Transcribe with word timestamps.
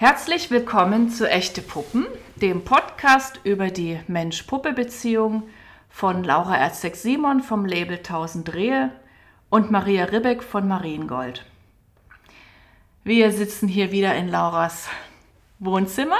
Herzlich 0.00 0.50
willkommen 0.50 1.10
zu 1.10 1.28
Echte 1.28 1.60
Puppen, 1.60 2.06
dem 2.36 2.64
Podcast 2.64 3.38
über 3.44 3.68
die 3.68 4.00
Mensch-Puppe-Beziehung 4.06 5.42
von 5.90 6.24
Laura 6.24 6.56
Erzek-Simon 6.56 7.42
vom 7.42 7.66
Label 7.66 7.98
1000 7.98 8.54
Rehe 8.54 8.92
und 9.50 9.70
Maria 9.70 10.04
Ribbeck 10.04 10.42
von 10.42 10.66
Mariengold. 10.66 11.44
Wir 13.04 13.30
sitzen 13.30 13.68
hier 13.68 13.92
wieder 13.92 14.14
in 14.14 14.28
Lauras 14.28 14.88
Wohnzimmer. 15.58 16.16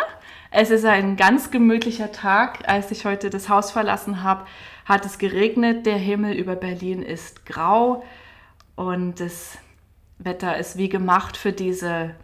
Es 0.50 0.68
ist 0.70 0.84
ein 0.84 1.16
ganz 1.16 1.50
gemütlicher 1.50 2.12
Tag. 2.12 2.68
Als 2.68 2.90
ich 2.90 3.06
heute 3.06 3.30
das 3.30 3.48
Haus 3.48 3.70
verlassen 3.70 4.22
habe, 4.22 4.44
hat 4.84 5.06
es 5.06 5.16
geregnet. 5.16 5.86
Der 5.86 5.96
Himmel 5.96 6.34
über 6.34 6.54
Berlin 6.54 7.02
ist 7.02 7.46
grau 7.46 8.04
und 8.76 9.20
das 9.20 9.56
Wetter 10.18 10.58
ist 10.58 10.76
wie 10.76 10.90
gemacht 10.90 11.38
für 11.38 11.52
diese 11.52 12.14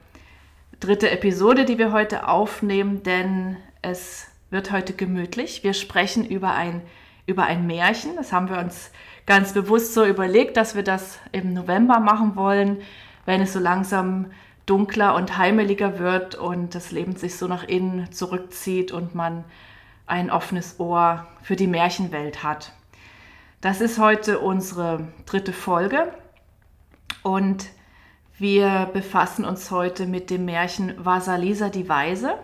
dritte 0.80 1.10
Episode, 1.10 1.64
die 1.64 1.78
wir 1.78 1.92
heute 1.92 2.28
aufnehmen, 2.28 3.02
denn 3.02 3.56
es 3.82 4.26
wird 4.50 4.72
heute 4.72 4.92
gemütlich. 4.92 5.64
Wir 5.64 5.74
sprechen 5.74 6.24
über 6.26 6.54
ein, 6.54 6.82
über 7.26 7.44
ein 7.44 7.66
Märchen. 7.66 8.16
Das 8.16 8.32
haben 8.32 8.48
wir 8.48 8.58
uns 8.58 8.90
ganz 9.26 9.52
bewusst 9.52 9.94
so 9.94 10.04
überlegt, 10.04 10.56
dass 10.56 10.74
wir 10.74 10.82
das 10.82 11.18
im 11.32 11.52
November 11.54 12.00
machen 12.00 12.36
wollen, 12.36 12.78
wenn 13.24 13.40
es 13.40 13.52
so 13.52 13.58
langsam 13.58 14.30
dunkler 14.66 15.14
und 15.14 15.38
heimeliger 15.38 15.98
wird 15.98 16.34
und 16.34 16.74
das 16.74 16.90
Leben 16.90 17.16
sich 17.16 17.36
so 17.36 17.46
nach 17.46 17.64
innen 17.64 18.10
zurückzieht 18.12 18.92
und 18.92 19.14
man 19.14 19.44
ein 20.06 20.30
offenes 20.30 20.78
Ohr 20.78 21.26
für 21.42 21.56
die 21.56 21.66
Märchenwelt 21.66 22.42
hat. 22.42 22.72
Das 23.60 23.80
ist 23.80 23.98
heute 23.98 24.38
unsere 24.38 25.08
dritte 25.24 25.52
Folge 25.52 26.12
und 27.22 27.66
wir 28.38 28.90
befassen 28.92 29.44
uns 29.44 29.70
heute 29.70 30.06
mit 30.06 30.30
dem 30.30 30.44
Märchen 30.44 30.94
Vasalisa 30.98 31.70
die 31.70 31.88
Weise. 31.88 32.34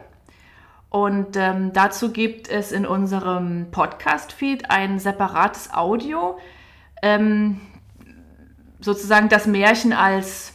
Und 0.89 1.37
ähm, 1.37 1.73
dazu 1.73 2.13
gibt 2.13 2.49
es 2.49 2.73
in 2.73 2.87
unserem 2.87 3.71
Podcast-Feed 3.71 4.71
ein 4.71 4.99
separates 4.99 5.73
Audio, 5.73 6.39
ähm, 7.03 7.61
sozusagen 8.81 9.29
das 9.29 9.47
Märchen 9.47 9.93
als, 9.93 10.53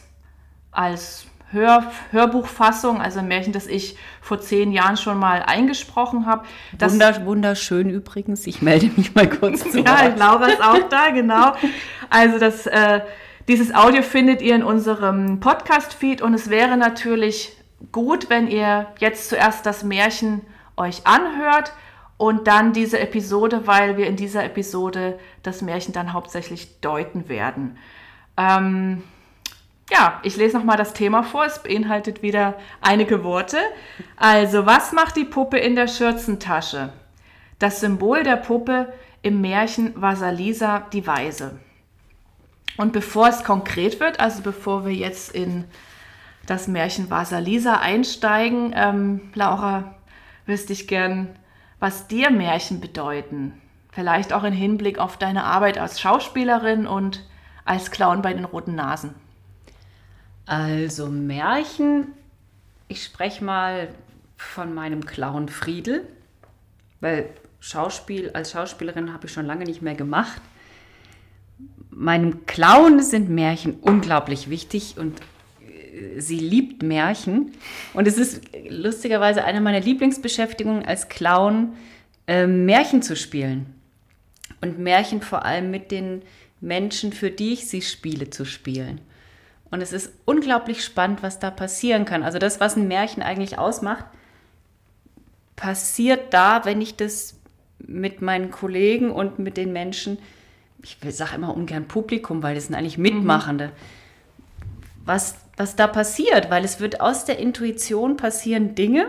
als 0.70 1.26
Hör, 1.50 1.90
Hörbuchfassung, 2.10 3.00
also 3.00 3.20
ein 3.20 3.28
Märchen, 3.28 3.52
das 3.52 3.66
ich 3.66 3.96
vor 4.20 4.40
zehn 4.40 4.70
Jahren 4.70 4.96
schon 4.96 5.18
mal 5.18 5.42
eingesprochen 5.42 6.26
habe. 6.26 6.44
Wunder, 6.78 7.24
wunderschön 7.24 7.88
übrigens. 7.88 8.46
Ich 8.46 8.60
melde 8.60 8.90
mich 8.96 9.14
mal 9.14 9.28
kurz 9.28 9.62
zu 9.62 9.78
Ja, 9.84 10.08
Laura 10.14 10.46
ist 10.48 10.62
auch 10.62 10.88
da, 10.88 11.10
genau. 11.10 11.54
Also 12.10 12.38
das, 12.38 12.66
äh, 12.66 13.00
dieses 13.48 13.74
Audio 13.74 14.02
findet 14.02 14.42
ihr 14.42 14.54
in 14.54 14.62
unserem 14.62 15.40
Podcast-Feed 15.40 16.20
und 16.20 16.34
es 16.34 16.50
wäre 16.50 16.76
natürlich 16.76 17.56
gut, 17.92 18.28
wenn 18.28 18.46
ihr 18.46 18.86
jetzt 18.98 19.30
zuerst 19.30 19.64
das 19.64 19.82
Märchen 19.82 20.42
euch 20.76 21.06
anhört 21.06 21.72
und 22.18 22.46
dann 22.46 22.74
diese 22.74 22.98
Episode, 22.98 23.66
weil 23.66 23.96
wir 23.96 24.06
in 24.06 24.16
dieser 24.16 24.44
Episode 24.44 25.18
das 25.42 25.62
Märchen 25.62 25.94
dann 25.94 26.12
hauptsächlich 26.12 26.80
deuten 26.80 27.30
werden. 27.30 27.78
Ähm, 28.36 29.02
ja, 29.90 30.20
ich 30.24 30.36
lese 30.36 30.58
nochmal 30.58 30.76
das 30.76 30.92
Thema 30.92 31.22
vor. 31.22 31.46
Es 31.46 31.62
beinhaltet 31.62 32.20
wieder 32.20 32.54
einige 32.82 33.24
Worte. 33.24 33.56
Also, 34.16 34.66
was 34.66 34.92
macht 34.92 35.16
die 35.16 35.24
Puppe 35.24 35.56
in 35.56 35.74
der 35.74 35.88
Schürzentasche? 35.88 36.92
Das 37.58 37.80
Symbol 37.80 38.24
der 38.24 38.36
Puppe 38.36 38.92
im 39.22 39.40
Märchen 39.40 39.98
war 40.00 40.16
Salisa 40.16 40.80
die 40.92 41.06
Weise. 41.06 41.58
Und 42.76 42.92
bevor 42.92 43.28
es 43.28 43.42
konkret 43.42 43.98
wird, 44.00 44.20
also 44.20 44.42
bevor 44.42 44.86
wir 44.86 44.94
jetzt 44.94 45.34
in 45.34 45.64
das 46.46 46.68
Märchen 46.68 47.10
Vasalisa 47.10 47.78
einsteigen, 47.78 48.72
ähm, 48.74 49.30
Laura, 49.34 49.94
wüsste 50.46 50.72
ich 50.72 50.88
gern, 50.88 51.28
was 51.78 52.08
dir 52.08 52.30
Märchen 52.30 52.80
bedeuten. 52.80 53.60
Vielleicht 53.90 54.32
auch 54.32 54.44
im 54.44 54.52
Hinblick 54.52 54.98
auf 54.98 55.16
deine 55.16 55.44
Arbeit 55.44 55.78
als 55.78 56.00
Schauspielerin 56.00 56.86
und 56.86 57.24
als 57.64 57.90
Clown 57.90 58.22
bei 58.22 58.32
den 58.32 58.44
roten 58.44 58.74
Nasen. 58.74 59.14
Also 60.46 61.08
Märchen, 61.08 62.08
ich 62.88 63.04
spreche 63.04 63.44
mal 63.44 63.88
von 64.36 64.72
meinem 64.72 65.04
Clown 65.04 65.48
Friedel, 65.48 66.06
weil 67.00 67.28
Schauspiel 67.60 68.30
als 68.30 68.52
Schauspielerin 68.52 69.12
habe 69.12 69.26
ich 69.26 69.32
schon 69.32 69.46
lange 69.46 69.64
nicht 69.64 69.82
mehr 69.82 69.94
gemacht. 69.94 70.40
Meinem 71.98 72.46
Clown 72.46 73.02
sind 73.02 73.28
Märchen 73.28 73.74
unglaublich 73.80 74.48
wichtig 74.48 74.94
und 74.98 75.20
äh, 75.60 76.20
sie 76.20 76.38
liebt 76.38 76.84
Märchen. 76.84 77.50
Und 77.92 78.06
es 78.06 78.18
ist 78.18 78.42
lustigerweise 78.70 79.42
eine 79.42 79.60
meiner 79.60 79.80
Lieblingsbeschäftigungen 79.80 80.86
als 80.86 81.08
Clown, 81.08 81.74
äh, 82.28 82.46
Märchen 82.46 83.02
zu 83.02 83.16
spielen. 83.16 83.74
Und 84.60 84.78
Märchen 84.78 85.22
vor 85.22 85.44
allem 85.44 85.72
mit 85.72 85.90
den 85.90 86.22
Menschen, 86.60 87.12
für 87.12 87.32
die 87.32 87.54
ich 87.54 87.66
sie 87.66 87.82
spiele, 87.82 88.30
zu 88.30 88.44
spielen. 88.44 89.00
Und 89.72 89.80
es 89.80 89.92
ist 89.92 90.12
unglaublich 90.24 90.84
spannend, 90.84 91.24
was 91.24 91.40
da 91.40 91.50
passieren 91.50 92.04
kann. 92.04 92.22
Also 92.22 92.38
das, 92.38 92.60
was 92.60 92.76
ein 92.76 92.86
Märchen 92.86 93.24
eigentlich 93.24 93.58
ausmacht, 93.58 94.04
passiert 95.56 96.32
da, 96.32 96.64
wenn 96.64 96.80
ich 96.80 96.94
das 96.94 97.34
mit 97.80 98.22
meinen 98.22 98.52
Kollegen 98.52 99.10
und 99.10 99.40
mit 99.40 99.56
den 99.56 99.72
Menschen, 99.72 100.18
ich 100.82 100.98
sage 101.14 101.34
immer 101.34 101.54
ungern 101.56 101.88
Publikum, 101.88 102.42
weil 102.42 102.54
das 102.54 102.66
sind 102.66 102.74
eigentlich 102.74 102.98
Mitmachende, 102.98 103.68
mhm. 103.68 103.72
was, 105.04 105.36
was 105.56 105.76
da 105.76 105.86
passiert, 105.86 106.50
weil 106.50 106.64
es 106.64 106.80
wird 106.80 107.00
aus 107.00 107.24
der 107.24 107.38
Intuition 107.38 108.16
passieren 108.16 108.74
Dinge. 108.74 109.06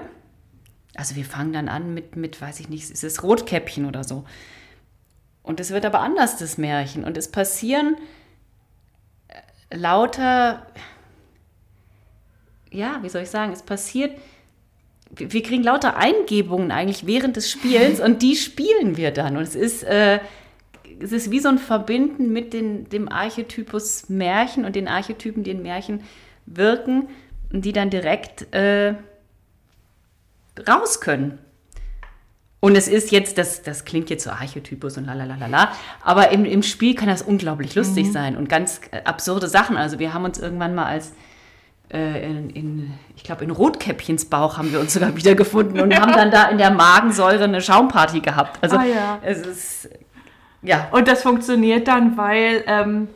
Also 0.95 1.15
wir 1.15 1.25
fangen 1.25 1.53
dann 1.53 1.69
an 1.69 1.93
mit, 1.93 2.15
mit 2.15 2.41
weiß 2.41 2.59
ich 2.59 2.69
nicht, 2.69 2.89
ist 2.89 3.03
es 3.03 3.23
Rotkäppchen 3.23 3.85
oder 3.85 4.03
so. 4.03 4.25
Und 5.43 5.59
es 5.59 5.71
wird 5.71 5.85
aber 5.85 6.01
anders, 6.01 6.37
das 6.37 6.57
Märchen. 6.57 7.03
Und 7.03 7.17
es 7.17 7.29
passieren 7.29 7.95
lauter, 9.71 10.65
ja, 12.71 12.99
wie 13.01 13.09
soll 13.09 13.23
ich 13.23 13.29
sagen, 13.29 13.53
es 13.53 13.63
passiert, 13.63 14.17
wir 15.11 15.41
kriegen 15.41 15.63
lauter 15.63 15.97
Eingebungen 15.97 16.71
eigentlich 16.71 17.05
während 17.05 17.35
des 17.35 17.49
Spielens 17.49 17.99
und 18.03 18.21
die 18.21 18.35
spielen 18.35 18.97
wir 18.97 19.11
dann. 19.11 19.37
Und 19.37 19.43
es 19.43 19.55
ist, 19.55 19.83
äh, 19.83 20.19
es 21.01 21.11
ist 21.11 21.31
wie 21.31 21.39
so 21.39 21.49
ein 21.49 21.57
Verbinden 21.57 22.31
mit 22.31 22.53
den, 22.53 22.89
dem 22.89 23.09
Archetypus 23.09 24.09
Märchen 24.09 24.65
und 24.65 24.75
den 24.75 24.87
Archetypen, 24.87 25.43
die 25.43 25.51
in 25.51 25.61
Märchen 25.61 26.03
wirken 26.45 27.07
und 27.51 27.65
die 27.65 27.73
dann 27.73 27.89
direkt 27.89 28.53
äh, 28.53 28.95
raus 30.67 31.01
können. 31.01 31.39
Und 32.61 32.75
es 32.75 32.89
ist 32.89 33.11
jetzt, 33.11 33.37
das, 33.37 33.61
das 33.61 33.85
klingt 33.85 34.09
jetzt 34.09 34.25
so 34.25 34.31
Archetypus 34.31 34.97
und 34.97 35.05
lalalala, 35.05 35.71
aber 36.01 36.31
im, 36.31 36.43
im 36.43 36.61
Spiel 36.61 36.93
kann 36.93 37.07
das 37.07 37.21
unglaublich 37.21 37.73
lustig 37.75 38.07
mhm. 38.07 38.11
sein 38.11 38.37
und 38.37 38.49
ganz 38.49 38.81
äh, 38.91 39.01
absurde 39.05 39.47
Sachen. 39.47 39.77
Also 39.77 39.97
wir 39.97 40.13
haben 40.13 40.25
uns 40.25 40.39
irgendwann 40.39 40.75
mal 40.75 40.85
als 40.85 41.13
äh, 41.91 42.29
in, 42.29 42.49
in, 42.49 42.93
ich 43.15 43.23
glaube, 43.23 43.45
in 43.45 43.51
Rotkäppchens 43.51 44.25
Bauch 44.25 44.57
haben 44.57 44.73
wir 44.73 44.81
uns 44.81 44.93
sogar 44.93 45.15
wiedergefunden 45.15 45.79
und 45.79 45.91
ja. 45.91 46.01
haben 46.01 46.11
dann 46.11 46.31
da 46.31 46.49
in 46.49 46.57
der 46.57 46.71
Magensäure 46.71 47.45
eine 47.45 47.61
Schaumparty 47.61 48.19
gehabt. 48.19 48.61
Also 48.61 48.77
ah, 48.77 48.83
ja. 48.83 49.19
es 49.23 49.39
ist, 49.39 49.89
ja. 50.61 50.87
Und 50.91 51.07
das 51.07 51.23
funktioniert 51.23 51.87
dann, 51.87 52.17
weil 52.17 52.63
ähm, 52.67 53.07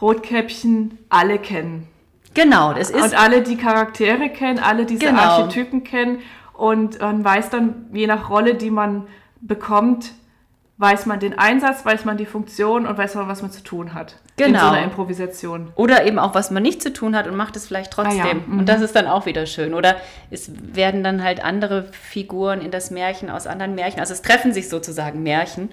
Rotkäppchen 0.00 0.98
alle 1.08 1.38
kennen. 1.38 1.88
Genau, 2.34 2.72
das 2.72 2.90
ist. 2.90 3.02
Und 3.02 3.18
alle 3.18 3.42
die 3.42 3.56
Charaktere 3.56 4.28
kennen, 4.28 4.58
alle 4.58 4.86
diese 4.86 5.06
genau. 5.06 5.20
Archetypen 5.20 5.82
kennen 5.84 6.20
und 6.52 7.00
man 7.00 7.24
weiß 7.24 7.50
dann, 7.50 7.86
je 7.92 8.06
nach 8.06 8.30
Rolle, 8.30 8.54
die 8.54 8.70
man 8.70 9.06
bekommt, 9.40 10.12
weiß 10.78 11.06
man 11.06 11.18
den 11.18 11.36
Einsatz, 11.38 11.84
weiß 11.84 12.04
man 12.04 12.16
die 12.16 12.26
Funktion 12.26 12.86
und 12.86 12.96
weiß 12.96 13.16
man, 13.16 13.28
was 13.28 13.42
man 13.42 13.50
zu 13.50 13.62
tun 13.62 13.94
hat. 13.94 14.16
Genau. 14.36 14.58
In 14.58 14.64
so 14.64 14.66
einer 14.66 14.84
Improvisation. 14.84 15.72
Oder 15.74 16.06
eben 16.06 16.20
auch, 16.20 16.34
was 16.34 16.52
man 16.52 16.62
nicht 16.62 16.80
zu 16.80 16.92
tun 16.92 17.16
hat 17.16 17.26
und 17.26 17.34
macht 17.36 17.56
es 17.56 17.66
vielleicht 17.66 17.92
trotzdem. 17.92 18.20
Ah, 18.20 18.26
ja. 18.26 18.34
mhm. 18.34 18.58
Und 18.60 18.68
das 18.68 18.80
ist 18.80 18.94
dann 18.94 19.08
auch 19.08 19.26
wieder 19.26 19.46
schön. 19.46 19.74
Oder 19.74 19.96
es 20.30 20.50
werden 20.54 21.02
dann 21.02 21.24
halt 21.24 21.44
andere 21.44 21.84
Figuren 21.92 22.60
in 22.60 22.70
das 22.70 22.92
Märchen 22.92 23.30
aus 23.30 23.48
anderen 23.48 23.74
Märchen. 23.74 23.98
Also 23.98 24.12
es 24.12 24.22
treffen 24.22 24.52
sich 24.52 24.68
sozusagen 24.68 25.24
Märchen. 25.24 25.70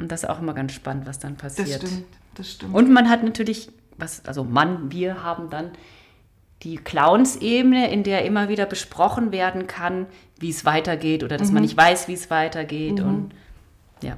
Und 0.00 0.10
das 0.10 0.22
ist 0.22 0.28
auch 0.28 0.40
immer 0.40 0.54
ganz 0.54 0.72
spannend, 0.72 1.06
was 1.06 1.18
dann 1.18 1.36
passiert. 1.36 1.82
Das 1.82 1.90
stimmt, 1.90 2.06
das 2.34 2.50
stimmt. 2.52 2.74
Und 2.74 2.90
man 2.90 3.08
hat 3.08 3.22
natürlich, 3.22 3.70
was, 3.98 4.24
also 4.26 4.44
Mann, 4.44 4.90
wir 4.90 5.22
haben 5.22 5.50
dann 5.50 5.72
die 6.62 6.76
Clowns-Ebene, 6.76 7.90
in 7.90 8.02
der 8.02 8.24
immer 8.24 8.48
wieder 8.48 8.66
besprochen 8.66 9.32
werden 9.32 9.66
kann, 9.66 10.06
wie 10.38 10.50
es 10.50 10.64
weitergeht 10.64 11.22
oder 11.22 11.36
dass 11.36 11.48
mhm. 11.48 11.54
man 11.54 11.62
nicht 11.62 11.76
weiß, 11.76 12.08
wie 12.08 12.14
es 12.14 12.30
weitergeht. 12.30 12.98
Mhm. 12.98 13.08
Und 13.08 13.34
ja. 14.02 14.16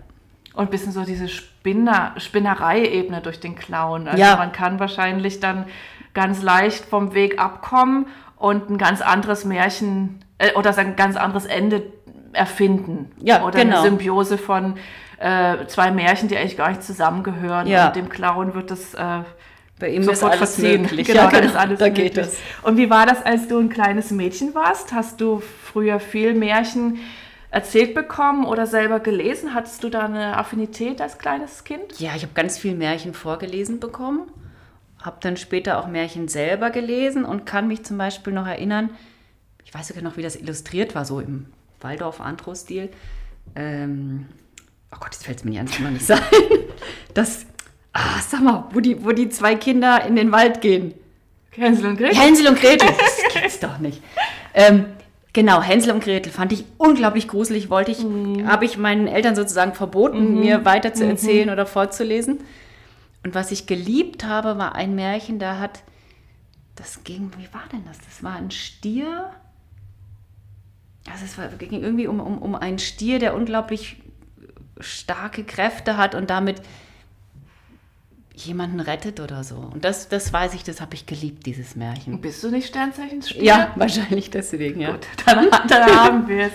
Und 0.54 0.64
ein 0.64 0.70
bisschen 0.70 0.92
so 0.92 1.04
diese 1.04 1.28
Spinner, 1.28 2.14
Spinnerei-Ebene 2.16 3.20
durch 3.20 3.40
den 3.40 3.54
Clown. 3.54 4.06
Also 4.06 4.22
ja. 4.22 4.36
man 4.36 4.52
kann 4.52 4.78
wahrscheinlich 4.80 5.40
dann 5.40 5.66
ganz 6.14 6.42
leicht 6.42 6.84
vom 6.84 7.14
Weg 7.14 7.40
abkommen 7.40 8.06
und 8.36 8.70
ein 8.70 8.78
ganz 8.78 9.00
anderes 9.00 9.44
Märchen 9.44 10.24
äh, 10.38 10.52
oder 10.54 10.76
ein 10.76 10.94
ganz 10.96 11.16
anderes 11.16 11.46
Ende 11.46 11.84
erfinden. 12.32 13.10
Ja, 13.20 13.44
oder 13.44 13.60
genau. 13.60 13.80
eine 13.80 13.88
Symbiose 13.88 14.36
von 14.36 14.74
äh, 15.22 15.66
zwei 15.68 15.90
Märchen, 15.90 16.28
die 16.28 16.36
eigentlich 16.36 16.56
gar 16.56 16.68
nicht 16.70 16.82
zusammengehören. 16.82 17.66
Ja. 17.66 17.88
Und 17.88 17.96
dem 17.96 18.08
Clown 18.08 18.54
wird 18.54 18.70
das 18.70 18.94
äh, 18.94 19.20
Bei 19.78 19.88
ihm 19.90 20.02
sofort 20.02 20.34
ist 20.34 20.40
alles 20.40 20.54
verziehen. 20.56 20.82
möglich. 20.82 21.06
Genau, 21.08 21.24
Ja, 21.24 21.30
da 21.30 21.38
ist 21.38 21.56
alles 21.64 21.78
Da 21.78 21.86
möglich. 21.86 22.12
geht 22.14 22.18
es. 22.18 22.38
Und 22.62 22.76
wie 22.76 22.90
war 22.90 23.06
das, 23.06 23.24
als 23.24 23.48
du 23.48 23.58
ein 23.58 23.68
kleines 23.68 24.10
Mädchen 24.10 24.54
warst? 24.54 24.92
Hast 24.92 25.20
du 25.20 25.40
früher 25.64 26.00
viel 26.00 26.34
Märchen 26.34 26.98
erzählt 27.50 27.94
bekommen 27.94 28.44
oder 28.46 28.66
selber 28.66 28.98
gelesen? 29.00 29.54
Hattest 29.54 29.84
du 29.84 29.90
da 29.90 30.00
eine 30.06 30.36
Affinität 30.38 31.00
als 31.00 31.18
kleines 31.18 31.64
Kind? 31.64 31.98
Ja, 32.00 32.12
ich 32.16 32.22
habe 32.22 32.32
ganz 32.34 32.58
viel 32.58 32.74
Märchen 32.74 33.12
vorgelesen 33.14 33.78
bekommen, 33.78 34.22
habe 35.02 35.16
dann 35.20 35.36
später 35.36 35.78
auch 35.78 35.86
Märchen 35.86 36.28
selber 36.28 36.70
gelesen 36.70 37.24
und 37.24 37.44
kann 37.44 37.68
mich 37.68 37.84
zum 37.84 37.98
Beispiel 37.98 38.32
noch 38.32 38.46
erinnern, 38.46 38.90
ich 39.64 39.74
weiß 39.74 39.88
sogar 39.88 40.02
noch, 40.02 40.16
wie 40.16 40.22
das 40.22 40.34
illustriert 40.36 40.94
war, 40.94 41.04
so 41.04 41.20
im 41.20 41.46
Waldorf-Andro-Stil. 41.80 42.88
Ähm, 43.54 44.26
oh 44.92 44.96
Gott, 45.00 45.12
jetzt 45.12 45.24
fällt 45.24 45.38
es 45.38 45.44
mir 45.44 45.52
jetzt 45.54 45.80
noch 45.80 45.90
nicht 45.90 46.06
sein. 46.06 46.20
Das, 47.14 47.44
ah, 47.92 48.20
sag 48.26 48.42
mal, 48.42 48.64
wo 48.72 48.80
die, 48.80 49.04
wo 49.04 49.12
die 49.12 49.28
zwei 49.28 49.54
Kinder 49.54 50.02
in 50.06 50.16
den 50.16 50.32
Wald 50.32 50.62
gehen. 50.62 50.94
Hänsel 51.50 51.90
und 51.90 51.98
Gretel? 51.98 52.16
Hänsel 52.16 52.48
und 52.48 52.58
Gretel, 52.58 52.88
das 52.88 53.34
gibt's 53.34 53.60
doch 53.60 53.78
nicht. 53.78 54.02
Ähm, 54.54 54.86
genau, 55.34 55.60
Hänsel 55.60 55.92
und 55.92 56.02
Gretel 56.02 56.32
fand 56.32 56.52
ich 56.52 56.64
unglaublich 56.78 57.28
gruselig. 57.28 57.68
Wollte 57.68 57.90
ich, 57.90 57.98
habe 58.46 58.64
ich 58.64 58.78
meinen 58.78 59.08
Eltern 59.08 59.36
sozusagen 59.36 59.74
verboten, 59.74 60.40
mir 60.40 60.64
weiter 60.64 60.94
zu 60.94 61.06
erzählen 61.06 61.50
oder 61.50 61.66
vorzulesen. 61.66 62.40
Und 63.22 63.34
was 63.34 63.50
ich 63.52 63.66
geliebt 63.66 64.24
habe, 64.24 64.56
war 64.56 64.74
ein 64.74 64.94
Märchen, 64.94 65.38
da 65.38 65.58
hat, 65.58 65.82
das 66.74 67.04
ging, 67.04 67.30
wie 67.38 67.52
war 67.52 67.64
denn 67.70 67.84
das? 67.86 67.98
Das 67.98 68.22
war 68.22 68.36
ein 68.36 68.50
Stier. 68.50 69.30
Also 71.10 71.26
es 71.26 71.36
war, 71.36 71.48
ging 71.48 71.82
irgendwie 71.82 72.06
um, 72.06 72.20
um, 72.20 72.38
um 72.38 72.54
einen 72.54 72.78
Stier, 72.78 73.18
der 73.18 73.34
unglaublich 73.34 74.01
starke 74.80 75.44
Kräfte 75.44 75.96
hat 75.96 76.14
und 76.14 76.30
damit 76.30 76.62
jemanden 78.34 78.80
rettet 78.80 79.20
oder 79.20 79.44
so. 79.44 79.56
Und 79.56 79.84
das, 79.84 80.08
das 80.08 80.32
weiß 80.32 80.54
ich, 80.54 80.64
das 80.64 80.80
habe 80.80 80.94
ich 80.94 81.06
geliebt, 81.06 81.44
dieses 81.46 81.76
Märchen. 81.76 82.20
Bist 82.20 82.42
du 82.42 82.50
nicht 82.50 82.68
Sternzeichen-Stier? 82.68 83.42
Ja, 83.42 83.70
wahrscheinlich 83.76 84.30
deswegen, 84.30 84.80
ja. 84.80 84.92
Gut, 84.92 85.06
dann, 85.26 85.48
dann 85.68 85.96
haben 85.96 86.28
wir 86.28 86.46
es. 86.46 86.52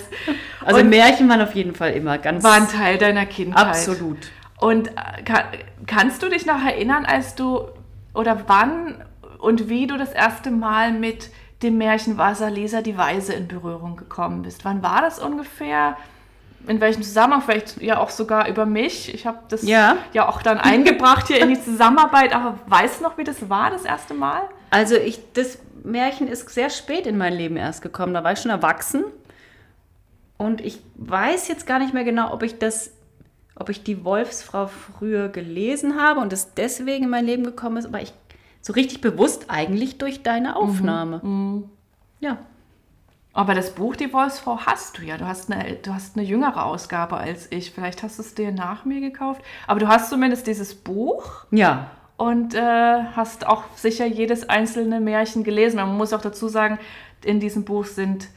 Also 0.65 0.81
Und 0.81 0.89
Märchen 0.89 1.29
waren 1.29 1.41
auf 1.41 1.55
jeden 1.55 1.75
Fall 1.75 1.91
immer 1.91 2.17
ganz 2.17 2.43
war 2.43 2.53
ein 2.53 2.67
Teil 2.67 2.97
deiner 2.97 3.25
Kindheit. 3.25 3.67
absolut. 3.67 4.31
Und 4.59 4.87
äh, 4.89 5.23
kann, 5.23 5.43
kannst 5.85 6.23
du 6.23 6.29
dich 6.29 6.45
noch 6.45 6.63
erinnern, 6.63 7.05
als 7.05 7.35
du 7.35 7.67
oder 8.13 8.43
wann 8.47 9.03
und 9.37 9.69
wie 9.69 9.85
du 9.85 9.97
das 9.97 10.11
erste 10.11 10.49
Mal 10.49 10.91
mit 10.91 11.29
dem 11.61 11.77
Märchen 11.77 12.17
Wasalisa 12.17 12.81
die 12.81 12.97
Weise 12.97 13.33
in 13.33 13.47
Berührung 13.47 13.97
gekommen 13.97 14.41
bist? 14.41 14.65
Wann 14.65 14.81
war 14.81 15.01
das 15.01 15.19
ungefähr? 15.19 15.95
In 16.65 16.81
welchem 16.81 17.03
Zusammenhang? 17.03 17.41
Vielleicht 17.41 17.81
ja 17.81 17.99
auch 17.99 18.09
sogar 18.09 18.47
über 18.49 18.65
mich. 18.65 19.13
Ich 19.13 19.25
habe 19.25 19.39
das 19.49 19.63
Ja. 19.63 19.97
ja 20.13 20.27
auch 20.27 20.41
dann 20.41 20.57
eingebracht 20.57 21.27
hier 21.27 21.39
in 21.41 21.49
die 21.49 21.61
Zusammenarbeit. 21.61 22.33
Aber 22.33 22.57
weißt 22.67 22.99
du 22.99 23.03
noch, 23.03 23.17
wie 23.17 23.23
das 23.23 23.49
war, 23.49 23.69
das 23.71 23.85
erste 23.85 24.13
Mal? 24.13 24.41
Also 24.69 24.95
ich, 24.95 25.21
das 25.33 25.59
Märchen 25.83 26.27
ist 26.27 26.49
sehr 26.49 26.69
spät 26.69 27.07
in 27.07 27.17
mein 27.17 27.33
Leben 27.33 27.55
erst 27.57 27.81
gekommen. 27.81 28.13
Da 28.13 28.23
war 28.23 28.33
ich 28.33 28.39
schon 28.39 28.51
erwachsen. 28.51 29.05
Und 30.37 30.61
ich 30.61 30.81
weiß 30.95 31.47
jetzt 31.47 31.65
gar 31.65 31.79
nicht 31.79 31.93
mehr 31.93 32.03
genau, 32.03 32.31
ob 32.33 32.43
ich 32.43 32.59
das, 32.59 32.91
ob 33.55 33.69
ich 33.69 33.83
die 33.83 34.03
Wolfsfrau 34.03 34.67
früher 34.67 35.29
gelesen 35.29 35.99
habe 35.99 36.19
und 36.19 36.31
es 36.31 36.53
deswegen 36.53 37.05
in 37.05 37.09
mein 37.09 37.25
Leben 37.25 37.43
gekommen 37.43 37.77
ist, 37.77 37.85
aber 37.85 38.01
ich 38.01 38.13
so 38.61 38.73
richtig 38.73 39.01
bewusst 39.01 39.45
eigentlich 39.47 39.97
durch 39.97 40.23
deine 40.23 40.55
Aufnahme. 40.55 41.63
Ja. 42.19 42.37
Aber 43.37 43.53
das 43.53 43.69
Buch 43.75 43.95
Die 43.95 44.11
Wolfsfrau 44.11 44.57
hast 44.65 44.97
du 44.97 45.03
ja. 45.03 45.15
Du 45.17 45.27
hast, 45.27 45.51
eine, 45.51 45.73
du 45.75 45.93
hast 45.93 46.17
eine 46.17 46.25
jüngere 46.25 46.65
Ausgabe 46.65 47.17
als 47.17 47.51
ich. 47.51 47.69
Vielleicht 47.69 48.01
hast 48.01 48.17
du 48.17 48.23
es 48.23 48.33
dir 48.33 48.51
nach 48.51 48.83
mir 48.83 48.99
gekauft. 48.99 49.41
Aber 49.67 49.79
du 49.79 49.87
hast 49.87 50.09
zumindest 50.09 50.47
dieses 50.47 50.73
Buch 50.73 51.45
Ja. 51.51 51.91
und 52.17 52.55
äh, 52.55 53.03
hast 53.15 53.45
auch 53.45 53.63
sicher 53.75 54.07
jedes 54.07 54.49
einzelne 54.49 54.99
Märchen 54.99 55.43
gelesen. 55.43 55.75
Man 55.75 55.95
muss 55.97 56.13
auch 56.13 56.21
dazu 56.21 56.47
sagen, 56.47 56.79
in 57.23 57.39
diesem 57.39 57.63
Buch 57.63 57.85
sind 57.85 58.27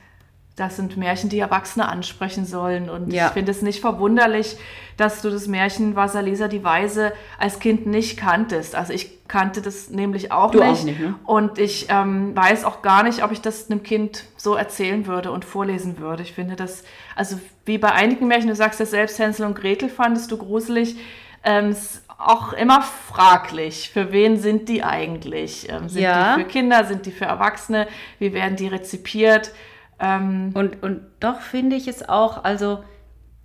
das 0.61 0.77
sind 0.77 0.97
Märchen, 0.97 1.31
die 1.31 1.39
Erwachsene 1.39 1.89
ansprechen 1.89 2.45
sollen. 2.45 2.91
Und 2.91 3.12
Ja. 3.12 3.27
ich 3.29 3.33
finde 3.33 3.51
es 3.51 3.62
nicht 3.62 3.81
verwunderlich, 3.81 4.57
dass 4.97 5.23
du 5.23 5.31
das 5.31 5.47
Märchen 5.47 5.97
Wasalisa 5.97 6.47
die 6.49 6.62
Weise 6.62 7.12
als 7.39 7.59
Kind 7.61 7.87
nicht 7.87 8.19
kanntest. 8.19 8.75
Also 8.75 8.93
ich 8.93 9.27
kannte 9.27 9.62
das 9.62 9.89
nämlich 9.91 10.33
auch 10.33 10.51
Du 10.51 10.61
auch 10.61 10.71
nicht. 10.71 10.85
nicht, 10.85 11.01
ne? 11.01 11.15
Und 11.25 11.59
ich 11.59 11.87
ähm, 11.89 12.37
weiß 12.37 12.65
auch 12.65 12.83
gar 12.83 13.03
nicht, 13.03 13.25
ob 13.25 13.33
ich 13.33 13.41
das 13.41 13.71
einem 13.71 13.83
Kind 13.83 14.25
so 14.37 14.55
erzählen 14.55 15.07
würde 15.07 15.31
und 15.33 15.45
vorlesen 15.45 15.99
würde. 15.99 16.23
Ich 16.23 16.33
finde 16.35 16.57
das, 16.57 16.85
also 17.17 17.41
wie 17.65 17.79
bei 17.79 17.93
einigen 17.93 18.27
Märchen, 18.29 18.49
du 18.49 18.55
sagst 18.55 18.79
ja 18.81 18.87
selbst, 18.87 19.19
Hänsel 19.19 19.47
und 19.47 19.55
Gretel 19.55 19.89
fandest 19.89 20.31
du 20.31 20.37
gruselig, 20.37 20.97
ähm, 21.45 21.75
auch 22.19 22.53
immer 22.53 22.83
fraglich. 22.83 23.89
Für 23.91 24.12
wen 24.12 24.37
sind 24.39 24.69
die 24.69 24.83
eigentlich? 24.83 25.69
Ähm, 25.71 25.89
sind 25.89 26.03
Ja. 26.03 26.35
die 26.37 26.43
für 26.43 26.49
Kinder, 26.49 26.85
sind 26.85 27.07
die 27.07 27.12
für 27.12 27.25
Erwachsene? 27.25 27.87
Wie 28.19 28.35
werden 28.35 28.57
die 28.57 28.67
rezipiert? 28.69 29.53
Ähm, 30.00 30.50
Und, 30.55 30.82
und 30.82 31.00
doch 31.20 31.41
finde 31.41 31.76
ich 31.76 31.87
es 31.88 32.08
auch, 32.08 32.44
also 32.44 32.82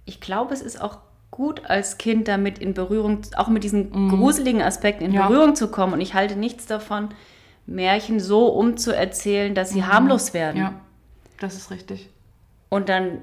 ich 0.05 0.21
glaube, 0.21 0.53
es 0.53 0.61
ist 0.61 0.81
auch 0.81 0.99
gut 1.31 1.65
als 1.65 1.97
Kind 1.97 2.27
damit 2.29 2.59
in 2.59 2.73
Berührung, 2.73 3.19
auch 3.35 3.49
mit 3.49 3.63
diesen 3.63 4.09
gruseligen 4.09 4.61
Aspekten 4.61 5.03
in 5.03 5.11
Mhm. 5.11 5.17
Ja. 5.17 5.27
Berührung 5.27 5.55
zu 5.55 5.67
kommen. 5.69 5.93
Und 5.93 6.01
ich 6.01 6.13
halte 6.13 6.35
nichts 6.37 6.65
davon, 6.65 7.09
Märchen 7.65 8.19
so 8.19 8.47
umzuerzählen, 8.47 9.53
dass 9.55 9.71
sie 9.71 9.83
harmlos 9.83 10.33
werden. 10.33 10.57
Mhm. 10.57 10.63
ja, 10.63 10.73
das 11.39 11.55
ist 11.55 11.71
richtig. 11.71 12.09
Und 12.69 12.87
dann, 12.89 13.17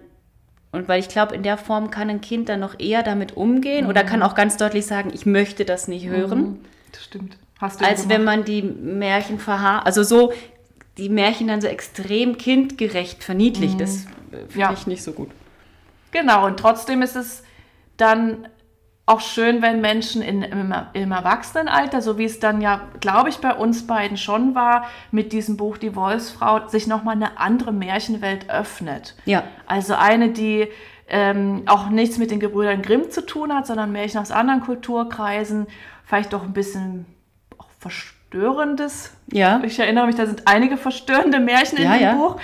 und 0.72 0.88
weil 0.88 1.00
ich 1.00 1.08
glaube, 1.08 1.34
in 1.34 1.42
der 1.42 1.56
Form 1.56 1.90
kann 1.90 2.10
ein 2.10 2.20
Kind 2.20 2.48
dann 2.48 2.60
noch 2.60 2.78
eher 2.78 3.02
damit 3.02 3.36
umgehen 3.36 3.84
Mhm. 3.84 3.90
oder 3.90 4.04
kann 4.04 4.22
auch 4.22 4.34
ganz 4.34 4.56
deutlich 4.58 4.84
sagen, 4.86 5.10
ich 5.14 5.24
möchte 5.26 5.64
das 5.64 5.88
nicht 5.88 6.06
hören, 6.06 6.60
Das 6.92 7.04
stimmt. 7.04 7.38
Hast 7.60 7.80
du 7.80 7.84
als 7.86 8.02
so 8.02 8.08
wenn 8.10 8.20
gemacht? 8.22 8.36
man 8.38 8.44
die 8.44 8.62
Märchen 8.62 9.38
verharrt, 9.38 9.86
also 9.86 10.02
so 10.02 10.32
die 10.98 11.08
Märchen 11.08 11.48
dann 11.48 11.60
so 11.60 11.68
extrem 11.68 12.36
kindgerecht 12.38 13.24
verniedlicht. 13.24 13.80
Das 13.80 14.04
äh, 14.04 14.08
finde 14.30 14.46
Mhm. 14.54 14.60
Ja. 14.60 14.72
ich 14.72 14.86
nicht 14.86 15.02
so 15.02 15.12
gut. 15.12 15.30
Genau, 16.10 16.46
und 16.46 16.58
trotzdem 16.58 17.00
ist 17.02 17.16
es 17.16 17.42
dann 17.96 18.48
auch 19.04 19.20
schön, 19.20 19.62
wenn 19.62 19.80
Menschen 19.80 20.22
in, 20.22 20.42
im, 20.42 20.72
im 20.92 21.12
Erwachsenenalter, 21.12 22.00
so 22.02 22.18
wie 22.18 22.24
es 22.24 22.38
dann 22.38 22.60
ja, 22.60 22.82
glaube 23.00 23.30
ich, 23.30 23.38
bei 23.38 23.52
uns 23.54 23.86
beiden 23.86 24.16
schon 24.16 24.54
war, 24.54 24.86
mit 25.10 25.32
diesem 25.32 25.56
Buch 25.56 25.76
Die 25.76 25.96
Wolfsfrau, 25.96 26.68
sich 26.68 26.86
nochmal 26.86 27.16
eine 27.16 27.38
andere 27.38 27.72
Märchenwelt 27.72 28.48
öffnet. 28.48 29.16
Ja. 29.24 29.42
Also 29.66 29.94
eine, 29.94 30.30
die 30.30 30.68
ähm, 31.08 31.62
auch 31.66 31.88
nichts 31.88 32.18
mit 32.18 32.30
den 32.30 32.38
Gebrüdern 32.40 32.80
Grimm 32.80 33.10
zu 33.10 33.26
tun 33.26 33.52
hat, 33.52 33.66
sondern 33.66 33.90
Märchen 33.92 34.20
aus 34.20 34.30
anderen 34.30 34.60
Kulturkreisen, 34.60 35.66
vielleicht 36.04 36.32
auch 36.34 36.44
ein 36.44 36.52
bisschen 36.52 37.06
auch 37.58 37.68
Verstörendes. 38.32 39.12
Ja. 39.30 39.62
Ich 39.64 39.78
erinnere 39.78 40.06
mich, 40.06 40.16
da 40.16 40.26
sind 40.26 40.46
einige 40.46 40.76
verstörende 40.76 41.38
Märchen 41.38 41.78
in 41.78 41.84
Ja, 41.84 41.92
dem 41.94 42.02
ja. 42.02 42.14
Buch. 42.14 42.36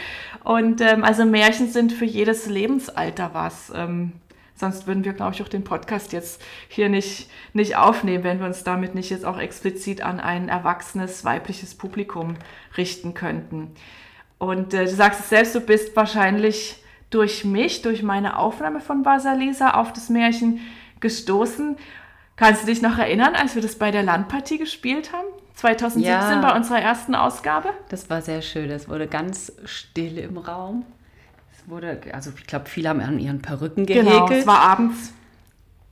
Und 0.45 0.81
ähm, 0.81 1.03
also 1.03 1.25
Märchen 1.25 1.69
sind 1.69 1.93
für 1.93 2.05
jedes 2.05 2.47
Lebensalter 2.47 3.31
was. 3.33 3.73
Ähm, 3.75 4.13
sonst 4.55 4.87
würden 4.87 5.05
wir, 5.05 5.15
glaube 5.15 5.35
ich, 5.35 5.43
auch 5.43 5.49
den 5.49 5.65
Podcast 5.65 6.13
jetzt 6.13 6.43
hier 6.69 6.89
nicht, 6.89 7.31
nicht 7.55 7.77
aufnehmen, 7.77 8.25
wenn 8.25 8.39
wir 8.39 8.47
uns 8.47 8.65
damit 8.65 8.95
nicht 8.95 9.11
jetzt 9.11 9.25
auch 9.25 9.39
explizit 9.39 10.03
an 10.03 10.21
ein 10.21 10.49
erwachsenes 10.49 11.25
weibliches 11.25 11.75
Publikum 11.75 12.37
richten 12.77 13.15
könnten. 13.15 13.73
Und 14.39 14.75
äh, 14.75 14.85
du 14.85 14.91
sagst 14.91 15.21
es 15.21 15.29
selbst, 15.31 15.55
du 15.55 15.61
bist 15.61 15.97
wahrscheinlich 15.97 16.83
durch 17.11 17.45
mich, 17.45 17.81
durch 17.83 18.03
meine 18.03 18.39
Aufnahme 18.39 18.81
von 18.81 19.03
Basalisa 19.03 19.71
auf 19.71 19.93
das 19.93 20.11
Märchen 20.11 20.61
gestoßen. 21.01 21.77
Kannst 22.37 22.63
du 22.63 22.67
dich 22.67 22.83
noch 22.83 22.99
erinnern, 22.99 23.35
als 23.35 23.55
wir 23.55 23.63
das 23.63 23.77
bei 23.77 23.91
der 23.91 24.03
Landpartie 24.03 24.59
gespielt 24.59 25.13
haben? 25.13 25.27
2017 25.59 26.05
Ja. 26.05 26.41
bei 26.41 26.55
unserer 26.57 26.81
ersten 26.81 27.15
Ausgabe? 27.17 27.71
Das 27.89 28.09
war 28.09 28.23
sehr 28.23 28.43
schön. 28.43 28.71
Es 28.71 28.89
wurde 28.89 29.09
ganz 29.09 29.53
still 29.65 30.19
im 30.19 30.39
Raum. 30.39 30.85
Es 31.53 31.69
wurde, 31.69 32.01
also 32.13 32.31
ich 32.37 32.47
glaube, 32.47 32.67
viele 32.67 32.89
haben 32.91 33.01
an 33.01 33.19
ihren 33.19 33.43
Perücken 33.43 33.85
gehäkelt. 33.85 34.09
Genau, 34.09 34.31
es 34.31 34.47
war 34.47 34.61
abends. 34.61 35.13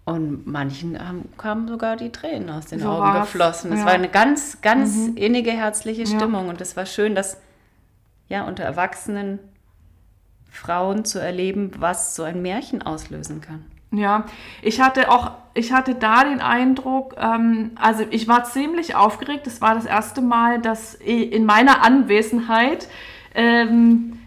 und 0.05 0.47
manchen 0.47 0.97
haben, 1.05 1.29
kamen 1.37 1.67
sogar 1.67 1.97
die 1.97 2.13
Tränen 2.13 2.49
aus 2.49 2.67
den 2.67 2.79
So 2.79 2.89
Augen 2.91 3.01
war's, 3.03 3.33
geflossen. 3.33 3.73
Es 3.73 3.79
ja. 3.79 3.83
Mhm. 3.83 3.87
war 3.87 3.93
eine 3.95 4.09
ganz, 4.09 4.61
ganz 4.61 5.09
innige, 5.17 5.51
herzliche 5.51 6.07
Stimmung. 6.07 6.49
Und 6.49 6.61
es 6.61 6.77
war 6.77 6.87
schön, 6.87 7.17
dass 7.17 7.39
ja 8.29 8.45
unter 8.45 8.63
erwachsenen 8.63 9.41
Frauen 10.49 11.05
zu 11.05 11.19
erleben, 11.19 11.73
was 11.79 12.15
so 12.15 12.23
ein 12.23 12.41
Märchen 12.41 12.83
auslösen 12.83 13.41
kann. 13.41 13.65
Ja, 13.91 14.27
ich 14.63 14.81
hatte 14.81 15.11
auch, 15.11 15.33
ich 15.57 15.73
hatte 15.73 15.95
da 15.95 16.25
den 16.25 16.41
Eindruck, 16.41 17.15
ähm, 17.19 17.73
also 17.77 18.05
ich 18.11 18.29
war 18.29 18.45
ziemlich 18.45 18.95
aufgeregt. 18.95 19.47
Es 19.47 19.61
war 19.61 19.75
das 19.75 19.87
erste 19.87 20.21
Mal, 20.21 20.61
dass 20.61 20.95
in 20.95 21.45
meiner 21.47 21.83
Anwesenheit, 21.83 22.89
ähm, 23.35 24.19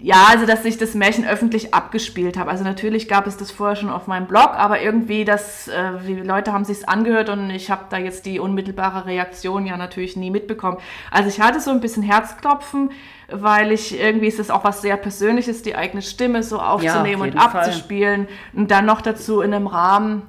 ja, 0.00 0.26
also 0.30 0.46
dass 0.46 0.64
ich 0.64 0.78
das 0.78 0.94
Märchen 0.94 1.26
öffentlich 1.26 1.74
abgespielt 1.74 2.36
habe. 2.36 2.50
Also 2.50 2.62
natürlich 2.62 3.08
gab 3.08 3.26
es 3.26 3.36
das 3.36 3.50
vorher 3.50 3.74
schon 3.74 3.90
auf 3.90 4.06
meinem 4.06 4.28
Blog, 4.28 4.50
aber 4.54 4.80
irgendwie 4.80 5.24
das, 5.24 5.66
äh, 5.66 5.92
die 6.06 6.14
Leute 6.14 6.52
haben 6.52 6.64
sich's 6.64 6.84
angehört 6.84 7.28
und 7.28 7.50
ich 7.50 7.68
habe 7.68 7.86
da 7.90 7.98
jetzt 7.98 8.24
die 8.24 8.38
unmittelbare 8.38 9.06
Reaktion 9.06 9.66
ja 9.66 9.76
natürlich 9.76 10.16
nie 10.16 10.30
mitbekommen. 10.30 10.78
Also 11.10 11.28
ich 11.28 11.40
hatte 11.40 11.60
so 11.60 11.72
ein 11.72 11.80
bisschen 11.80 12.04
Herzklopfen, 12.04 12.92
weil 13.28 13.72
ich 13.72 13.98
irgendwie 13.98 14.28
ist 14.28 14.38
es 14.38 14.50
auch 14.50 14.62
was 14.62 14.82
sehr 14.82 14.96
Persönliches, 14.96 15.62
die 15.62 15.74
eigene 15.74 16.02
Stimme 16.02 16.44
so 16.44 16.60
aufzunehmen 16.60 17.22
und 17.22 17.28
jeden 17.28 17.40
Fall. 17.40 17.62
abzuspielen 17.62 18.28
und 18.52 18.70
dann 18.70 18.86
noch 18.86 19.00
dazu 19.00 19.40
in 19.40 19.52
einem 19.52 19.66
Rahmen, 19.66 20.22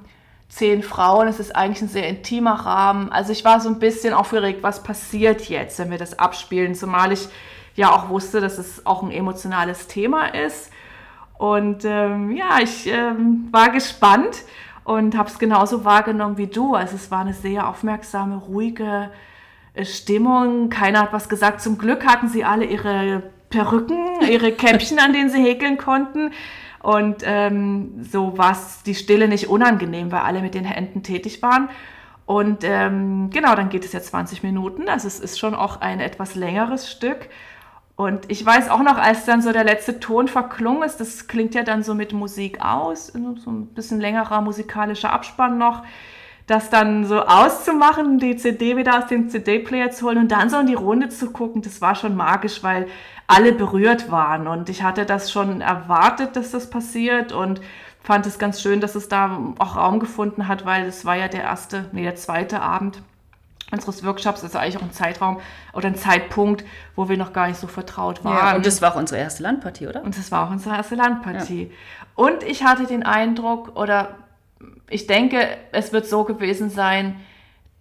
zehn 0.47 0.81
Frauen. 0.81 1.27
Es 1.27 1.39
ist 1.39 1.55
eigentlich 1.55 1.83
ein 1.83 1.89
sehr 1.89 2.07
intimer 2.07 2.53
Rahmen. 2.53 3.11
Also 3.11 3.31
ich 3.31 3.45
war 3.45 3.59
so 3.59 3.69
ein 3.69 3.77
bisschen 3.77 4.15
aufgeregt, 4.15 4.63
was 4.63 4.81
passiert 4.81 5.47
jetzt, 5.47 5.77
wenn 5.77 5.91
wir 5.91 5.99
das 5.99 6.17
abspielen, 6.17 6.73
zumal 6.73 7.11
ich 7.11 7.29
ja 7.79 7.95
auch 7.95 8.09
wusste, 8.09 8.41
dass 8.41 8.57
es 8.57 8.85
auch 8.85 9.01
ein 9.03 9.11
emotionales 9.11 9.87
Thema 9.87 10.27
ist. 10.27 10.69
Und 11.37 11.85
ähm, 11.85 12.31
ja, 12.31 12.59
ich 12.61 12.87
ähm, 12.87 13.47
war 13.51 13.69
gespannt 13.69 14.43
und 14.83 15.17
habe 15.17 15.29
es 15.29 15.39
genauso 15.39 15.85
wahrgenommen 15.85 16.37
wie 16.37 16.47
du. 16.47 16.75
Also 16.75 16.97
es 16.97 17.09
war 17.09 17.21
eine 17.21 17.33
sehr 17.33 17.69
aufmerksame, 17.69 18.35
ruhige 18.35 19.11
äh, 19.73 19.85
Stimmung. 19.85 20.69
Keiner 20.69 21.03
hat 21.03 21.13
was 21.13 21.29
gesagt. 21.29 21.61
Zum 21.61 21.77
Glück 21.77 22.05
hatten 22.05 22.27
sie 22.27 22.43
alle 22.43 22.65
ihre 22.65 23.23
Perücken, 23.49 23.97
ihre 24.29 24.51
Käppchen, 24.51 24.99
an 24.99 25.13
denen 25.13 25.29
sie 25.29 25.41
häkeln 25.41 25.77
konnten. 25.77 26.31
Und 26.83 27.23
ähm, 27.23 28.03
so 28.03 28.37
war 28.37 28.51
es 28.51 28.83
die 28.83 28.95
Stille 28.95 29.29
nicht 29.29 29.47
unangenehm, 29.47 30.11
weil 30.11 30.21
alle 30.21 30.41
mit 30.41 30.53
den 30.53 30.65
Händen 30.65 31.01
tätig 31.01 31.41
waren. 31.41 31.69
Und 32.25 32.63
ähm, 32.63 33.29
genau, 33.31 33.55
dann 33.55 33.69
geht 33.69 33.85
es 33.85 33.93
ja 33.93 34.01
20 34.01 34.43
Minuten. 34.43 34.89
Also 34.89 35.07
es 35.07 35.21
ist 35.21 35.39
schon 35.39 35.55
auch 35.55 35.79
ein 35.79 36.01
etwas 36.01 36.35
längeres 36.35 36.91
Stück. 36.91 37.29
Und 37.99 38.31
ich 38.31 38.45
weiß 38.45 38.69
auch 38.69 38.79
noch, 38.79 38.97
als 38.97 39.25
dann 39.25 39.41
so 39.41 39.51
der 39.51 39.65
letzte 39.65 39.99
Ton 39.99 40.29
verklungen 40.29 40.83
ist, 40.83 41.01
das 41.01 41.27
klingt 41.27 41.53
ja 41.53 41.63
dann 41.63 41.83
so 41.83 41.93
mit 41.93 42.13
Musik 42.13 42.63
aus, 42.63 43.07
so 43.07 43.51
ein 43.51 43.65
bisschen 43.75 43.99
längerer 43.99 44.39
musikalischer 44.39 45.11
Abspann 45.11 45.57
noch, 45.57 45.83
das 46.47 46.69
dann 46.69 47.03
so 47.03 47.19
auszumachen, 47.19 48.17
die 48.17 48.37
CD 48.37 48.77
wieder 48.77 48.99
aus 48.99 49.07
dem 49.07 49.27
CD-Player 49.27 49.91
zu 49.91 50.05
holen 50.05 50.17
und 50.19 50.31
dann 50.31 50.49
so 50.49 50.59
in 50.59 50.67
die 50.67 50.75
Runde 50.75 51.09
zu 51.09 51.31
gucken, 51.31 51.61
das 51.61 51.81
war 51.81 51.93
schon 51.93 52.15
magisch, 52.15 52.63
weil 52.63 52.87
alle 53.27 53.51
berührt 53.51 54.09
waren. 54.09 54.47
Und 54.47 54.69
ich 54.69 54.81
hatte 54.81 55.05
das 55.05 55.29
schon 55.29 55.59
erwartet, 55.59 56.37
dass 56.37 56.51
das 56.51 56.69
passiert 56.69 57.33
und 57.33 57.59
fand 58.01 58.25
es 58.25 58.39
ganz 58.39 58.61
schön, 58.61 58.79
dass 58.79 58.95
es 58.95 59.09
da 59.09 59.53
auch 59.59 59.75
Raum 59.75 59.99
gefunden 59.99 60.47
hat, 60.47 60.65
weil 60.65 60.85
es 60.85 61.03
war 61.03 61.17
ja 61.17 61.27
der 61.27 61.41
erste, 61.43 61.89
nee, 61.91 62.03
der 62.03 62.15
zweite 62.15 62.61
Abend 62.61 63.01
unseres 63.71 64.03
Workshops. 64.05 64.43
Ist 64.43 64.55
eigentlich 64.55 64.77
auch 64.77 64.81
ein 64.81 64.91
Zeitraum 64.91 65.39
oder 65.73 65.87
ein 65.87 65.95
Zeitpunkt, 65.95 66.63
wo 66.95 67.09
wir 67.09 67.17
noch 67.17 67.33
gar 67.33 67.47
nicht 67.47 67.59
so 67.59 67.67
vertraut 67.67 68.23
waren. 68.23 68.35
Ja, 68.35 68.55
und 68.55 68.65
das 68.65 68.81
war 68.81 68.93
auch 68.93 68.97
unsere 68.97 69.19
erste 69.19 69.43
Landpartie, 69.43 69.87
oder? 69.87 70.03
Und 70.03 70.17
das 70.17 70.31
war 70.31 70.47
auch 70.47 70.51
unsere 70.51 70.75
erste 70.75 70.95
Landpartie. 70.95 71.63
Ja. 71.63 71.75
Und 72.15 72.43
ich 72.43 72.63
hatte 72.63 72.85
den 72.85 73.03
Eindruck, 73.03 73.75
oder 73.77 74.15
ich 74.89 75.07
denke, 75.07 75.47
es 75.71 75.93
wird 75.93 76.07
so 76.07 76.23
gewesen 76.23 76.69
sein, 76.69 77.15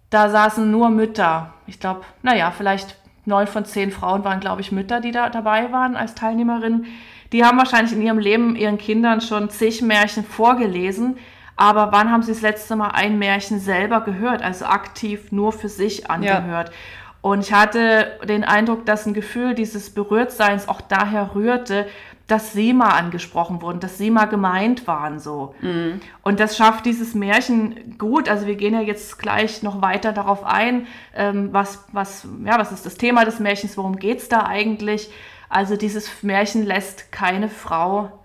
da 0.09 0.29
saßen 0.29 0.69
nur 0.69 0.89
Mütter. 0.89 1.53
Ich 1.67 1.79
glaube, 1.79 2.01
naja, 2.23 2.51
vielleicht 2.51 2.97
neun 3.25 3.47
von 3.47 3.65
zehn 3.65 3.91
Frauen 3.91 4.23
waren, 4.23 4.39
glaube 4.39 4.61
ich, 4.61 4.71
Mütter, 4.71 5.01
die 5.01 5.11
da 5.11 5.29
dabei 5.29 5.71
waren 5.71 5.95
als 5.95 6.15
Teilnehmerinnen. 6.15 6.85
Die 7.31 7.45
haben 7.45 7.57
wahrscheinlich 7.57 7.93
in 7.93 8.01
ihrem 8.01 8.17
Leben 8.17 8.55
ihren 8.55 8.77
Kindern 8.77 9.21
schon 9.21 9.49
zig 9.49 9.81
Märchen 9.81 10.23
vorgelesen. 10.23 11.17
Aber 11.59 11.91
wann 11.91 12.09
haben 12.09 12.23
sie 12.23 12.31
das 12.31 12.39
letzte 12.39 12.77
Mal 12.77 12.91
ein 12.91 13.19
Märchen 13.19 13.59
selber 13.59 13.99
gehört, 13.99 14.41
also 14.41 14.63
aktiv 14.63 15.33
nur 15.33 15.51
für 15.51 15.67
sich 15.67 16.09
angehört? 16.09 16.69
Ja. 16.69 16.75
Und 17.19 17.41
ich 17.41 17.51
hatte 17.51 18.17
den 18.23 18.45
Eindruck, 18.45 18.85
dass 18.85 19.05
ein 19.05 19.13
Gefühl 19.13 19.55
dieses 19.55 19.93
Berührtseins 19.93 20.69
auch 20.69 20.79
daher 20.79 21.35
rührte, 21.35 21.85
dass 22.27 22.53
sie 22.53 22.71
mal 22.71 22.91
angesprochen 22.91 23.61
wurden, 23.61 23.81
dass 23.81 23.97
sie 23.97 24.09
mal 24.09 24.27
gemeint 24.27 24.87
waren 24.87 25.19
so. 25.19 25.53
Mhm. 25.59 25.99
Und 26.23 26.39
das 26.39 26.55
schafft 26.55 26.85
dieses 26.85 27.13
Märchen 27.13 27.97
gut. 27.97 28.29
Also 28.29 28.47
wir 28.47 28.55
gehen 28.55 28.73
ja 28.73 28.79
jetzt 28.79 29.19
gleich 29.19 29.61
noch 29.61 29.81
weiter 29.81 30.13
darauf 30.13 30.45
ein, 30.45 30.87
ähm, 31.13 31.49
was, 31.51 31.83
was, 31.91 32.25
ja, 32.45 32.57
was 32.57 32.71
ist 32.71 32.85
das 32.85 32.95
Thema 32.95 33.25
des 33.25 33.39
Märchens, 33.39 33.75
worum 33.75 33.97
geht 33.97 34.19
es 34.19 34.29
da 34.29 34.45
eigentlich? 34.45 35.11
Also 35.49 35.75
dieses 35.75 36.23
Märchen 36.23 36.65
lässt 36.65 37.11
keine 37.11 37.49
Frau 37.49 38.17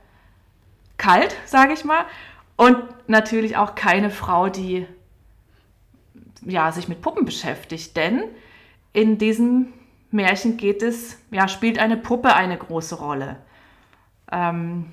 kalt, 0.99 1.35
sage 1.47 1.73
ich 1.73 1.85
mal. 1.85 2.05
Und 2.57 2.79
natürlich 3.09 3.57
auch 3.57 3.75
keine 3.75 4.11
Frau, 4.11 4.49
die 4.49 4.87
ja, 6.43 6.71
sich 6.73 6.89
mit 6.89 7.01
Puppen 7.03 7.25
beschäftigt. 7.25 7.97
Denn 7.97 8.25
in 8.93 9.19
diesem 9.19 9.73
Märchen 10.11 10.57
geht 10.57 10.83
es, 10.83 11.19
ja, 11.31 11.49
spielt 11.49 11.79
eine 11.79 11.97
Puppe 11.97 12.35
eine 12.35 12.57
große 12.57 12.97
Rolle. 12.97 13.37
Ähm, 14.31 14.93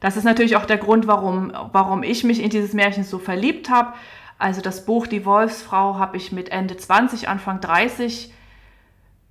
das 0.00 0.16
ist 0.16 0.24
natürlich 0.24 0.56
auch 0.56 0.66
der 0.66 0.78
Grund, 0.78 1.06
warum, 1.06 1.52
warum 1.72 2.02
ich 2.02 2.24
mich 2.24 2.42
in 2.42 2.50
dieses 2.50 2.72
Märchen 2.72 3.04
so 3.04 3.18
verliebt 3.18 3.70
habe. 3.70 3.94
Also 4.38 4.60
das 4.60 4.84
Buch 4.84 5.06
Die 5.06 5.24
Wolfsfrau 5.24 5.96
habe 5.98 6.16
ich 6.16 6.30
mit 6.30 6.50
Ende 6.50 6.76
20, 6.76 7.28
Anfang 7.28 7.60
30 7.60 8.32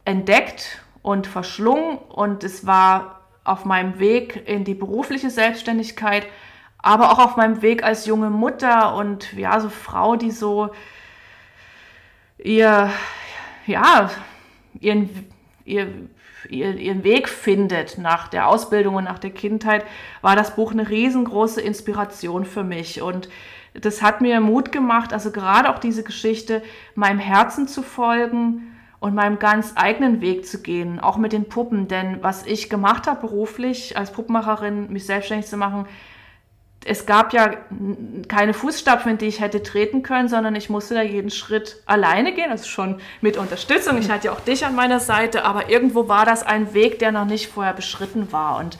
entdeckt 0.04 0.84
und 1.02 1.28
verschlungen 1.28 1.98
und 1.98 2.44
es 2.44 2.66
war 2.66 3.22
auf 3.46 3.64
meinem 3.64 4.00
Weg 4.00 4.48
in 4.48 4.66
die 4.66 4.74
berufliche 4.74 5.30
Selbstständigkeit, 5.30 6.28
aber 6.80 7.12
auch 7.12 7.20
auf 7.20 7.36
meinem 7.36 7.62
Weg 7.62 7.84
als 7.84 8.06
junge 8.06 8.30
Mutter 8.30 8.96
und 8.96 9.34
ja, 9.34 9.60
so 9.60 9.70
Frau, 9.70 10.16
die 10.16 10.32
so 10.32 10.70
ihr, 12.38 12.90
ja, 13.66 14.10
ihren, 14.80 15.10
ihr, 15.66 15.88
ihren 16.50 17.04
Weg 17.04 17.30
findet 17.30 17.98
nach 17.98 18.28
der 18.28 18.48
Ausbildung 18.48 18.96
und 18.96 19.06
nach 19.06 19.20
der 19.20 19.32
Kindheit, 19.32 19.86
war 20.22 20.36
das 20.36 20.56
Buch 20.56 20.72
eine 20.72 20.90
riesengroße 20.90 21.62
Inspiration 21.62 22.46
für 22.46 22.64
mich. 22.64 23.02
Und 23.02 23.30
das 23.74 24.02
hat 24.02 24.22
mir 24.22 24.40
Mut 24.40 24.72
gemacht, 24.72 25.14
also 25.14 25.32
gerade 25.32 25.70
auch 25.70 25.80
diese 25.80 26.04
Geschichte, 26.04 26.64
meinem 26.96 27.20
Herzen 27.20 27.68
zu 27.68 27.82
folgen 27.82 28.74
und 29.00 29.14
meinem 29.14 29.38
ganz 29.40 29.74
eigenen 29.76 30.22
Weg 30.22 30.48
zu 30.48 30.62
gehen, 30.62 31.00
auch 31.00 31.18
mit 31.18 31.32
den 31.32 31.50
Puppen. 31.50 31.88
Denn 31.88 32.24
was 32.24 32.46
ich 32.46 32.70
gemacht 32.70 33.08
habe 33.08 33.22
beruflich 33.22 33.98
als 33.98 34.12
Puppenmacherin, 34.12 34.92
mich 34.92 35.06
selbstständig 35.06 35.48
zu 35.48 35.58
machen, 35.58 35.86
es 36.86 37.06
gab 37.06 37.34
ja 37.34 37.52
keine 38.28 38.54
Fußstapfen, 38.54 39.18
die 39.18 39.26
ich 39.26 39.42
hätte 39.42 39.62
treten 39.62 40.04
können, 40.04 40.30
sondern 40.30 40.56
ich 40.56 40.70
musste 40.70 40.94
da 40.94 41.02
jeden 41.02 41.32
Schritt 41.32 41.82
alleine 41.86 42.34
gehen, 42.34 42.50
also 42.50 42.66
schon 42.66 43.02
mit 43.20 43.36
Unterstützung. 43.36 43.98
Ich 43.98 44.10
hatte 44.10 44.28
ja 44.28 44.32
auch 44.32 44.40
dich 44.40 44.66
an 44.66 44.76
meiner 44.76 45.00
Seite, 45.00 45.44
aber 45.44 45.70
irgendwo 45.70 46.08
war 46.08 46.26
das 46.26 46.44
ein 46.44 46.74
Weg, 46.74 47.00
der 47.00 47.12
noch 47.12 47.26
nicht 47.26 47.48
vorher 47.48 47.74
beschritten 47.74 48.32
war. 48.32 48.58
Und 48.58 48.78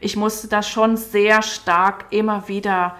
ich 0.00 0.16
musste 0.16 0.48
da 0.48 0.62
schon 0.62 0.96
sehr 0.96 1.42
stark 1.42 2.06
immer 2.10 2.48
wieder 2.48 2.96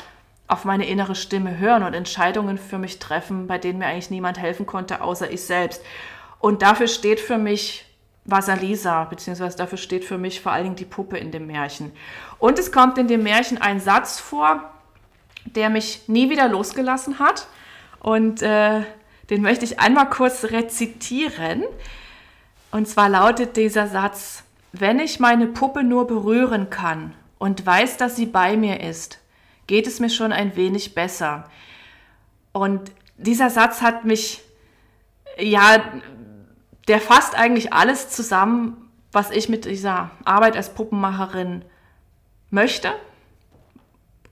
auf 0.46 0.64
meine 0.64 0.86
innere 0.86 1.14
Stimme 1.14 1.58
hören 1.58 1.82
und 1.82 1.94
Entscheidungen 1.94 2.58
für 2.58 2.78
mich 2.78 2.98
treffen, 2.98 3.46
bei 3.46 3.56
denen 3.56 3.78
mir 3.78 3.86
eigentlich 3.86 4.10
niemand 4.10 4.38
helfen 4.38 4.66
konnte, 4.66 5.00
außer 5.00 5.30
ich 5.30 5.42
selbst. 5.42 5.82
Und 6.38 6.62
dafür 6.62 6.88
steht 6.88 7.20
für 7.20 7.38
mich 7.38 7.86
Vasalisa, 8.30 9.04
beziehungsweise 9.04 9.56
dafür 9.56 9.78
steht 9.78 10.04
für 10.04 10.18
mich 10.18 10.40
vor 10.40 10.52
allen 10.52 10.64
Dingen 10.64 10.76
die 10.76 10.84
Puppe 10.84 11.18
in 11.18 11.30
dem 11.30 11.46
Märchen. 11.46 11.92
Und 12.38 12.58
es 12.58 12.72
kommt 12.72 12.98
in 12.98 13.08
dem 13.08 13.22
Märchen 13.22 13.60
ein 13.60 13.80
Satz 13.80 14.20
vor, 14.20 14.70
der 15.44 15.70
mich 15.70 16.08
nie 16.08 16.30
wieder 16.30 16.48
losgelassen 16.48 17.18
hat. 17.18 17.46
Und 18.00 18.42
äh, 18.42 18.82
den 19.30 19.42
möchte 19.42 19.64
ich 19.64 19.80
einmal 19.80 20.08
kurz 20.10 20.44
rezitieren. 20.44 21.64
Und 22.70 22.88
zwar 22.88 23.08
lautet 23.08 23.56
dieser 23.56 23.86
Satz, 23.86 24.44
wenn 24.72 24.98
ich 24.98 25.20
meine 25.20 25.46
Puppe 25.46 25.82
nur 25.82 26.06
berühren 26.06 26.70
kann 26.70 27.14
und 27.38 27.64
weiß, 27.64 27.96
dass 27.96 28.16
sie 28.16 28.26
bei 28.26 28.56
mir 28.56 28.80
ist, 28.80 29.18
geht 29.66 29.86
es 29.86 30.00
mir 30.00 30.10
schon 30.10 30.32
ein 30.32 30.56
wenig 30.56 30.94
besser. 30.94 31.48
Und 32.52 32.92
dieser 33.16 33.50
Satz 33.50 33.82
hat 33.82 34.04
mich 34.04 34.42
ja 35.38 35.82
der 36.90 37.00
fasst 37.00 37.36
eigentlich 37.36 37.72
alles 37.72 38.08
zusammen, 38.08 38.76
was 39.12 39.30
ich 39.30 39.48
mit 39.48 39.64
dieser 39.64 40.10
Arbeit 40.24 40.56
als 40.56 40.74
Puppenmacherin 40.74 41.64
möchte. 42.50 42.90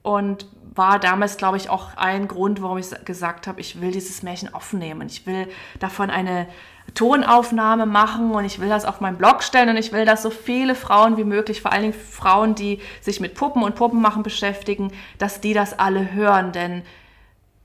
Und 0.01 0.45
war 0.75 0.99
damals, 0.99 1.37
glaube 1.37 1.55
ich, 1.55 1.69
auch 1.69 1.95
ein 1.95 2.27
Grund, 2.27 2.61
warum 2.61 2.77
ich 2.77 2.89
gesagt 3.05 3.47
habe, 3.47 3.61
ich 3.61 3.79
will 3.79 3.91
dieses 3.91 4.23
Märchen 4.23 4.53
aufnehmen. 4.53 5.07
Ich 5.07 5.25
will 5.25 5.47
davon 5.79 6.09
eine 6.09 6.47
Tonaufnahme 6.95 7.85
machen 7.85 8.31
und 8.31 8.43
ich 8.43 8.59
will 8.59 8.67
das 8.67 8.83
auf 8.83 8.99
meinen 8.99 9.17
Blog 9.17 9.41
stellen 9.41 9.69
und 9.69 9.77
ich 9.77 9.93
will, 9.93 10.03
dass 10.03 10.21
so 10.21 10.29
viele 10.29 10.75
Frauen 10.75 11.15
wie 11.15 11.23
möglich, 11.23 11.61
vor 11.61 11.71
allen 11.71 11.83
Dingen 11.83 11.93
Frauen, 11.93 12.55
die 12.55 12.81
sich 12.99 13.21
mit 13.21 13.35
Puppen 13.35 13.63
und 13.63 13.75
Puppenmachen 13.75 14.21
beschäftigen, 14.21 14.91
dass 15.17 15.39
die 15.39 15.53
das 15.53 15.79
alle 15.79 16.11
hören. 16.11 16.51
Denn 16.51 16.83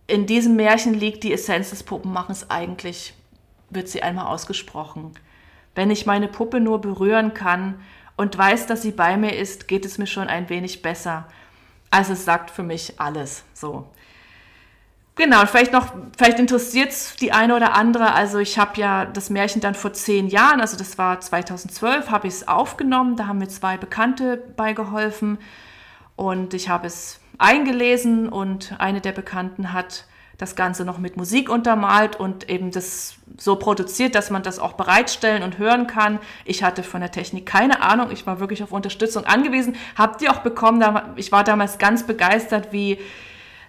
in 0.06 0.26
diesem 0.26 0.54
Märchen 0.54 0.94
liegt 0.94 1.24
die 1.24 1.32
Essenz 1.32 1.70
des 1.70 1.82
Puppenmachens 1.82 2.48
eigentlich 2.48 3.13
wird 3.74 3.88
sie 3.88 4.02
einmal 4.02 4.26
ausgesprochen. 4.26 5.12
Wenn 5.74 5.90
ich 5.90 6.06
meine 6.06 6.28
Puppe 6.28 6.60
nur 6.60 6.80
berühren 6.80 7.34
kann 7.34 7.80
und 8.16 8.36
weiß, 8.36 8.66
dass 8.66 8.82
sie 8.82 8.92
bei 8.92 9.16
mir 9.16 9.36
ist, 9.36 9.68
geht 9.68 9.84
es 9.84 9.98
mir 9.98 10.06
schon 10.06 10.28
ein 10.28 10.48
wenig 10.48 10.82
besser. 10.82 11.26
Also 11.90 12.12
es 12.12 12.24
sagt 12.24 12.50
für 12.50 12.62
mich 12.62 13.00
alles 13.00 13.44
so. 13.54 13.86
Genau, 15.16 15.46
vielleicht 15.46 15.72
noch, 15.72 15.92
vielleicht 16.18 16.40
interessiert 16.40 16.90
es 16.90 17.14
die 17.14 17.30
eine 17.30 17.54
oder 17.54 17.74
andere. 17.74 18.14
Also 18.14 18.38
ich 18.38 18.58
habe 18.58 18.80
ja 18.80 19.04
das 19.04 19.30
Märchen 19.30 19.60
dann 19.60 19.76
vor 19.76 19.92
zehn 19.92 20.26
Jahren, 20.26 20.60
also 20.60 20.76
das 20.76 20.98
war 20.98 21.20
2012, 21.20 22.10
habe 22.10 22.26
ich 22.26 22.34
es 22.34 22.48
aufgenommen. 22.48 23.16
Da 23.16 23.28
haben 23.28 23.38
mir 23.38 23.48
zwei 23.48 23.76
Bekannte 23.76 24.36
beigeholfen 24.36 25.38
und 26.16 26.52
ich 26.52 26.68
habe 26.68 26.88
es 26.88 27.20
eingelesen 27.38 28.28
und 28.28 28.74
eine 28.78 29.00
der 29.00 29.12
Bekannten 29.12 29.72
hat 29.72 30.06
das 30.38 30.56
Ganze 30.56 30.84
noch 30.84 30.98
mit 30.98 31.16
Musik 31.16 31.48
untermalt 31.48 32.16
und 32.16 32.50
eben 32.50 32.70
das 32.70 33.14
so 33.38 33.56
produziert, 33.56 34.14
dass 34.14 34.30
man 34.30 34.42
das 34.42 34.58
auch 34.58 34.72
bereitstellen 34.72 35.42
und 35.42 35.58
hören 35.58 35.86
kann. 35.86 36.18
Ich 36.44 36.62
hatte 36.62 36.82
von 36.82 37.00
der 37.00 37.10
Technik 37.10 37.46
keine 37.46 37.82
Ahnung, 37.82 38.10
ich 38.10 38.26
war 38.26 38.40
wirklich 38.40 38.62
auf 38.62 38.72
Unterstützung 38.72 39.24
angewiesen. 39.24 39.76
Habt 39.96 40.22
ihr 40.22 40.32
auch 40.32 40.40
bekommen, 40.40 40.82
ich 41.16 41.32
war 41.32 41.44
damals 41.44 41.78
ganz 41.78 42.04
begeistert, 42.04 42.72
wie 42.72 42.98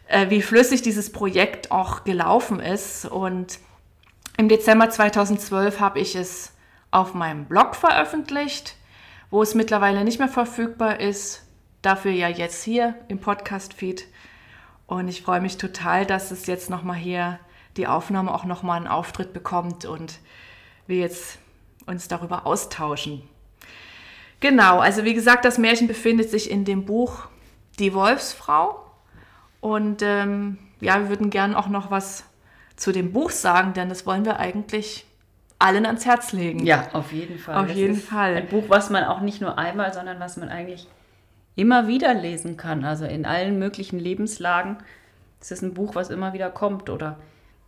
äh, 0.08 0.30
wie 0.30 0.42
flüssig 0.42 0.82
dieses 0.82 1.12
Projekt 1.12 1.72
auch 1.72 2.04
gelaufen 2.04 2.60
ist. 2.60 3.06
Und 3.06 3.60
im 4.38 4.50
Dezember 4.50 4.90
2012 4.90 5.80
habe 5.80 6.00
ich 6.00 6.16
es 6.16 6.54
auf 6.92 7.14
meinem 7.14 7.46
Blog 7.46 7.76
veröffentlicht, 7.76 8.76
wo 9.30 9.42
es 9.42 9.56
mittlerweile 9.56 10.04
nicht 10.04 10.20
mehr 10.20 10.28
verfügbar 10.28 11.00
ist. 11.00 11.44
Dafür 11.82 12.12
ja 12.12 12.30
jetzt 12.30 12.64
hier 12.64 12.96
im 13.08 13.20
Podcast-Feed. 13.20 14.06
Und 14.88 15.08
ich 15.08 15.22
freue 15.22 15.42
mich 15.42 15.58
total, 15.58 16.06
dass 16.06 16.32
es 16.32 16.46
jetzt 16.46 16.70
nochmal 16.70 16.98
hier 16.98 17.40
die 17.78 17.88
Aufnahme 17.88 18.34
auch 18.34 18.46
nochmal 18.46 18.78
einen 18.78 18.88
Auftritt 18.88 19.34
bekommt 19.34 19.86
und 19.86 20.20
wir 20.88 20.98
jetzt 20.98 21.40
uns 21.86 22.08
darüber 22.08 22.46
austauschen. 22.46 23.22
Genau, 24.40 24.80
also 24.80 25.04
wie 25.04 25.14
gesagt, 25.14 25.46
das 25.46 25.58
Märchen 25.58 25.88
befindet 25.88 26.30
sich 26.30 26.52
in 26.52 26.66
dem 26.66 26.86
Buch 26.86 27.28
Die 27.80 27.94
Wolfsfrau. 27.94 28.82
Und 29.60 30.02
ähm, 30.02 30.60
ja, 30.80 31.00
wir 31.00 31.10
würden 31.10 31.30
gern 31.30 31.56
auch 31.56 31.68
noch 31.68 31.90
was 31.90 32.24
zu 32.76 32.92
dem 32.92 33.12
Buch 33.12 33.32
sagen, 33.32 33.74
denn 33.74 33.90
das 33.90 34.06
wollen 34.06 34.26
wir 34.26 34.40
eigentlich 34.40 35.06
allen 35.58 35.86
ans 35.86 36.06
Herz 36.06 36.34
legen. 36.34 36.66
Ja, 36.66 36.90
auf 36.94 37.12
jeden 37.12 37.40
Fall. 37.40 37.56
Auf 37.56 37.68
das 37.68 37.76
jeden 37.76 37.96
Fall. 37.96 38.36
Ein 38.36 38.48
Buch, 38.48 38.66
was 38.68 38.90
man 38.90 39.06
auch 39.06 39.22
nicht 39.22 39.42
nur 39.42 39.58
einmal, 39.58 39.94
sondern 39.94 40.20
was 40.20 40.38
man 40.38 40.50
eigentlich 40.50 40.88
immer 41.56 41.88
wieder 41.88 42.14
lesen 42.14 42.58
kann. 42.58 42.84
Also 42.84 43.06
in 43.06 43.26
allen 43.26 43.60
möglichen 43.60 44.00
Lebenslagen. 44.00 44.78
Es 45.42 45.52
ist 45.52 45.62
ein 45.62 45.74
Buch, 45.74 45.96
was 45.96 46.10
immer 46.10 46.34
wieder 46.34 46.50
kommt 46.50 46.90
oder 46.90 47.18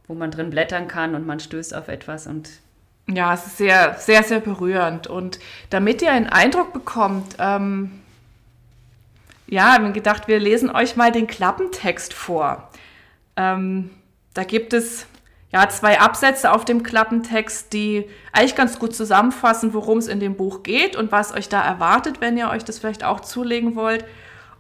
wo 0.08 0.14
man 0.14 0.32
drin 0.32 0.50
blättern 0.50 0.88
kann 0.88 1.16
und 1.16 1.26
man 1.26 1.40
stößt 1.40 1.76
auf 1.76 1.88
etwas 1.88 2.28
und 2.28 2.50
ja, 3.10 3.34
es 3.34 3.48
ist 3.48 3.58
sehr, 3.58 3.96
sehr, 3.98 4.22
sehr 4.24 4.42
berührend. 4.42 5.08
Und 5.08 5.40
damit 5.70 6.02
ihr 6.02 6.12
einen 6.12 6.28
Eindruck 6.28 6.74
bekommt, 6.74 7.36
ähm, 7.40 8.02
ja, 9.48 9.74
haben 9.74 9.86
wir 9.86 9.92
gedacht, 9.94 10.28
wir 10.28 10.40
lesen 10.40 10.70
euch 10.70 10.98
mal 10.98 11.12
den 11.12 11.26
Klappentext 11.26 12.14
vor. 12.14 12.70
Ähm, 13.38 13.92
da 14.34 14.44
gibt 14.44 14.74
es 14.74 15.08
ja 15.52 15.68
zwei 15.70 16.00
Absätze 16.00 16.52
auf 16.52 16.66
dem 16.66 16.84
Klappentext, 16.84 17.72
die 17.74 18.06
eigentlich 18.34 18.56
ganz 18.56 18.80
gut 18.80 18.96
zusammenfassen, 18.96 19.74
worum 19.74 19.98
es 19.98 20.08
in 20.08 20.20
dem 20.20 20.36
Buch 20.36 20.64
geht 20.64 20.96
und 20.96 21.12
was 21.12 21.34
euch 21.34 21.50
da 21.50 21.64
erwartet, 21.64 22.22
wenn 22.22 22.38
ihr 22.38 22.50
euch 22.50 22.66
das 22.66 22.80
vielleicht 22.80 23.04
auch 23.04 23.22
zulegen 23.22 23.76
wollt. 23.76 24.06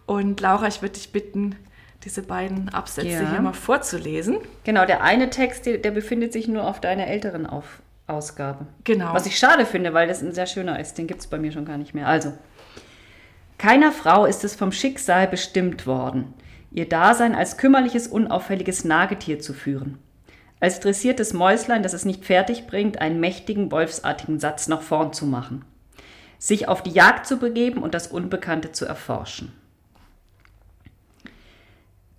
Und 0.06 0.40
Laura, 0.40 0.68
ich 0.68 0.82
würde 0.82 0.94
dich 0.94 1.12
bitten, 1.12 1.56
diese 2.04 2.22
beiden 2.22 2.70
Absätze 2.70 3.10
ja. 3.10 3.30
hier 3.32 3.42
mal 3.42 3.54
vorzulesen. 3.54 4.38
Genau, 4.64 4.86
der 4.86 5.04
eine 5.04 5.30
Text, 5.30 5.66
der, 5.66 5.78
der 5.78 5.92
befindet 5.92 6.32
sich 6.32 6.48
nur 6.48 6.64
auf 6.64 6.80
deiner 6.80 7.08
älteren 7.08 7.46
auf 7.46 7.82
Ausgabe. 8.08 8.68
Genau. 8.86 9.14
Was 9.14 9.26
ich 9.26 9.38
schade 9.38 9.66
finde, 9.66 9.94
weil 9.94 10.08
das 10.08 10.22
ein 10.22 10.32
sehr 10.32 10.46
schöner 10.46 10.80
ist. 10.80 10.98
Den 10.98 11.08
gibt 11.08 11.20
es 11.20 11.28
bei 11.28 11.38
mir 11.38 11.52
schon 11.52 11.66
gar 11.66 11.78
nicht 11.78 11.94
mehr. 11.94 12.08
Also, 12.08 12.32
keiner 13.58 13.92
Frau 13.92 14.26
ist 14.26 14.46
es 14.46 14.56
vom 14.56 14.72
Schicksal 14.72 15.28
bestimmt 15.28 15.86
worden, 15.86 16.34
ihr 16.72 16.88
Dasein 16.88 17.36
als 17.36 17.58
kümmerliches, 17.58 18.08
unauffälliges 18.08 18.86
Nagetier 18.86 19.40
zu 19.40 19.54
führen. 19.54 19.98
Als 20.60 20.80
dressiertes 20.80 21.34
Mäuslein, 21.34 21.84
das 21.84 21.94
es 21.94 22.06
nicht 22.06 22.26
fertig 22.26 22.66
bringt, 22.66 23.00
einen 23.00 23.20
mächtigen, 23.20 23.72
wolfsartigen 23.72 24.40
Satz 24.40 24.68
nach 24.68 24.82
vorn 24.82 25.14
zu 25.14 25.26
machen. 25.26 25.64
Sich 26.40 26.68
auf 26.68 26.82
die 26.82 26.92
Jagd 26.92 27.28
zu 27.28 27.38
begeben 27.38 27.84
und 27.84 27.94
das 27.94 28.08
Unbekannte 28.08 28.72
zu 28.72 28.86
erforschen. 28.86 29.52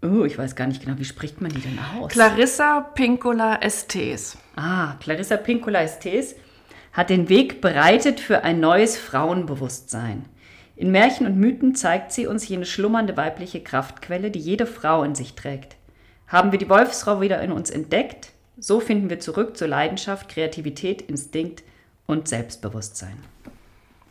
Oh, 0.00 0.24
ich 0.24 0.38
weiß 0.38 0.54
gar 0.54 0.68
nicht 0.68 0.84
genau, 0.84 0.96
wie 0.98 1.04
spricht 1.04 1.40
man 1.40 1.50
die 1.50 1.60
denn 1.60 1.78
aus? 1.98 2.12
Clarissa 2.12 2.80
Pinkola 2.80 3.56
Estes. 3.60 4.38
Ah, 4.54 4.94
Clarissa 5.00 5.36
Pinkola 5.36 5.82
Estes 5.82 6.36
hat 6.92 7.10
den 7.10 7.28
Weg 7.28 7.60
bereitet 7.60 8.20
für 8.20 8.44
ein 8.44 8.60
neues 8.60 8.96
Frauenbewusstsein. 8.96 10.24
In 10.76 10.92
Märchen 10.92 11.26
und 11.26 11.36
Mythen 11.36 11.74
zeigt 11.74 12.12
sie 12.12 12.28
uns 12.28 12.46
jene 12.46 12.64
schlummernde 12.64 13.16
weibliche 13.16 13.60
Kraftquelle, 13.60 14.30
die 14.30 14.38
jede 14.38 14.66
Frau 14.66 15.02
in 15.02 15.16
sich 15.16 15.34
trägt. 15.34 15.77
Haben 16.28 16.52
wir 16.52 16.58
die 16.58 16.68
Wolfsfrau 16.68 17.20
wieder 17.20 17.40
in 17.40 17.52
uns 17.52 17.70
entdeckt, 17.70 18.32
so 18.58 18.80
finden 18.80 19.08
wir 19.08 19.20
zurück 19.20 19.56
zur 19.56 19.68
Leidenschaft, 19.68 20.28
Kreativität, 20.28 21.02
Instinkt 21.02 21.62
und 22.06 22.28
Selbstbewusstsein. 22.28 23.16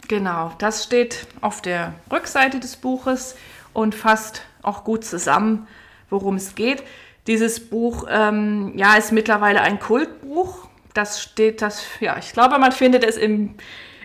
Genau, 0.08 0.54
das 0.58 0.84
steht 0.84 1.28
auf 1.42 1.62
der 1.62 1.94
Rückseite 2.12 2.60
des 2.60 2.78
Buches 2.78 3.36
und 3.74 3.94
fasst 3.94 4.42
auch 4.64 4.84
gut 4.84 5.04
zusammen, 5.04 5.68
worum 6.10 6.36
es 6.36 6.56
geht. 6.56 6.84
Dieses 7.28 7.70
Buch 7.70 8.08
ähm, 8.10 8.74
ja, 8.78 8.96
ist 8.96 9.12
mittlerweile 9.12 9.62
ein 9.62 9.80
Kultbuch. 9.80 10.68
Das 10.94 11.22
steht, 11.22 11.62
das, 11.62 11.84
ja, 12.00 12.18
ich 12.18 12.32
glaube, 12.32 12.58
man 12.58 12.72
findet 12.72 13.04
es 13.04 13.18
im, 13.18 13.56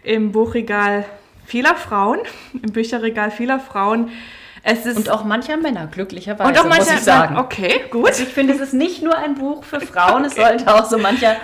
im 0.03 0.33
Buchregal 0.33 1.05
vieler 1.47 1.77
Frauen, 1.77 2.19
im 2.53 2.73
Bücherregal 2.73 3.31
vieler 3.31 3.61
Frauen. 3.61 4.11
Es 4.65 4.87
ist 4.87 4.97
und 4.97 5.11
auch 5.11 5.25
mancher 5.25 5.57
Männer, 5.57 5.89
glücklicherweise, 5.89 6.49
und 6.49 6.59
auch 6.59 6.69
mancher, 6.69 6.93
muss 6.93 6.93
ich 6.93 7.01
sagen. 7.01 7.37
Okay, 7.37 7.85
gut. 7.91 8.09
Also 8.09 8.23
ich 8.23 8.29
finde, 8.29 8.55
es 8.55 8.61
ist 8.61 8.75
nicht 8.75 9.03
nur 9.03 9.17
ein 9.17 9.35
Buch 9.35 9.65
für 9.65 9.81
Frauen, 9.81 10.25
okay. 10.25 10.27
es 10.27 10.35
sollte 10.37 10.75
auch 10.75 10.85
so 10.85 10.99
mancher 10.99 11.37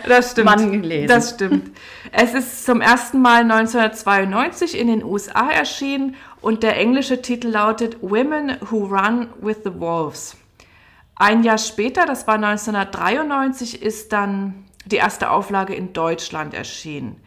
Mann 0.45 0.83
lesen. 0.83 1.09
Das 1.09 1.31
stimmt. 1.31 1.77
Es 2.13 2.35
ist 2.35 2.65
zum 2.65 2.81
ersten 2.81 3.21
Mal 3.21 3.43
1992 3.43 4.79
in 4.79 4.87
den 4.87 5.03
USA 5.03 5.51
erschienen 5.51 6.15
und 6.41 6.63
der 6.63 6.77
englische 6.77 7.21
Titel 7.21 7.49
lautet 7.49 7.97
Women 8.03 8.57
Who 8.71 8.85
Run 8.85 9.29
with 9.41 9.59
the 9.65 9.81
Wolves. 9.81 10.37
Ein 11.17 11.43
Jahr 11.43 11.59
später, 11.59 12.07
das 12.07 12.29
war 12.29 12.37
1993, 12.37 13.83
ist 13.83 14.13
dann 14.13 14.65
die 14.87 14.97
erste 14.97 15.31
Auflage 15.31 15.75
in 15.75 15.93
Deutschland 15.93 16.55
erschienen. 16.55 17.21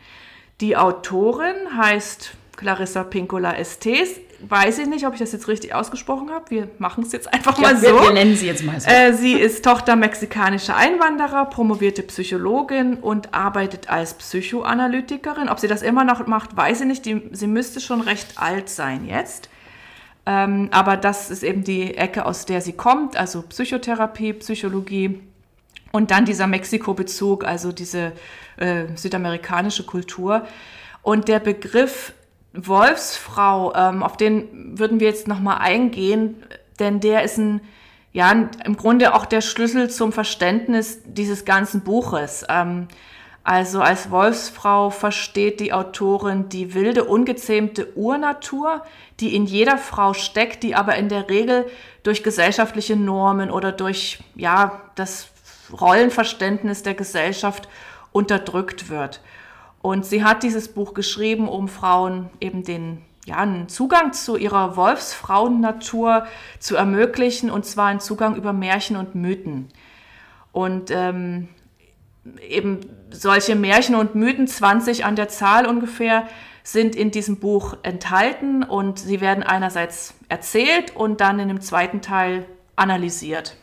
Die 0.62 0.78
Autorin 0.78 1.56
heißt 1.76 2.32
Clarissa 2.56 3.04
Pinkola 3.04 3.56
Estes. 3.56 4.22
Weiß 4.48 4.80
ich 4.80 4.88
nicht, 4.88 5.06
ob 5.06 5.14
ich 5.14 5.20
das 5.20 5.32
jetzt 5.32 5.48
richtig 5.48 5.74
ausgesprochen 5.76 6.32
habe. 6.32 6.50
Wir 6.50 6.68
machen 6.78 7.04
es 7.04 7.12
jetzt 7.12 7.32
einfach 7.34 7.58
ja, 7.58 7.62
mal 7.62 7.78
so. 7.78 7.88
Wir, 7.88 7.94
wir, 8.02 8.12
nennen 8.12 8.36
sie 8.36 8.48
jetzt 8.48 8.64
mal 8.64 8.80
so. 8.80 8.90
Äh, 8.90 9.14
sie 9.14 9.34
ist 9.34 9.64
Tochter 9.64 9.96
mexikanischer 9.96 10.76
Einwanderer, 10.76 11.46
promovierte 11.46 12.02
Psychologin 12.04 12.96
und 12.96 13.34
arbeitet 13.34 13.90
als 13.90 14.16
Psychoanalytikerin. 14.16 15.50
Ob 15.50 15.60
sie 15.60 15.68
das 15.68 15.82
immer 15.82 16.04
noch 16.04 16.26
macht, 16.28 16.58
weiß 16.58 16.82
ich 16.82 16.88
nicht. 16.88 17.06
Die, 17.06 17.30
sie 17.32 17.48
müsste 17.48 17.80
schon 17.82 18.02
recht 18.02 18.38
alt 18.38 18.70
sein 18.70 19.06
jetzt. 19.06 19.50
Ähm, 20.26 20.70
aber 20.72 20.98
das 20.98 21.32
ist 21.32 21.44
eben 21.44 21.64
die 21.64 21.98
Ecke, 21.98 22.26
aus 22.26 22.46
der 22.46 22.62
sie 22.62 22.74
kommt, 22.74 23.18
also 23.18 23.42
Psychotherapie, 23.42 24.34
Psychologie. 24.34 25.22
Und 25.92 26.12
dann 26.12 26.26
dieser 26.26 26.48
Mexiko-Bezug, 26.48 27.44
also 27.44 27.72
diese 27.72 28.14
äh, 28.58 28.86
südamerikanische 28.96 29.86
Kultur. 29.86 30.48
Und 31.02 31.28
der 31.28 31.40
Begriff 31.40 32.14
Wolfsfrau, 32.54 33.74
ähm, 33.76 34.04
auf 34.04 34.18
den 34.18 34.78
würden 34.78 35.00
wir 35.00 35.08
jetzt 35.08 35.28
nochmal 35.28 35.60
eingehen, 35.60 36.44
denn 36.80 37.00
der 37.00 37.24
ist 37.24 37.38
ein, 37.38 37.62
ja, 38.12 38.32
im 38.32 38.76
Grunde 38.76 39.14
auch 39.16 39.26
der 39.26 39.42
Schlüssel 39.42 39.90
zum 39.90 40.12
Verständnis 40.12 41.00
dieses 41.06 41.46
ganzen 41.46 41.82
Buches. 41.82 42.46
Ähm, 42.50 42.88
also 43.44 43.82
als 43.82 44.12
Wolfsfrau 44.12 44.92
versteht 44.92 45.60
die 45.60 45.74
Autorin 45.74 46.50
die 46.50 46.74
wilde, 46.76 47.06
ungezähmte 47.06 47.96
Urnatur, 47.96 48.84
die 49.20 49.36
in 49.36 49.46
jeder 49.46 49.78
Frau 49.78 50.14
steckt, 50.14 50.62
die 50.62 50.76
aber 50.76 50.96
in 50.96 51.10
der 51.10 51.30
Regel 51.30 51.66
durch 52.04 52.22
gesellschaftliche 52.22 52.96
Normen 52.96 53.50
oder 53.50 53.72
durch 53.72 54.20
ja, 54.36 54.82
das 54.96 55.30
Rollenverständnis 55.80 56.84
der 56.84 56.94
Gesellschaft 56.94 57.68
unterdrückt 58.12 58.90
wird. 58.90 59.22
Und 59.82 60.06
sie 60.06 60.24
hat 60.24 60.44
dieses 60.44 60.68
Buch 60.68 60.94
geschrieben, 60.94 61.48
um 61.48 61.68
Frauen 61.68 62.30
eben 62.40 62.64
den 62.64 63.02
ja, 63.26 63.38
einen 63.38 63.70
Zugang 63.70 64.14
zu 64.14 64.36
ihrer 64.36 64.76
Wolfsfrauennatur 64.76 66.26
zu 66.60 66.76
ermöglichen, 66.76 67.52
und 67.52 67.66
zwar 67.66 67.88
einen 67.88 68.00
Zugang 68.00 68.36
über 68.36 68.54
Märchen 68.54 68.96
und 68.96 69.16
Mythen. 69.16 69.70
Und 70.52 70.92
ähm, 70.92 71.48
eben 72.48 72.80
solche 73.12 73.56
Märchen 73.56 73.96
und 73.96 74.16
Mythen, 74.16 74.48
20 74.48 75.06
an 75.06 75.16
der 75.16 75.30
Zahl 75.30 75.66
ungefähr, 75.66 76.28
sind 76.64 76.96
in 76.96 77.10
diesem 77.12 77.38
Buch 77.38 77.78
enthalten 77.84 78.64
und 78.64 79.00
sie 79.00 79.20
werden 79.20 79.44
einerseits 79.44 80.14
erzählt 80.30 80.96
und 80.96 81.22
dann 81.22 81.40
in 81.40 81.48
dem 81.48 81.62
zweiten 81.62 82.02
Teil 82.02 82.46
analysiert. 82.76 83.56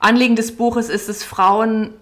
Anliegen 0.00 0.34
des 0.34 0.56
Buches 0.56 0.88
ist 0.88 1.08
es, 1.08 1.22
Frauen 1.22 1.94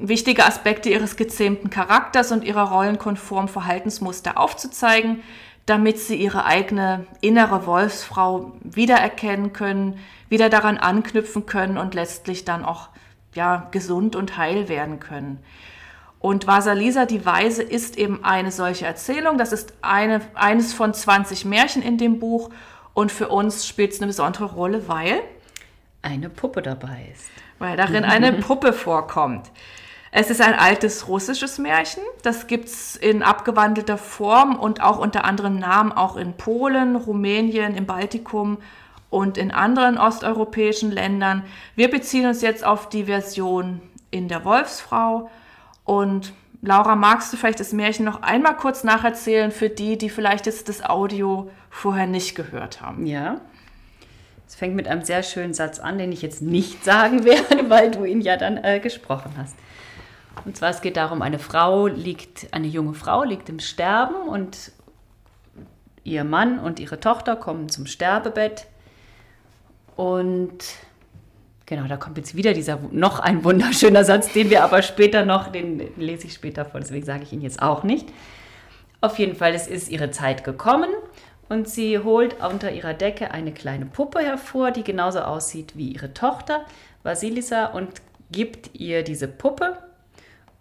wichtige 0.00 0.44
Aspekte 0.44 0.90
ihres 0.90 1.16
gezähmten 1.16 1.70
Charakters 1.70 2.32
und 2.32 2.44
ihrer 2.44 2.70
rollenkonformen 2.70 3.48
Verhaltensmuster 3.48 4.38
aufzuzeigen, 4.38 5.22
damit 5.66 5.98
sie 5.98 6.16
ihre 6.16 6.44
eigene 6.44 7.06
innere 7.20 7.66
Wolfsfrau 7.66 8.52
wiedererkennen 8.62 9.52
können, 9.52 9.98
wieder 10.28 10.48
daran 10.48 10.78
anknüpfen 10.78 11.46
können 11.46 11.78
und 11.78 11.94
letztlich 11.94 12.44
dann 12.44 12.64
auch 12.64 12.88
ja, 13.34 13.68
gesund 13.70 14.16
und 14.16 14.36
heil 14.36 14.68
werden 14.68 15.00
können. 15.00 15.38
Und 16.20 16.46
Vasalisa 16.46 17.06
die 17.06 17.24
Weise 17.24 17.62
ist 17.62 17.96
eben 17.96 18.24
eine 18.24 18.50
solche 18.50 18.86
Erzählung. 18.86 19.38
Das 19.38 19.52
ist 19.52 19.74
eine, 19.82 20.20
eines 20.34 20.74
von 20.74 20.92
20 20.92 21.44
Märchen 21.44 21.82
in 21.82 21.96
dem 21.96 22.18
Buch. 22.18 22.50
Und 22.94 23.12
für 23.12 23.28
uns 23.28 23.66
spielt 23.66 23.92
es 23.92 24.00
eine 24.00 24.08
besondere 24.08 24.46
Rolle, 24.46 24.88
weil 24.88 25.20
eine 26.02 26.28
Puppe 26.28 26.62
dabei 26.62 27.12
ist. 27.12 27.28
Weil 27.58 27.76
darin 27.76 28.04
eine 28.04 28.32
Puppe 28.40 28.72
vorkommt. 28.72 29.50
Es 30.10 30.30
ist 30.30 30.40
ein 30.40 30.54
altes 30.54 31.08
russisches 31.08 31.58
Märchen. 31.58 32.02
Das 32.22 32.46
gibt 32.46 32.66
es 32.66 32.96
in 32.96 33.22
abgewandelter 33.22 33.98
Form 33.98 34.56
und 34.56 34.82
auch 34.82 34.98
unter 34.98 35.24
anderem 35.24 35.58
Namen 35.58 35.92
auch 35.92 36.16
in 36.16 36.34
Polen, 36.34 36.96
Rumänien, 36.96 37.74
im 37.74 37.86
Baltikum 37.86 38.58
und 39.10 39.38
in 39.38 39.50
anderen 39.50 39.98
osteuropäischen 39.98 40.90
Ländern. 40.90 41.44
Wir 41.76 41.90
beziehen 41.90 42.26
uns 42.26 42.42
jetzt 42.42 42.64
auf 42.64 42.88
die 42.88 43.04
Version 43.04 43.80
in 44.10 44.28
der 44.28 44.44
Wolfsfrau. 44.44 45.30
Und 45.84 46.32
Laura, 46.62 46.96
magst 46.96 47.32
du 47.32 47.36
vielleicht 47.36 47.60
das 47.60 47.72
Märchen 47.72 48.04
noch 48.04 48.22
einmal 48.22 48.56
kurz 48.56 48.84
nacherzählen 48.84 49.50
für 49.50 49.68
die, 49.68 49.96
die 49.96 50.10
vielleicht 50.10 50.46
jetzt 50.46 50.68
das 50.68 50.84
Audio 50.84 51.50
vorher 51.70 52.06
nicht 52.06 52.34
gehört 52.34 52.80
haben? 52.80 53.06
Ja. 53.06 53.40
Es 54.46 54.54
fängt 54.54 54.74
mit 54.74 54.88
einem 54.88 55.02
sehr 55.02 55.22
schönen 55.22 55.52
Satz 55.52 55.78
an, 55.78 55.98
den 55.98 56.10
ich 56.10 56.22
jetzt 56.22 56.40
nicht 56.40 56.84
sagen 56.84 57.24
werde, 57.24 57.68
weil 57.68 57.90
du 57.90 58.04
ihn 58.04 58.22
ja 58.22 58.36
dann 58.36 58.56
äh, 58.56 58.80
gesprochen 58.80 59.32
hast. 59.36 59.54
Und 60.44 60.56
zwar 60.56 60.70
es 60.70 60.80
geht 60.80 60.96
darum, 60.96 61.22
eine 61.22 61.38
Frau 61.38 61.86
liegt, 61.86 62.52
eine 62.52 62.66
junge 62.66 62.94
Frau 62.94 63.24
liegt 63.24 63.48
im 63.48 63.60
Sterben 63.60 64.28
und 64.28 64.72
ihr 66.04 66.24
Mann 66.24 66.58
und 66.58 66.80
ihre 66.80 67.00
Tochter 67.00 67.36
kommen 67.36 67.68
zum 67.68 67.86
Sterbebett 67.86 68.66
und 69.98 70.58
genau, 71.66 71.88
da 71.88 71.96
kommt 71.96 72.18
jetzt 72.18 72.36
wieder 72.36 72.52
dieser 72.54 72.78
noch 72.92 73.18
ein 73.18 73.42
wunderschöner 73.44 74.04
Satz, 74.04 74.32
den 74.32 74.48
wir 74.48 74.62
aber 74.62 74.82
später 74.82 75.24
noch, 75.24 75.48
den 75.48 75.82
lese 75.96 76.28
ich 76.28 76.34
später 76.34 76.64
vor, 76.64 76.80
deswegen 76.80 77.04
sage 77.04 77.24
ich 77.24 77.32
ihn 77.32 77.42
jetzt 77.42 77.60
auch 77.60 77.82
nicht. 77.82 78.08
Auf 79.00 79.18
jeden 79.18 79.34
Fall, 79.34 79.54
es 79.54 79.66
ist 79.66 79.90
ihre 79.90 80.10
Zeit 80.10 80.44
gekommen 80.44 80.90
und 81.48 81.68
sie 81.68 81.98
holt 81.98 82.36
unter 82.40 82.70
ihrer 82.72 82.94
Decke 82.94 83.32
eine 83.32 83.52
kleine 83.52 83.86
Puppe 83.86 84.20
hervor, 84.20 84.70
die 84.70 84.84
genauso 84.84 85.20
aussieht 85.20 85.76
wie 85.76 85.92
ihre 85.92 86.14
Tochter 86.14 86.64
Vasilisa 87.02 87.66
und 87.66 87.88
gibt 88.30 88.70
ihr 88.74 89.02
diese 89.02 89.28
Puppe 89.28 89.78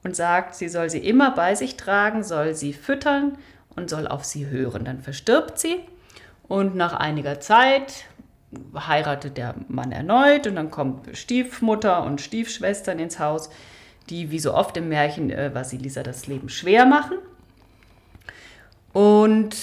und 0.04 0.16
sagt, 0.16 0.56
sie 0.56 0.70
soll 0.70 0.90
sie 0.90 1.00
immer 1.00 1.32
bei 1.32 1.56
sich 1.56 1.78
tragen, 1.78 2.24
soll 2.24 2.56
sie 2.56 2.74
füttern 2.74 3.38
und 3.76 3.90
soll 3.90 4.08
auf 4.08 4.26
sie 4.26 4.48
hören. 4.48 4.86
Dann 4.86 5.02
verstirbt 5.02 5.60
sie 5.60 5.78
und 6.48 6.76
nach 6.76 6.94
einiger 6.94 7.40
Zeit 7.40 8.06
heiratet 8.76 9.38
der 9.38 9.56
Mann 9.68 9.92
erneut 9.92 10.48
und 10.48 10.56
dann 10.56 10.72
kommt 10.72 11.16
Stiefmutter 11.18 12.04
und 12.04 12.22
Stiefschwestern 12.22 13.00
ins 13.00 13.20
Haus, 13.20 13.50
die 14.10 14.32
wie 14.32 14.40
so 14.40 14.54
oft 14.54 14.78
im 14.78 14.88
Märchen 14.90 15.30
äh, 15.30 15.54
Vasilisa 15.54 16.04
das 16.04 16.28
Leben 16.28 16.50
schwer 16.50 16.86
machen. 16.86 17.18
Und 18.94 19.56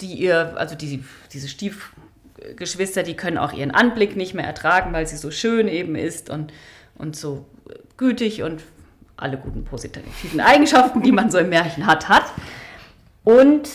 die 0.00 0.14
ihr, 0.14 0.54
also 0.56 0.74
die, 0.74 1.04
diese 1.32 1.48
Stiefgeschwister, 1.48 3.02
die 3.02 3.16
können 3.16 3.36
auch 3.36 3.52
ihren 3.52 3.72
Anblick 3.72 4.16
nicht 4.16 4.32
mehr 4.32 4.46
ertragen, 4.46 4.94
weil 4.94 5.06
sie 5.06 5.16
so 5.16 5.30
schön 5.30 5.68
eben 5.68 5.94
ist 5.94 6.30
und, 6.30 6.54
und 6.94 7.14
so 7.14 7.44
gütig 7.98 8.42
und 8.44 8.62
alle 9.18 9.36
guten 9.36 9.64
positiven 9.64 10.40
Eigenschaften, 10.40 11.02
die 11.02 11.12
man 11.12 11.30
so 11.30 11.38
im 11.38 11.48
Märchen 11.48 11.86
hat, 11.86 12.08
hat. 12.08 12.24
Und 13.24 13.68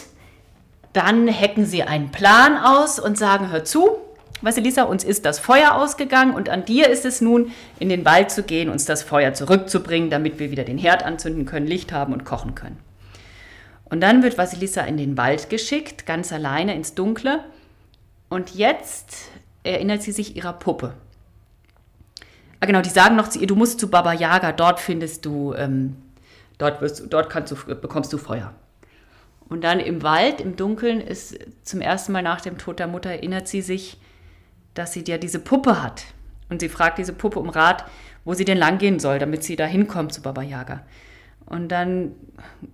dann 0.94 1.28
hacken 1.30 1.66
sie 1.66 1.84
einen 1.84 2.12
Plan 2.12 2.58
aus 2.58 3.00
und 3.00 3.18
sagen, 3.18 3.52
hör 3.52 3.64
zu, 3.64 3.98
Vasilisa, 4.42 4.84
uns 4.84 5.04
ist 5.04 5.26
das 5.26 5.40
Feuer 5.40 5.74
ausgegangen 5.76 6.36
und 6.36 6.50
an 6.50 6.66
dir 6.66 6.90
ist 6.90 7.06
es 7.06 7.22
nun, 7.22 7.52
in 7.80 7.88
den 7.88 8.04
Wald 8.04 8.30
zu 8.30 8.44
gehen, 8.44 8.70
uns 8.70 8.86
das 8.86 9.02
Feuer 9.02 9.34
zurückzubringen, 9.34 10.10
damit 10.10 10.38
wir 10.38 10.52
wieder 10.52 10.66
den 10.66 10.78
Herd 10.78 11.04
anzünden 11.04 11.46
können, 11.46 11.66
Licht 11.66 11.94
haben 11.94 12.14
und 12.14 12.26
kochen 12.26 12.54
können. 12.54 12.78
Und 13.86 14.02
dann 14.02 14.22
wird 14.22 14.38
Vasilisa 14.38 14.82
in 14.82 14.98
den 14.98 15.18
Wald 15.18 15.50
geschickt, 15.50 16.06
ganz 16.06 16.34
alleine 16.34 16.76
ins 16.76 16.94
Dunkle. 16.94 17.44
Und 18.30 18.56
jetzt 18.56 19.16
erinnert 19.64 20.02
sie 20.02 20.12
sich 20.12 20.36
ihrer 20.36 20.54
Puppe. 20.54 20.94
Ah, 22.64 22.66
genau, 22.66 22.80
die 22.80 22.90
sagen 22.90 23.18
noch 23.18 23.28
zu 23.28 23.40
ihr, 23.40 23.48
du 23.48 23.58
musst 23.58 23.78
zu 23.78 23.90
Baba 23.90 24.14
Yaga, 24.14 24.54
dort 24.54 24.80
findest 24.80 25.26
du, 25.26 25.54
ähm, 25.54 25.98
dort, 26.58 26.80
wirst, 26.80 27.04
dort 27.10 27.30
kannst 27.30 27.52
du, 27.52 27.58
bekommst 27.76 28.14
du 28.14 28.18
Feuer. 28.18 28.54
Und 29.50 29.66
dann 29.66 29.82
im 29.82 30.02
Wald, 30.02 30.40
im 30.40 30.56
Dunkeln, 30.56 31.02
ist 31.02 31.38
zum 31.64 31.82
ersten 31.82 32.14
Mal 32.14 32.22
nach 32.22 32.40
dem 32.40 32.58
Tod 32.58 32.80
der 32.80 32.88
Mutter 32.88 33.10
erinnert 33.10 33.50
sie 33.50 33.62
sich, 33.62 33.98
dass 34.76 34.94
sie 34.94 35.04
ja 35.06 35.18
diese 35.18 35.40
Puppe 35.40 35.84
hat. 35.84 36.06
Und 36.48 36.62
sie 36.62 36.70
fragt 36.70 37.00
diese 37.00 37.12
Puppe 37.12 37.38
um 37.40 37.50
Rat, 37.50 37.84
wo 38.24 38.34
sie 38.34 38.46
denn 38.46 38.58
lang 38.58 38.78
gehen 38.78 39.02
soll, 39.02 39.20
damit 39.20 39.44
sie 39.44 39.58
da 39.58 39.66
hinkommt 39.66 40.14
zu 40.14 40.22
Baba 40.22 40.42
Yaga. 40.42 40.84
Und 41.46 41.68
dann 41.68 42.14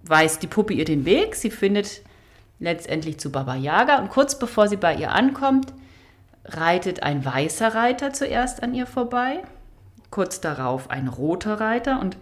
weiß 0.03 0.37
die 0.37 0.45
Puppe 0.45 0.75
ihr 0.75 0.85
den 0.85 1.03
Weg. 1.05 1.33
Sie 1.33 1.49
findet 1.49 2.03
letztendlich 2.59 3.19
zu 3.19 3.31
Baba 3.31 3.55
Yaga. 3.55 3.97
Und 3.97 4.09
kurz 4.09 4.37
bevor 4.37 4.67
sie 4.67 4.77
bei 4.77 4.93
ihr 4.93 5.13
ankommt, 5.13 5.73
reitet 6.45 7.01
ein 7.01 7.25
weißer 7.25 7.73
Reiter 7.73 8.13
zuerst 8.13 8.61
an 8.61 8.75
ihr 8.75 8.85
vorbei. 8.85 9.41
Kurz 10.09 10.41
darauf 10.41 10.89
ein 10.89 11.07
roter 11.07 11.59
Reiter. 11.59 11.99
Und 11.99 12.17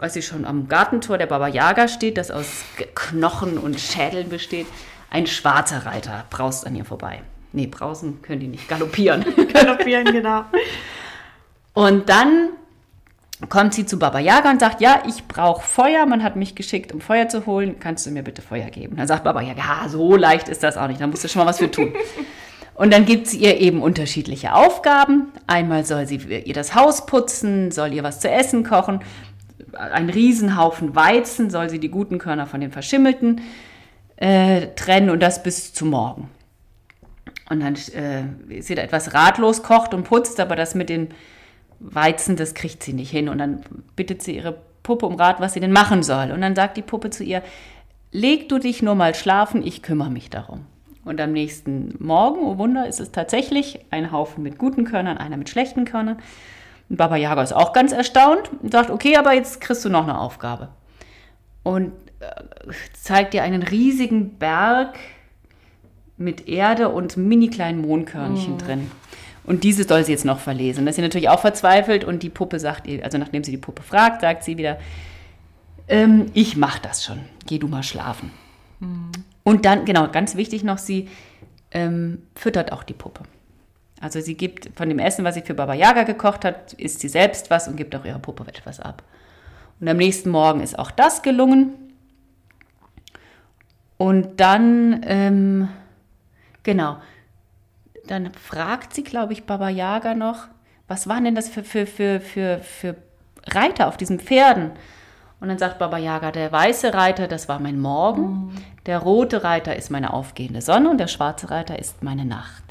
als 0.00 0.14
sie 0.14 0.22
schon 0.22 0.44
am 0.44 0.68
Gartentor 0.68 1.18
der 1.18 1.26
Baba 1.26 1.48
Yaga 1.48 1.88
steht, 1.88 2.18
das 2.18 2.30
aus 2.30 2.64
Knochen 2.94 3.58
und 3.58 3.80
Schädeln 3.80 4.28
besteht, 4.28 4.66
ein 5.10 5.26
schwarzer 5.26 5.86
Reiter 5.86 6.24
braust 6.30 6.66
an 6.66 6.74
ihr 6.74 6.84
vorbei. 6.84 7.22
Nee, 7.52 7.66
brausen 7.66 8.20
können 8.22 8.40
die 8.40 8.48
nicht. 8.48 8.68
Galoppieren. 8.68 9.24
Galoppieren, 9.52 10.04
genau. 10.04 10.44
Und 11.72 12.08
dann 12.08 12.50
kommt 13.48 13.74
sie 13.74 13.86
zu 13.86 13.98
Baba 13.98 14.18
Yaga 14.18 14.50
und 14.50 14.60
sagt, 14.60 14.80
ja, 14.80 15.02
ich 15.06 15.28
brauche 15.28 15.62
Feuer. 15.62 16.06
Man 16.06 16.22
hat 16.22 16.36
mich 16.36 16.54
geschickt, 16.54 16.92
um 16.92 17.00
Feuer 17.00 17.28
zu 17.28 17.46
holen. 17.46 17.76
Kannst 17.78 18.06
du 18.06 18.10
mir 18.10 18.22
bitte 18.22 18.42
Feuer 18.42 18.66
geben? 18.70 18.96
Dann 18.96 19.06
sagt 19.06 19.24
Baba 19.24 19.40
Yaga, 19.40 19.60
ja, 19.60 19.88
so 19.88 20.16
leicht 20.16 20.48
ist 20.48 20.62
das 20.62 20.76
auch 20.76 20.88
nicht. 20.88 21.00
Da 21.00 21.06
musst 21.06 21.24
du 21.24 21.28
schon 21.28 21.40
mal 21.40 21.48
was 21.48 21.58
für 21.58 21.70
tun. 21.70 21.94
Und 22.76 22.92
dann 22.92 23.06
gibt 23.06 23.26
sie 23.26 23.38
ihr 23.38 23.58
eben 23.58 23.80
unterschiedliche 23.80 24.54
Aufgaben. 24.54 25.32
Einmal 25.46 25.86
soll 25.86 26.06
sie 26.06 26.16
ihr 26.16 26.52
das 26.52 26.74
Haus 26.74 27.06
putzen, 27.06 27.70
soll 27.70 27.94
ihr 27.94 28.02
was 28.02 28.20
zu 28.20 28.30
essen 28.30 28.64
kochen. 28.64 29.00
Ein 29.72 30.10
Riesenhaufen 30.10 30.94
Weizen 30.94 31.48
soll 31.48 31.70
sie 31.70 31.80
die 31.80 31.88
guten 31.88 32.18
Körner 32.18 32.46
von 32.46 32.60
den 32.60 32.70
verschimmelten 32.70 33.40
äh, 34.16 34.68
trennen 34.76 35.08
und 35.08 35.20
das 35.20 35.42
bis 35.42 35.72
zum 35.72 35.88
Morgen. 35.88 36.28
Und 37.48 37.60
dann 37.60 37.76
äh, 37.94 38.60
sie 38.60 38.74
da 38.74 38.82
etwas 38.82 39.14
ratlos 39.14 39.62
kocht 39.62 39.94
und 39.94 40.04
putzt, 40.04 40.38
aber 40.38 40.54
das 40.54 40.74
mit 40.74 40.90
den 40.90 41.08
Weizen, 41.80 42.36
das 42.36 42.52
kriegt 42.52 42.82
sie 42.82 42.92
nicht 42.92 43.10
hin. 43.10 43.30
Und 43.30 43.38
dann 43.38 43.60
bittet 43.94 44.22
sie 44.22 44.36
ihre 44.36 44.54
Puppe 44.82 45.06
um 45.06 45.14
Rat, 45.14 45.40
was 45.40 45.54
sie 45.54 45.60
denn 45.60 45.72
machen 45.72 46.02
soll. 46.02 46.30
Und 46.30 46.42
dann 46.42 46.54
sagt 46.54 46.76
die 46.76 46.82
Puppe 46.82 47.08
zu 47.08 47.24
ihr, 47.24 47.42
leg 48.12 48.50
du 48.50 48.58
dich 48.58 48.82
nur 48.82 48.96
mal 48.96 49.14
schlafen, 49.14 49.66
ich 49.66 49.82
kümmere 49.82 50.10
mich 50.10 50.28
darum. 50.28 50.66
Und 51.06 51.20
am 51.20 51.32
nächsten 51.32 51.94
Morgen, 52.00 52.40
oh 52.40 52.58
Wunder, 52.58 52.88
ist 52.88 52.98
es 52.98 53.12
tatsächlich 53.12 53.78
ein 53.90 54.10
Haufen 54.10 54.42
mit 54.42 54.58
guten 54.58 54.84
Körnern, 54.84 55.18
einer 55.18 55.36
mit 55.36 55.48
schlechten 55.48 55.84
Körnern. 55.84 56.18
Und 56.88 56.96
Baba 56.96 57.14
Yaga 57.14 57.44
ist 57.44 57.52
auch 57.52 57.72
ganz 57.72 57.92
erstaunt 57.92 58.50
und 58.60 58.72
sagt, 58.72 58.90
okay, 58.90 59.16
aber 59.16 59.32
jetzt 59.32 59.60
kriegst 59.60 59.84
du 59.84 59.88
noch 59.88 60.02
eine 60.02 60.18
Aufgabe. 60.18 60.68
Und 61.62 61.92
äh, 62.18 62.72
zeigt 62.92 63.34
ihr 63.34 63.44
einen 63.44 63.62
riesigen 63.62 64.36
Berg 64.36 64.98
mit 66.16 66.48
Erde 66.48 66.88
und 66.88 67.16
mini 67.16 67.50
kleinen 67.50 67.82
Mondkörnchen 67.82 68.56
mm. 68.56 68.58
drin. 68.58 68.90
Und 69.44 69.62
diese 69.62 69.84
soll 69.84 70.04
sie 70.04 70.10
jetzt 70.10 70.24
noch 70.24 70.40
verlesen. 70.40 70.86
Das 70.86 70.94
ist 70.94 70.96
sie 70.96 71.02
natürlich 71.02 71.28
auch 71.28 71.40
verzweifelt 71.40 72.02
und 72.02 72.24
die 72.24 72.30
Puppe 72.30 72.58
sagt 72.58 72.88
ihr, 72.88 73.04
also 73.04 73.16
nachdem 73.16 73.44
sie 73.44 73.52
die 73.52 73.58
Puppe 73.58 73.84
fragt, 73.84 74.22
sagt 74.22 74.42
sie 74.42 74.58
wieder, 74.58 74.80
ähm, 75.86 76.32
ich 76.34 76.56
mach 76.56 76.80
das 76.80 77.04
schon, 77.04 77.20
geh 77.46 77.60
du 77.60 77.68
mal 77.68 77.84
schlafen. 77.84 78.32
Mm. 78.80 79.12
Und 79.46 79.64
dann, 79.64 79.84
genau, 79.84 80.08
ganz 80.08 80.34
wichtig 80.34 80.64
noch, 80.64 80.78
sie 80.78 81.08
ähm, 81.70 82.22
füttert 82.34 82.72
auch 82.72 82.82
die 82.82 82.94
Puppe. 82.94 83.22
Also 84.00 84.20
sie 84.20 84.34
gibt 84.34 84.70
von 84.76 84.88
dem 84.88 84.98
Essen, 84.98 85.24
was 85.24 85.36
sie 85.36 85.42
für 85.42 85.54
Baba 85.54 85.72
Yaga 85.72 86.02
gekocht 86.02 86.44
hat, 86.44 86.72
isst 86.74 87.00
sie 87.00 87.08
selbst 87.08 87.48
was 87.48 87.68
und 87.68 87.76
gibt 87.76 87.94
auch 87.94 88.04
ihrer 88.04 88.18
Puppe 88.18 88.44
etwas 88.46 88.80
ab. 88.80 89.02
Und 89.80 89.88
am 89.88 89.96
nächsten 89.96 90.30
Morgen 90.30 90.60
ist 90.60 90.78
auch 90.78 90.90
das 90.90 91.22
gelungen. 91.22 91.74
Und 93.96 94.40
dann 94.40 95.00
ähm, 95.06 95.68
Genau. 96.66 96.96
Dann 98.08 98.32
fragt 98.32 98.92
sie, 98.92 99.04
glaube 99.04 99.32
ich, 99.32 99.44
Baba 99.44 99.68
Yaga 99.68 100.14
noch, 100.14 100.48
was 100.88 101.06
waren 101.06 101.22
denn 101.22 101.36
das 101.36 101.48
für, 101.48 101.62
für, 101.62 101.86
für, 101.86 102.18
für, 102.18 102.58
für 102.58 102.96
Reiter 103.46 103.86
auf 103.86 103.96
diesen 103.96 104.18
Pferden? 104.18 104.72
Und 105.46 105.50
dann 105.50 105.58
sagt 105.58 105.78
Baba 105.78 105.96
Yaga, 105.96 106.32
der 106.32 106.50
weiße 106.50 106.92
Reiter, 106.92 107.28
das 107.28 107.48
war 107.48 107.60
mein 107.60 107.78
Morgen, 107.78 108.22
mhm. 108.22 108.50
der 108.86 108.98
rote 108.98 109.44
Reiter 109.44 109.76
ist 109.76 109.92
meine 109.92 110.12
aufgehende 110.12 110.60
Sonne 110.60 110.90
und 110.90 110.98
der 110.98 111.06
schwarze 111.06 111.50
Reiter 111.52 111.78
ist 111.78 112.02
meine 112.02 112.24
Nacht. 112.24 112.64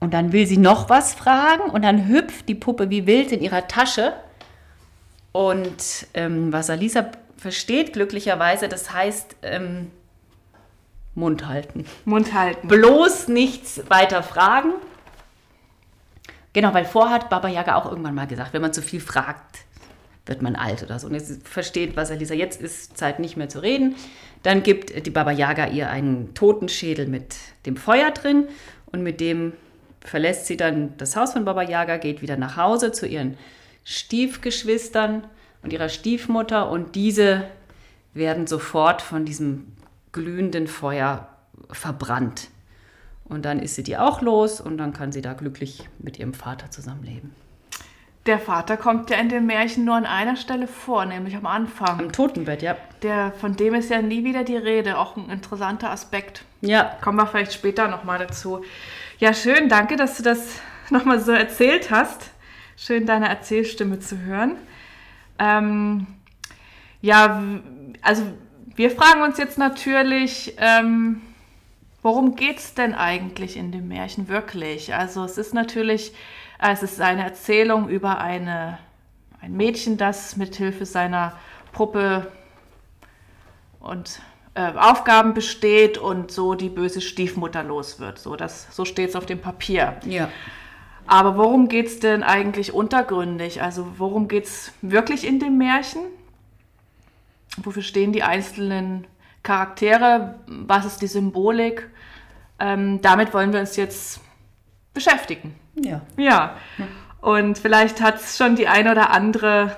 Und 0.00 0.14
dann 0.14 0.32
will 0.32 0.48
sie 0.48 0.56
noch 0.56 0.90
was 0.90 1.14
fragen 1.14 1.70
und 1.70 1.82
dann 1.82 2.08
hüpft 2.08 2.48
die 2.48 2.56
Puppe 2.56 2.90
wie 2.90 3.06
wild 3.06 3.30
in 3.30 3.40
ihrer 3.40 3.68
Tasche. 3.68 4.14
Und 5.30 6.08
ähm, 6.14 6.52
was 6.52 6.70
Alisa 6.70 7.06
versteht 7.36 7.92
glücklicherweise, 7.92 8.68
das 8.68 8.92
heißt, 8.92 9.36
ähm, 9.42 9.92
Mund 11.14 11.46
halten. 11.46 11.84
Mund 12.04 12.34
halten. 12.34 12.66
Bloß 12.66 13.28
nichts 13.28 13.88
weiter 13.88 14.24
fragen. 14.24 14.72
Genau, 16.52 16.74
weil 16.74 16.84
vorher 16.84 17.14
hat 17.14 17.30
Baba 17.30 17.46
Yaga 17.46 17.76
auch 17.76 17.86
irgendwann 17.86 18.16
mal 18.16 18.26
gesagt, 18.26 18.54
wenn 18.54 18.62
man 18.62 18.72
zu 18.72 18.82
viel 18.82 19.00
fragt, 19.00 19.58
wird 20.28 20.42
man 20.42 20.56
alt 20.56 20.82
oder 20.82 20.98
so. 20.98 21.06
Und 21.06 21.14
jetzt 21.14 21.46
versteht, 21.46 21.96
was 21.96 22.10
Elisa 22.10 22.34
jetzt 22.34 22.60
ist, 22.60 22.96
Zeit 22.96 23.18
nicht 23.18 23.36
mehr 23.36 23.48
zu 23.48 23.62
reden. 23.62 23.96
Dann 24.42 24.62
gibt 24.62 25.06
die 25.06 25.10
Baba 25.10 25.32
Yaga 25.32 25.68
ihr 25.68 25.90
einen 25.90 26.34
Totenschädel 26.34 27.06
mit 27.06 27.36
dem 27.66 27.76
Feuer 27.76 28.10
drin 28.10 28.46
und 28.86 29.02
mit 29.02 29.20
dem 29.20 29.52
verlässt 30.00 30.46
sie 30.46 30.56
dann 30.56 30.96
das 30.96 31.16
Haus 31.16 31.32
von 31.32 31.44
Baba 31.44 31.62
Yaga, 31.62 31.96
geht 31.96 32.22
wieder 32.22 32.36
nach 32.36 32.56
Hause 32.56 32.92
zu 32.92 33.06
ihren 33.06 33.36
Stiefgeschwistern 33.84 35.24
und 35.62 35.72
ihrer 35.72 35.88
Stiefmutter 35.88 36.70
und 36.70 36.94
diese 36.94 37.44
werden 38.14 38.46
sofort 38.46 39.02
von 39.02 39.24
diesem 39.24 39.72
glühenden 40.12 40.66
Feuer 40.66 41.28
verbrannt. 41.70 42.48
Und 43.24 43.44
dann 43.44 43.58
ist 43.58 43.74
sie 43.74 43.82
die 43.82 43.96
auch 43.96 44.22
los 44.22 44.60
und 44.60 44.78
dann 44.78 44.92
kann 44.92 45.12
sie 45.12 45.20
da 45.20 45.34
glücklich 45.34 45.88
mit 45.98 46.18
ihrem 46.18 46.32
Vater 46.32 46.70
zusammenleben. 46.70 47.34
Der 48.26 48.38
Vater 48.38 48.76
kommt 48.76 49.10
ja 49.10 49.16
in 49.16 49.28
dem 49.28 49.46
Märchen 49.46 49.84
nur 49.84 49.94
an 49.94 50.04
einer 50.04 50.36
Stelle 50.36 50.66
vor, 50.66 51.06
nämlich 51.06 51.34
am 51.34 51.46
Anfang. 51.46 51.98
Am 51.98 52.12
Totenbett, 52.12 52.62
ja. 52.62 52.76
Der, 53.02 53.32
von 53.32 53.56
dem 53.56 53.74
ist 53.74 53.90
ja 53.90 54.02
nie 54.02 54.24
wieder 54.24 54.44
die 54.44 54.56
Rede, 54.56 54.98
auch 54.98 55.16
ein 55.16 55.30
interessanter 55.30 55.90
Aspekt. 55.90 56.44
Ja. 56.60 56.96
Kommen 57.00 57.16
wir 57.16 57.26
vielleicht 57.26 57.54
später 57.54 57.88
nochmal 57.88 58.18
dazu. 58.18 58.62
Ja, 59.18 59.32
schön, 59.32 59.68
danke, 59.68 59.96
dass 59.96 60.16
du 60.16 60.22
das 60.22 60.60
nochmal 60.90 61.20
so 61.20 61.32
erzählt 61.32 61.90
hast. 61.90 62.30
Schön, 62.76 63.06
deine 63.06 63.28
Erzählstimme 63.28 63.98
zu 63.98 64.20
hören. 64.20 64.56
Ähm, 65.38 66.06
ja, 67.00 67.42
also 68.02 68.22
wir 68.76 68.90
fragen 68.90 69.22
uns 69.22 69.38
jetzt 69.38 69.58
natürlich, 69.58 70.54
ähm, 70.58 71.20
worum 72.02 72.36
geht 72.36 72.58
es 72.58 72.74
denn 72.74 72.94
eigentlich 72.94 73.56
in 73.56 73.72
dem 73.72 73.88
Märchen 73.88 74.28
wirklich? 74.28 74.94
Also 74.94 75.24
es 75.24 75.38
ist 75.38 75.54
natürlich, 75.54 76.12
es 76.58 76.82
ist 76.82 77.00
eine 77.00 77.24
Erzählung 77.24 77.88
über 77.88 78.18
eine, 78.18 78.78
ein 79.40 79.56
Mädchen, 79.56 79.96
das 79.96 80.36
mit 80.36 80.56
Hilfe 80.56 80.86
seiner 80.86 81.36
Puppe 81.72 82.30
und 83.80 84.20
äh, 84.54 84.72
Aufgaben 84.72 85.34
besteht 85.34 85.98
und 85.98 86.32
so 86.32 86.54
die 86.54 86.68
böse 86.68 87.00
Stiefmutter 87.00 87.62
los 87.62 88.00
wird. 88.00 88.18
So, 88.18 88.34
das, 88.34 88.66
so 88.74 88.84
steht 88.84 89.10
es 89.10 89.16
auf 89.16 89.26
dem 89.26 89.40
Papier. 89.40 89.96
Ja. 90.04 90.28
Aber 91.06 91.36
worum 91.36 91.68
geht 91.68 91.86
es 91.86 92.00
denn 92.00 92.22
eigentlich 92.22 92.74
untergründig? 92.74 93.62
Also 93.62 93.86
worum 93.98 94.28
geht 94.28 94.44
es 94.44 94.72
wirklich 94.82 95.26
in 95.26 95.38
dem 95.38 95.56
Märchen? 95.56 96.02
Wofür 97.56 97.82
stehen 97.82 98.12
die 98.12 98.22
einzelnen 98.22 99.06
Charaktere? 99.42 100.34
Was 100.46 100.84
ist 100.84 101.00
die 101.00 101.06
Symbolik? 101.06 101.88
Ähm, 102.58 103.00
damit 103.00 103.32
wollen 103.32 103.52
wir 103.52 103.60
uns 103.60 103.76
jetzt 103.76 104.20
beschäftigen. 104.92 105.54
Ja. 105.84 106.02
Ja. 106.16 106.56
Und 107.20 107.58
vielleicht 107.58 108.00
hat 108.00 108.16
es 108.16 108.36
schon 108.36 108.56
die 108.56 108.68
eine 108.68 108.92
oder 108.92 109.10
andere 109.10 109.76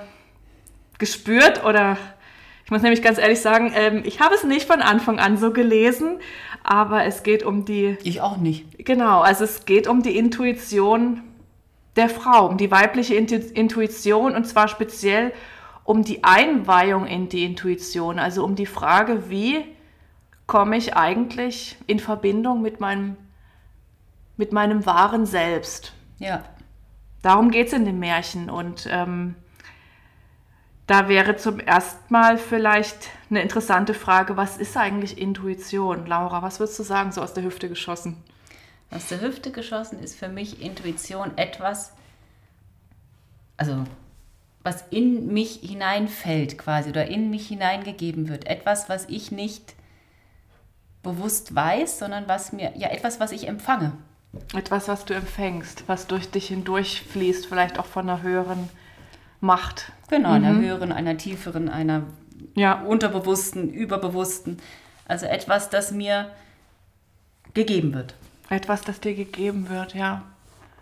gespürt 0.99 1.63
oder 1.65 1.97
ich 2.63 2.71
muss 2.71 2.83
nämlich 2.83 3.01
ganz 3.01 3.17
ehrlich 3.17 3.41
sagen, 3.41 3.73
ähm, 3.75 4.03
ich 4.05 4.19
habe 4.21 4.35
es 4.35 4.43
nicht 4.43 4.65
von 4.65 4.81
Anfang 4.81 5.19
an 5.19 5.37
so 5.37 5.51
gelesen, 5.51 6.19
aber 6.63 7.03
es 7.05 7.23
geht 7.23 7.43
um 7.43 7.65
die 7.65 7.97
Ich 8.03 8.21
auch 8.21 8.37
nicht. 8.37 8.85
Genau, 8.85 9.21
also 9.21 9.43
es 9.43 9.65
geht 9.65 9.87
um 9.87 10.03
die 10.03 10.17
Intuition 10.17 11.21
der 11.95 12.07
Frau, 12.07 12.47
um 12.47 12.57
die 12.57 12.71
weibliche 12.71 13.15
Intu 13.15 13.35
Intuition 13.35 14.35
und 14.35 14.45
zwar 14.45 14.67
speziell 14.67 15.33
um 15.83 16.03
die 16.03 16.23
Einweihung 16.23 17.07
in 17.07 17.27
die 17.27 17.43
Intuition, 17.43 18.19
also 18.19 18.45
um 18.45 18.55
die 18.55 18.65
Frage, 18.65 19.29
wie 19.29 19.65
komme 20.47 20.77
ich 20.77 20.95
eigentlich 20.95 21.77
in 21.87 21.99
Verbindung 21.99 22.61
mit 22.61 22.79
meinem, 22.79 23.17
mit 24.41 24.51
meinem 24.51 24.87
wahren 24.87 25.27
Selbst. 25.27 25.93
Ja. 26.17 26.43
Darum 27.21 27.51
geht 27.51 27.67
es 27.67 27.73
in 27.73 27.85
dem 27.85 27.99
Märchen 27.99 28.49
und 28.49 28.87
ähm, 28.89 29.35
da 30.87 31.07
wäre 31.07 31.35
zum 31.35 31.59
ersten 31.59 32.11
Mal 32.11 32.39
vielleicht 32.39 33.11
eine 33.29 33.43
interessante 33.43 33.93
Frage, 33.93 34.37
was 34.37 34.57
ist 34.57 34.75
eigentlich 34.75 35.19
Intuition? 35.19 36.07
Laura, 36.07 36.41
was 36.41 36.59
würdest 36.59 36.79
du 36.79 36.83
sagen, 36.83 37.11
so 37.11 37.21
aus 37.21 37.35
der 37.35 37.43
Hüfte 37.43 37.69
geschossen? 37.69 38.17
Aus 38.89 39.09
der 39.09 39.21
Hüfte 39.21 39.51
geschossen 39.51 39.99
ist 39.99 40.17
für 40.17 40.27
mich 40.27 40.59
Intuition 40.59 41.37
etwas, 41.37 41.93
also 43.57 43.83
was 44.63 44.85
in 44.89 45.31
mich 45.31 45.59
hineinfällt 45.61 46.57
quasi 46.57 46.89
oder 46.89 47.05
in 47.05 47.29
mich 47.29 47.47
hineingegeben 47.47 48.27
wird. 48.27 48.47
Etwas, 48.47 48.89
was 48.89 49.07
ich 49.07 49.31
nicht 49.31 49.75
bewusst 51.03 51.53
weiß, 51.53 51.99
sondern 51.99 52.27
was 52.27 52.53
mir, 52.53 52.73
ja, 52.75 52.89
etwas, 52.89 53.19
was 53.19 53.31
ich 53.31 53.47
empfange. 53.47 53.93
Etwas, 54.53 54.87
was 54.87 55.05
du 55.05 55.13
empfängst, 55.13 55.83
was 55.87 56.07
durch 56.07 56.29
dich 56.29 56.47
hindurch 56.47 57.03
fließt, 57.11 57.45
vielleicht 57.47 57.77
auch 57.79 57.85
von 57.85 58.09
einer 58.09 58.21
höheren 58.21 58.69
Macht. 59.41 59.91
Genau, 60.09 60.31
einer 60.31 60.55
höheren, 60.55 60.91
einer 60.91 61.17
tieferen, 61.17 61.67
einer 61.69 62.03
Ja, 62.55 62.81
unterbewussten, 62.81 63.69
überbewussten. 63.73 64.57
Also 65.07 65.25
etwas, 65.25 65.69
das 65.69 65.91
mir 65.91 66.31
gegeben 67.53 67.93
wird. 67.93 68.15
etwas, 68.49 68.81
das 68.81 68.99
dir 69.01 69.13
gegeben 69.15 69.69
wird, 69.69 69.93
ja. 69.95 70.23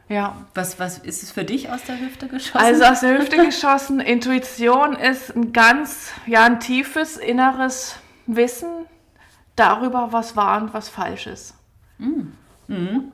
Ja. 0.08 0.36
Was, 0.56 0.80
was 0.80 0.98
ist 0.98 1.22
es 1.22 1.32
für 1.32 1.44
dich 1.46 1.72
aus 1.72 1.84
der 1.84 2.00
Hüfte 2.00 2.28
geschossen? 2.28 2.58
Also 2.66 2.84
aus 2.84 3.00
der 3.02 3.20
Hüfte 3.20 3.38
geschossen, 3.46 4.00
Intuition 4.16 4.96
ist 4.96 5.36
ein 5.36 5.54
ganz, 5.54 6.12
ja, 6.26 6.46
ein 6.46 6.60
tiefes 6.60 7.18
inneres 7.18 7.96
Wissen 8.26 8.70
darüber, 9.56 10.10
was 10.12 10.36
wahr 10.36 10.62
und 10.62 10.74
was 10.74 10.90
falsch 10.90 11.28
ist. 11.28 11.54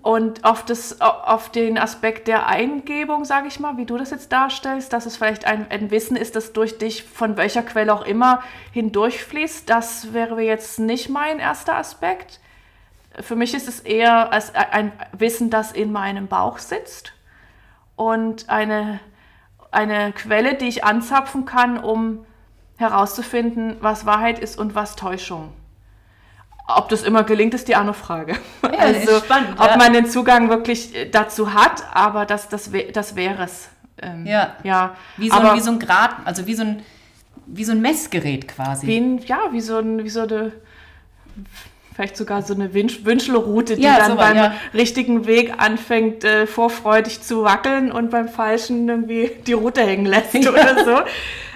Und 0.02 0.44
auf, 0.44 0.66
das, 0.66 1.00
auf 1.00 1.50
den 1.50 1.78
Aspekt 1.78 2.28
der 2.28 2.48
Eingebung, 2.48 3.24
sage 3.24 3.48
ich 3.48 3.60
mal, 3.60 3.78
wie 3.78 3.86
du 3.86 3.98
das 3.98 4.12
jetzt 4.12 4.32
darstellst, 4.34 4.92
dass 4.92 5.06
es 5.06 5.16
vielleicht 5.16 5.46
ein, 5.46 5.68
ein 5.70 5.92
Wissen 5.92 6.18
ist, 6.18 6.36
das 6.36 6.52
durch 6.52 6.78
dich 6.78 7.04
von 7.04 7.38
welcher 7.38 7.64
Quelle 7.64 7.94
auch 7.94 8.06
immer 8.06 8.44
hindurchfließt, 8.74 9.70
das 9.70 10.14
wäre 10.14 10.42
jetzt 10.42 10.80
nicht 10.80 11.10
mein 11.10 11.40
erster 11.40 11.76
Aspekt. 11.78 12.42
Für 13.22 13.38
mich 13.38 13.54
ist 13.54 13.70
es 13.70 13.80
eher 13.80 14.34
als 14.34 14.54
ein 14.54 14.92
Wissen, 15.14 15.50
das 15.50 15.72
in 15.72 15.94
meinem 15.94 16.28
Bauch 16.28 16.58
sitzt 16.58 17.14
und 17.96 18.50
eine, 18.50 19.00
eine 19.72 20.12
Quelle, 20.12 20.56
die 20.56 20.68
ich 20.68 20.84
anzapfen 20.84 21.46
kann, 21.46 21.78
um 21.78 22.26
herauszufinden, 22.76 23.78
was 23.80 24.06
Wahrheit 24.06 24.40
ist 24.40 24.60
und 24.60 24.76
was 24.76 24.98
Täuschung. 24.98 25.54
Ob 26.68 26.90
das 26.90 27.04
immer 27.04 27.24
gelingt, 27.24 27.54
ist 27.54 27.68
die 27.68 27.76
andere 27.76 27.94
Frage. 27.94 28.36
Ja, 28.64 28.84
ist 28.86 29.26
spannend, 29.26 29.60
ob 29.60 29.68
ja. 29.68 29.78
man 29.78 29.94
den 29.94 30.08
Zugang 30.08 30.50
wirklich 30.50 30.96
äh, 30.96 31.10
dazu 31.10 31.54
hat, 31.54 31.84
aber 31.94 32.26
das, 32.26 32.50
das, 32.50 32.72
das 32.92 33.16
wäre 33.16 33.44
es. 33.44 33.70
Ähm, 34.02 34.26
Ja. 34.26 34.56
ja. 34.64 34.96
Wie 35.18 35.30
so, 35.30 35.36
aber 35.36 35.52
ein, 35.52 35.58
wie 35.58 35.62
so 35.62 35.72
ein 35.72 35.80
Grad, 35.80 36.16
also 36.26 36.48
wie 36.48 36.56
so 36.56 36.64
ein, 36.64 36.82
wie 37.46 37.64
so 37.64 37.72
ein 37.72 37.82
Messgerät 37.82 38.48
quasi. 38.48 38.88
wie 38.88 38.98
ein, 38.98 39.20
ja, 39.20 39.40
wie 39.52 39.62
so, 39.62 39.78
ein, 39.78 40.04
wie 40.04 40.10
so 40.10 40.22
eine, 40.22 40.54
vielleicht 41.94 42.18
sogar 42.18 42.42
so 42.42 42.56
eine 42.56 42.74
Wünsch 42.74 43.06
Wünschelroute, 43.06 43.76
die 43.76 43.84
Ja, 43.84 43.98
dann 44.00 44.12
so, 44.12 44.18
beim 44.18 44.36
ja. 44.36 44.56
richtigen 44.74 45.28
Weg 45.28 45.54
anfängt, 45.58 46.24
äh, 46.24 46.48
vorfreudig 46.48 47.22
zu 47.22 47.44
wackeln 47.44 47.92
und 47.92 48.10
beim 48.10 48.28
falschen 48.28 48.90
irgendwie 48.90 49.32
die 49.46 49.54
Route 49.54 49.82
hängen 49.82 50.08
lässt 50.08 50.36
oder 50.36 50.84
so. 50.84 51.02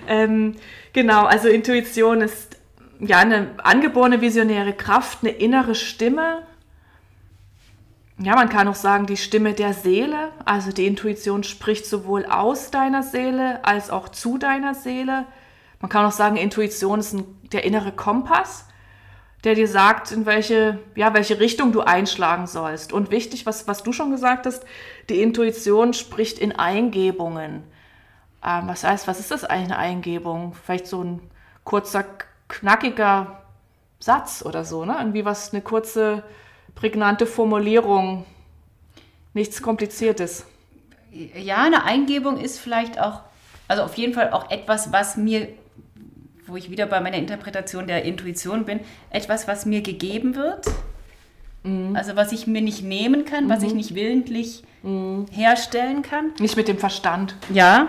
Ähm, 0.08 0.56
genau, 0.93 1.26
also 1.26 1.48
Intuition 1.50 2.22
ist 2.22 2.59
ja 2.99 3.19
eine 3.19 3.51
angeborene 3.63 4.21
visionäre 4.21 4.73
Kraft, 4.73 5.19
eine 5.21 5.31
innere 5.31 5.75
Stimme. 5.75 6.43
Ja, 8.17 8.35
man 8.35 8.49
kann 8.49 8.67
auch 8.67 8.75
sagen, 8.75 9.05
die 9.05 9.17
Stimme 9.17 9.53
der 9.53 9.73
Seele. 9.73 10.31
Also 10.45 10.71
die 10.71 10.85
Intuition 10.85 11.43
spricht 11.43 11.85
sowohl 11.85 12.25
aus 12.25 12.71
deiner 12.71 13.03
Seele 13.03 13.63
als 13.63 13.89
auch 13.89 14.09
zu 14.09 14.38
deiner 14.38 14.75
Seele. 14.75 15.25
Man 15.79 15.89
kann 15.89 16.05
auch 16.05 16.12
sagen, 16.12 16.35
Intuition 16.35 16.99
ist 16.99 17.13
ein, 17.13 17.25
der 17.53 17.63
innere 17.63 17.93
Kompass, 17.93 18.65
der 19.45 19.55
dir 19.55 19.69
sagt, 19.69 20.12
in 20.12 20.25
welche, 20.25 20.79
ja, 20.95 21.13
welche 21.13 21.39
Richtung 21.39 21.71
du 21.71 21.79
einschlagen 21.79 22.47
sollst. 22.47 22.91
Und 22.91 23.09
wichtig, 23.09 23.45
was, 23.45 23.69
was 23.69 23.83
du 23.83 23.93
schon 23.93 24.12
gesagt 24.12 24.45
hast, 24.45 24.65
die 25.07 25.21
Intuition 25.21 25.93
spricht 25.93 26.39
in 26.39 26.51
Eingebungen. 26.51 27.63
Ähm, 28.45 28.67
was 28.67 28.83
heißt, 28.83 29.07
was 29.07 29.21
ist 29.21 29.31
das 29.31 29.45
eigentlich 29.45 29.71
eine 29.71 29.77
Eingebung? 29.77 30.53
Vielleicht 30.62 30.88
so 30.88 31.01
ein 31.01 31.21
kurzer, 31.63 32.03
knackiger 32.49 33.41
Satz 33.99 34.43
oder 34.45 34.65
so, 34.65 34.83
ne? 34.83 34.95
Irgendwie 34.99 35.23
was, 35.23 35.53
eine 35.53 35.62
kurze, 35.62 36.23
prägnante 36.75 37.25
Formulierung. 37.25 38.25
Nichts 39.33 39.62
Kompliziertes. 39.62 40.45
Ja, 41.12 41.63
eine 41.63 41.85
Eingebung 41.85 42.38
ist 42.38 42.59
vielleicht 42.59 42.99
auch, 42.99 43.21
also 43.67 43.83
auf 43.83 43.95
jeden 43.95 44.13
Fall 44.13 44.31
auch 44.31 44.51
etwas, 44.51 44.91
was 44.91 45.15
mir, 45.15 45.47
wo 46.47 46.55
ich 46.55 46.69
wieder 46.69 46.85
bei 46.85 46.99
meiner 46.99 47.17
Interpretation 47.17 47.88
der 47.88 48.03
Intuition 48.03 48.65
bin, 48.65 48.81
etwas, 49.09 49.47
was 49.47 49.65
mir 49.65 49.81
gegeben 49.81 50.35
wird. 50.35 50.65
Also 51.93 52.15
was 52.15 52.31
ich 52.31 52.47
mir 52.47 52.62
nicht 52.62 52.83
nehmen 52.83 53.25
kann, 53.25 53.49
was 53.49 53.63
ich 53.63 53.73
nicht 53.73 53.93
willentlich 53.93 54.63
herstellen 55.29 56.03
kann. 56.03 56.31
Nicht 56.39 56.55
mit 56.55 56.69
dem 56.69 56.77
Verstand. 56.77 57.35
Ja. 57.53 57.88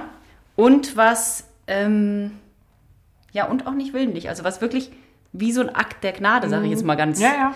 Und 0.56 0.96
was, 0.96 1.44
ähm, 1.68 2.32
ja, 3.32 3.46
und 3.46 3.66
auch 3.66 3.72
nicht 3.74 3.92
willentlich. 3.92 4.28
Also 4.28 4.44
was 4.44 4.60
wirklich 4.60 4.90
wie 5.32 5.52
so 5.52 5.60
ein 5.60 5.68
Akt 5.74 6.02
der 6.04 6.12
Gnade, 6.12 6.48
sage 6.48 6.64
ich 6.64 6.70
jetzt 6.72 6.84
mal 6.84 6.96
ganz. 6.96 7.20
Ja, 7.20 7.32
ja. 7.34 7.54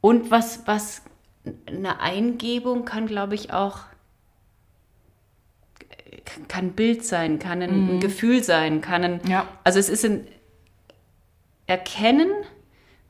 Und 0.00 0.30
was, 0.30 0.66
was 0.66 1.02
eine 1.66 2.00
Eingebung 2.00 2.84
kann, 2.84 3.06
glaube 3.06 3.34
ich, 3.34 3.52
auch 3.52 3.80
kann 6.48 6.66
ein 6.66 6.72
Bild 6.72 7.04
sein, 7.04 7.38
kann 7.38 7.62
ein, 7.62 7.96
ein 7.96 8.00
Gefühl 8.00 8.42
sein, 8.44 8.80
kann 8.80 9.02
ein, 9.04 9.20
Ja. 9.26 9.46
also 9.64 9.78
es 9.78 9.88
ist 9.88 10.04
ein 10.04 10.26
Erkennen, 11.66 12.30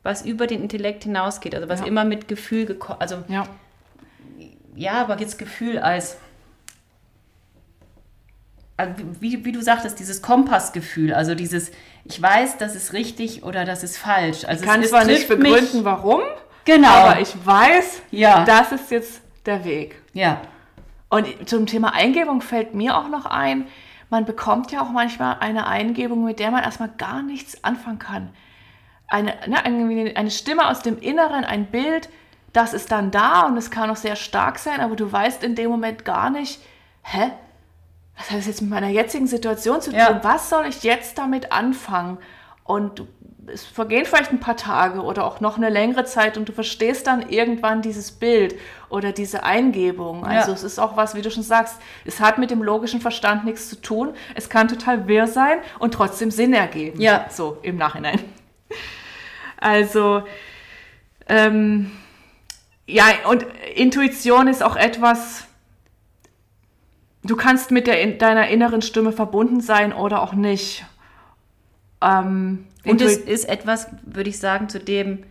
was 0.03 0.25
über 0.25 0.47
den 0.47 0.63
Intellekt 0.63 1.05
hinausgeht, 1.05 1.55
also 1.55 1.69
was 1.69 1.81
Ja. 1.81 1.87
immer 1.87 2.05
mit 2.05 2.29
Gefühl 2.29 2.65
gekommen, 2.67 3.01
also 3.01 3.25
Ja. 3.29 3.45
ja, 4.77 4.93
aber 5.03 5.19
jetzt 5.21 5.39
Gefühl 5.39 5.79
als, 5.79 6.17
wie, 9.21 9.45
wie 9.45 9.53
du 9.53 9.61
sagtest, 9.61 9.99
dieses 9.99 10.23
Kompassgefühl, 10.23 11.13
also 11.13 11.35
dieses, 11.35 11.71
ich 12.05 12.21
weiß, 12.23 12.59
das 12.59 12.75
ist 12.77 12.93
richtig 12.93 13.43
oder 13.43 13.65
das 13.65 13.83
ist 13.83 13.99
falsch. 13.99 14.45
Also 14.45 14.63
Ich 14.65 14.71
kann 14.71 14.81
es, 14.81 14.87
es 14.87 14.91
zwar 14.93 15.05
nicht 15.05 15.27
trifft 15.27 15.43
mich- 15.43 15.53
begründen, 15.53 15.85
warum, 15.85 16.21
Genau. 16.65 16.89
Aber 16.89 17.21
ich 17.21 17.35
weiß, 17.47 18.03
Ja. 18.11 18.45
das 18.45 18.73
ist 18.73 18.91
jetzt 18.91 19.23
der 19.47 19.65
Weg. 19.65 19.97
Ja. 20.13 20.43
Und 21.09 21.49
zum 21.49 21.65
Thema 21.65 21.95
Eingebung 21.95 22.43
fällt 22.43 22.75
mir 22.75 22.97
auch 22.99 23.09
noch 23.09 23.25
ein, 23.25 23.67
man 24.11 24.27
bekommt 24.27 24.71
ja 24.71 24.83
auch 24.83 24.91
manchmal 24.91 25.39
eine 25.41 25.67
Eingebung, 25.67 26.25
mit 26.25 26.39
der 26.39 26.51
man 26.51 26.63
erstmal 26.63 26.91
gar 26.99 27.23
nichts 27.23 27.65
anfangen 27.65 27.99
kann. 27.99 28.29
Eine, 29.09 29.35
ne, 29.47 29.65
eine, 29.65 30.15
eine 30.17 30.31
Stimme 30.31 30.69
aus 30.69 30.81
dem 30.83 30.99
Inneren, 30.99 31.45
ein 31.45 31.65
Bild, 31.67 32.11
das 32.53 32.75
ist 32.75 32.93
dann 32.93 33.11
da 33.11 33.43
und 33.47 33.57
es 33.57 33.71
kann 33.71 33.89
auch 33.91 33.97
sehr 33.97 34.17
stark 34.17 34.59
sein, 34.59 34.81
aber 34.81 34.95
du 34.97 35.11
weißt 35.11 35.43
in 35.43 35.55
dem 35.55 35.71
Moment 35.71 36.05
gar 36.05 36.29
nicht, 36.29 36.61
hä? 37.03 37.31
Was 38.19 38.31
hat 38.31 38.39
das 38.39 38.47
jetzt 38.47 38.61
mit 38.61 38.71
meiner 38.71 38.89
jetzigen 38.89 39.27
Situation 39.27 39.81
zu 39.81 39.91
tun? 39.91 39.99
Ja. 40.01 40.21
Was 40.23 40.51
soll 40.51 40.67
ich 40.67 40.83
jetzt 40.83 41.17
damit 41.19 41.53
anfangen? 41.53 42.19
Und 42.65 43.05
es 43.47 43.65
vergehen 43.65 44.05
vielleicht 44.05 44.31
ein 44.31 44.41
paar 44.41 44.57
Tage 44.59 45.01
oder 45.01 45.25
auch 45.25 45.41
noch 45.41 45.57
eine 45.57 45.71
längere 45.71 46.05
Zeit 46.05 46.37
und 46.37 46.49
du 46.49 46.53
verstehst 46.53 47.07
dann 47.07 47.31
irgendwann 47.31 47.81
dieses 47.81 48.13
Bild 48.13 48.57
oder 48.91 49.13
diese 49.13 49.43
Eingebung. 49.43 50.27
Also 50.27 50.51
Ja. 50.51 50.55
es 50.55 50.63
ist 50.63 50.79
auch 50.79 50.97
was, 50.99 51.15
wie 51.15 51.23
du 51.23 51.31
schon 51.31 51.43
sagst, 51.43 51.77
es 52.05 52.21
hat 52.21 52.37
mit 52.37 52.51
dem 52.51 52.63
logischen 52.63 53.01
Verstand 53.01 53.47
nichts 53.47 53.71
zu 53.71 53.77
tun. 53.81 54.15
Es 54.35 54.51
kann 54.51 54.69
total 54.69 55.09
wirr 55.09 55.27
sein 55.27 55.61
und 55.79 55.95
trotzdem 55.95 56.31
Sinn 56.31 56.53
ergeben. 56.53 57.01
Ja. 57.01 57.25
So 57.31 57.57
im 57.63 57.77
Nachhinein. 57.77 58.21
Also, 59.57 60.23
ähm, 61.29 61.91
ja, 62.87 63.05
und 63.29 63.47
Intuition 63.75 64.47
ist 64.49 64.63
auch 64.63 64.77
etwas, 64.77 65.48
du 67.29 67.37
kannst 67.37 67.71
mit 67.71 67.87
der, 67.87 68.01
in, 68.03 68.19
deiner 68.19 68.49
inneren 68.49 68.83
Stimme 68.83 69.13
verbunden 69.13 69.61
sein 69.61 69.93
oder 69.93 70.23
auch 70.23 70.33
nicht. 70.33 70.85
Ähm, 72.03 72.67
Und 72.85 73.01
es 73.01 73.17
ist 73.17 73.49
etwas, 73.49 73.89
würde 74.03 74.31
ich 74.31 74.39
sagen, 74.39 74.69
zu 74.69 74.79
dem 74.81 75.25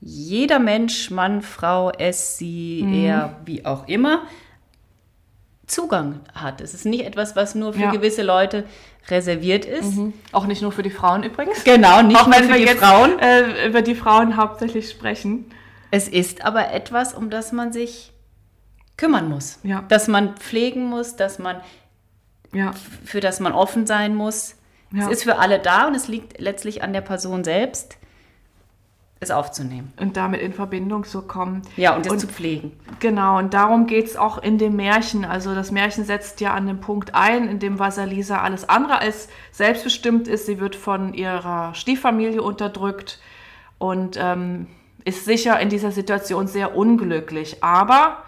jeder 0.00 0.58
Mensch, 0.58 1.10
Mann, 1.10 1.42
Frau, 1.42 1.90
es, 1.90 2.36
sie, 2.38 2.82
Mhm. 2.84 2.94
er, 3.04 3.36
wie 3.44 3.64
auch 3.64 3.88
immer, 3.88 4.22
Zugang 5.66 6.20
hat. 6.32 6.60
Es 6.60 6.74
ist 6.74 6.84
nicht 6.86 7.04
etwas, 7.04 7.34
was 7.34 7.54
nur 7.56 7.72
für 7.72 7.80
Ja. 7.80 7.90
gewisse 7.90 8.22
Leute 8.22 8.64
reserviert 9.08 9.64
ist. 9.64 9.98
auch 10.32 10.46
nicht 10.46 10.62
nur 10.62 10.70
für 10.72 10.82
die 10.82 10.90
Frauen 10.90 11.22
übrigens. 11.24 11.64
Genau, 11.64 12.02
nicht 12.02 12.16
Auch 12.20 12.26
nur 12.26 12.36
wenn 12.36 12.44
für 12.44 12.50
wir 12.50 12.56
die 12.56 12.62
jetzt 12.66 12.78
Frauen. 12.78 13.18
Äh, 13.18 13.66
über 13.68 13.82
die 13.82 13.94
Frauen 13.96 14.36
hauptsächlich 14.36 14.90
sprechen. 14.90 15.46
Es 15.90 16.08
ist 16.08 16.44
aber 16.44 16.72
etwas, 16.72 17.14
um 17.14 17.30
das 17.30 17.52
man 17.52 17.72
sich 17.72 18.12
kümmern 18.96 19.28
muss. 19.28 19.58
Ja. 19.62 19.82
Dass 19.88 20.08
man 20.08 20.36
pflegen 20.36 20.86
muss, 20.86 21.16
dass 21.16 21.38
man, 21.38 21.60
Ja. 22.52 22.72
für 23.04 23.20
das 23.20 23.40
man 23.40 23.52
offen 23.52 23.86
sein 23.86 24.14
muss. 24.14 24.56
Ja. 24.92 25.04
Es 25.04 25.18
ist 25.18 25.22
für 25.24 25.38
alle 25.38 25.58
da 25.58 25.86
und 25.86 25.94
es 25.94 26.08
liegt 26.08 26.40
letztlich 26.40 26.82
an 26.82 26.92
der 26.92 27.00
Person 27.00 27.44
selbst, 27.44 27.98
es 29.18 29.30
aufzunehmen. 29.30 29.92
Und 29.98 30.16
damit 30.16 30.42
in 30.42 30.52
Verbindung 30.52 31.04
zu 31.04 31.22
kommen. 31.22 31.62
Ja, 31.76 31.96
und 31.96 32.06
es 32.06 32.18
zu 32.18 32.28
pflegen. 32.28 32.72
Genau, 33.00 33.38
und 33.38 33.54
darum 33.54 33.86
geht 33.86 34.06
es 34.06 34.16
auch 34.16 34.38
in 34.38 34.58
dem 34.58 34.76
Märchen. 34.76 35.24
Also 35.24 35.54
das 35.54 35.70
Märchen 35.70 36.04
setzt 36.04 36.40
ja 36.40 36.52
an 36.52 36.66
den 36.66 36.80
Punkt 36.80 37.14
ein, 37.14 37.48
in 37.48 37.58
dem 37.58 37.78
Vasalisa 37.78 38.42
alles 38.42 38.68
andere 38.68 38.98
als 38.98 39.28
selbstbestimmt 39.52 40.28
ist. 40.28 40.46
Sie 40.46 40.60
wird 40.60 40.76
von 40.76 41.14
ihrer 41.14 41.74
Stieffamilie 41.74 42.42
unterdrückt 42.42 43.18
und 43.78 44.18
ähm, 44.20 44.66
ist 45.04 45.24
sicher 45.24 45.58
in 45.60 45.70
dieser 45.70 45.92
Situation 45.92 46.46
sehr 46.46 46.76
unglücklich. 46.76 47.64
Aber 47.64 48.18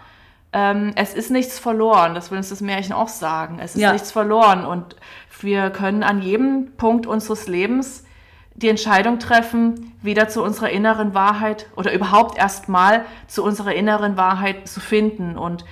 ähm, 0.51 0.93
es 0.95 1.13
ist 1.13 1.29
nichts 1.29 1.59
verloren, 1.59 2.15
das 2.15 2.31
will 2.31 2.37
uns 2.37 2.49
das 2.49 2.61
Märchen 2.61 2.93
auch 2.93 3.07
sagen. 3.07 3.59
Es 3.59 3.75
ist 3.75 3.81
Ja. 3.81 3.93
nichts 3.93 4.11
verloren 4.11 4.65
und 4.65 4.95
wir 5.41 5.69
können 5.69 6.03
an 6.03 6.21
jedem 6.21 6.71
Punkt 6.75 7.05
unseres 7.05 7.47
Lebens 7.47 8.03
die 8.55 8.67
Entscheidung 8.67 9.19
treffen, 9.19 9.93
wieder 10.01 10.27
zu 10.27 10.43
unserer 10.43 10.69
inneren 10.69 11.13
Wahrheit 11.13 11.67
oder 11.75 11.93
überhaupt 11.93 12.37
erstmal 12.37 13.05
zu 13.27 13.43
unserer 13.43 13.73
inneren 13.73 14.17
Wahrheit 14.17 14.67
zu 14.67 14.79
finden. 14.81 15.37
Und 15.37 15.63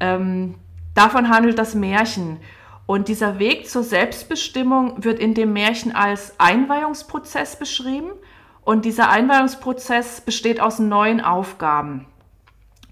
ähm, 0.00 0.56
davon 0.94 1.28
handelt 1.28 1.58
das 1.58 1.74
Märchen. 1.74 2.38
Und 2.86 3.08
dieser 3.08 3.38
Weg 3.38 3.68
zur 3.68 3.84
Selbstbestimmung 3.84 5.04
wird 5.04 5.20
in 5.20 5.34
dem 5.34 5.52
Märchen 5.52 5.94
als 5.94 6.34
Einweihungsprozess 6.38 7.56
beschrieben. 7.56 8.10
Und 8.62 8.84
dieser 8.84 9.10
Einweihungsprozess 9.10 10.20
besteht 10.22 10.60
aus 10.60 10.78
neun 10.78 11.20
Aufgaben. 11.20 12.06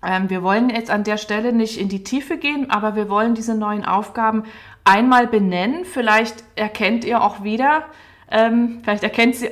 Ähm, 0.07 0.31
wir 0.31 0.45
wollen 0.45 0.71
jetzt 0.71 0.89
an 0.89 1.03
der 1.03 1.17
Stelle 1.17 1.53
nicht 1.53 1.79
in 1.79 1.89
die 1.89 2.05
Tiefe 2.05 2.39
gehen, 2.39 2.71
aber 2.71 2.95
wir 2.95 3.09
wollen 3.09 3.35
diese 3.35 3.57
neuen 3.57 3.85
Aufgaben 3.85 4.45
einmal 4.85 5.27
benennen. 5.27 5.85
Vielleicht 5.85 6.45
erkennt 6.55 7.05
ihr 7.05 7.23
auch 7.23 7.43
wieder, 7.43 7.85
ähm, 8.31 8.81
vielleicht, 8.85 9.03
erkennt 9.03 9.35
sie, 9.35 9.51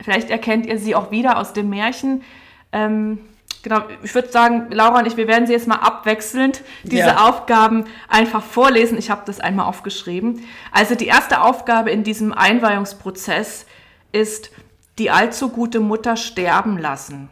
vielleicht 0.00 0.30
erkennt 0.30 0.64
ihr 0.66 0.78
sie 0.78 0.94
auch 0.94 1.10
wieder 1.10 1.38
aus 1.38 1.52
dem 1.52 1.70
Märchen. 1.70 2.22
Ähm, 2.70 3.18
genau, 3.64 3.80
ich 4.04 4.14
würde 4.14 4.28
sagen, 4.28 4.68
Laura 4.70 5.00
und 5.00 5.06
ich, 5.08 5.16
wir 5.16 5.26
werden 5.26 5.48
sie 5.48 5.54
jetzt 5.54 5.66
mal 5.66 5.80
abwechselnd 5.80 6.62
diese 6.84 7.08
Ja. 7.08 7.28
Aufgaben 7.28 7.86
einfach 8.08 8.44
vorlesen. 8.44 8.98
Ich 8.98 9.10
habe 9.10 9.22
das 9.26 9.40
einmal 9.40 9.66
aufgeschrieben. 9.66 10.44
Also 10.70 10.94
die 10.94 11.06
erste 11.06 11.42
Aufgabe 11.42 11.90
in 11.90 12.04
diesem 12.04 12.32
Einweihungsprozess 12.32 13.66
ist, 14.12 14.52
die 14.98 15.10
allzu 15.10 15.48
gute 15.48 15.80
Mutter 15.80 16.16
sterben 16.16 16.78
lassen. 16.78 17.28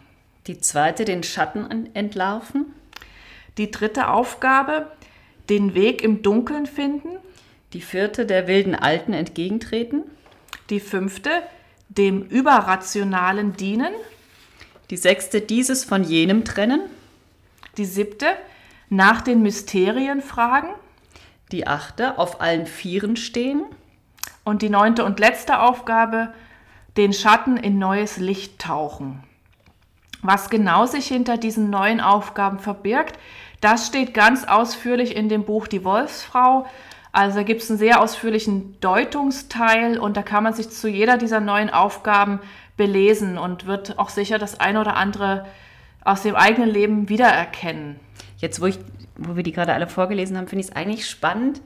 Die 0.46 0.60
zweite, 0.60 1.04
den 1.04 1.22
Schatten 1.22 1.70
en- 1.70 1.94
entlarven. 1.94 2.66
Die 3.56 3.70
dritte 3.70 4.08
Aufgabe, 4.08 4.90
den 5.48 5.74
Weg 5.74 6.02
im 6.02 6.22
Dunkeln 6.22 6.66
finden. 6.66 7.16
Die 7.72 7.80
vierte, 7.80 8.26
der 8.26 8.46
wilden 8.46 8.74
Alten 8.74 9.12
entgegentreten. 9.12 10.02
Die 10.70 10.80
fünfte, 10.80 11.30
dem 11.88 12.22
Überrationalen 12.22 13.56
dienen. 13.56 13.92
Die 14.90 14.96
sechste, 14.96 15.40
dieses 15.40 15.84
von 15.84 16.04
jenem 16.04 16.44
trennen. 16.44 16.80
Die 17.78 17.84
siebte, 17.84 18.26
nach 18.90 19.22
den 19.22 19.42
Mysterien 19.42 20.20
fragen. 20.20 20.68
Die 21.52 21.66
achte, 21.66 22.18
auf 22.18 22.40
allen 22.40 22.66
Vieren 22.66 23.16
stehen. 23.16 23.64
Und 24.44 24.60
die 24.62 24.68
neunte 24.70 25.04
und 25.04 25.20
letzte 25.20 25.60
Aufgabe, 25.60 26.34
den 26.98 27.12
Schatten 27.12 27.56
in 27.56 27.78
neues 27.78 28.18
Licht 28.18 28.58
tauchen. 28.60 29.24
Was 30.24 30.48
genau 30.48 30.86
sich 30.86 31.06
hinter 31.06 31.36
diesen 31.36 31.68
neuen 31.68 32.00
Aufgaben 32.00 32.58
verbirgt, 32.58 33.18
das 33.60 33.86
steht 33.86 34.14
ganz 34.14 34.44
ausführlich 34.44 35.14
in 35.14 35.28
dem 35.28 35.44
Buch 35.44 35.66
Die 35.68 35.84
Wolfsfrau. 35.84 36.66
Also 37.12 37.36
da 37.36 37.42
gibt 37.44 37.62
es 37.62 37.70
einen 37.70 37.78
sehr 37.78 38.00
ausführlichen 38.00 38.80
Deutungsteil 38.80 39.98
und 39.98 40.16
da 40.16 40.22
kann 40.22 40.42
man 40.42 40.54
sich 40.54 40.70
zu 40.70 40.88
jeder 40.88 41.18
dieser 41.18 41.40
neuen 41.40 41.68
Aufgaben 41.70 42.40
belesen 42.76 43.36
und 43.38 43.66
wird 43.66 43.98
auch 43.98 44.08
sicher 44.08 44.38
das 44.38 44.58
eine 44.58 44.80
oder 44.80 44.96
andere 44.96 45.44
aus 46.04 46.22
dem 46.22 46.34
eigenen 46.36 46.70
Leben 46.70 47.08
wiedererkennen. 47.10 48.00
Jetzt, 48.38 48.60
wo, 48.60 48.66
ich, 48.66 48.78
wo 49.16 49.36
wir 49.36 49.42
die 49.42 49.52
gerade 49.52 49.74
alle 49.74 49.86
vorgelesen 49.86 50.36
haben, 50.36 50.48
finde 50.48 50.64
ich 50.64 50.70
es 50.70 50.76
eigentlich 50.76 51.06
spannend, 51.08 51.60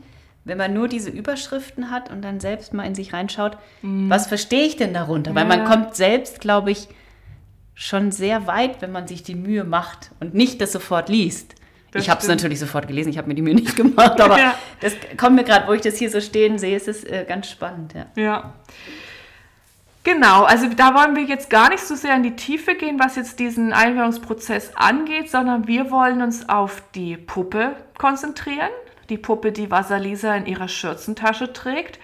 wenn 0.44 0.58
man 0.58 0.74
nur 0.74 0.88
diese 0.88 1.10
Überschriften 1.10 1.90
hat 1.92 2.10
und 2.10 2.22
dann 2.22 2.40
selbst 2.40 2.74
mal 2.74 2.84
in 2.84 2.94
sich 2.94 3.12
reinschaut, 3.12 3.56
was 3.82 4.26
verstehe 4.26 4.64
ich 4.64 4.76
denn 4.76 4.94
darunter? 4.94 5.34
Weil 5.34 5.44
man 5.44 5.60
Ja. 5.60 5.64
kommt 5.64 5.94
selbst, 5.94 6.40
glaube 6.40 6.70
ich, 6.72 6.88
schon 7.78 8.10
sehr 8.10 8.48
weit, 8.48 8.82
wenn 8.82 8.90
man 8.90 9.06
sich 9.06 9.22
die 9.22 9.36
Mühe 9.36 9.62
macht 9.62 10.10
und 10.18 10.34
nicht 10.34 10.60
das 10.60 10.72
sofort 10.72 11.08
liest. 11.08 11.54
Das 11.92 12.02
ich 12.02 12.10
habe 12.10 12.20
es 12.20 12.26
natürlich 12.26 12.58
sofort 12.58 12.88
gelesen, 12.88 13.08
ich 13.10 13.18
habe 13.18 13.28
mir 13.28 13.34
die 13.36 13.40
Mühe 13.40 13.54
nicht 13.54 13.76
gemacht, 13.76 14.20
aber 14.20 14.36
Ja. 14.38 14.54
das 14.80 14.94
kommt 15.16 15.36
mir 15.36 15.44
gerade, 15.44 15.68
wo 15.68 15.72
ich 15.72 15.80
das 15.80 15.96
hier 15.96 16.10
so 16.10 16.20
stehen 16.20 16.58
sehe, 16.58 16.76
ist 16.76 16.88
es 16.88 17.04
äh, 17.04 17.24
ganz 17.26 17.48
spannend. 17.48 17.94
Ja. 17.94 18.06
Ja. 18.16 18.52
Genau, 20.02 20.42
also 20.42 20.68
da 20.68 20.92
wollen 20.94 21.14
wir 21.14 21.22
jetzt 21.22 21.50
gar 21.50 21.70
nicht 21.70 21.84
so 21.84 21.94
sehr 21.94 22.16
in 22.16 22.24
die 22.24 22.34
Tiefe 22.34 22.74
gehen, 22.74 22.98
was 22.98 23.14
jetzt 23.14 23.38
diesen 23.38 23.72
Einweihungsprozess 23.72 24.72
angeht, 24.74 25.30
sondern 25.30 25.68
wir 25.68 25.90
wollen 25.90 26.20
uns 26.20 26.48
auf 26.48 26.82
die 26.94 27.16
Puppe 27.16 27.76
konzentrieren. 27.96 28.70
Die 29.08 29.18
Puppe, 29.18 29.52
die 29.52 29.70
Vasalisa 29.70 30.34
in 30.34 30.46
ihrer 30.46 30.68
Schürzentasche 30.68 31.52
trägt 31.52 31.98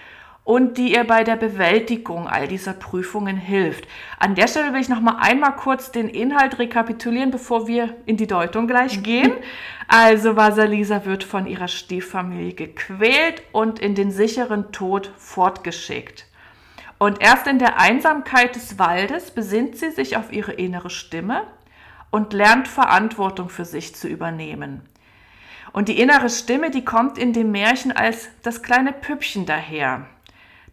und 0.45 0.77
die 0.77 0.93
ihr 0.93 1.05
bei 1.05 1.25
der 1.25 1.37
Bewältigung 1.37 2.29
all 2.29 2.47
dieser 2.47 2.75
Prüfungen 2.75 3.39
hilft. 3.39 3.89
An 4.19 4.35
der 4.35 4.47
Stelle 4.47 4.75
will 4.75 4.81
ich 4.81 4.91
noch 4.91 5.01
mal 5.01 5.17
einmal 5.19 5.57
kurz 5.57 5.91
den 5.91 6.09
Inhalt 6.09 6.59
rekapitulieren, 6.59 7.31
bevor 7.31 7.67
wir 7.67 7.97
in 8.05 8.19
die 8.19 8.27
Deutung 8.27 8.67
gleich 8.67 9.03
gehen. 9.03 9.33
Also 9.87 10.35
Vasalisa 10.35 11.05
wird 11.05 11.25
von 11.25 11.47
ihrer 11.47 11.69
Stieffamilie 11.69 12.55
gequält 12.55 13.43
und 13.53 13.79
in 13.79 13.95
den 13.95 14.11
sicheren 14.11 14.73
Tod 14.73 15.13
fortgeschickt. 15.19 16.25
Und 16.97 17.21
erst 17.21 17.47
in 17.47 17.59
der 17.59 17.79
Einsamkeit 17.79 18.57
des 18.57 18.79
Waldes 18.79 19.31
besinnt 19.31 19.77
sie 19.77 19.91
sich 19.91 20.17
auf 20.17 20.33
ihre 20.33 20.53
innere 20.53 20.89
Stimme 20.89 21.43
und 22.11 22.33
lernt 22.33 22.67
Verantwortung 22.67 23.51
für 23.51 23.67
sich 23.67 23.95
zu 23.95 24.09
übernehmen. 24.09 24.81
Und 25.75 25.89
die 25.89 26.01
innere 26.01 26.31
Stimme, 26.31 26.71
die 26.71 26.85
kommt 26.85 27.19
in 27.19 27.35
dem 27.35 27.51
Märchen 27.51 27.93
als 27.93 28.31
das 28.43 28.63
kleine 28.63 28.95
Püppchen 28.95 29.45
daher, 29.45 30.07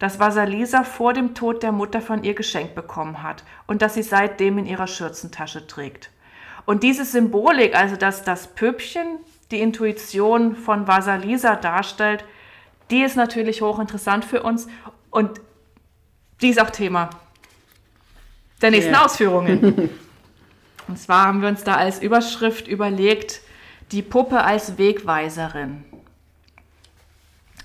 das 0.02 0.18
Vasalisa 0.18 0.82
vor 0.82 1.12
dem 1.12 1.32
Tod 1.32 1.62
der 1.62 1.70
Mutter 1.70 2.00
von 2.00 2.24
ihr 2.24 2.34
geschenkt 2.34 2.74
bekommen 2.74 3.22
hat 3.22 3.44
und 3.68 3.82
das 3.82 3.94
sie 3.94 4.02
seitdem 4.02 4.58
in 4.58 4.66
ihrer 4.66 4.88
Schürzentasche 4.88 5.68
trägt. 5.68 6.10
Und 6.66 6.82
diese 6.82 7.04
Symbolik, 7.04 7.76
also 7.76 7.94
dass 7.94 8.24
das 8.24 8.48
Püppchen 8.48 9.20
die 9.52 9.60
Intuition 9.60 10.56
von 10.56 10.88
Vasalisa 10.88 11.54
darstellt, 11.54 12.24
die 12.90 13.02
ist 13.02 13.14
natürlich 13.14 13.62
hochinteressant 13.62 14.24
für 14.24 14.42
uns 14.42 14.66
und 15.10 15.40
die 16.40 16.48
ist 16.48 16.60
auch 16.60 16.70
Thema 16.70 17.10
der 18.60 18.72
nächsten 18.72 18.94
Ja. 18.94 19.04
Ausführungen. 19.04 19.88
Und 20.88 20.98
zwar 20.98 21.26
haben 21.26 21.42
wir 21.42 21.48
uns 21.48 21.62
da 21.62 21.76
als 21.76 22.02
Überschrift 22.02 22.66
überlegt, 22.66 23.40
die 23.92 24.02
Puppe 24.02 24.42
als 24.42 24.78
Wegweiserin. 24.78 25.84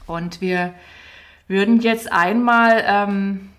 Und 0.05 0.39
wir 0.39 0.75
würden 1.47 1.79
jetzt 1.79 2.11
einmal, 2.11 2.83
ähm, 2.85 3.49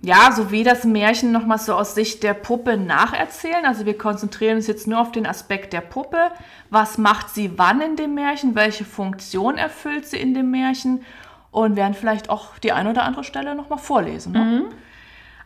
ja, 0.00 0.32
so 0.32 0.50
wie 0.50 0.64
das 0.64 0.84
Märchen 0.84 1.32
nochmal 1.32 1.58
so 1.58 1.74
aus 1.74 1.94
Sicht 1.94 2.22
der 2.22 2.34
Puppe 2.34 2.76
nacherzählen. 2.76 3.64
Also 3.64 3.86
wir 3.86 3.96
konzentrieren 3.96 4.56
uns 4.56 4.66
jetzt 4.66 4.86
nur 4.86 5.00
auf 5.00 5.12
den 5.12 5.26
Aspekt 5.26 5.72
der 5.72 5.80
Puppe. 5.80 6.32
Was 6.70 6.98
macht 6.98 7.30
sie 7.30 7.52
wann 7.56 7.80
in 7.80 7.96
dem 7.96 8.14
Märchen? 8.14 8.54
Welche 8.54 8.84
Funktion 8.84 9.58
erfüllt 9.58 10.06
sie 10.06 10.18
in 10.18 10.34
dem 10.34 10.50
Märchen? 10.50 11.04
Und 11.50 11.76
werden 11.76 11.94
vielleicht 11.94 12.30
auch 12.30 12.56
die 12.58 12.72
eine 12.72 12.90
oder 12.90 13.02
andere 13.02 13.24
Stelle 13.24 13.54
nochmal 13.54 13.78
vorlesen. 13.78 14.32
Ne? 14.32 14.38
Mhm. 14.38 14.64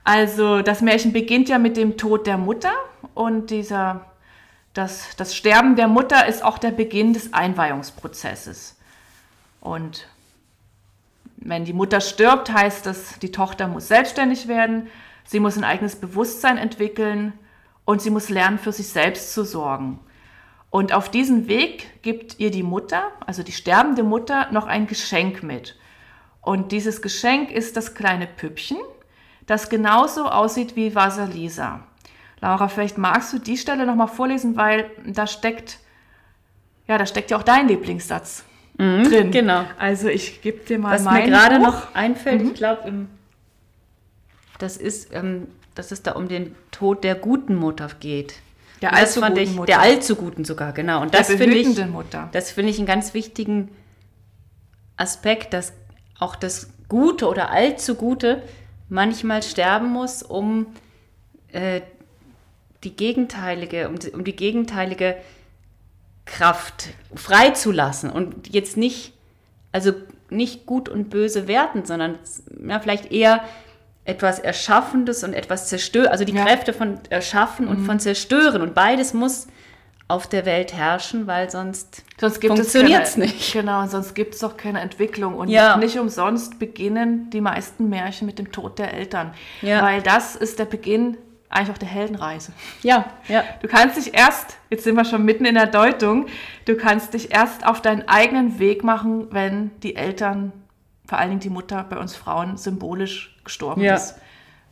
Also 0.04 0.62
das 0.62 0.80
Märchen 0.80 1.12
beginnt 1.12 1.48
ja 1.48 1.58
mit 1.58 1.76
dem 1.76 1.96
Tod 1.96 2.28
der 2.28 2.38
Mutter 2.38 2.70
und 3.14 3.50
dieser, 3.50 4.06
das, 4.72 5.16
das 5.16 5.34
Sterben 5.34 5.74
der 5.74 5.88
Mutter 5.88 6.28
ist 6.28 6.44
auch 6.44 6.58
der 6.58 6.70
Beginn 6.70 7.12
des 7.12 7.32
Einweihungsprozesses. 7.32 8.76
Und 9.60 10.06
wenn 11.48 11.64
die 11.64 11.72
Mutter 11.72 12.00
stirbt, 12.00 12.52
heißt 12.52 12.86
das, 12.86 13.18
die 13.20 13.30
Tochter 13.30 13.68
muss 13.68 13.88
selbstständig 13.88 14.48
werden, 14.48 14.88
sie 15.24 15.40
muss 15.40 15.56
ein 15.56 15.64
eigenes 15.64 15.96
Bewusstsein 15.96 16.58
entwickeln 16.58 17.32
und 17.84 18.02
sie 18.02 18.10
muss 18.10 18.28
lernen, 18.28 18.58
für 18.58 18.72
sich 18.72 18.88
selbst 18.88 19.32
zu 19.32 19.44
sorgen. 19.44 20.00
Und 20.70 20.92
auf 20.92 21.08
diesen 21.08 21.46
Weg 21.48 22.02
gibt 22.02 22.38
ihr 22.40 22.50
die 22.50 22.64
Mutter, 22.64 23.12
also 23.24 23.42
die 23.42 23.52
sterbende 23.52 24.02
Mutter, 24.02 24.50
noch 24.50 24.66
ein 24.66 24.86
Geschenk 24.86 25.42
mit. 25.42 25.78
Und 26.42 26.72
dieses 26.72 27.00
Geschenk 27.00 27.50
ist 27.50 27.76
das 27.76 27.94
kleine 27.94 28.26
Püppchen, 28.26 28.78
das 29.46 29.68
genauso 29.68 30.26
aussieht 30.26 30.74
wie 30.74 30.94
Vasalisa. 30.94 31.86
Laura, 32.40 32.68
vielleicht 32.68 32.98
magst 32.98 33.32
du 33.32 33.38
die 33.38 33.56
Stelle 33.56 33.86
nochmal 33.86 34.08
vorlesen, 34.08 34.56
weil 34.56 34.90
da 35.06 35.26
steckt, 35.26 35.78
ja, 36.88 36.98
da 36.98 37.06
steckt 37.06 37.30
ja 37.30 37.36
auch 37.38 37.42
dein 37.42 37.68
Lieblingssatz 37.68 38.44
mhm, 38.78 39.04
drin. 39.04 39.30
Genau. 39.30 39.64
Also 39.78 40.08
ich 40.08 40.42
gebe 40.42 40.64
dir 40.64 40.78
mal 40.78 40.94
Was 40.94 41.04
mir 41.04 41.24
gerade 41.26 41.58
noch 41.58 41.94
einfällt, 41.94 42.42
mhm. 42.42 42.48
ich 42.48 42.54
glaube, 42.54 42.92
das 44.58 44.76
ist, 44.76 45.12
ähm, 45.14 45.48
dass 45.74 45.92
es 45.92 46.02
da 46.02 46.12
um 46.12 46.28
den 46.28 46.54
Tod 46.70 47.04
der 47.04 47.14
guten 47.14 47.54
Mutter 47.54 47.88
geht. 48.00 48.34
Der 48.82 48.94
allzu 48.94 49.20
guten 49.20 49.36
ich, 49.38 49.50
Mutter. 49.54 49.66
Der 49.66 49.80
allzu 49.80 50.16
guten 50.16 50.44
sogar, 50.44 50.72
genau. 50.72 51.00
Und 51.02 51.14
das 51.14 51.28
finde 51.28 51.56
ich, 51.56 51.86
Mutter. 51.86 52.28
das 52.32 52.50
finde 52.50 52.70
ich 52.70 52.78
einen 52.78 52.86
ganz 52.86 53.14
wichtigen 53.14 53.70
Aspekt, 54.96 55.52
dass 55.52 55.72
auch 56.18 56.36
das 56.36 56.70
Gute 56.88 57.28
oder 57.28 57.50
allzu 57.50 57.94
Gute 57.94 58.42
manchmal 58.88 59.42
sterben 59.42 59.88
muss, 59.88 60.22
um 60.22 60.66
äh, 61.52 61.80
die 62.84 62.94
gegenteilige, 62.94 63.88
um, 63.88 63.96
um 64.12 64.24
die 64.24 64.36
gegenteilige 64.36 65.16
Kraft 66.26 66.88
freizulassen 67.14 68.10
und 68.10 68.52
jetzt 68.52 68.76
nicht, 68.76 69.14
also 69.72 69.92
nicht 70.28 70.66
gut 70.66 70.88
und 70.88 71.08
böse 71.08 71.48
werten, 71.48 71.84
sondern 71.84 72.18
ja, 72.66 72.80
vielleicht 72.80 73.12
eher 73.12 73.44
etwas 74.04 74.38
Erschaffendes 74.38 75.24
und 75.24 75.32
etwas 75.32 75.68
Zerstören, 75.68 76.08
also 76.08 76.24
die 76.24 76.34
ja. 76.34 76.44
Kräfte 76.44 76.72
von 76.72 77.00
Erschaffen 77.10 77.66
mhm. 77.66 77.70
und 77.70 77.86
von 77.86 77.98
Zerstören. 77.98 78.62
Und 78.62 78.74
beides 78.74 79.14
muss 79.14 79.48
auf 80.08 80.28
der 80.28 80.46
Welt 80.46 80.72
herrschen, 80.72 81.26
weil 81.26 81.50
sonst, 81.50 82.04
sonst 82.20 82.44
funktioniert 82.44 83.02
es 83.02 83.16
nicht. 83.16 83.52
Genau, 83.52 83.86
sonst 83.88 84.14
gibt 84.14 84.34
es 84.34 84.40
doch 84.40 84.56
keine 84.56 84.80
Entwicklung. 84.80 85.34
Und 85.34 85.48
ja. 85.48 85.76
nicht 85.76 85.98
umsonst 85.98 86.60
beginnen 86.60 87.28
die 87.30 87.40
meisten 87.40 87.88
Märchen 87.88 88.26
mit 88.26 88.38
dem 88.38 88.52
Tod 88.52 88.78
der 88.78 88.94
Eltern. 88.94 89.32
Ja. 89.62 89.82
Weil 89.82 90.02
das 90.02 90.36
ist 90.36 90.60
der 90.60 90.66
Beginn 90.66 91.16
eigentlich 91.48 91.70
auch 91.70 91.78
der 91.78 91.88
Heldenreise. 91.88 92.52
Ja, 92.82 93.06
ja. 93.28 93.44
Du 93.62 93.68
kannst 93.68 93.96
dich 93.96 94.14
erst, 94.14 94.56
jetzt 94.70 94.84
sind 94.84 94.94
wir 94.96 95.04
schon 95.04 95.24
mitten 95.24 95.44
in 95.44 95.54
der 95.54 95.66
Deutung, 95.66 96.26
du 96.64 96.76
kannst 96.76 97.14
dich 97.14 97.32
erst 97.32 97.66
auf 97.66 97.80
deinen 97.82 98.08
eigenen 98.08 98.58
Weg 98.58 98.84
machen, 98.84 99.28
wenn 99.30 99.70
die 99.82 99.96
Eltern, 99.96 100.52
vor 101.06 101.18
allen 101.18 101.30
Dingen 101.30 101.40
die 101.40 101.50
Mutter 101.50 101.84
bei 101.88 101.98
uns 101.98 102.16
Frauen, 102.16 102.56
symbolisch 102.56 103.36
gestorben 103.44 103.82
ja. 103.82 103.94
ist. 103.94 104.16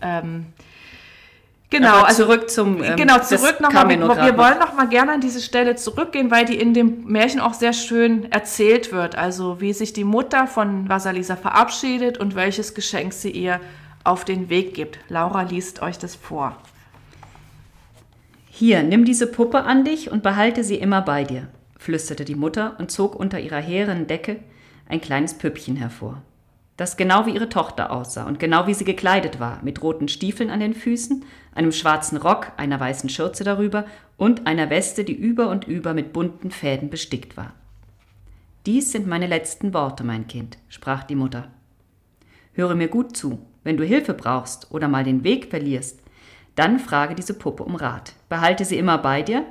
Ähm, 0.01 0.47
Genau, 1.71 1.89
Aber 1.89 2.07
also 2.07 2.25
zurück 2.25 2.51
zum 2.51 2.85
ähm, 2.85 2.95
genau 2.95 3.19
zurück 3.19 3.59
nochmal. 3.59 3.89
Wir, 3.89 3.99
wir 3.99 4.39
wollen 4.39 4.61
noch 4.61 4.75
mal 4.75 4.87
gerne 4.87 5.15
an 5.15 5.21
diese 5.21 5.41
Stelle 5.41 5.75
zurückgehen, 5.75 6.31
weil 6.31 6.45
die 6.45 6.57
in 6.57 6.73
dem 6.73 7.05
Märchen 7.05 7.41
auch 7.41 7.55
sehr 7.55 7.73
schön 7.73 8.31
erzählt 8.31 8.93
wird. 8.93 9.17
Also 9.17 9.61
wie 9.61 9.73
sich 9.73 9.93
die 9.93 10.05
Mutter 10.05 10.47
von 10.47 10.89
Vasalisa 10.89 11.35
verabschiedet 11.35 12.17
und 12.17 12.37
welches 12.37 12.75
Geschenk 12.75 13.13
sie 13.13 13.31
ihr 13.31 13.61
auf 14.05 14.25
den 14.25 14.49
Weg 14.49 14.75
gibt. 14.75 14.99
Laura 15.09 15.43
liest 15.43 15.83
euch 15.83 15.99
das 15.99 16.15
vor. 16.15 16.57
Hier, 18.51 18.83
nimm 18.83 19.05
diese 19.05 19.27
Puppe 19.27 19.65
an 19.65 19.85
dich 19.85 20.11
und 20.11 20.23
behalte 20.23 20.63
sie 20.63 20.77
immer 20.77 21.03
bei 21.03 21.25
dir, 21.25 21.49
flüsterte 21.77 22.25
die 22.25 22.37
Mutter 22.37 22.77
und 22.79 22.91
zog 22.91 23.17
unter 23.17 23.41
ihrer 23.41 23.61
hehren 23.61 24.07
Decke 24.07 24.37
ein 24.89 25.01
kleines 25.01 25.35
Püppchen 25.35 25.77
hervor 25.77 26.23
das 26.77 26.97
genau 26.97 27.27
wie 27.27 27.35
ihre 27.35 27.49
Tochter 27.49 27.93
aussah 27.93 28.27
und 28.27 28.41
genau 28.41 28.67
wie 28.67 28.75
sie 28.75 28.85
gekleidet 28.85 29.39
war, 29.39 29.63
mit 29.63 29.83
roten 29.83 30.09
Stiefeln 30.09 30.51
an 30.51 30.61
den 30.61 30.75
Füßen, 30.75 31.25
einem 31.55 31.73
schwarzen 31.73 32.19
Rock, 32.19 32.53
einer 32.57 32.81
weißen 32.81 33.09
Schürze 33.09 33.45
darüber 33.45 33.87
und 34.17 34.47
einer 34.47 34.71
Weste, 34.71 35.05
die 35.05 35.15
über 35.15 35.51
und 35.51 35.69
über 35.69 35.95
mit 35.95 36.13
bunten 36.13 36.51
Fäden 36.51 36.91
bestickt 36.91 37.37
war. 37.37 37.55
Dies 38.67 38.91
sind 38.91 39.07
meine 39.07 39.27
letzten 39.27 39.73
Worte, 39.73 40.03
mein 40.05 40.27
Kind, 40.27 40.59
sprach 40.69 41.05
die 41.05 41.15
Mutter. 41.15 41.49
Höre 42.55 42.75
mir 42.75 42.89
gut 42.89 43.17
zu, 43.17 43.39
wenn 43.65 43.77
du 43.77 43.85
Hilfe 43.85 44.15
brauchst 44.15 44.71
oder 44.71 44.89
mal 44.89 45.05
den 45.05 45.25
Weg 45.25 45.51
verlierst, 45.51 45.99
dann 46.55 46.79
frage 46.79 47.15
diese 47.15 47.35
Puppe 47.35 47.65
um 47.65 47.75
Rat. 47.75 48.13
Behalte 48.29 48.65
sie 48.65 48.79
immer 48.79 48.99
bei 48.99 49.23
dir, 49.23 49.45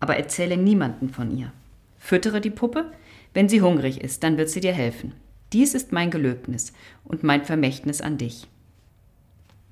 aber 0.00 0.16
erzähle 0.16 0.56
niemanden 0.56 1.10
von 1.10 1.36
ihr. 1.36 1.52
Füttere 1.98 2.40
die 2.40 2.50
Puppe, 2.50 2.90
wenn 3.34 3.48
sie 3.48 3.62
hungrig 3.62 4.00
ist, 4.00 4.24
dann 4.24 4.36
wird 4.36 4.50
sie 4.50 4.60
dir 4.60 4.72
helfen. 4.72 5.12
Dies 5.52 5.74
ist 5.74 5.92
mein 5.92 6.10
Gelöbnis 6.10 6.72
und 7.04 7.22
mein 7.22 7.44
Vermächtnis 7.44 8.00
an 8.00 8.18
dich. 8.18 8.48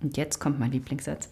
Und 0.01 0.17
jetzt 0.17 0.39
kommt 0.39 0.61
mein 0.61 0.71
Lieblingssatz. 0.71 1.29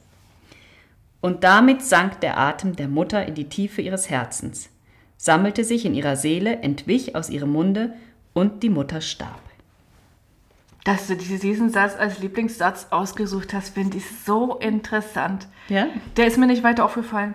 Und 1.20 1.44
damit 1.44 1.82
sank 1.82 2.20
der 2.20 2.38
Atem 2.38 2.76
der 2.76 2.88
Mutter 2.88 3.26
in 3.26 3.34
die 3.34 3.48
Tiefe 3.48 3.82
ihres 3.82 4.10
Herzens, 4.10 4.68
sammelte 5.16 5.64
sich 5.64 5.84
in 5.84 5.94
ihrer 5.94 6.16
Seele, 6.16 6.62
entwich 6.62 7.14
aus 7.14 7.30
ihrem 7.30 7.50
Munde 7.50 7.94
und 8.32 8.62
die 8.62 8.70
Mutter 8.70 9.00
starb. 9.00 9.40
Dass 10.86 11.08
du 11.08 11.16
diesen 11.16 11.68
Satz 11.70 11.96
als 11.98 12.20
Lieblingssatz 12.20 12.86
ausgesucht 12.90 13.52
hast, 13.52 13.74
finde 13.74 13.96
ich 13.96 14.04
so 14.24 14.54
interessant. 14.58 15.48
Ja? 15.68 15.88
Der 16.16 16.28
ist 16.28 16.38
mir 16.38 16.46
nicht 16.46 16.62
weiter 16.62 16.84
aufgefallen. 16.84 17.34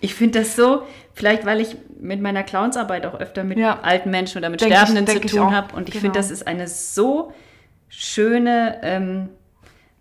Ich 0.00 0.14
finde 0.14 0.40
das 0.40 0.54
so, 0.54 0.82
vielleicht 1.14 1.46
weil 1.46 1.62
ich 1.62 1.78
mit 1.98 2.20
meiner 2.20 2.42
Clownsarbeit 2.42 3.06
auch 3.06 3.14
öfter 3.18 3.42
mit 3.42 3.56
ja. 3.56 3.80
alten 3.80 4.10
Menschen 4.10 4.36
oder 4.36 4.50
mit 4.50 4.60
denk 4.60 4.74
Sterbenden 4.74 5.06
ich, 5.16 5.30
zu 5.30 5.38
tun 5.38 5.56
habe. 5.56 5.74
Und 5.74 5.88
ich 5.88 5.94
genau. 5.94 6.02
finde, 6.02 6.18
das 6.18 6.30
ist 6.30 6.46
eine 6.46 6.68
so 6.68 7.32
schöne 7.88 8.80
ähm, 8.82 9.30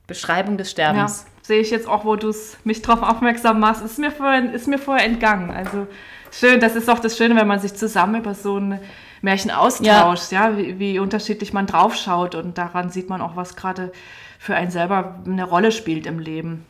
Beschreibung 0.06 0.58
des 0.58 0.70
Sterbens. 0.70 1.26
Ja, 1.26 1.46
sehe 1.46 1.62
ich 1.62 1.72
jetzt 1.72 1.88
auch, 1.88 2.04
wo 2.04 2.18
du 2.18 2.34
mich 2.66 2.82
darauf 2.82 3.02
aufmerksam 3.02 3.62
machst. 3.62 3.82
Ist 3.82 3.98
mir, 3.98 4.12
vorher, 4.12 4.54
ist 4.54 4.68
mir 4.68 4.78
vorher 4.78 5.06
entgangen. 5.06 5.52
Also 5.52 5.88
schön, 6.32 6.60
das 6.60 6.76
ist 6.76 6.90
auch 6.90 7.00
das 7.00 7.16
Schöne, 7.16 7.38
wenn 7.38 7.48
man 7.48 7.62
sich 7.62 7.76
zusammen 7.76 8.20
über 8.20 8.34
so 8.34 8.58
ein 8.58 8.82
Märchen 9.22 9.52
austauscht, 9.52 10.32
ja, 10.32 10.50
ja 10.50 10.58
wie, 10.58 10.80
wie, 10.80 11.00
unterschiedlich 11.00 11.54
man 11.54 11.68
draufschaut. 11.68 12.36
Und 12.36 12.58
daran 12.58 12.90
sieht 12.90 13.10
man 13.10 13.22
auch, 13.22 13.36
was 13.36 13.56
gerade 13.56 13.92
für 14.38 14.56
einen 14.56 14.72
selber 14.72 15.20
eine 15.26 15.44
Rolle 15.44 15.72
spielt 15.72 16.06
im 16.06 16.20
Leben. 16.20 16.66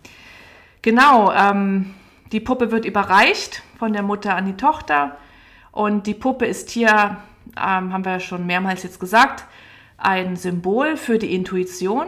Genau, 0.82 1.32
ähm, 1.32 1.94
die 2.32 2.40
Puppe 2.40 2.72
wird 2.72 2.86
überreicht 2.86 3.64
von 3.78 3.94
der 3.94 4.04
Mutter 4.04 4.36
an 4.36 4.46
die 4.46 4.58
Tochter. 4.58 5.18
Und 5.72 6.08
die 6.08 6.14
Puppe 6.14 6.46
ist 6.46 6.70
hier, 6.70 7.18
ähm, 7.58 7.94
haben 7.94 8.06
wir 8.06 8.14
ja 8.14 8.20
schon 8.20 8.46
mehrmals 8.46 8.84
jetzt 8.84 9.00
gesagt, 9.00 9.46
ein 9.98 10.36
Symbol 10.36 10.98
für 10.98 11.20
die 11.20 11.34
Intuition, 11.36 12.08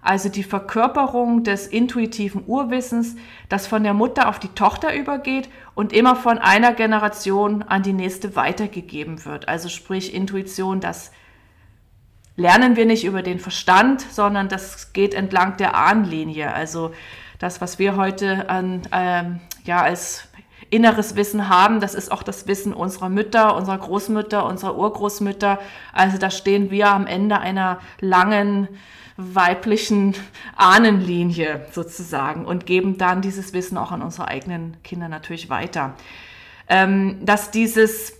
also 0.00 0.28
die 0.28 0.42
Verkörperung 0.42 1.44
des 1.44 1.66
intuitiven 1.66 2.44
Urwissens, 2.46 3.16
das 3.48 3.66
von 3.66 3.82
der 3.82 3.94
Mutter 3.94 4.28
auf 4.28 4.38
die 4.38 4.48
Tochter 4.48 4.94
übergeht 4.94 5.48
und 5.74 5.92
immer 5.92 6.16
von 6.16 6.38
einer 6.38 6.72
Generation 6.72 7.62
an 7.62 7.82
die 7.82 7.92
nächste 7.92 8.36
weitergegeben 8.36 9.24
wird. 9.24 9.48
Also 9.48 9.68
sprich 9.68 10.14
Intuition, 10.14 10.80
das 10.80 11.10
lernen 12.36 12.76
wir 12.76 12.86
nicht 12.86 13.04
über 13.04 13.22
den 13.22 13.38
Verstand, 13.38 14.00
sondern 14.00 14.48
das 14.48 14.92
geht 14.92 15.14
entlang 15.14 15.56
der 15.56 15.76
Ahnenlinie. 15.76 16.52
Also 16.52 16.92
das, 17.38 17.60
was 17.60 17.78
wir 17.78 17.96
heute 17.96 18.48
an, 18.48 18.82
ähm, 18.92 19.40
ja, 19.64 19.82
als 19.82 20.28
inneres 20.70 21.14
Wissen 21.14 21.48
haben, 21.48 21.80
das 21.80 21.94
ist 21.94 22.10
auch 22.10 22.22
das 22.22 22.46
Wissen 22.48 22.72
unserer 22.72 23.08
Mütter, 23.08 23.54
unserer 23.56 23.78
Großmütter, 23.78 24.46
unserer 24.46 24.76
Urgroßmütter. 24.76 25.58
Also 25.92 26.18
da 26.18 26.30
stehen 26.30 26.70
wir 26.70 26.88
am 26.88 27.06
Ende 27.06 27.38
einer 27.38 27.78
langen 28.00 28.68
weiblichen 29.16 30.14
Ahnenlinie 30.56 31.66
sozusagen 31.72 32.44
und 32.44 32.66
geben 32.66 32.98
dann 32.98 33.22
dieses 33.22 33.52
Wissen 33.52 33.78
auch 33.78 33.92
an 33.92 34.02
unsere 34.02 34.28
eigenen 34.28 34.76
Kinder 34.82 35.08
natürlich 35.08 35.50
weiter. 35.50 35.94
Ähm, 36.68 37.18
dass 37.24 37.50
dieses 37.50 38.14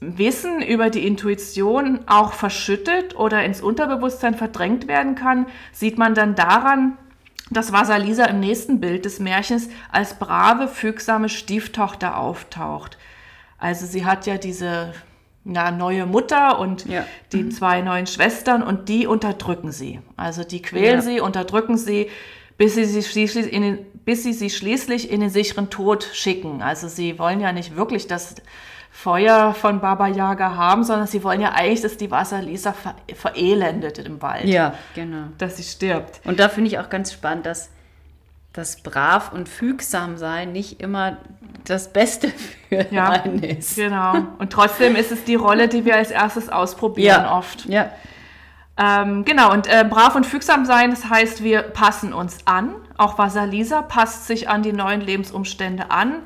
Wissen 0.00 0.60
über 0.60 0.90
die 0.90 1.06
Intuition 1.06 2.00
auch 2.06 2.34
verschüttet 2.34 3.16
oder 3.16 3.44
ins 3.44 3.62
Unterbewusstsein 3.62 4.34
verdrängt 4.34 4.86
werden 4.86 5.14
kann, 5.14 5.46
sieht 5.72 5.96
man 5.96 6.14
dann 6.14 6.34
daran, 6.34 6.98
dass 7.50 7.72
Vasalisa 7.72 8.24
im 8.26 8.40
nächsten 8.40 8.80
Bild 8.80 9.04
des 9.04 9.20
Märchens 9.20 9.68
als 9.90 10.18
brave, 10.18 10.68
fügsame 10.68 11.28
Stieftochter 11.28 12.18
auftaucht. 12.18 12.98
Also 13.58 13.86
sie 13.86 14.04
hat 14.04 14.26
ja 14.26 14.36
diese 14.36 14.92
na, 15.44 15.70
neue 15.70 16.06
Mutter 16.06 16.58
und 16.58 16.86
Ja. 16.86 17.04
die 17.32 17.48
zwei 17.50 17.80
neuen 17.82 18.06
Schwestern 18.06 18.62
und 18.62 18.88
die 18.88 19.06
unterdrücken 19.06 19.72
sie. 19.72 20.00
Also 20.16 20.42
die 20.44 20.62
quälen 20.62 20.96
Ja. 20.96 21.02
sie, 21.02 21.20
unterdrücken 21.20 21.76
sie, 21.76 22.10
bis 22.56 22.74
sie, 22.74 22.84
sie 22.84 23.02
schließlich 23.02 23.52
in 23.52 23.62
den, 23.62 23.78
bis 24.04 24.22
sie 24.22 24.32
sie 24.32 24.48
schließlich 24.50 25.10
in 25.10 25.20
den 25.20 25.30
sicheren 25.30 25.70
Tod 25.70 26.08
schicken. 26.12 26.62
Also 26.62 26.88
sie 26.88 27.18
wollen 27.18 27.40
ja 27.40 27.52
nicht 27.52 27.76
wirklich 27.76 28.06
das 28.06 28.36
Feuer 28.90 29.54
von 29.54 29.80
Baba 29.80 30.06
Yaga 30.06 30.54
haben, 30.54 30.84
sondern 30.84 31.08
sie 31.08 31.24
wollen 31.24 31.40
ja 31.40 31.52
eigentlich, 31.52 31.80
dass 31.80 31.96
die 31.96 32.10
Vasalisa 32.12 32.72
ver 32.72 32.94
verelendet 33.12 33.98
im 33.98 34.22
Wald, 34.22 34.44
Ja, 34.44 34.74
genau. 34.94 35.24
dass 35.38 35.56
sie 35.56 35.64
stirbt. 35.64 36.20
Und 36.24 36.38
da 36.38 36.48
finde 36.48 36.68
ich 36.70 36.78
auch 36.78 36.88
ganz 36.88 37.12
spannend, 37.12 37.44
dass 37.46 37.70
das 38.54 38.82
brav 38.82 39.32
und 39.32 39.48
fügsam 39.48 40.16
sein 40.16 40.52
nicht 40.52 40.80
immer 40.80 41.18
das 41.64 41.92
Beste 41.92 42.28
für 42.68 42.86
Ja, 42.90 43.10
einen 43.10 43.42
ist. 43.42 43.76
genau. 43.76 44.14
Und 44.38 44.52
trotzdem 44.52 44.96
ist 44.96 45.12
es 45.12 45.24
die 45.24 45.34
Rolle, 45.34 45.68
die 45.68 45.84
wir 45.84 45.96
als 45.96 46.10
erstes 46.10 46.48
ausprobieren 46.48 47.26
oft. 47.26 47.66
Ja, 47.66 47.90
Ähm, 48.76 49.24
genau, 49.24 49.52
und 49.52 49.66
äh, 49.68 49.84
brav 49.88 50.16
und 50.16 50.26
fügsam 50.26 50.64
sein, 50.64 50.90
das 50.90 51.08
heißt, 51.08 51.44
wir 51.44 51.62
passen 51.62 52.12
uns 52.12 52.38
an. 52.44 52.74
Auch 52.96 53.18
Vasalisa 53.18 53.82
passt 53.82 54.26
sich 54.26 54.48
an 54.48 54.62
die 54.62 54.72
neuen 54.72 55.00
Lebensumstände 55.00 55.90
an, 55.92 56.22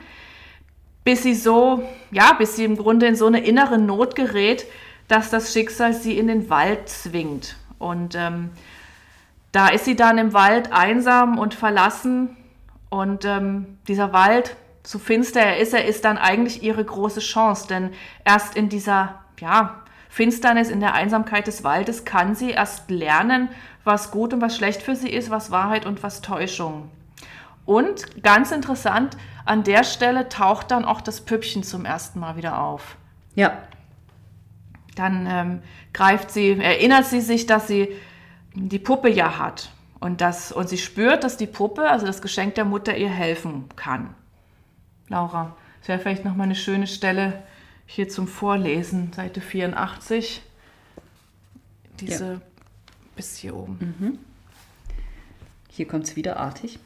bis 1.04 1.22
sie 1.24 1.34
so, 1.34 1.82
ja, 2.10 2.32
bis 2.34 2.56
sie 2.56 2.64
im 2.64 2.76
Grunde 2.76 3.06
in 3.06 3.16
so 3.16 3.26
eine 3.26 3.40
innere 3.40 3.78
Not 3.78 4.14
gerät, 4.14 4.64
dass 5.08 5.28
das 5.30 5.52
Schicksal 5.52 5.92
sie 5.94 6.18
in 6.18 6.26
den 6.26 6.48
Wald 6.50 6.88
zwingt. 6.88 7.56
Und 7.78 8.14
ähm, 8.14 8.50
da 9.52 9.68
ist 9.68 9.84
sie 9.84 9.96
dann 9.96 10.18
im 10.18 10.32
Wald 10.32 10.72
einsam 10.72 11.38
und 11.38 11.54
verlassen. 11.54 12.36
Und 12.90 13.24
ähm, 13.24 13.78
dieser 13.86 14.12
Wald, 14.12 14.56
so 14.82 14.98
finster 14.98 15.40
er 15.40 15.58
ist, 15.58 15.74
er 15.74 15.84
ist 15.84 16.04
dann 16.04 16.18
eigentlich 16.18 16.62
ihre 16.62 16.84
große 16.84 17.20
Chance. 17.20 17.68
Denn 17.68 17.90
erst 18.24 18.56
in 18.56 18.68
dieser 18.68 19.20
ja, 19.40 19.82
Finsternis, 20.08 20.70
in 20.70 20.80
der 20.80 20.94
Einsamkeit 20.94 21.46
des 21.46 21.64
Waldes 21.64 22.04
kann 22.04 22.34
sie 22.34 22.50
erst 22.50 22.90
lernen, 22.90 23.48
was 23.84 24.10
gut 24.10 24.34
und 24.34 24.40
was 24.40 24.56
schlecht 24.56 24.82
für 24.82 24.96
sie 24.96 25.10
ist, 25.10 25.30
was 25.30 25.50
Wahrheit 25.50 25.86
und 25.86 26.02
was 26.02 26.20
Täuschung. 26.20 26.90
Und 27.64 28.22
ganz 28.22 28.50
interessant, 28.50 29.16
an 29.44 29.62
der 29.62 29.84
Stelle 29.84 30.28
taucht 30.28 30.70
dann 30.70 30.84
auch 30.84 31.00
das 31.00 31.20
Püppchen 31.20 31.62
zum 31.62 31.84
ersten 31.84 32.20
Mal 32.20 32.36
wieder 32.36 32.60
auf. 32.60 32.96
ja, 33.34 33.58
Dann 34.94 35.26
ähm, 35.30 35.62
greift 35.92 36.30
sie, 36.30 36.58
erinnert 36.58 37.04
sie 37.04 37.20
sich, 37.20 37.46
dass 37.46 37.66
sie 37.66 37.94
die 38.58 38.78
Puppe 38.78 39.08
ja 39.08 39.38
hat. 39.38 39.70
Und, 40.00 40.20
das, 40.20 40.52
und 40.52 40.68
sie 40.68 40.78
spürt, 40.78 41.24
dass 41.24 41.36
die 41.36 41.46
Puppe, 41.46 41.88
also 41.88 42.06
das 42.06 42.22
Geschenk 42.22 42.54
der 42.54 42.64
Mutter, 42.64 42.96
ihr 42.96 43.08
helfen 43.08 43.64
kann. 43.76 44.14
Laura, 45.08 45.56
das 45.80 45.88
wäre 45.88 45.98
vielleicht 45.98 46.24
nochmal 46.24 46.46
eine 46.46 46.54
schöne 46.54 46.86
Stelle 46.86 47.42
hier 47.86 48.08
zum 48.08 48.28
Vorlesen, 48.28 49.12
Seite 49.12 49.40
84. 49.40 50.42
Diese 52.00 52.40
bis 53.16 53.36
hier 53.36 53.56
oben. 53.56 54.18
hier 55.70 55.88
kommt 55.88 56.04
es 56.04 56.14
wieder 56.14 56.38
artig. 56.38 56.78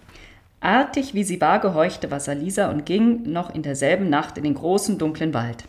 Artig 0.60 1.12
wie 1.12 1.24
sie 1.24 1.40
war, 1.40 1.58
gehorchte 1.58 2.10
Vasalisa 2.10 2.70
und 2.70 2.86
ging 2.86 3.30
noch 3.30 3.52
in 3.54 3.62
derselben 3.62 4.08
Nacht 4.08 4.38
in 4.38 4.44
den 4.44 4.54
großen 4.54 4.96
dunklen 4.96 5.34
Wald. 5.34 5.64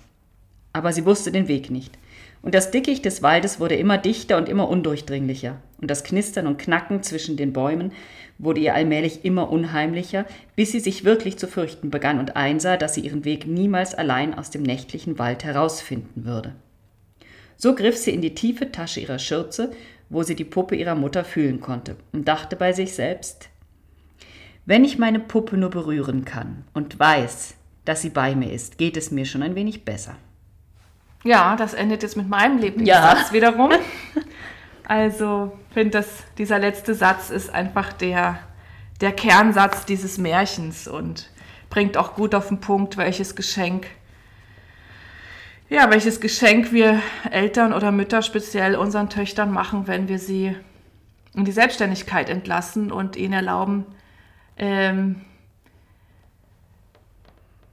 Aber 0.72 0.93
sie 0.93 1.06
wusste 1.06 1.32
den 1.32 1.47
Weg 1.47 1.72
nicht. 1.72 1.97
Und 2.44 2.54
das 2.54 2.72
Dickicht 2.72 3.06
des 3.06 3.24
Waldes 3.24 3.62
wurde 3.62 3.76
immer 3.76 3.98
dichter 3.98 4.38
und 4.38 4.50
immer 4.50 4.68
undurchdringlicher. 4.68 5.62
Und 5.80 5.89
das 5.89 6.04
Knistern 6.04 6.46
und 6.46 6.60
Knacken 6.60 7.02
zwischen 7.02 7.38
den 7.38 7.54
Bäumen 7.54 7.94
wurde 8.38 8.60
ihr 8.60 8.76
allmählich 8.76 9.24
immer 9.24 9.50
unheimlicher, 9.50 10.26
bis 10.58 10.74
sie 10.74 10.82
sich 10.82 11.06
wirklich 11.06 11.38
zu 11.38 11.48
fürchten 11.48 11.89
begann 11.89 12.20
und 12.20 12.36
einsah, 12.36 12.76
dass 12.76 12.96
sie 12.96 13.02
ihren 13.02 13.24
Weg 13.24 13.48
niemals 13.48 13.96
allein 13.96 14.34
aus 14.34 14.50
dem 14.50 14.62
nächtlichen 14.62 15.18
Wald 15.18 15.46
herausfinden 15.46 16.26
würde. 16.26 16.54
So 17.56 17.76
griff 17.76 17.96
sie 17.96 18.12
in 18.12 18.22
die 18.22 18.36
tiefe 18.36 18.74
Tasche 18.74 19.00
ihrer 19.00 19.20
Schürze, 19.20 19.72
wo 20.10 20.22
sie 20.24 20.36
die 20.36 20.44
Puppe 20.44 20.76
ihrer 20.76 20.96
Mutter 20.96 21.24
fühlen 21.24 21.62
konnte, 21.62 21.96
und 22.12 22.28
dachte 22.28 22.58
bei 22.58 22.74
sich 22.74 22.94
selbst, 22.94 23.48
wenn 24.66 24.84
ich 24.84 24.98
meine 24.98 25.22
Puppe 25.22 25.56
nur 25.56 25.70
berühren 25.70 26.26
kann 26.26 26.66
und 26.74 27.00
weiß, 27.00 27.56
dass 27.86 28.02
sie 28.02 28.10
bei 28.10 28.36
mir 28.36 28.52
ist, 28.52 28.78
geht 28.78 28.98
es 28.98 29.12
mir 29.12 29.26
schon 29.26 29.44
ein 29.44 29.56
wenig 29.56 29.86
besser. 29.86 30.18
Ja, 31.24 31.55
das 31.55 31.74
endet 31.74 32.03
jetzt 32.03 32.17
mit 32.17 32.28
meinem 32.28 32.57
Lieblingssatz 32.59 33.28
Ja. 33.28 33.34
wiederum. 33.34 33.71
Also, 34.86 35.57
finde 35.74 35.91
dass 35.91 36.07
dieser 36.38 36.59
letzte 36.59 36.93
Satz 36.93 37.30
ist 37.30 37.53
einfach 37.53 37.93
der, 37.93 38.38
der 38.99 39.13
Kernsatz 39.13 39.86
dieses 39.86 40.17
Märchens 40.17 40.89
und 40.89 41.30
bringt 41.69 41.95
auch 41.95 42.15
gut 42.15 42.36
auf 42.36 42.49
den 42.49 42.59
Punkt, 42.59 42.97
welches 42.97 43.38
Geschenk, 43.38 43.88
ja, 45.69 45.89
welches 45.89 46.19
Geschenk 46.19 46.74
wir 46.74 47.01
Eltern 47.32 47.71
oder 47.71 47.93
Mütter 47.93 48.21
speziell 48.21 48.76
unseren 48.76 49.09
Töchtern 49.09 49.51
machen, 49.51 49.88
wenn 49.88 50.09
wir 50.09 50.19
sie 50.19 50.55
in 51.34 51.45
die 51.45 51.53
Selbstständigkeit 51.53 52.30
entlassen 52.30 52.91
und 52.91 53.15
ihnen 53.15 53.34
erlauben, 53.34 53.86
ähm, 54.57 55.21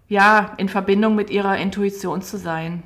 ja, 0.09 0.55
in 0.59 0.69
Verbindung 0.69 1.17
mit 1.17 1.29
ihrer 1.29 1.59
Intuition 1.59 2.23
zu 2.23 2.39
sein. 2.39 2.85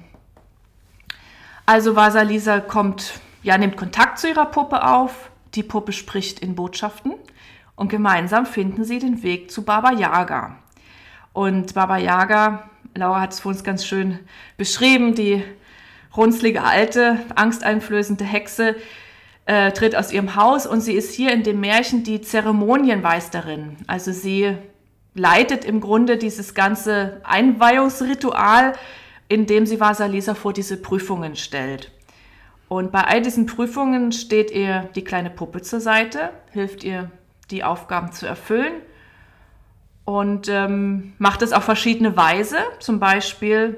Also 1.67 1.97
Vasalisa 1.97 2.61
kommt, 2.61 3.21
ja, 3.43 3.57
nimmt 3.57 3.77
Kontakt 3.77 4.19
zu 4.19 4.29
ihrer 4.29 4.47
Puppe 4.47 4.87
auf. 4.87 5.31
Die 5.55 5.63
Puppe 5.63 5.93
spricht 5.93 6.41
in 6.41 6.55
Botschaften 6.55 7.15
und 7.75 7.89
gemeinsam 7.89 8.45
finden 8.45 8.85
sie 8.85 8.99
den 8.99 9.23
Weg 9.23 9.51
zu 9.51 9.63
Baba 9.63 9.93
Yaga. 9.93 10.57
Und 11.33 11.75
Baba 11.75 11.97
Yaga, 11.97 12.69
Laura 12.95 13.21
hat 13.21 13.33
es 13.33 13.41
für 13.41 13.49
uns 13.49 13.65
ganz 13.65 13.87
schön 13.87 14.19
beschrieben, 14.59 15.15
die 15.15 15.43
runzlige 16.15 16.63
alte, 16.63 17.19
angsteinflößende 17.35 18.25
Hexe 18.25 18.77
äh, 19.47 19.73
tritt 19.73 19.97
aus 19.97 20.13
ihrem 20.13 20.37
Haus 20.37 20.67
und 20.67 20.81
sie 20.81 20.95
ist 20.95 21.15
hier 21.15 21.33
in 21.33 21.43
dem 21.43 21.61
Märchen 21.61 22.05
die 22.05 22.21
Zeremonienmeisterin. 22.21 23.77
Also 23.87 24.13
sie 24.13 24.57
leitet 25.15 25.65
im 25.65 25.81
Grunde 25.81 26.19
dieses 26.19 26.55
ganze 26.55 27.21
Einweihungsritual, 27.25 28.75
indem 29.29 29.67
sie 29.67 29.81
Vasalisa 29.81 30.35
vor 30.35 30.53
diese 30.53 30.77
Prüfungen 30.77 31.37
stellt. 31.37 31.91
Und 32.69 32.93
bei 32.93 33.03
all 33.03 33.23
diesen 33.23 33.47
Prüfungen 33.47 34.13
steht 34.13 34.51
ihr 34.51 34.89
die 34.95 35.05
kleine 35.05 35.31
Puppe 35.31 35.63
zur 35.63 35.81
Seite, 35.81 36.31
hilft 36.53 36.83
ihr, 36.85 37.11
die 37.51 37.63
Aufgaben 37.63 38.13
zu 38.13 38.27
erfüllen 38.27 38.73
und 40.05 40.49
ähm, 40.49 41.13
macht 41.19 41.43
es 41.43 41.53
auf 41.53 41.65
verschiedene 41.65 42.17
Weise, 42.17 42.57
zum 42.79 43.01
Beispiel 43.01 43.77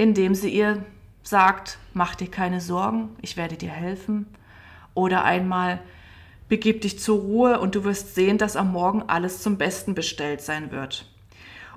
indem 0.00 0.34
sie 0.34 0.48
ihr 0.48 0.82
sagt, 1.22 1.76
mach 1.92 2.14
dir 2.14 2.30
keine 2.30 2.62
Sorgen, 2.62 3.10
ich 3.20 3.36
werde 3.36 3.56
dir 3.56 3.68
helfen. 3.68 4.26
Oder 4.94 5.24
einmal, 5.24 5.80
begib 6.48 6.80
dich 6.80 6.98
zur 6.98 7.20
Ruhe 7.20 7.60
und 7.60 7.74
du 7.74 7.84
wirst 7.84 8.14
sehen, 8.14 8.38
dass 8.38 8.56
am 8.56 8.72
Morgen 8.72 9.04
alles 9.08 9.42
zum 9.42 9.58
Besten 9.58 9.94
bestellt 9.94 10.40
sein 10.40 10.72
wird. 10.72 11.06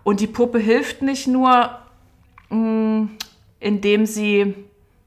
Und 0.05 0.21
die 0.21 0.27
Puppe 0.27 0.57
hilft 0.57 1.01
nicht 1.01 1.27
nur, 1.27 1.77
indem 3.59 4.05
sie 4.05 4.55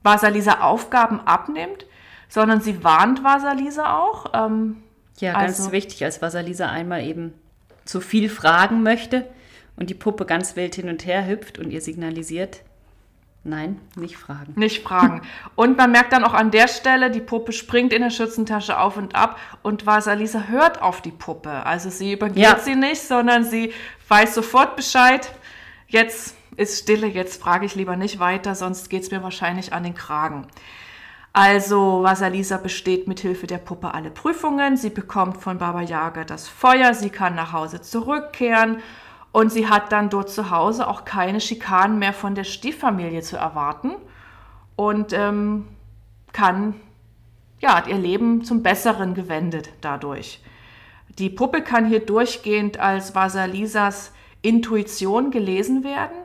Vasalisa 0.03 0.61
Aufgaben 0.61 1.21
abnimmt, 1.21 1.87
sondern 2.29 2.61
sie 2.61 2.83
warnt 2.85 3.23
Vasalisa 3.25 3.97
auch. 3.99 4.27
Ähm, 4.35 4.83
Ja, 5.19 5.33
ganz 5.33 5.59
Also- 5.61 5.73
wichtig, 5.73 6.05
als 6.05 6.21
Vasalisa 6.21 6.69
einmal 6.69 7.03
eben 7.03 7.33
zu 7.87 8.03
viel 8.03 8.29
fragen 8.29 8.83
möchte 8.83 9.27
und 9.77 9.89
die 9.89 9.95
Puppe 9.95 10.27
ganz 10.27 10.57
wild 10.57 10.75
hin 10.75 10.91
und 10.91 11.07
her 11.07 11.27
hüpft 11.27 11.59
und 11.59 11.71
ihr 11.71 11.81
signalisiert, 11.81 12.61
nein, 13.43 13.81
nicht 13.97 14.19
fragen. 14.19 14.53
Nicht 14.57 14.83
fragen. 14.83 15.23
Und 15.55 15.79
man 15.79 15.91
merkt 15.91 16.13
dann 16.13 16.23
auch 16.23 16.35
an 16.35 16.51
der 16.51 16.69
Stelle, 16.69 17.11
die 17.11 17.21
Puppe 17.23 17.53
springt 17.53 17.95
in 17.95 18.03
der 18.03 18.11
Schützentasche 18.11 18.79
auf 18.79 18.99
und 18.99 19.15
ab 19.15 19.39
und 19.63 19.87
Vasalisa 19.87 20.49
hört 20.49 20.83
auf 20.83 21.01
die 21.01 21.13
Puppe. 21.13 21.65
Also 21.65 21.89
sie 21.89 22.13
übergeht 22.13 22.37
Ja. 22.43 22.59
sie 22.59 22.75
nicht, 22.77 23.01
sondern 23.01 23.43
sie 23.43 23.73
weiß 24.09 24.35
sofort 24.35 24.77
Bescheid. 24.77 25.33
Jetzt 25.89 26.35
ist 26.57 26.83
Stille, 26.83 27.07
jetzt 27.07 27.41
frage 27.41 27.67
ich 27.67 27.75
lieber 27.75 27.97
nicht 27.97 28.19
weiter, 28.19 28.55
sonst 28.55 28.89
geht 28.91 29.03
es 29.03 29.11
mir 29.11 29.23
wahrscheinlich 29.23 29.73
an 29.73 29.83
den 29.83 29.95
Kragen. 29.95 30.47
Also 31.33 32.03
Vasalisa 32.03 32.57
besteht 32.57 33.09
mit 33.09 33.21
Hilfe 33.21 33.47
der 33.47 33.59
Puppe 33.59 33.93
alle 33.93 34.11
Prüfungen. 34.11 34.79
Sie 34.79 34.89
bekommt 34.89 35.37
von 35.37 35.59
Baba 35.59 35.83
Yaga 35.83 36.25
das 36.25 36.49
Feuer. 36.49 36.95
Sie 36.95 37.11
kann 37.11 37.35
nach 37.35 37.53
Hause 37.53 37.83
zurückkehren. 37.83 38.79
Und 39.33 39.53
sie 39.53 39.69
hat 39.69 39.93
dann 39.93 40.09
dort 40.09 40.31
zu 40.31 40.51
Hause 40.51 40.89
auch 40.89 41.05
keine 41.05 41.43
Schikanen 41.43 41.99
mehr 41.99 42.15
von 42.15 42.35
der 42.35 42.45
Stieffamilie 42.45 43.21
zu 43.21 43.37
erwarten. 43.37 43.97
Und 44.77 45.13
ähm, 45.13 45.69
kann, 46.33 46.81
ja, 47.61 47.77
hat 47.77 47.87
ihr 47.87 47.99
Leben 47.99 48.43
zum 48.43 48.63
Besseren 48.63 49.13
gewendet 49.13 49.69
dadurch. 49.83 50.43
Die 51.19 51.29
Puppe 51.29 51.61
kann 51.61 51.85
hier 51.85 52.01
durchgehend 52.01 52.81
als 52.81 53.15
Vasalisas 53.15 54.15
Intuition 54.41 55.31
gelesen 55.31 55.85
werden. 55.85 56.17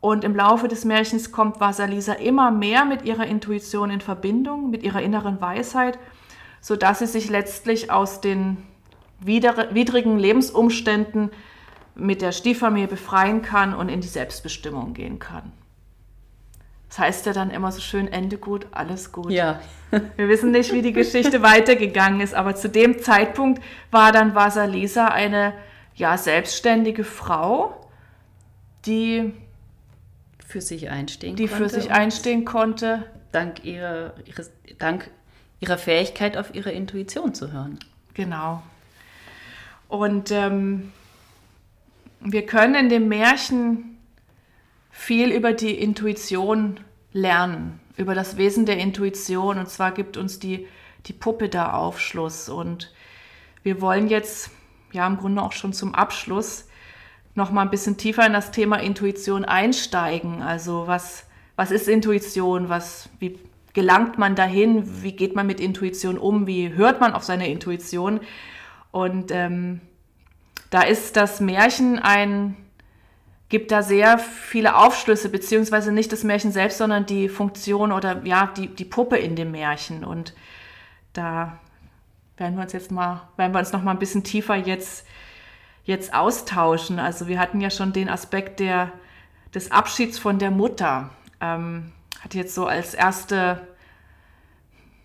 Und 0.00 0.24
im 0.24 0.34
Laufe 0.34 0.66
des 0.66 0.84
Märchens 0.84 1.30
kommt 1.30 1.60
Vasalisa 1.60 2.14
immer 2.14 2.50
mehr 2.50 2.84
mit 2.86 3.02
ihrer 3.02 3.26
Intuition 3.26 3.90
in 3.90 4.00
Verbindung, 4.00 4.70
mit 4.70 4.82
ihrer 4.82 5.02
inneren 5.02 5.40
Weisheit, 5.40 5.98
sodass 6.60 7.00
sie 7.00 7.06
sich 7.06 7.28
letztlich 7.28 7.90
aus 7.90 8.20
den 8.20 8.56
widrigen 9.20 10.18
Lebensumständen 10.18 11.30
mit 11.94 12.22
der 12.22 12.32
Stieffamilie 12.32 12.88
befreien 12.88 13.42
kann 13.42 13.74
und 13.74 13.90
in 13.90 14.00
die 14.00 14.08
Selbstbestimmung 14.08 14.94
gehen 14.94 15.18
kann. 15.18 15.52
Das 16.88 16.98
heißt 16.98 17.26
ja 17.26 17.32
dann 17.32 17.50
immer 17.50 17.70
so 17.70 17.80
schön, 17.80 18.08
Ende 18.08 18.38
gut, 18.38 18.66
alles 18.72 19.12
gut. 19.12 19.30
Ja. 19.30 19.60
Wir 20.16 20.28
wissen 20.28 20.50
nicht, 20.50 20.72
wie 20.72 20.82
die 20.82 20.92
Geschichte 20.92 21.42
weitergegangen 21.42 22.20
ist, 22.20 22.34
aber 22.34 22.56
zu 22.56 22.68
dem 22.68 23.00
Zeitpunkt 23.00 23.62
war 23.90 24.12
dann 24.12 24.34
Vasalisa 24.34 25.06
eine 25.06 25.52
ja, 25.94 26.16
selbstständige 26.16 27.04
Frau, 27.04 27.86
die 28.86 29.34
für 30.50 30.60
sich 30.60 30.90
einstehen 30.90 31.36
die 31.36 31.46
konnte. 31.46 31.64
für 31.64 31.68
sich 31.70 31.90
einstehen 31.90 32.44
konnte. 32.44 33.04
Dank 33.32 33.64
ihrer, 33.64 34.14
ihres, 34.26 34.50
dank 34.78 35.10
ihrer 35.60 35.78
Fähigkeit, 35.78 36.36
auf 36.36 36.54
ihre 36.54 36.72
Intuition 36.72 37.34
zu 37.34 37.52
hören. 37.52 37.78
Genau. 38.14 38.62
Und 39.88 40.30
ähm, 40.30 40.92
wir 42.20 42.44
können 42.46 42.74
in 42.74 42.88
dem 42.88 43.08
Märchen 43.08 43.98
viel 44.90 45.30
über 45.30 45.52
die 45.52 45.74
Intuition 45.74 46.80
lernen, 47.12 47.80
über 47.96 48.14
das 48.14 48.36
Wesen 48.36 48.66
der 48.66 48.78
Intuition. 48.78 49.58
Und 49.58 49.68
zwar 49.68 49.92
gibt 49.92 50.16
uns 50.16 50.38
die, 50.38 50.66
die 51.06 51.12
Puppe 51.12 51.48
da 51.48 51.72
Aufschluss. 51.72 52.48
Und 52.48 52.92
wir 53.62 53.80
wollen 53.80 54.08
jetzt, 54.08 54.50
ja, 54.92 55.06
im 55.06 55.16
Grunde 55.16 55.42
auch 55.42 55.52
schon 55.52 55.72
zum 55.72 55.94
Abschluss, 55.94 56.66
noch 57.34 57.50
mal 57.50 57.62
ein 57.62 57.70
bisschen 57.70 57.96
tiefer 57.96 58.26
in 58.26 58.32
das 58.32 58.50
Thema 58.50 58.76
Intuition 58.76 59.44
einsteigen. 59.44 60.42
Also 60.42 60.86
was, 60.86 61.26
was 61.56 61.70
ist 61.70 61.88
Intuition? 61.88 62.68
Was, 62.68 63.08
wie 63.18 63.38
gelangt 63.72 64.18
man 64.18 64.34
dahin? 64.34 65.02
Wie 65.02 65.12
geht 65.12 65.34
man 65.34 65.46
mit 65.46 65.60
Intuition 65.60 66.18
um? 66.18 66.46
Wie 66.46 66.74
hört 66.74 67.00
man 67.00 67.12
auf 67.12 67.22
seine 67.22 67.48
Intuition? 67.48 68.20
Und 68.90 69.30
ähm, 69.30 69.80
da 70.70 70.82
ist 70.82 71.16
das 71.16 71.40
Märchen 71.40 71.98
ein, 71.98 72.56
gibt 73.48 73.70
da 73.72 73.82
sehr 73.82 74.18
viele 74.18 74.76
Aufschlüsse, 74.76 75.28
beziehungsweise 75.28 75.92
nicht 75.92 76.12
das 76.12 76.24
Märchen 76.24 76.52
selbst, 76.52 76.78
sondern 76.78 77.06
die 77.06 77.28
Funktion 77.28 77.92
oder 77.92 78.24
ja, 78.24 78.52
die, 78.56 78.68
die 78.68 78.84
Puppe 78.84 79.16
in 79.16 79.36
dem 79.36 79.52
Märchen. 79.52 80.04
Und 80.04 80.34
da 81.12 81.58
werden 82.36 82.56
wir 82.56 82.62
uns 82.62 82.72
jetzt 82.72 82.90
mal, 82.90 83.28
werden 83.36 83.52
wir 83.52 83.58
uns 83.58 83.72
noch 83.72 83.82
mal 83.82 83.92
ein 83.92 83.98
bisschen 83.98 84.24
tiefer 84.24 84.56
jetzt 84.56 85.06
jetzt 85.90 86.14
austauschen. 86.14 86.98
Also 86.98 87.28
wir 87.28 87.38
hatten 87.38 87.60
ja 87.60 87.70
schon 87.70 87.92
den 87.92 88.08
Aspekt 88.08 88.60
der, 88.60 88.92
des 89.54 89.70
Abschieds 89.70 90.18
von 90.18 90.38
der 90.38 90.50
Mutter. 90.50 91.10
Ähm, 91.40 91.92
hat 92.22 92.34
jetzt 92.34 92.54
so 92.54 92.66
als 92.66 92.94
erste, 92.94 93.60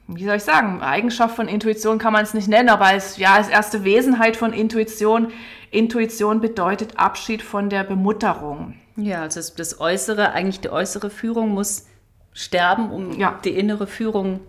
wie 0.08 0.26
soll 0.26 0.38
ich 0.38 0.44
sagen, 0.44 0.82
Eigenschaft 0.82 1.36
von 1.36 1.48
Intuition 1.48 1.98
kann 1.98 2.14
man 2.14 2.24
es 2.24 2.34
nicht 2.34 2.48
nennen, 2.48 2.70
aber 2.70 2.86
als, 2.86 3.18
ja, 3.18 3.36
als 3.36 3.50
erste 3.50 3.84
Wesenheit 3.84 4.38
von 4.38 4.54
Intuition. 4.54 5.32
Intuition 5.72 6.40
bedeutet 6.40 6.98
Abschied 6.98 7.42
von 7.42 7.70
der 7.70 7.84
Bemutterung. 7.84 8.76
Ja, 8.96 9.24
also 9.24 9.42
das, 9.58 9.80
Äußere, 9.80 10.32
eigentlich 10.32 10.62
die 10.62 10.70
äußere 10.70 11.10
Führung 11.10 11.50
muss 11.50 11.86
sterben, 12.34 12.92
um 12.92 13.20
Ja. 13.20 13.40
die 13.44 13.58
innere 13.58 13.88
Führung 13.88 14.40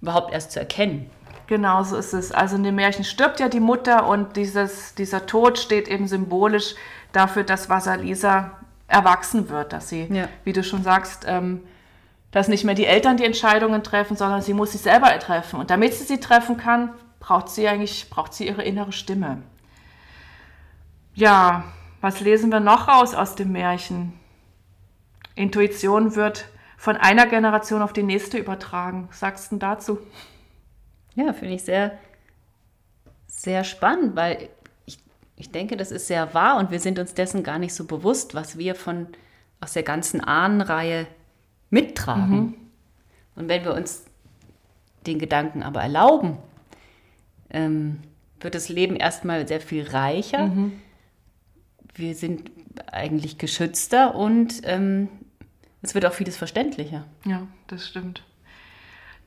überhaupt 0.00 0.32
erst 0.32 0.52
zu 0.52 0.60
erkennen. 0.60 1.10
Genau 1.46 1.82
so 1.82 1.96
ist 1.96 2.14
es. 2.14 2.32
Also 2.32 2.56
in 2.56 2.62
dem 2.62 2.76
Märchen 2.76 3.04
stirbt 3.04 3.38
ja 3.40 3.48
die 3.48 3.60
Mutter 3.60 4.06
und 4.06 4.36
dieses, 4.36 4.94
dieser 4.94 5.26
Tod 5.26 5.58
steht 5.58 5.88
eben 5.88 6.08
symbolisch 6.08 6.74
dafür, 7.12 7.44
dass 7.44 7.68
Vasalisa 7.68 8.52
erwachsen 8.88 9.48
wird, 9.48 9.72
dass 9.72 9.88
sie, 9.88 10.06
Ja. 10.10 10.28
wie 10.44 10.52
du 10.52 10.62
schon 10.62 10.82
sagst, 10.82 11.24
ähm, 11.26 11.62
dass 12.30 12.48
nicht 12.48 12.64
mehr 12.64 12.74
die 12.74 12.86
Eltern 12.86 13.16
die 13.16 13.24
Entscheidungen 13.24 13.82
treffen, 13.82 14.16
sondern 14.16 14.42
sie 14.42 14.54
muss 14.54 14.72
sich 14.72 14.80
selber 14.80 15.16
treffen. 15.18 15.60
Und 15.60 15.70
damit 15.70 15.94
sie 15.94 16.04
sie 16.04 16.18
treffen 16.20 16.56
kann, 16.56 16.90
braucht 17.20 17.48
sie 17.48 17.68
eigentlich, 17.68 18.10
braucht 18.10 18.34
sie 18.34 18.46
ihre 18.46 18.62
innere 18.62 18.92
Stimme. 18.92 19.42
Ja, 21.14 21.64
was 22.00 22.20
lesen 22.20 22.50
wir 22.50 22.60
noch 22.60 22.88
raus 22.88 23.14
aus 23.14 23.34
dem 23.36 23.52
Märchen? 23.52 24.18
Intuition 25.36 26.16
wird 26.16 26.46
von 26.76 26.96
einer 26.96 27.26
Generation 27.26 27.82
auf 27.82 27.92
die 27.92 28.02
nächste 28.02 28.36
übertragen. 28.38 29.06
Was 29.10 29.20
sagst 29.20 29.52
du 29.52 29.56
dazu? 29.56 29.98
Ja, 31.16 31.32
finde 31.32 31.54
ich 31.54 31.62
sehr, 31.62 31.98
sehr 33.26 33.64
spannend, 33.64 34.16
weil 34.16 34.48
ich, 34.86 34.98
ich 35.36 35.50
denke, 35.50 35.76
das 35.76 35.90
ist 35.90 36.06
sehr 36.06 36.34
wahr 36.34 36.58
und 36.58 36.70
wir 36.70 36.80
sind 36.80 36.98
uns 36.98 37.14
dessen 37.14 37.42
gar 37.42 37.58
nicht 37.58 37.74
so 37.74 37.84
bewusst, 37.84 38.34
was 38.34 38.58
wir 38.58 38.74
von 38.74 39.08
aus 39.60 39.72
der 39.72 39.82
ganzen 39.82 40.20
Ahnenreihe 40.20 41.06
mittragen. 41.70 42.54
Und 43.36 43.48
wenn 43.48 43.64
wir 43.64 43.74
uns 43.74 44.04
den 45.06 45.18
Gedanken 45.18 45.62
aber 45.62 45.82
erlauben, 45.82 46.38
ähm, 47.50 48.00
wird 48.40 48.54
das 48.54 48.68
Leben 48.68 48.96
erstmal 48.96 49.46
sehr 49.48 49.60
viel 49.60 49.88
reicher. 49.88 50.50
Wir 51.94 52.14
sind 52.14 52.50
eigentlich 52.90 53.38
geschützter 53.38 54.14
und 54.14 54.60
ähm, 54.64 55.08
es 55.82 55.94
wird 55.94 56.06
auch 56.06 56.12
vieles 56.12 56.36
verständlicher. 56.36 57.04
Ja, 57.24 57.46
das 57.66 57.86
stimmt. 57.86 58.22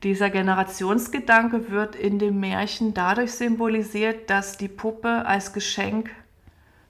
Dieser 0.04 0.30
Generationsgedanke 0.30 1.72
wird 1.72 1.96
in 1.96 2.20
dem 2.20 2.40
Märchen 2.40 2.94
dadurch 2.94 3.32
symbolisiert, 3.34 4.30
dass 4.30 4.58
die 4.58 4.68
Puppe 4.68 5.26
als 5.26 5.54
Geschenk 5.54 6.12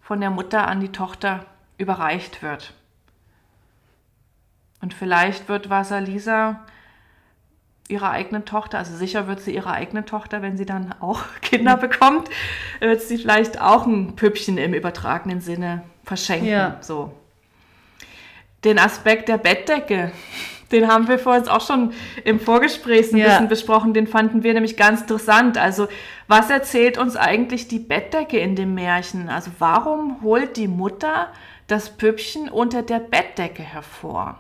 von 0.02 0.20
der 0.20 0.30
Mutter 0.30 0.68
an 0.68 0.82
die 0.82 0.92
Tochter 0.92 1.46
überreicht 1.78 2.42
wird. 2.42 2.74
Und 4.82 4.94
vielleicht 4.94 5.48
wird 5.48 5.70
Vasalisa 5.70 6.66
ihrer 7.88 8.12
eigenen 8.12 8.46
Tochter, 8.46 8.80
also 8.80 8.96
sicher 8.96 9.28
wird 9.28 9.40
sie 9.40 9.56
ihrer 9.56 9.72
eigenen 9.72 10.06
Tochter, 10.06 10.42
wenn 10.42 10.58
sie 10.58 10.66
dann 10.66 10.94
auch 11.00 11.24
Kinder 11.42 11.78
bekommt, 11.78 12.30
wird 12.80 13.02
sie 13.02 13.18
vielleicht 13.18 13.62
auch 13.62 13.86
ein 13.86 14.16
Püppchen 14.16 14.58
im 14.58 14.74
übertragenen 14.74 15.42
Sinne 15.42 15.84
verschenken. 16.04 16.48
Ja. 16.48 16.78
So. 16.82 17.14
Den 18.64 18.80
Aspekt 18.80 19.30
der 19.30 19.38
Bettdecke, 19.38 20.12
den 20.72 20.88
haben 20.88 21.08
wir 21.08 21.20
vorhin 21.20 21.48
auch 21.48 21.62
schon 21.66 21.94
im 22.24 22.40
Vorgespräch 22.40 23.12
ein 23.12 23.18
Ja. 23.18 23.28
bisschen 23.28 23.48
besprochen, 23.48 23.94
den 23.94 24.08
fanden 24.08 24.44
wir 24.44 24.54
nämlich 24.54 24.78
ganz 24.78 25.02
interessant. 25.02 25.58
Also, 25.58 25.88
was 26.28 26.50
erzählt 26.50 26.98
uns 26.98 27.16
eigentlich 27.16 27.68
die 27.68 27.80
Bettdecke 27.80 28.38
in 28.38 28.56
dem 28.56 28.74
Märchen? 28.74 29.30
Also, 29.30 29.52
warum 29.60 30.22
holt 30.22 30.58
die 30.58 30.68
Mutter 30.68 31.28
das 31.68 31.90
Püppchen 31.90 32.50
unter 32.50 32.82
der 32.82 33.00
Bettdecke 33.00 33.64
hervor? 33.64 34.40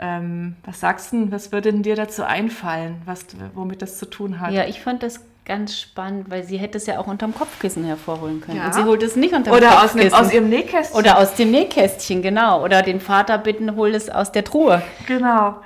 Ähm, 0.00 0.56
was 0.64 0.80
sagst 0.80 1.12
du, 1.12 1.30
was 1.30 1.52
würde 1.52 1.70
denn 1.70 1.82
dir 1.82 1.96
dazu 1.96 2.24
einfallen, 2.24 3.02
was, 3.04 3.26
womit 3.54 3.82
das 3.82 3.98
zu 3.98 4.06
tun 4.06 4.40
hat? 4.40 4.52
Ja, 4.52 4.64
ich 4.64 4.80
fand 4.80 5.02
das 5.02 5.20
ganz 5.44 5.78
spannend, 5.78 6.30
weil 6.30 6.44
sie 6.44 6.56
hätte 6.56 6.78
es 6.78 6.86
ja 6.86 6.98
auch 6.98 7.06
unterm 7.08 7.34
Kopfkissen 7.34 7.84
hervorholen 7.84 8.40
können. 8.40 8.58
Ja. 8.58 8.66
Und 8.66 8.74
sie 8.74 8.84
holt 8.84 9.02
es 9.02 9.16
nicht 9.16 9.34
unterm 9.34 9.54
Oder 9.56 9.82
aus, 9.82 9.92
einem, 9.94 10.08
Kopfkissen. 10.10 10.14
aus 10.26 10.32
ihrem 10.32 10.48
Nähkästchen. 10.48 10.96
Oder 10.98 11.18
aus 11.18 11.34
dem 11.34 11.50
Nähkästchen, 11.50 12.22
genau. 12.22 12.62
Oder 12.64 12.82
den 12.82 13.00
Vater 13.00 13.38
bitten, 13.38 13.74
hol 13.76 13.94
es 13.94 14.08
aus 14.08 14.30
der 14.32 14.44
Truhe. 14.44 14.82
genau. 15.06 15.60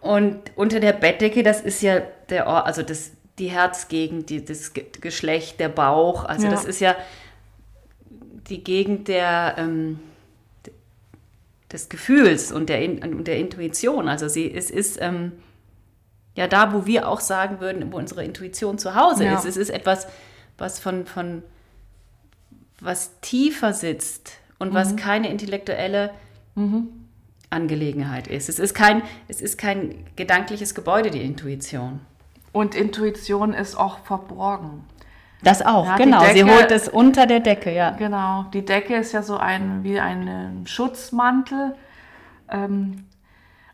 Und 0.00 0.38
unter 0.56 0.80
der 0.80 0.92
Bettdecke, 0.92 1.42
das 1.42 1.62
ist 1.62 1.80
ja 1.80 2.00
der 2.28 2.46
Ort, 2.46 2.66
also 2.66 2.82
das, 2.82 3.12
die 3.38 3.46
Herzgegend, 3.48 4.28
die, 4.28 4.44
das 4.44 4.74
Ge- 4.74 4.84
Geschlecht, 5.00 5.58
der 5.60 5.70
Bauch. 5.70 6.24
Also 6.26 6.44
Ja. 6.44 6.50
das 6.50 6.66
ist 6.66 6.80
ja 6.80 6.94
die 8.50 8.62
Gegend 8.62 9.08
der, 9.08 9.54
ähm, 9.56 9.98
des 11.72 11.88
Gefühls 11.88 12.52
und 12.52 12.68
der, 12.68 12.82
und 12.84 13.24
der 13.26 13.38
Intuition. 13.38 14.08
Also 14.08 14.28
sie, 14.28 14.52
es 14.54 14.70
ist 14.70 14.98
ähm, 15.00 15.32
ja 16.34 16.46
da, 16.48 16.72
wo 16.72 16.86
wir 16.86 17.08
auch 17.08 17.20
sagen 17.20 17.60
würden, 17.60 17.92
wo 17.92 17.96
unsere 17.98 18.24
Intuition 18.24 18.78
zu 18.78 18.94
Hause 18.94 19.24
Ja. 19.24 19.34
ist. 19.38 19.44
Es 19.44 19.56
ist 19.56 19.70
etwas, 19.70 20.06
was 20.58 20.78
von, 20.80 21.06
von 21.06 21.42
was 22.80 23.20
tiefer 23.20 23.72
sitzt 23.72 24.32
und 24.58 24.70
Mhm. 24.70 24.74
was 24.74 24.96
keine 24.96 25.28
intellektuelle 25.28 26.10
Angelegenheit 27.50 28.26
ist. 28.26 28.48
Es 28.48 28.58
ist 28.58 28.74
kein, 28.74 29.02
es 29.28 29.40
ist 29.40 29.58
kein 29.58 30.04
gedankliches 30.16 30.74
Gebäude, 30.74 31.10
die 31.10 31.22
Intuition. 31.22 32.00
Und 32.52 32.74
Intuition 32.74 33.52
ist 33.52 33.76
auch 33.76 33.98
verborgen. 34.00 34.84
Das 35.42 35.60
auch, 35.64 35.84
Ja, 35.84 35.96
genau. 35.96 36.20
Sie 36.24 36.42
Decke- 36.42 36.54
holt 36.56 36.70
es 36.70 36.88
unter 36.88 37.26
der 37.26 37.40
Decke, 37.40 37.72
ja. 37.72 37.90
Genau, 37.90 38.44
die 38.54 38.64
Decke 38.64 38.96
ist 38.96 39.12
ja 39.12 39.22
so 39.22 39.36
ein 39.36 39.84
wie 39.84 39.98
ein 40.00 40.64
Schutzmantel. 40.66 41.74
Ähm, 42.48 43.04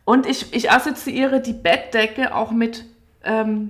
und 0.05 0.25
ich, 0.25 0.53
ich 0.53 0.71
assoziiere 0.71 1.41
die 1.41 1.53
Bettdecke 1.53 2.35
auch 2.35 2.51
mit, 2.51 2.85
ähm, 3.23 3.69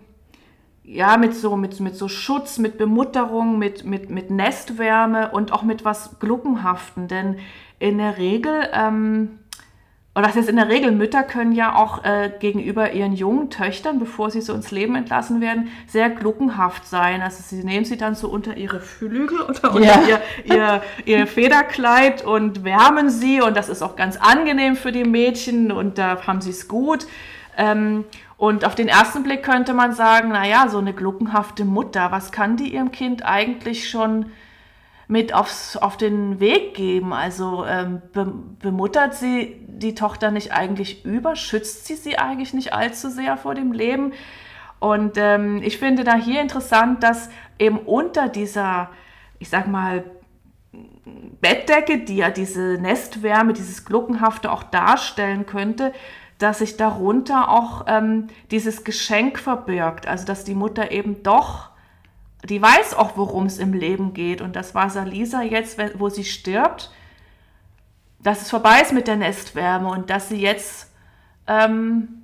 ja, 0.84 1.17
mit 1.17 1.36
so, 1.36 1.55
mit, 1.55 1.79
mit 1.79 1.95
so 1.95 2.07
Schutz, 2.07 2.57
mit 2.57 2.77
Bemutterung, 2.77 3.59
mit, 3.59 3.86
mit, 3.86 4.09
mit 4.09 4.32
Nestwärme 4.32 5.32
und 5.32 5.51
auch 5.51 5.63
mit 5.63 5.86
was 5.86 6.19
Gluckenhaften. 6.19 7.07
Denn 7.07 7.39
in 7.79 7.97
der 7.97 8.17
Regel, 8.17 8.69
ähm, 8.73 9.39
oder 10.14 10.28
das 10.28 10.36
heißt 10.36 10.49
in 10.49 10.57
der 10.57 10.68
Regel, 10.68 10.91
Mütter 10.91 11.24
können 11.24 11.53
ja 11.53 11.76
auch 11.76 12.03
äh, 12.03 12.32
gegenüber 12.39 12.91
ihren 12.91 13.14
jungen 13.14 13.49
Töchtern, 13.49 13.97
bevor 13.97 14.30
sie 14.30 14.41
so 14.41 14.53
ins 14.53 14.70
Leben 14.72 14.95
entlassen 14.95 15.39
werden, 15.39 15.70
sehr 15.88 16.09
gluckenhaft 16.09 16.86
sein. 16.86 17.22
Also 17.22 17.41
sie 17.41 17.64
nehmen 17.64 17.86
sie 17.86 17.95
dann 17.95 18.16
so 18.16 18.28
unter 18.28 18.57
ihre 18.57 18.82
Flügel 18.82 19.39
oder 19.41 19.74
unter 19.74 19.86
Ja. 19.86 20.01
ihr, 20.07 20.22
ihr, 20.43 20.82
ihr 21.05 21.28
Federkleid 21.28 22.26
und 22.26 22.66
wärmen 22.66 23.09
sie 23.09 23.41
und 23.41 23.55
das 23.55 23.70
ist 23.70 23.82
auch 23.82 23.95
ganz 23.95 24.18
angenehm 24.18 24.76
für 24.76 24.91
die 24.91 25.05
Mädchen 25.05 25.72
und 25.72 25.97
da 25.97 26.28
haben 26.28 26.41
sie 26.41 26.49
es 26.51 26.68
gut. 26.68 27.07
Ähm, 27.57 28.03
Und 28.38 28.66
auf 28.66 28.74
den 28.74 28.88
ersten 28.88 29.22
Blick 29.22 29.43
könnte 29.43 29.74
man 29.76 29.93
sagen, 29.93 30.30
naja, 30.30 30.68
so 30.68 30.80
eine 30.80 30.93
gluckenhafte 30.93 31.64
Mutter, 31.64 32.12
was 32.12 32.32
kann 32.32 32.57
die 32.57 32.74
ihrem 32.74 32.91
Kind 32.91 33.24
eigentlich 33.24 33.88
schon 33.89 34.32
mit 35.12 35.34
aufs, 35.34 35.76
auf 35.76 35.97
den 35.97 36.39
Weg 36.39 36.74
geben? 36.74 37.12
Also 37.12 37.66
ähm, 37.66 38.01
be, 38.14 38.34
bemuttert 38.59 39.14
sie 39.14 39.57
die 39.68 39.93
Tochter 39.93 40.32
nicht 40.32 40.53
eigentlich 40.53 41.03
über? 41.03 41.36
Schützt 41.36 41.86
sie 41.86 41.95
sie 41.95 42.18
eigentlich 42.18 42.53
nicht 42.53 42.72
allzu 42.72 43.09
sehr 43.09 43.36
vor 43.36 43.53
dem 43.53 43.74
Leben? 43.74 44.14
Und 44.80 45.18
ähm, 45.18 45.62
ich 45.64 45.78
finde 45.80 46.05
da 46.05 46.16
hier 46.16 46.41
interessant, 46.41 47.03
dass 47.03 47.30
eben 47.59 47.80
unter 47.80 48.30
dieser, 48.30 48.89
ich 49.38 49.49
sag 49.49 49.68
mal, 49.68 50.05
Bettdecke, 51.41 51.97
die 51.97 52.16
ja 52.16 52.30
diese 52.30 52.78
Nestwärme, 52.80 53.51
dieses 53.51 53.84
Gluckenhafte 53.84 54.49
auch 54.49 54.64
darstellen 54.64 55.45
könnte, 55.45 55.91
dass 56.38 56.59
sich 56.59 56.78
darunter 56.78 57.49
auch 57.49 57.84
ähm, 57.88 58.28
dieses 58.49 58.86
Geschenk 58.86 59.39
verbirgt. 59.39 60.07
Also 60.07 60.26
dass 60.26 60.45
die 60.45 60.55
Mutter 60.55 60.91
eben 60.91 61.22
doch, 61.22 61.70
die 62.49 62.61
weiß 62.61 62.93
auch, 62.95 63.17
worum 63.17 63.45
es 63.45 63.59
im 63.59 63.73
Leben 63.73 64.13
geht. 64.13 64.41
Und 64.41 64.55
das 64.55 64.73
war 64.73 64.89
Salisa 64.89 65.41
jetzt, 65.41 65.79
wo 65.99 66.09
sie 66.09 66.23
stirbt, 66.23 66.91
dass 68.19 68.41
es 68.41 68.49
vorbei 68.49 68.81
ist 68.81 68.93
mit 68.93 69.07
der 69.07 69.15
Nestwärme 69.15 69.89
und 69.89 70.09
dass 70.09 70.29
sie 70.29 70.39
jetzt 70.41 70.91
ähm, 71.47 72.21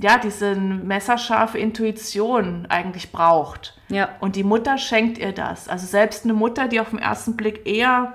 ja 0.00 0.18
diese 0.18 0.54
messerscharfe 0.54 1.58
Intuition 1.58 2.66
eigentlich 2.68 3.12
braucht. 3.12 3.78
Ja. 3.88 4.10
Und 4.20 4.36
die 4.36 4.44
Mutter 4.44 4.78
schenkt 4.78 5.18
ihr 5.18 5.32
das. 5.32 5.68
Also 5.68 5.86
selbst 5.86 6.24
eine 6.24 6.34
Mutter, 6.34 6.68
die 6.68 6.80
auf 6.80 6.90
den 6.90 6.98
ersten 6.98 7.36
Blick 7.36 7.66
eher 7.66 8.14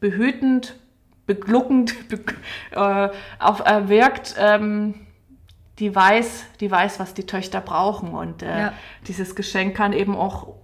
behütend, 0.00 0.78
begluckend 1.26 2.08
be 2.08 2.20
äh, 2.72 3.10
auf, 3.38 3.60
äh, 3.66 3.88
wirkt, 3.88 4.36
ähm, 4.38 5.06
die 5.78 5.94
weiß, 5.94 6.44
die 6.60 6.70
weiß, 6.70 7.00
was 7.00 7.14
die 7.14 7.26
Töchter 7.26 7.60
brauchen. 7.60 8.10
Und 8.10 8.42
äh, 8.42 8.60
ja. 8.60 8.72
dieses 9.06 9.34
Geschenk 9.34 9.76
kann 9.76 9.92
eben 9.92 10.16
auch 10.16 10.54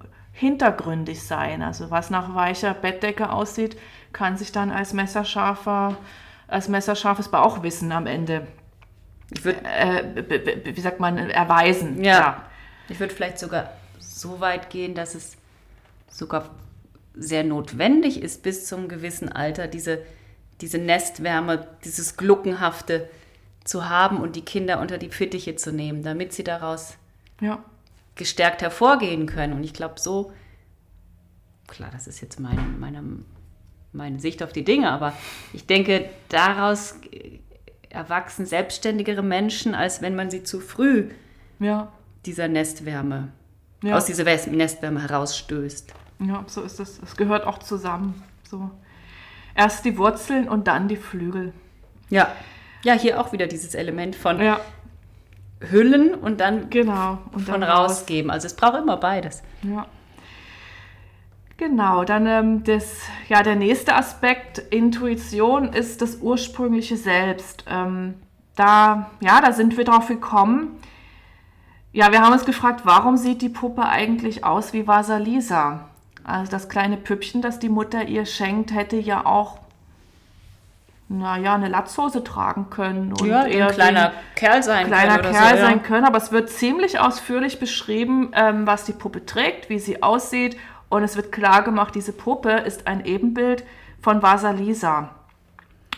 hintergründig 0.43 1.23
sein. 1.23 1.63
Also 1.63 1.93
was 1.93 2.11
nach 2.11 2.35
weicher 2.35 2.75
Bettdecke 2.75 3.31
aussieht, 3.31 3.79
kann 4.13 4.37
sich 4.37 4.51
dann 4.51 4.73
als 4.73 4.93
messerscharfer, 4.93 5.97
als 6.49 6.69
messerscharfes 6.69 7.29
Bauchwissen 7.29 7.93
am 7.93 8.09
Ende, 8.09 8.49
würd, 9.41 9.65
äh, 9.65 10.75
wie 10.77 10.81
sagt 10.81 10.99
man, 10.99 11.17
erweisen. 11.17 12.03
Ja. 12.03 12.13
ja. 12.13 12.43
Ich 12.89 12.99
würde 12.99 13.15
vielleicht 13.15 13.39
sogar 13.39 13.71
so 14.01 14.41
weit 14.41 14.69
gehen, 14.69 14.97
dass 14.97 15.15
es 15.15 15.37
sogar 16.11 16.51
sehr 17.15 17.45
notwendig 17.45 18.21
ist, 18.21 18.43
bis 18.43 18.67
zum 18.67 18.89
gewissen 18.89 19.31
Alter 19.31 19.69
diese, 19.69 20.03
diese 20.61 20.79
Nestwärme, 20.79 21.69
dieses 21.85 22.17
Gluckenhafte 22.17 23.09
zu 23.63 23.89
haben 23.89 24.17
und 24.17 24.35
die 24.35 24.45
Kinder 24.45 24.81
unter 24.81 24.99
die 24.99 25.11
Fittiche 25.11 25.55
zu 25.55 25.73
nehmen, 25.73 26.03
damit 26.03 26.33
sie 26.33 26.43
daraus 26.43 26.97
ja. 27.41 27.63
Gestärkt 28.15 28.63
hervorgehen 28.63 29.27
können. 29.27 29.53
Und 29.53 29.65
ich 29.65 29.73
glaube, 29.73 29.99
so, 29.99 30.33
klar, 31.67 31.91
das 31.93 32.07
ist 32.07 32.21
jetzt 32.21 32.41
meine, 32.41 32.63
meine, 32.63 33.03
meine 33.93 34.21
Sicht 34.21 34.43
auf 34.43 34.53
die 34.53 34.65
Dinge, 34.65 34.91
aber 34.91 35.13
ich 35.53 35.67
denke, 35.67 36.09
daraus 36.29 36.97
erwachsen 37.89 38.47
selbstständigere 38.47 39.23
Menschen, 39.23 39.75
als 39.75 40.03
wenn 40.03 40.15
man 40.15 40.31
sie 40.31 40.43
zu 40.43 40.61
früh 40.61 41.11
ja. 41.59 41.93
dieser 42.25 42.49
Nestwärme 42.49 43.33
ja. 43.83 43.97
aus 43.97 44.07
dieser 44.07 44.25
Nestwärme 44.25 45.03
herausstößt. 45.03 45.93
Ja, 46.21 46.45
so 46.47 46.63
ist 46.63 46.81
es. 46.81 47.01
Es 47.03 47.17
gehört 47.17 47.47
auch 47.47 47.59
zusammen. 47.59 48.23
So. 48.49 48.71
Erst 49.55 49.85
die 49.85 49.99
Wurzeln 49.99 50.49
und 50.49 50.69
dann 50.69 50.89
die 50.89 50.97
Flügel. 50.97 51.53
Ja. 52.09 52.33
Ja, 52.85 52.95
hier 52.95 53.21
auch 53.21 53.33
wieder 53.33 53.47
dieses 53.47 53.75
Element 53.75 54.17
von 54.17 54.41
ja. 54.41 54.61
Hüllen 55.71 56.15
und 56.15 56.41
dann 56.41 56.71
genau 56.71 57.19
und 57.33 57.43
von 57.43 57.63
rausgeben. 57.63 58.31
Also 58.31 58.47
es 58.47 58.55
braucht 58.55 58.79
immer 58.79 58.97
beides. 58.97 59.43
Ja. 59.63 59.87
Genau, 61.57 62.05
dann 62.05 62.27
ähm, 62.27 62.65
das, 62.65 62.99
ja, 63.29 63.43
der 63.43 63.55
nächste 63.55 63.95
Aspekt, 63.95 64.59
Intuition, 64.59 65.73
ist 65.73 66.03
das 66.03 66.17
ursprüngliche 66.17 66.97
Selbst. 66.97 67.65
Ähm, 67.69 68.15
da, 68.57 69.11
ja, 69.21 69.41
da 69.41 69.53
sind 69.53 69.77
wir 69.77 69.85
drauf 69.85 70.09
gekommen, 70.09 70.81
ja, 71.95 72.11
wir 72.11 72.23
haben 72.23 72.33
uns 72.33 72.47
gefragt, 72.47 72.83
warum 72.85 73.19
sieht 73.19 73.43
die 73.43 73.51
Puppe 73.51 73.85
eigentlich 73.85 74.45
aus 74.45 74.73
wie 74.73 74.87
Vasalisa? 74.87 75.91
Also 76.25 76.51
das 76.51 76.71
kleine 76.71 76.97
Püppchen, 76.97 77.43
das 77.43 77.59
die 77.59 77.69
Mutter 77.69 78.09
ihr 78.09 78.25
schenkt, 78.25 78.73
hätte 78.73 78.97
ja 78.97 79.27
auch 79.27 79.59
naja, 81.19 81.55
eine 81.55 81.69
Latzhose 81.69 82.25
tragen 82.25 82.71
können. 82.71 83.13
Und 83.13 83.27
ja, 83.27 83.45
eher 83.45 83.69
ein 83.69 83.75
kleiner 83.75 84.13
Kerl 84.35 84.63
sein 84.63 84.87
kleiner 84.87 85.19
können. 85.19 85.35
Kerl 85.35 85.57
so, 85.59 85.65
sein 85.65 85.79
ja. 85.79 85.83
können, 85.83 86.05
aber 86.05 86.19
es 86.19 86.33
wird 86.33 86.51
ziemlich 86.51 86.99
ausführlich 86.99 87.61
beschrieben, 87.61 88.31
ähm, 88.35 88.67
was 88.67 88.85
die 88.85 88.93
Puppe 88.93 89.25
trägt, 89.27 89.69
wie 89.69 89.79
sie 89.79 90.03
aussieht. 90.03 90.57
Und 90.89 91.05
es 91.05 91.17
wird 91.17 91.33
klar 91.33 91.63
gemacht, 91.63 91.95
diese 91.95 92.13
Puppe 92.13 92.51
ist 92.51 92.87
ein 92.87 93.05
Ebenbild 93.05 93.65
von 94.01 94.23
Vasalisa. 94.23 95.11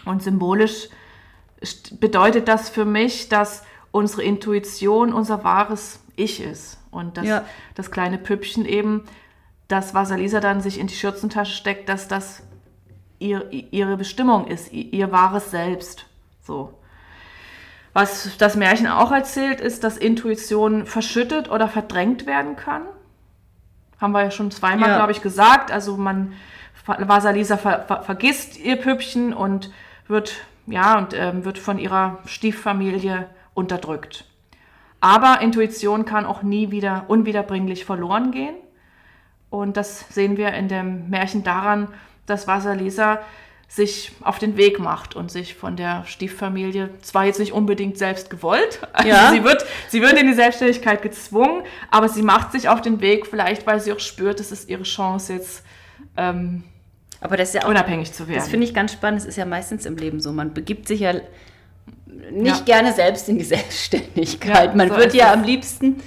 Und 0.05 0.23
symbolisch 0.23 0.89
bedeutet 1.99 2.49
das 2.49 2.69
für 2.69 2.85
mich, 2.85 3.29
dass 3.29 3.65
unsere 3.91 4.23
Intuition 4.23 5.12
unser 5.12 5.45
wahres 5.45 6.01
Ich 6.17 6.41
ist. 6.41 6.79
Und 6.91 7.17
dass 7.17 7.27
ja. 7.27 7.45
das 7.75 7.91
kleine 7.91 8.19
Püppchen 8.19 8.67
eben, 8.67 9.05
das 9.67 9.95
Vasalisa 9.95 10.41
dann 10.41 10.61
sich 10.61 10.79
in 10.79 10.87
die 10.87 10.95
Schürzentasche 10.95 11.55
steckt, 11.57 11.89
dass 11.89 12.07
das 12.07 12.44
ihr, 13.25 13.51
ihre 13.51 13.97
Bestimmung 13.97 14.47
ist, 14.47 14.72
ihr 14.72 15.11
wahres 15.11 15.51
Selbst. 15.51 16.07
So. 16.43 16.75
Was 17.93 18.37
das 18.39 18.57
Märchen 18.57 18.87
auch 18.87 19.12
erzählt, 19.12 19.61
ist, 19.61 19.85
dass 19.85 19.97
Intuition 19.97 20.85
verschüttet 20.85 21.51
oder 21.51 21.68
verdrängt 21.68 22.27
werden 22.27 22.57
kann. 22.57 22.83
Haben 24.01 24.12
wir 24.12 24.25
ja 24.25 24.31
schon 24.31 24.51
zweimal, 24.51 24.91
ja. 24.91 24.97
glaube 24.97 25.12
ich, 25.12 25.22
gesagt. 25.22 25.70
Also 25.70 25.97
man, 25.97 26.33
Vasalisa 26.87 27.57
ver, 27.57 27.85
ver, 27.87 28.03
vergisst 28.03 28.59
ihr 28.59 28.77
Püppchen 28.77 29.33
und 29.33 29.70
wird, 30.09 30.35
ja, 30.66 30.99
und 30.99 31.14
ähm, 31.14 31.45
wird 31.45 31.59
von 31.59 31.79
ihrer 31.79 32.18
Stieffamilie 32.27 33.29
unterdrückt. 33.55 34.25
Aber 35.01 35.41
Intuition 35.41 36.05
kann 36.05 36.27
auch 36.27 36.43
nie 36.43 36.70
wieder 36.70 37.05
unwiederbringlich 37.09 37.85
verloren 37.85 38.33
gehen. 38.33 38.57
Und 39.51 39.77
das 39.77 40.09
sehen 40.09 40.37
wir 40.37 40.53
in 40.55 40.66
dem 40.66 41.09
Märchen 41.11 41.45
daran, 41.45 41.89
dass 42.27 42.47
Vasalisa 42.47 43.20
sich 43.68 44.12
auf 44.20 44.39
den 44.39 44.57
Weg 44.57 44.79
macht 44.79 45.16
und 45.16 45.31
sich 45.31 45.55
von 45.55 45.77
der 45.77 46.05
Stieffamilie 46.07 46.91
zwar 47.03 47.25
jetzt 47.25 47.41
nicht 47.41 47.53
unbedingt 47.53 47.99
selbst 47.99 48.31
gewollt, 48.31 48.81
also 48.93 49.09
ja. 49.09 49.33
sie, 49.33 49.43
wird, 49.43 49.64
sie 49.89 50.01
wird 50.01 50.20
in 50.20 50.27
die 50.27 50.35
Selbstständigkeit 50.35 51.03
gezwungen, 51.03 51.62
aber 51.91 52.09
sie 52.09 52.22
macht 52.22 52.53
sich 52.53 52.68
auf 52.68 52.83
den 52.83 53.01
Weg, 53.01 53.27
vielleicht 53.27 53.66
weil 53.66 53.81
sie 53.81 53.93
auch 53.93 54.01
spürt, 54.01 54.39
es 54.41 54.53
ist 54.53 54.68
ihre 54.68 54.85
Chance 54.85 55.33
jetzt 55.33 55.64
ähm, 56.16 56.64
aber 57.20 57.39
das 57.39 57.49
ist 57.49 57.55
ja 57.55 57.64
auch, 57.64 57.70
unabhängig 57.70 58.12
zu 58.12 58.29
werden. 58.29 58.39
Das 58.39 58.49
finde 58.49 58.66
ich 58.66 58.75
ganz 58.75 58.93
spannend, 58.93 59.22
es 59.22 59.27
ist 59.27 59.37
ja 59.37 59.47
meistens 59.47 59.87
im 59.87 59.97
Leben 59.97 60.20
so, 60.20 60.33
man 60.33 60.53
begibt 60.53 60.87
sich 60.87 61.01
ja 61.01 61.14
nicht 62.31 62.59
ja. 62.59 62.64
gerne 62.64 62.93
selbst 62.93 63.29
in 63.29 63.39
die 63.39 63.45
Selbstständigkeit. 63.45 64.70
Ja, 64.70 64.77
Man 64.77 64.91
so 64.91 64.97
wird 64.97 65.14
ja 65.14 65.33
am 65.33 65.43
liebsten, 65.43 66.03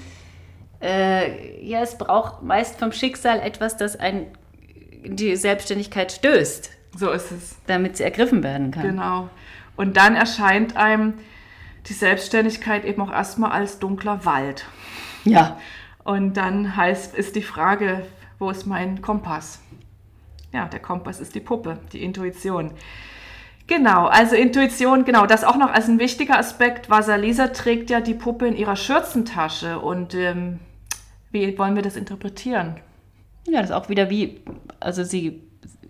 äh, 0.80 1.66
ja, 1.66 1.82
es 1.82 1.98
braucht 1.98 2.44
meist 2.44 2.78
vom 2.78 2.92
Schicksal 2.92 3.40
etwas, 3.40 3.78
das 3.78 3.96
einen 3.96 4.28
in 4.28 4.37
die 5.04 5.36
Selbstständigkeit 5.36 6.12
stößt. 6.12 6.72
So 6.98 7.12
ist 7.12 7.32
es. 7.32 7.56
Damit 7.68 7.98
sie 7.98 8.04
ergriffen 8.04 8.44
werden 8.44 8.72
kann. 8.72 8.84
Genau. 8.84 9.30
Und 9.76 9.98
dann 9.98 10.16
erscheint 10.16 10.76
einem 10.76 11.14
die 11.88 11.94
Selbstständigkeit 11.94 12.86
eben 12.86 13.02
auch 13.02 13.12
erstmal 13.12 13.52
als 13.52 13.80
dunkler 13.80 14.26
Wald. 14.26 14.66
Ja. 15.24 15.58
Und 16.04 16.38
dann 16.38 16.76
heißt, 16.76 17.16
ist 17.16 17.36
die 17.36 17.44
Frage, 17.44 18.06
wo 18.40 18.50
ist 18.50 18.66
mein 18.66 19.02
Kompass? 19.02 19.60
Ja, 20.54 20.66
der 20.66 20.80
Kompass 20.80 21.20
ist 21.20 21.36
die 21.36 21.40
Puppe, 21.40 21.80
die 21.92 22.04
Intuition. 22.04 22.72
Genau, 23.68 24.06
also 24.08 24.36
Intuition, 24.36 25.04
genau, 25.04 25.26
das 25.26 25.44
auch 25.44 25.58
noch 25.58 25.72
als 25.72 25.90
ein 25.90 26.00
wichtiger 26.00 26.40
Aspekt. 26.40 26.90
Vasalisa 26.90 27.48
trägt 27.50 27.90
ja 27.90 28.00
die 28.00 28.14
Puppe 28.14 28.48
in 28.48 28.56
ihrer 28.56 28.78
Schürzentasche 28.78 29.80
und 29.80 30.16
ähm, 30.16 30.60
wie 31.32 31.58
wollen 31.58 31.76
wir 31.76 31.84
das 31.84 31.98
interpretieren? 31.98 32.80
Ja, 33.48 33.62
das 33.62 33.70
ist 33.70 33.76
auch 33.76 33.90
wieder 33.90 34.10
wie, 34.10 34.42
also 34.80 35.04
sie 35.04 35.42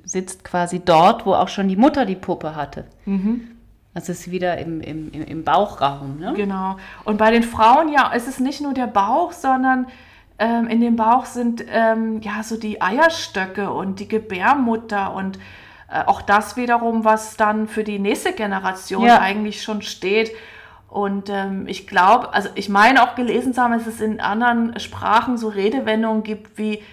sitzt 0.05 0.43
quasi 0.43 0.79
dort, 0.79 1.25
wo 1.25 1.33
auch 1.33 1.49
schon 1.49 1.67
die 1.67 1.75
Mutter 1.75 2.05
die 2.05 2.15
Puppe 2.15 2.55
hatte. 2.55 2.85
Mhm. 3.05 3.51
Also 3.93 4.11
es 4.11 4.21
ist 4.21 4.31
wieder 4.31 4.57
im, 4.59 4.79
im, 4.79 5.11
im 5.11 5.43
Bauchraum. 5.43 6.19
Ne? 6.19 6.33
Genau. 6.35 6.77
Und 7.03 7.17
bei 7.17 7.31
den 7.31 7.43
Frauen, 7.43 7.91
ja, 7.91 8.11
es 8.13 8.27
ist 8.27 8.39
nicht 8.39 8.61
nur 8.61 8.73
der 8.73 8.85
Bauch, 8.85 9.31
sondern 9.31 9.87
ähm, 10.39 10.67
in 10.67 10.81
dem 10.81 10.95
Bauch 10.95 11.25
sind 11.25 11.65
ähm, 11.67 12.21
ja 12.21 12.43
so 12.43 12.57
die 12.57 12.81
Eierstöcke 12.81 13.71
und 13.71 13.99
die 13.99 14.07
Gebärmutter 14.07 15.13
und 15.15 15.39
äh, 15.89 16.03
auch 16.05 16.21
das 16.21 16.57
wiederum, 16.57 17.05
was 17.05 17.37
dann 17.37 17.67
für 17.67 17.83
die 17.83 17.97
nächste 17.97 18.33
Generation 18.33 19.03
ja. 19.03 19.19
eigentlich 19.19 19.63
schon 19.63 19.81
steht. 19.81 20.31
Und 20.89 21.29
ähm, 21.29 21.65
ich 21.67 21.87
glaube, 21.87 22.33
also 22.33 22.49
ich 22.55 22.69
meine 22.69 23.03
auch 23.03 23.15
gelesen 23.15 23.53
zu 23.53 23.61
haben, 23.61 23.73
dass 23.73 23.87
es 23.87 23.99
in 23.99 24.19
anderen 24.19 24.79
Sprachen 24.79 25.37
so 25.37 25.47
Redewendungen 25.49 26.23
gibt 26.23 26.57
wie, 26.57 26.83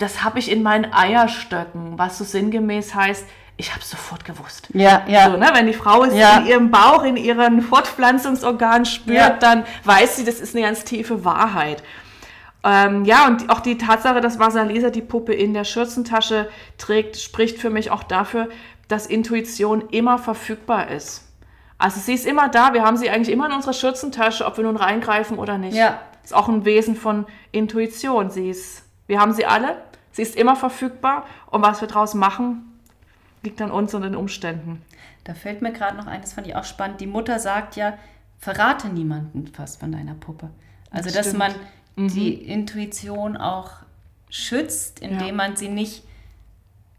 das 0.00 0.24
habe 0.24 0.38
ich 0.38 0.50
in 0.50 0.62
meinen 0.62 0.92
Eierstöcken, 0.92 1.98
was 1.98 2.18
so 2.18 2.24
sinngemäß 2.24 2.94
heißt, 2.94 3.24
ich 3.56 3.72
habe 3.74 3.84
sofort 3.84 4.24
gewusst. 4.24 4.68
Ja, 4.72 5.02
ja. 5.06 5.30
So, 5.30 5.36
ne? 5.36 5.50
Wenn 5.52 5.66
die 5.66 5.74
Frau 5.74 6.02
es 6.04 6.14
Ja. 6.14 6.38
in 6.38 6.46
ihrem 6.46 6.70
Bauch, 6.70 7.04
in 7.04 7.16
ihren 7.18 7.60
Fortpflanzungsorganen 7.62 8.86
spürt, 8.86 9.18
Ja. 9.18 9.30
dann 9.30 9.64
weiß 9.84 10.16
sie, 10.16 10.24
das 10.24 10.40
ist 10.40 10.56
eine 10.56 10.64
ganz 10.64 10.84
tiefe 10.84 11.24
Wahrheit. 11.26 11.82
Ähm, 12.64 13.04
ja, 13.04 13.26
und 13.26 13.50
auch 13.50 13.60
die 13.60 13.76
Tatsache, 13.78 14.20
dass 14.20 14.38
Vasalisa 14.38 14.90
die 14.90 15.02
Puppe 15.02 15.32
in 15.34 15.54
der 15.54 15.64
Schürzentasche 15.64 16.48
trägt, 16.78 17.18
spricht 17.18 17.58
für 17.58 17.70
mich 17.70 17.90
auch 17.90 18.02
dafür, 18.02 18.48
dass 18.88 19.06
Intuition 19.06 19.82
immer 19.90 20.18
verfügbar 20.18 20.88
ist. 20.90 21.26
Also 21.78 22.00
sie 22.00 22.14
ist 22.14 22.26
immer 22.26 22.48
da, 22.48 22.74
wir 22.74 22.82
haben 22.84 22.96
sie 22.98 23.08
eigentlich 23.10 23.32
immer 23.34 23.46
in 23.46 23.52
unserer 23.52 23.72
Schürzentasche, 23.72 24.44
ob 24.46 24.56
wir 24.58 24.64
nun 24.64 24.76
reingreifen 24.76 25.38
oder 25.38 25.56
nicht. 25.58 25.74
Ja. 25.74 26.00
Ist 26.22 26.34
auch 26.34 26.48
ein 26.48 26.64
Wesen 26.66 26.96
von 26.96 27.26
Intuition. 27.52 28.30
Sie 28.30 28.50
ist, 28.50 28.82
wir 29.06 29.20
haben 29.20 29.32
sie 29.32 29.46
alle, 29.46 29.76
sie 30.12 30.22
ist 30.22 30.36
immer 30.36 30.56
verfügbar 30.56 31.26
und 31.50 31.62
was 31.62 31.80
wir 31.80 31.88
draus 31.88 32.14
machen, 32.14 32.78
liegt 33.42 33.60
an 33.62 33.70
uns 33.70 33.94
und 33.94 34.02
den 34.02 34.14
Umständen. 34.16 34.82
Da 35.24 35.34
fällt 35.34 35.62
mir 35.62 35.72
gerade 35.72 35.96
noch 35.96 36.06
ein, 36.06 36.20
das 36.20 36.32
fand 36.32 36.46
ich 36.46 36.56
auch 36.56 36.64
spannend. 36.64 37.00
Die 37.00 37.06
Mutter 37.06 37.38
sagt 37.38 37.76
ja, 37.76 37.96
verrate 38.38 38.88
niemanden 38.88 39.46
fast 39.48 39.80
von 39.80 39.92
deiner 39.92 40.14
Puppe. 40.14 40.50
Also, 40.90 41.04
Das 41.06 41.14
dass 41.14 41.26
stimmt. 41.28 41.38
man 41.96 42.08
die 42.08 42.32
Intuition 42.34 43.36
auch 43.36 43.72
schützt, 44.30 45.00
indem 45.00 45.26
Ja. 45.28 45.32
man 45.34 45.56
sie 45.56 45.68
nicht 45.68 46.04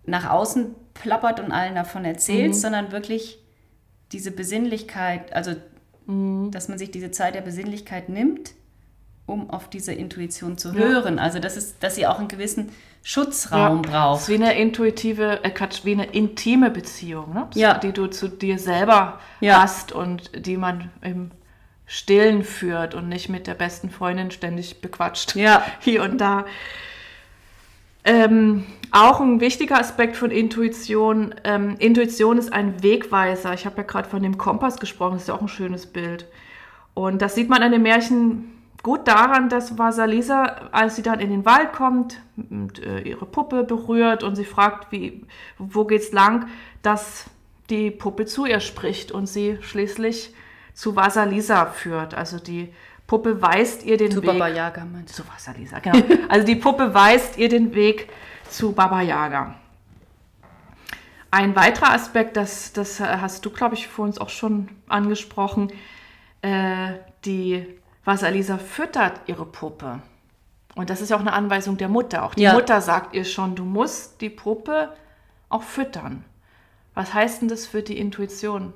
nach 0.06 0.30
außen 0.30 0.76
plappert 0.94 1.40
und 1.40 1.52
allen 1.52 1.76
davon 1.76 2.06
erzählt, 2.06 2.56
sondern 2.56 2.92
wirklich 2.92 3.40
diese 4.12 4.32
Besinnlichkeit, 4.32 5.32
also 5.34 5.56
dass 6.08 6.68
man 6.68 6.78
sich 6.78 6.92
diese 6.92 7.12
Zeit 7.12 7.36
der 7.36 7.42
Besinnlichkeit 7.42 8.10
nimmt, 8.10 8.52
um 9.32 9.50
auf 9.50 9.70
diese 9.70 9.94
Intuition 9.94 10.58
zu 10.58 10.74
hören. 10.74 11.18
Also 11.20 11.40
das 11.40 11.58
ist, 11.58 11.82
dass 11.84 11.96
sie 11.96 12.06
auch 12.06 12.20
einen 12.20 12.28
gewissen 12.28 12.72
Schutzraum 13.04 13.82
Es 13.84 13.90
braucht. 13.92 14.22
ist 14.22 14.30
wie 14.30 14.36
eine 14.36 14.60
intuitive, 14.60 15.44
äh 15.44 15.50
Quatsch, 15.50 15.86
wie 15.86 15.94
eine 15.94 16.06
intime 16.06 16.70
Beziehung, 16.70 17.34
ne? 17.34 17.48
Ja. 17.56 17.78
die 17.80 17.92
du 17.94 18.08
zu 18.08 18.28
dir 18.28 18.60
selber 18.60 19.20
Ja. 19.40 19.62
hast 19.62 19.92
und 19.92 20.46
die 20.46 20.58
man 20.58 20.92
im 21.02 21.32
Stillen 21.88 22.44
führt 22.44 22.94
und 22.94 23.10
nicht 23.10 23.28
mit 23.30 23.48
der 23.48 23.56
besten 23.56 23.90
Freundin 23.90 24.32
ständig 24.32 24.82
bequatscht. 24.82 25.36
Ja. 25.36 25.64
Hier 25.80 26.04
und 26.04 26.20
da. 26.20 26.46
Ähm, 28.04 28.66
auch 28.92 29.20
ein 29.22 29.40
wichtiger 29.42 29.80
Aspekt 29.80 30.16
von 30.18 30.32
Intuition. 30.32 31.36
Ähm, 31.44 31.76
Intuition 31.80 32.38
ist 32.38 32.52
ein 32.52 32.82
Wegweiser. 32.84 33.54
Ich 33.54 33.66
habe 33.66 33.78
ja 33.78 33.84
gerade 33.84 34.10
von 34.10 34.24
dem 34.24 34.38
Kompass 34.38 34.78
gesprochen, 34.80 35.14
das 35.14 35.24
ist 35.24 35.28
ja 35.28 35.36
auch 35.36 35.42
ein 35.42 35.48
schönes 35.48 35.86
Bild. 35.86 36.26
Und 36.94 37.22
das 37.22 37.36
sieht 37.36 37.48
man 37.50 37.62
an 37.64 37.72
den 37.72 37.84
Märchen 37.84 38.46
gut 38.84 39.08
daran, 39.08 39.50
dass 39.50 39.78
Vasalisa, 39.78 40.70
als 40.72 40.96
sie 40.96 41.02
dann 41.02 41.20
in 41.20 41.30
den 41.30 41.46
Wald 41.46 41.74
kommt, 41.74 42.22
und, 42.36 42.84
äh, 42.84 43.02
ihre 43.02 43.26
Puppe 43.26 43.64
berührt 43.64 44.24
und 44.24 44.36
sie 44.36 44.46
fragt, 44.46 44.92
wie, 44.92 45.26
wo 45.58 45.86
geht's 45.86 46.12
lang, 46.12 46.48
dass 46.82 47.26
die 47.70 47.92
Puppe 47.92 48.26
zu 48.26 48.46
ihr 48.46 48.60
spricht 48.60 49.12
und 49.12 49.28
sie 49.28 49.58
schließlich 49.62 50.34
zu 50.74 50.96
Vasalisa 50.96 51.68
führt. 51.68 52.14
Also 52.16 52.40
die 52.40 52.74
Puppe 53.08 53.42
weist 53.42 53.84
ihr 53.86 53.98
den 53.98 54.12
Zu 54.12 54.22
Weg. 54.22 54.28
Baba 54.28 54.48
Yaga 54.48 54.86
meinst 54.86 55.18
du? 55.18 55.24
Zu 55.24 55.30
Vasalisa, 55.30 55.80
genau. 55.80 56.00
Also 56.30 56.46
die 56.46 56.56
Puppe 56.56 56.94
weist 56.94 57.38
ihr 57.38 57.50
den 57.50 57.76
Weg 57.76 58.10
zu 58.50 58.72
Baba 58.72 59.02
Yaga. 59.02 59.56
Ein 61.30 61.56
weiterer 61.56 61.94
Aspekt, 61.94 62.36
das, 62.36 62.74
das 62.74 63.00
hast 63.00 63.46
du, 63.46 63.52
glaube 63.52 63.76
ich, 63.76 63.88
vor 63.88 64.04
uns 64.06 64.20
auch 64.20 64.30
schon 64.30 64.68
angesprochen, 64.90 65.72
äh, 66.42 66.94
die 67.24 67.66
Vasalisa 68.06 68.58
füttert 68.58 69.22
ihre 69.28 69.46
Puppe. 69.46 70.02
Und 70.76 70.90
das 70.90 71.02
ist 71.02 71.10
ja 71.10 71.18
auch 71.18 71.22
eine 71.22 71.34
Anweisung 71.34 71.78
der 71.78 71.90
Mutter. 71.90 72.24
Auch 72.24 72.34
die 72.34 72.44
Ja. 72.44 72.54
Mutter 72.54 72.82
sagt 72.82 73.14
ihr 73.14 73.26
schon, 73.26 73.56
du 73.56 73.66
musst 73.66 74.22
die 74.22 74.30
Puppe 74.30 74.94
auch 75.50 75.64
füttern. 75.64 76.24
Was 76.94 77.14
heißt 77.14 77.42
denn 77.42 77.48
das 77.50 77.66
für 77.68 77.84
die 77.84 77.98
Intuition? 77.98 78.74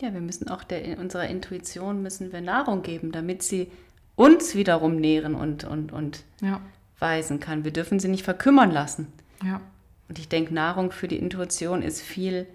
Ja, 0.00 0.12
wir 0.12 0.20
müssen 0.20 0.48
auch 0.48 0.64
der, 0.64 0.98
unserer 0.98 1.28
Intuition 1.28 2.02
müssen 2.02 2.32
wir 2.32 2.40
Nahrung 2.40 2.82
geben, 2.82 3.12
damit 3.12 3.42
sie 3.42 3.70
uns 4.16 4.54
wiederum 4.54 4.96
nähren 4.96 5.34
und, 5.34 5.64
und, 5.64 5.92
und 5.92 6.24
Ja, 6.40 6.60
weisen 6.98 7.40
kann. 7.40 7.64
Wir 7.64 7.72
dürfen 7.72 8.00
sie 8.00 8.08
nicht 8.08 8.24
verkümmern 8.24 8.70
lassen. 8.70 9.12
ja. 9.42 9.60
Und 10.08 10.18
ich 10.18 10.28
denke, 10.28 10.52
Nahrung 10.52 10.90
für 10.92 11.08
die 11.08 11.16
Intuition 11.16 11.80
ist 11.80 12.02
viel 12.02 12.46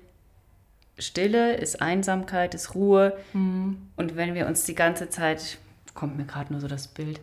Stille, 0.98 1.56
ist 1.56 1.82
Einsamkeit, 1.82 2.54
ist 2.56 2.76
Ruhe. 2.76 3.18
Und 3.34 4.16
wenn 4.16 4.34
wir 4.34 4.48
uns 4.48 4.64
die 4.64 4.76
ganze 4.76 5.10
Zeit, 5.10 5.58
kommt 5.94 6.18
mir 6.18 6.26
gerade 6.26 6.52
nur 6.52 6.62
so 6.62 6.68
das 6.68 6.88
Bild, 6.88 7.20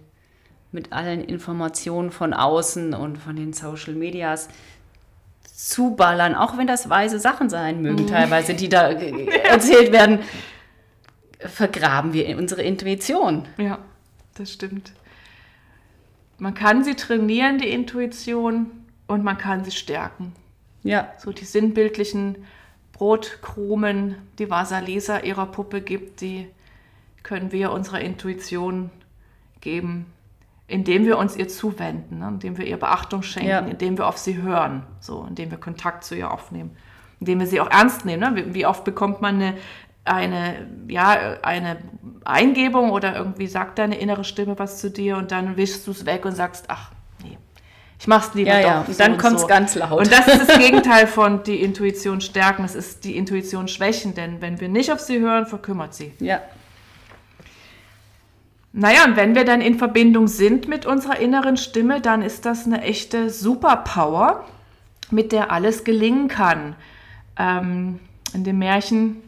mit 0.72 0.93
allen 0.93 1.22
Informationen 1.22 2.11
von 2.11 2.35
außen 2.35 2.95
und 2.95 3.18
von 3.18 3.37
den 3.37 3.53
Social 3.53 3.95
Medias 3.95 4.49
zuballern, 5.57 6.35
auch 6.35 6.59
wenn 6.59 6.66
das 6.66 6.91
weise 6.91 7.20
Sachen 7.20 7.49
sein 7.49 7.81
mögen, 7.81 8.07
teilweise, 8.09 8.55
die 8.55 8.68
da 8.68 8.91
äh, 8.91 9.27
erzählt 9.45 9.93
werden, 9.93 10.18
vergraben 11.39 12.12
wir 12.12 12.37
unsere 12.39 12.62
Intuition. 12.62 13.47
Ja, 13.57 13.79
das 14.35 14.53
stimmt. 14.53 14.93
Man 16.39 16.55
kann 16.55 16.83
sie 16.83 16.97
trainieren, 16.97 17.59
die 17.59 17.68
Intuition, 17.68 18.70
und 19.07 19.22
man 19.22 19.39
kann 19.39 19.64
sie 19.64 19.70
stärken. 19.70 20.33
Ja, 20.83 21.12
So 21.18 21.33
die 21.33 21.45
sinnbildlichen 21.45 22.45
Brotkrumen, 22.95 24.17
die 24.39 24.49
Vasalisa 24.51 25.19
ihrer 25.19 25.47
Puppe 25.47 25.81
gibt, 25.83 26.21
die 26.21 26.49
können 27.23 27.53
wir 27.53 27.73
unserer 27.73 28.01
Intuition 28.01 28.91
geben, 29.61 30.07
indem 30.69 31.05
wir 31.05 31.19
uns 31.19 31.37
ihr 31.37 31.49
zuwenden, 31.49 32.21
ne? 32.21 32.29
indem 32.29 32.57
wir 32.57 32.67
ihr 32.67 32.79
Beachtung 32.79 33.23
schenken, 33.23 33.49
Ja. 33.49 33.59
indem 33.59 33.99
wir 33.99 34.07
auf 34.07 34.17
sie 34.17 34.41
hören, 34.41 34.85
so, 35.01 35.27
indem 35.29 35.51
wir 35.51 35.59
Kontakt 35.59 36.05
zu 36.05 36.15
ihr 36.15 36.31
aufnehmen, 36.31 36.77
indem 37.21 37.41
wir 37.41 37.47
sie 37.47 37.61
auch 37.61 37.71
ernst 37.71 38.05
nehmen. 38.05 38.21
Ne? 38.21 38.47
Wie, 38.47 38.55
wie 38.55 38.67
oft 38.67 38.85
bekommt 38.85 39.21
man 39.21 39.37
eine, 39.43 39.55
eine, 40.05 40.69
ja, 40.89 41.39
eine 41.43 41.79
Eingebung 42.25 42.91
oder 42.91 43.17
irgendwie 43.17 43.49
sagt 43.49 43.79
deine 43.79 43.99
innere 43.99 44.25
Stimme 44.25 44.59
was 44.59 44.79
zu 44.79 44.91
dir 44.91 45.17
und 45.17 45.33
dann 45.33 45.57
wischst 45.57 45.87
du 45.87 45.91
es 45.91 46.07
weg 46.07 46.25
und 46.25 46.33
sagst, 46.33 46.67
ach 46.69 46.93
ich 48.05 48.09
mach's 48.09 48.35
lieber 48.35 48.51
ja, 48.51 48.61
doch. 48.61 48.69
ja. 48.69 48.81
Und 48.81 48.93
so 48.93 49.03
dann 49.03 49.17
kommt's 49.17 49.41
so. 49.41 49.47
ganz 49.47 49.75
laut. 49.77 49.99
Und 49.99 50.13
das 50.13 50.29
ist 50.29 50.47
das 50.47 50.59
Gegenteil 50.59 51.07
von 51.07 51.43
die 51.43 51.63
Intuition 51.63 52.21
stärken. 52.21 52.63
Es 52.63 52.75
ist 52.75 53.03
die 53.05 53.17
Intuition 53.17 53.67
schwächen, 53.67 54.13
denn 54.13 54.43
wenn 54.43 54.61
wir 54.61 54.69
nicht 54.69 54.93
auf 54.93 55.01
sie 55.01 55.21
hören, 55.21 55.47
verkümmert 55.47 55.95
sie. 55.95 56.13
ja, 56.21 56.43
Naja, 58.75 59.07
und 59.07 59.17
wenn 59.17 59.35
wir 59.35 59.47
dann 59.47 59.63
in 59.63 59.79
Verbindung 59.79 60.29
sind 60.29 60.69
mit 60.69 60.85
unserer 60.85 61.19
inneren 61.19 61.57
Stimme, 61.57 62.03
dann 62.03 62.21
ist 62.21 62.45
das 62.45 62.67
eine 62.67 62.83
echte 62.83 63.31
Superpower, 63.31 64.45
mit 65.11 65.33
der 65.33 65.51
alles 65.51 65.83
gelingen 65.85 66.29
kann. 66.29 66.77
Ähm, 67.39 68.01
in 68.35 68.45
dem 68.45 68.59
Märchen 68.59 69.23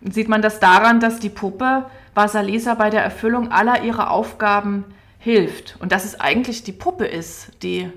sieht 0.00 0.30
man 0.30 0.40
das 0.40 0.58
daran, 0.58 1.00
dass 1.00 1.20
die 1.20 1.28
Puppe 1.28 1.84
Vasalisa 2.14 2.72
bei 2.76 2.88
der 2.88 3.02
Erfüllung 3.02 3.52
aller 3.52 3.82
ihrer 3.82 4.10
Aufgaben 4.10 4.86
hilft. 5.26 5.74
Und 5.80 5.90
dass 5.90 6.04
es 6.04 6.20
eigentlich 6.20 6.62
die 6.62 6.70
Puppe 6.70 7.04
ist, 7.04 7.48
die, 7.64 7.90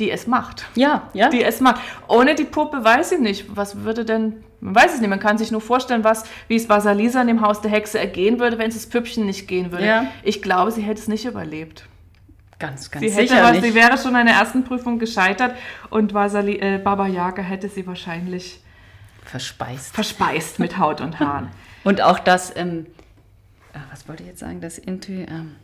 die 0.00 0.10
es 0.10 0.26
macht 0.26 0.66
ja, 0.74 1.08
ja. 1.14 1.28
die 1.28 1.44
es 1.44 1.60
macht. 1.60 1.80
Ohne 2.08 2.34
die 2.34 2.44
Puppe 2.44 2.82
weiß 2.82 3.12
ich 3.12 3.20
nicht, 3.20 3.56
was 3.56 3.84
würde 3.84 4.04
denn, 4.04 4.42
man 4.60 4.74
weiß 4.74 4.94
es 4.94 5.00
nicht, 5.00 5.08
man 5.08 5.20
kann 5.20 5.38
sich 5.38 5.52
nur 5.52 5.60
vorstellen, 5.60 6.02
was, 6.02 6.24
wie 6.48 6.56
es 6.56 6.68
Vasalisa 6.68 7.20
in 7.20 7.28
dem 7.28 7.42
Haus 7.42 7.60
der 7.60 7.70
Hexe 7.70 8.00
ergehen 8.00 8.40
würde, 8.40 8.58
wenn 8.58 8.70
es 8.70 8.74
das 8.74 8.88
Püppchen 8.88 9.24
nicht 9.24 9.46
gehen 9.46 9.70
würde. 9.70 9.86
Ja. 9.86 10.06
Ich 10.24 10.42
glaube, 10.42 10.72
sie 10.72 10.82
hätte 10.82 11.00
es 11.00 11.06
nicht 11.06 11.26
überlebt. 11.26 11.86
Ganz, 12.58 12.90
ganz 12.90 13.04
Sie, 13.04 13.12
hätte 13.12 13.28
sicher 13.28 13.44
was, 13.44 13.52
nicht. 13.52 13.62
sie 13.62 13.74
wäre 13.76 13.96
schon 13.96 14.16
an 14.16 14.26
der 14.26 14.34
ersten 14.34 14.64
Prüfung 14.64 14.98
gescheitert 14.98 15.54
und 15.90 16.12
Vasali, 16.12 16.56
äh, 16.56 16.78
Baba 16.78 17.06
Yaga 17.06 17.40
hätte 17.40 17.68
sie 17.68 17.86
wahrscheinlich 17.86 18.60
Verspeist. 19.24 19.94
verspeist 19.94 20.58
mit 20.58 20.76
Haut 20.76 21.00
und 21.00 21.20
Haaren. 21.20 21.50
Und 21.84 22.02
auch 22.02 22.18
das, 22.18 22.52
ähm, 22.56 22.86
ah, 23.72 23.78
was 23.92 24.08
wollte 24.08 24.24
ich 24.24 24.30
jetzt 24.30 24.40
sagen, 24.40 24.60
das 24.60 24.76
Intu, 24.76 25.12
ähm, 25.12 25.54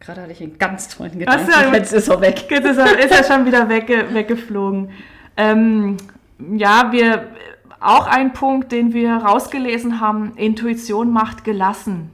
gerade 0.00 0.22
hatte 0.22 0.32
ich 0.32 0.40
einen 0.42 0.58
ganz 0.58 0.88
tollen 0.88 1.18
Gedanken, 1.18 1.50
ja- 1.50 1.72
jetzt 1.74 1.92
ist 1.92 2.08
er 2.08 2.20
weg. 2.20 2.46
Jetzt 2.50 2.64
ist 2.66 2.78
er, 2.78 2.98
ist 2.98 3.10
er 3.12 3.24
schon 3.24 3.46
wieder 3.46 3.68
wegge, 3.68 4.12
weggeflogen. 4.14 4.90
Ähm, 5.36 5.96
ja, 6.56 6.90
wir, 6.92 7.28
auch 7.80 8.06
ein 8.06 8.32
Punkt, 8.32 8.72
den 8.72 8.92
wir 8.92 9.12
rausgelesen 9.14 10.00
haben, 10.00 10.32
Intuition 10.36 11.10
macht 11.10 11.44
gelassen. 11.44 12.10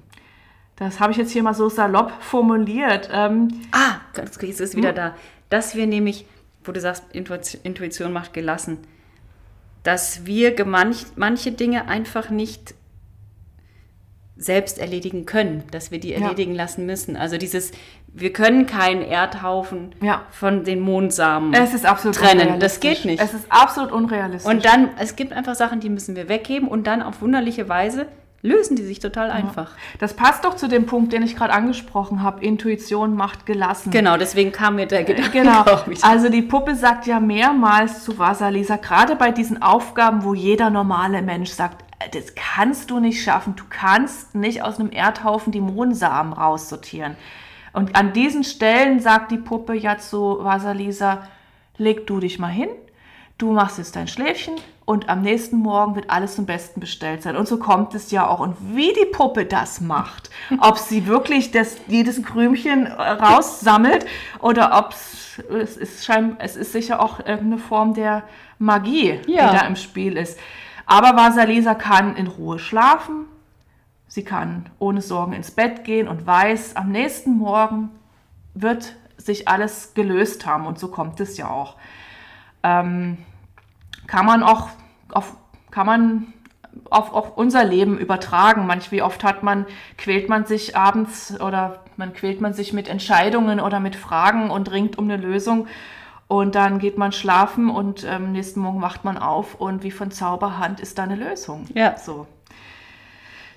Das 0.76 1.00
habe 1.00 1.10
ich 1.12 1.18
jetzt 1.18 1.32
hier 1.32 1.42
mal 1.42 1.54
so 1.54 1.68
salopp 1.68 2.12
formuliert. 2.20 3.08
Ähm, 3.12 3.48
Ah, 3.72 3.96
ganz 4.14 4.38
jetzt 4.40 4.60
ist 4.60 4.76
wieder 4.76 4.92
da. 4.92 5.14
Dass 5.50 5.74
wir 5.74 5.86
nämlich, 5.86 6.26
wo 6.62 6.72
du 6.72 6.80
sagst, 6.80 7.04
Intuition, 7.12 8.12
macht 8.12 8.32
gelassen, 8.32 8.78
dass 9.82 10.26
wir 10.26 10.54
manche 11.16 11.52
Dinge 11.52 11.88
einfach 11.88 12.30
nicht 12.30 12.74
selbst 14.38 14.78
erledigen 14.78 15.26
können, 15.26 15.64
dass 15.72 15.90
wir 15.90 16.00
die 16.00 16.10
Ja. 16.10 16.20
erledigen 16.20 16.54
lassen 16.54 16.86
müssen. 16.86 17.16
Also 17.16 17.36
dieses, 17.38 17.72
wir 18.12 18.32
können 18.32 18.66
keinen 18.66 19.02
Erdhaufen 19.02 19.94
Ja. 20.00 20.22
von 20.30 20.64
den 20.64 20.80
Mondsamen 20.80 21.52
es 21.54 21.74
ist 21.74 21.84
absolut 21.84 22.16
trennen. 22.16 22.60
Das 22.60 22.80
geht 22.80 23.04
nicht. 23.04 23.20
Es 23.22 23.34
ist 23.34 23.46
absolut 23.50 23.92
unrealistisch. 23.92 24.50
Und 24.52 24.64
dann, 24.64 24.90
es 24.98 25.16
gibt 25.16 25.32
einfach 25.32 25.54
Sachen, 25.56 25.80
die 25.80 25.88
müssen 25.90 26.14
wir 26.16 26.28
weggeben 26.28 26.68
und 26.68 26.86
dann 26.86 27.02
auf 27.02 27.20
wunderliche 27.20 27.68
Weise 27.68 28.06
lösen 28.40 28.76
die 28.76 28.84
sich 28.84 29.00
total 29.00 29.32
einfach. 29.32 29.72
Das 29.98 30.14
passt 30.14 30.44
doch 30.44 30.54
zu 30.54 30.68
dem 30.68 30.86
Punkt, 30.86 31.12
den 31.12 31.24
ich 31.24 31.34
gerade 31.34 31.52
angesprochen 31.52 32.22
habe. 32.22 32.44
Intuition 32.44 33.16
macht 33.16 33.46
gelassen. 33.46 33.90
Genau, 33.90 34.16
deswegen 34.16 34.52
kam 34.52 34.76
mir 34.76 34.86
der 34.86 35.02
Gedanke 35.02 35.30
Genau. 35.32 35.64
Also 36.02 36.28
die 36.28 36.42
Puppe 36.42 36.76
sagt 36.76 37.08
ja 37.08 37.18
mehrmals 37.18 38.04
zu 38.04 38.16
Vasalisa, 38.16 38.76
gerade 38.76 39.16
bei 39.16 39.32
diesen 39.32 39.60
Aufgaben, 39.60 40.22
wo 40.22 40.34
jeder 40.34 40.70
normale 40.70 41.20
Mensch 41.20 41.50
sagt, 41.50 41.82
"Äh, 41.82 41.87
das 42.12 42.34
kannst 42.34 42.90
du 42.90 43.00
nicht 43.00 43.22
schaffen. 43.22 43.56
Du 43.56 43.64
kannst 43.68 44.34
nicht 44.34 44.62
aus 44.62 44.78
einem 44.78 44.90
Erdhaufen 44.92 45.52
die 45.52 45.60
Mohnsamen 45.60 46.32
raussortieren. 46.32 47.16
Und 47.72 47.96
an 47.96 48.12
diesen 48.12 48.44
Stellen 48.44 49.00
sagt 49.00 49.30
die 49.30 49.38
Puppe 49.38 49.74
ja 49.74 49.98
zu 49.98 50.38
Vasalisa, 50.42 51.22
leg 51.76 52.06
du 52.06 52.18
dich 52.18 52.38
mal 52.38 52.48
hin, 52.48 52.68
du 53.36 53.52
machst 53.52 53.78
jetzt 53.78 53.94
dein 53.94 54.08
Schläfchen 54.08 54.54
und 54.84 55.08
am 55.08 55.20
nächsten 55.22 55.58
Morgen 55.58 55.94
wird 55.94 56.08
alles 56.10 56.34
zum 56.34 56.46
Besten 56.46 56.80
bestellt 56.80 57.22
sein. 57.22 57.36
Und 57.36 57.46
so 57.46 57.58
kommt 57.58 57.94
es 57.94 58.10
ja 58.10 58.26
auch. 58.26 58.40
Und 58.40 58.56
wie 58.74 58.92
die 58.94 59.04
Puppe 59.12 59.44
das 59.44 59.80
macht, 59.80 60.30
ob 60.60 60.78
sie 60.78 61.06
wirklich 61.06 61.50
das, 61.50 61.76
jedes 61.88 62.22
Krümchen 62.22 62.86
äh, 62.86 62.90
raussammelt 62.90 64.06
oder 64.40 64.78
ob 64.78 64.92
es, 64.92 65.76
ist 65.76 66.04
schein, 66.04 66.36
es 66.38 66.56
ist 66.56 66.72
sicher 66.72 67.00
auch 67.00 67.18
irgendeine 67.20 67.58
Form 67.58 67.92
der 67.94 68.22
Magie, 68.58 69.20
Ja. 69.26 69.50
die 69.52 69.58
da 69.58 69.66
im 69.66 69.76
Spiel 69.76 70.16
ist. 70.16 70.38
Aber 70.88 71.16
Vasalisa 71.16 71.74
kann 71.74 72.16
in 72.16 72.26
Ruhe 72.28 72.58
schlafen, 72.58 73.26
sie 74.08 74.24
kann 74.24 74.70
ohne 74.78 75.02
Sorgen 75.02 75.34
ins 75.34 75.50
Bett 75.50 75.84
gehen 75.84 76.08
und 76.08 76.26
weiß, 76.26 76.76
am 76.76 76.90
nächsten 76.90 77.36
Morgen 77.36 77.90
wird 78.54 78.96
sich 79.18 79.48
alles 79.48 79.92
gelöst 79.92 80.46
haben 80.46 80.66
und 80.66 80.78
so 80.78 80.88
kommt 80.88 81.20
es 81.20 81.36
ja 81.36 81.50
auch. 81.50 81.76
Ähm, 82.62 83.18
kann 84.06 84.24
man 84.24 84.42
auch 84.42 84.70
auf, 85.12 85.36
kann 85.70 85.84
man 85.84 86.32
auf, 86.88 87.12
auf 87.12 87.36
unser 87.36 87.64
Leben 87.64 87.98
übertragen. 87.98 88.66
Manch 88.66 88.90
wie 88.90 89.02
oft 89.02 89.24
hat 89.24 89.42
man, 89.42 89.66
quält 89.98 90.30
man 90.30 90.46
sich 90.46 90.74
abends 90.74 91.38
oder 91.38 91.80
man 91.98 92.14
quält 92.14 92.40
man 92.40 92.54
sich 92.54 92.72
mit 92.72 92.88
Entscheidungen 92.88 93.60
oder 93.60 93.78
mit 93.78 93.94
Fragen 93.94 94.50
und 94.50 94.70
ringt 94.70 94.96
um 94.96 95.04
eine 95.04 95.18
Lösung. 95.18 95.66
Und 96.28 96.54
dann 96.54 96.78
geht 96.78 96.98
man 96.98 97.12
schlafen 97.12 97.70
und 97.70 98.04
ähm, 98.08 98.32
nächsten 98.32 98.60
Morgen 98.60 98.82
wacht 98.82 99.02
man 99.02 99.16
auf 99.16 99.54
und 99.54 99.82
wie 99.82 99.90
von 99.90 100.10
Zauberhand 100.10 100.78
ist 100.78 100.98
da 100.98 101.04
eine 101.04 101.16
Lösung. 101.16 101.66
Ja. 101.74 101.96
So. 101.96 102.26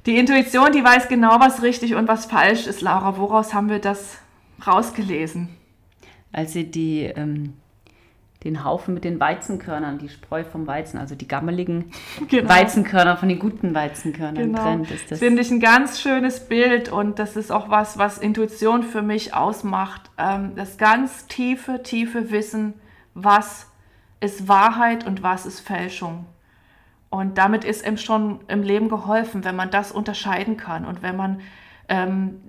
Die 0.06 0.18
Intuition, 0.18 0.72
die 0.72 0.84
weiß 0.84 1.10
genau, 1.10 1.40
was 1.40 1.62
richtig 1.62 1.96
und 1.96 2.08
was 2.08 2.26
falsch 2.26 2.68
ist. 2.68 2.82
Laura, 2.82 3.18
woraus 3.18 3.54
haben 3.54 3.70
wir 3.70 3.80
das 3.80 4.18
rausgelesen? 4.66 5.50
Als 6.32 6.54
sie 6.54 6.72
die, 6.72 7.04
ähm, 7.04 7.56
den 8.44 8.64
Haufen 8.64 8.94
mit 8.94 9.04
den 9.04 9.20
Weizenkörnern, 9.20 10.00
die 10.00 10.10
Spreu 10.10 10.44
vom 10.44 10.66
Weizen, 10.66 10.98
also 10.98 11.14
die 11.16 11.28
gammeligen 11.28 11.92
Genau. 12.30 12.50
Weizenkörner 12.50 13.18
von 13.18 13.30
den 13.30 13.40
guten 13.40 13.74
Weizenkörnern 13.76 14.36
Genau. 14.46 14.62
trennt, 14.64 14.90
ist 14.92 15.12
Das 15.12 15.20
finde 15.20 15.42
ich 15.42 15.52
ein 15.52 15.60
ganz 15.60 16.02
schönes 16.02 16.48
Bild 16.48 16.92
und 16.92 17.20
das 17.20 17.36
ist 17.36 17.52
auch 17.52 17.70
was, 17.70 17.98
was 17.98 18.18
Intuition 18.18 18.84
für 18.84 19.02
mich 19.04 19.34
ausmacht. 19.36 20.10
Ähm, 20.18 20.54
das 20.56 20.78
ganz 20.78 21.28
tiefe, 21.28 21.84
tiefe 21.84 22.32
Wissen, 22.32 22.74
was 23.14 23.68
ist 24.20 24.48
Wahrheit 24.48 25.06
und 25.06 25.22
was 25.24 25.46
ist 25.46 25.60
Fälschung. 25.60 26.26
Und 27.10 27.38
damit 27.38 27.66
ist 27.66 27.86
ihm 27.86 27.98
schon 27.98 28.40
im 28.48 28.64
Leben 28.64 28.88
geholfen, 28.88 29.44
wenn 29.44 29.56
man 29.56 29.70
das 29.70 29.92
unterscheiden 29.92 30.58
kann 30.58 30.86
und 30.86 31.02
wenn 31.04 31.18
man 31.18 31.42
ähm, 31.92 32.40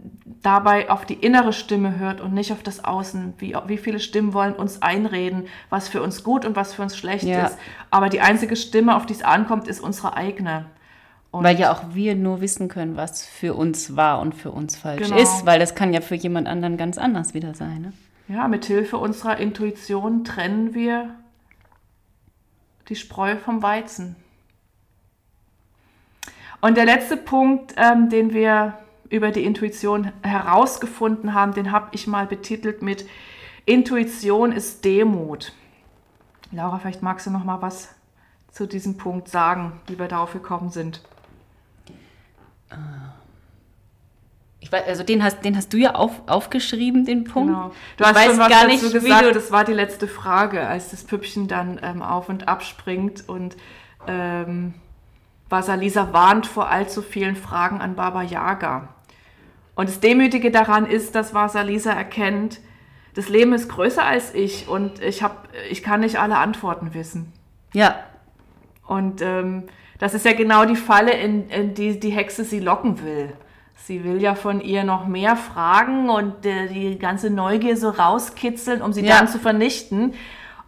dabei 0.43 0.89
auf 0.89 1.05
die 1.05 1.15
innere 1.15 1.53
Stimme 1.53 1.99
hört 1.99 2.21
und 2.21 2.33
nicht 2.33 2.53
auf 2.53 2.63
das 2.63 2.85
Außen. 2.85 3.35
Wie, 3.39 3.57
wie 3.67 3.77
viele 3.77 3.99
Stimmen 3.99 4.33
wollen 4.35 4.55
uns 4.55 4.81
einreden, 4.83 5.47
was 5.69 5.89
für 5.89 6.01
uns 6.01 6.23
gut 6.23 6.45
und 6.45 6.55
was 6.55 6.75
für 6.75 6.83
uns 6.83 6.97
schlecht 6.97 7.25
Ja. 7.25 7.47
ist. 7.47 7.59
Aber 7.91 8.09
die 8.09 8.21
einzige 8.21 8.55
Stimme, 8.55 8.97
auf 8.97 9.05
die 9.05 9.15
es 9.15 9.23
ankommt, 9.23 9.67
ist 9.67 9.81
unsere 9.81 10.17
eigene. 10.17 10.67
Und 11.33 11.43
Weil 11.45 11.59
ja 11.59 11.73
auch 11.73 11.83
wir 11.95 12.15
nur 12.15 12.41
wissen 12.41 12.69
können, 12.69 12.97
was 12.97 13.27
für 13.27 13.55
uns 13.55 13.97
wahr 13.97 14.21
und 14.21 14.35
für 14.35 14.53
uns 14.53 14.77
falsch 14.77 15.03
Genau. 15.09 15.17
ist, 15.21 15.45
weil 15.45 15.59
das 15.59 15.75
kann 15.75 15.93
ja 15.93 16.01
für 16.01 16.15
jemand 16.15 16.47
anderen 16.47 16.77
ganz 16.77 16.99
anders 16.99 17.35
wieder 17.35 17.55
sein. 17.55 17.81
Ne? 17.83 17.93
Ja, 18.29 18.47
mit 18.49 18.65
Hilfe 18.67 18.99
unserer 18.99 19.39
Intuition 19.39 20.25
trennen 20.25 20.73
wir 20.75 21.15
die 22.89 22.97
Spreu 22.97 23.37
vom 23.37 23.63
Weizen. 23.63 24.15
Und 26.61 26.77
der 26.77 26.85
letzte 26.85 27.17
Punkt, 27.17 27.75
ähm, 27.77 28.09
den 28.09 28.33
wir 28.33 28.75
über 29.13 29.31
die 29.31 29.45
Intuition 29.45 30.11
herausgefunden 30.23 31.35
haben, 31.35 31.53
den 31.55 31.71
habe 31.71 31.89
ich 31.93 32.07
mal 32.07 32.27
betitelt 32.27 32.83
mit 32.83 33.07
Intuition 33.67 34.51
ist 34.53 34.85
Demut. 34.85 35.53
Laura, 36.51 36.79
vielleicht 36.79 37.03
magst 37.03 37.27
du 37.27 37.31
noch 37.31 37.45
mal 37.45 37.63
was 37.63 37.95
zu 38.51 38.67
diesem 38.67 38.97
Punkt 38.97 39.29
sagen, 39.29 39.81
wie 39.87 39.99
wir 39.99 40.09
darauf 40.09 40.33
gekommen 40.33 40.71
sind. 40.71 41.03
Ich 44.61 44.71
weiß, 44.71 44.87
also 44.87 45.03
den 45.03 45.23
hast, 45.23 45.45
den 45.45 45.57
hast 45.57 45.73
du 45.73 45.77
ja 45.77 45.95
auf, 45.95 46.23
aufgeschrieben, 46.27 47.05
den 47.05 47.25
Punkt. 47.25 47.53
Genau. 47.53 47.73
Du 47.97 48.05
Ich 48.05 48.11
hast 48.11 48.25
schon 48.25 48.39
was 48.39 48.49
gar 48.49 48.63
dazu 48.65 48.67
nicht, 48.69 48.93
gesagt, 48.93 49.25
du- 49.27 49.33
das 49.33 49.51
war 49.51 49.65
die 49.65 49.73
letzte 49.73 50.09
Frage, 50.09 50.67
als 50.67 50.91
das 50.91 51.05
Püppchen 51.05 51.49
dann 51.49 51.79
ähm, 51.83 52.03
auf 52.03 52.29
und 52.29 52.49
ab 52.49 52.63
springt 52.63 53.29
und 53.29 53.57
ähm, 54.07 54.75
Vasalisa 55.49 56.13
warnt 56.13 56.47
vor 56.47 56.69
allzu 56.71 57.03
vielen 57.03 57.37
Fragen 57.37 57.81
an 57.81 57.95
Baba 57.95 58.23
Yaga. 58.23 58.89
Und 59.75 59.89
das 59.89 60.01
Demütige 60.01 60.51
daran 60.51 60.87
ist, 60.87 61.15
dass 61.15 61.33
Vasalisa 61.35 61.93
erkennt, 61.93 62.61
das 63.15 63.29
Leben 63.29 63.53
ist 63.53 63.69
größer 63.69 64.05
als 64.05 64.35
ich 64.35 64.69
und 64.69 65.01
ich, 65.03 65.23
hab, 65.23 65.49
ich 65.71 65.83
kann 65.83 66.01
nicht 66.01 66.19
alle 66.19 66.39
Antworten 66.39 66.95
wissen. 66.95 67.33
Ja, 67.75 67.97
Und 68.87 69.23
ähm, 69.23 69.65
das 69.99 70.15
ist 70.15 70.25
ja 70.27 70.33
genau 70.33 70.65
die 70.65 70.77
Falle, 70.77 71.13
in, 71.13 71.49
in 71.49 71.75
die 71.75 71.99
die 72.01 72.11
Hexe 72.11 72.45
sie 72.45 72.61
locken 72.61 73.03
will. 73.05 73.33
Sie 73.77 74.05
will 74.05 74.21
ja 74.21 74.35
von 74.35 74.61
ihr 74.61 74.85
noch 74.85 75.07
mehr 75.07 75.37
fragen 75.37 76.09
und 76.11 76.45
äh, 76.47 76.69
die 76.69 76.99
ganze 76.99 77.31
Neugier 77.31 77.77
so 77.77 77.91
rauskitzeln, 77.91 78.83
um 78.83 78.93
sie 78.93 79.05
Ja. 79.05 79.19
dann 79.19 79.29
zu 79.29 79.39
vernichten. 79.39 80.15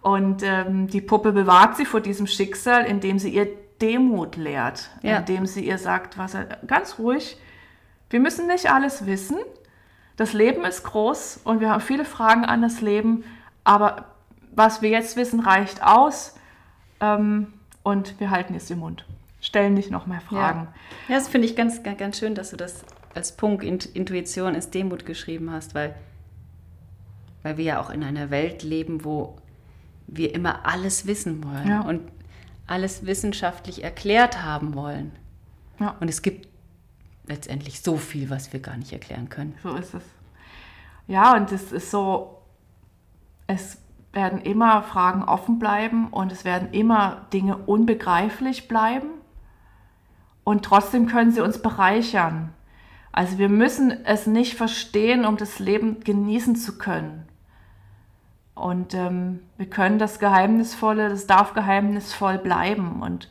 Und 0.00 0.42
ähm, 0.42 0.86
die 0.88 1.00
Puppe 1.00 1.32
bewahrt 1.32 1.76
sie 1.76 1.84
vor 1.86 2.00
diesem 2.00 2.26
Schicksal, 2.26 2.84
indem 2.84 3.18
sie 3.18 3.30
ihr 3.30 3.48
Demut 3.80 4.36
lehrt, 4.36 4.90
Ja. 5.02 5.18
indem 5.18 5.46
sie 5.46 5.64
ihr 5.66 5.78
sagt, 5.78 6.16
was 6.18 6.36
ganz 6.66 6.98
ruhig, 6.98 7.36
wir 8.14 8.20
müssen 8.20 8.46
nicht 8.46 8.70
alles 8.70 9.06
wissen. 9.06 9.38
Das 10.16 10.34
Leben 10.34 10.64
ist 10.64 10.84
groß 10.84 11.40
und 11.42 11.58
wir 11.58 11.70
haben 11.70 11.80
viele 11.80 12.04
Fragen 12.04 12.44
an 12.44 12.62
das 12.62 12.80
Leben, 12.80 13.24
aber 13.64 14.04
was 14.54 14.82
wir 14.82 14.90
jetzt 14.90 15.16
wissen, 15.16 15.40
reicht 15.40 15.82
aus. 15.82 16.36
Ähm, 17.00 17.52
und 17.82 18.20
wir 18.20 18.30
halten 18.30 18.54
jetzt 18.54 18.70
den 18.70 18.78
Mund. 18.78 19.04
Stellen 19.40 19.74
nicht 19.74 19.90
noch 19.90 20.06
mehr 20.06 20.20
Fragen. 20.20 20.68
Ja, 21.08 21.16
das 21.16 21.26
finde 21.26 21.48
ich 21.48 21.56
ganz, 21.56 21.82
ganz, 21.82 21.98
ganz 21.98 22.16
schön, 22.16 22.36
dass 22.36 22.50
du 22.50 22.56
das 22.56 22.84
als 23.16 23.36
Punkt 23.36 23.64
Int- 23.64 23.86
Intuition 23.96 24.54
ist 24.54 24.74
Demut 24.74 25.04
geschrieben 25.06 25.50
hast, 25.50 25.74
weil, 25.74 25.96
weil 27.42 27.56
wir 27.56 27.64
ja 27.64 27.80
auch 27.80 27.90
in 27.90 28.04
einer 28.04 28.30
Welt 28.30 28.62
leben, 28.62 29.04
wo 29.04 29.34
wir 30.06 30.32
immer 30.36 30.64
alles 30.66 31.08
wissen 31.08 31.42
wollen 31.42 31.66
Ja. 31.68 31.80
und 31.80 32.00
alles 32.68 33.06
wissenschaftlich 33.06 33.82
erklärt 33.82 34.40
haben 34.44 34.74
wollen. 34.76 35.10
Ja. 35.80 35.96
Und 35.98 36.08
es 36.08 36.22
gibt 36.22 36.46
letztendlich 37.26 37.80
so 37.80 37.96
viel, 37.96 38.30
was 38.30 38.52
wir 38.52 38.60
gar 38.60 38.76
nicht 38.76 38.92
erklären 38.92 39.28
können. 39.28 39.54
So 39.62 39.74
ist 39.74 39.94
es. 39.94 40.02
Ja, 41.06 41.36
und 41.36 41.52
es 41.52 41.72
ist 41.72 41.90
so, 41.90 42.42
es 43.46 43.78
werden 44.12 44.40
immer 44.40 44.82
Fragen 44.82 45.22
offen 45.24 45.58
bleiben 45.58 46.08
und 46.08 46.32
es 46.32 46.44
werden 46.44 46.72
immer 46.72 47.26
Dinge 47.32 47.56
unbegreiflich 47.56 48.68
bleiben. 48.68 49.08
Und 50.44 50.64
trotzdem 50.64 51.06
können 51.06 51.32
sie 51.32 51.40
uns 51.40 51.60
bereichern. 51.60 52.52
Also 53.12 53.38
wir 53.38 53.48
müssen 53.48 54.04
es 54.04 54.26
nicht 54.26 54.54
verstehen, 54.54 55.24
um 55.24 55.36
das 55.36 55.58
Leben 55.58 56.00
genießen 56.00 56.56
zu 56.56 56.78
können. 56.78 57.26
Und 58.54 58.94
ähm, 58.94 59.40
wir 59.56 59.66
können 59.66 59.98
das 59.98 60.18
Geheimnisvolle, 60.18 61.08
das 61.08 61.26
darf 61.26 61.54
geheimnisvoll 61.54 62.38
bleiben 62.38 63.02
und 63.02 63.28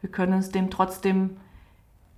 wir 0.00 0.10
können 0.10 0.34
uns 0.34 0.50
dem 0.50 0.70
trotzdem 0.70 1.36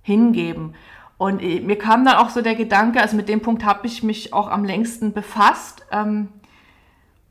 hingeben. 0.01 0.73
Und 1.17 1.41
äh, 1.41 1.59
mir 1.61 1.77
kam 1.77 2.05
dann 2.05 2.15
auch 2.15 2.29
so 2.29 2.41
der 2.41 2.55
Gedanke, 2.55 3.01
also 3.01 3.15
mit 3.15 3.29
dem 3.29 3.41
Punkt 3.41 3.65
habe 3.65 3.87
ich 3.87 4.03
mich 4.03 4.33
auch 4.33 4.49
am 4.49 4.63
längsten 4.63 5.13
befasst. 5.13 5.85
Ähm, 5.91 6.29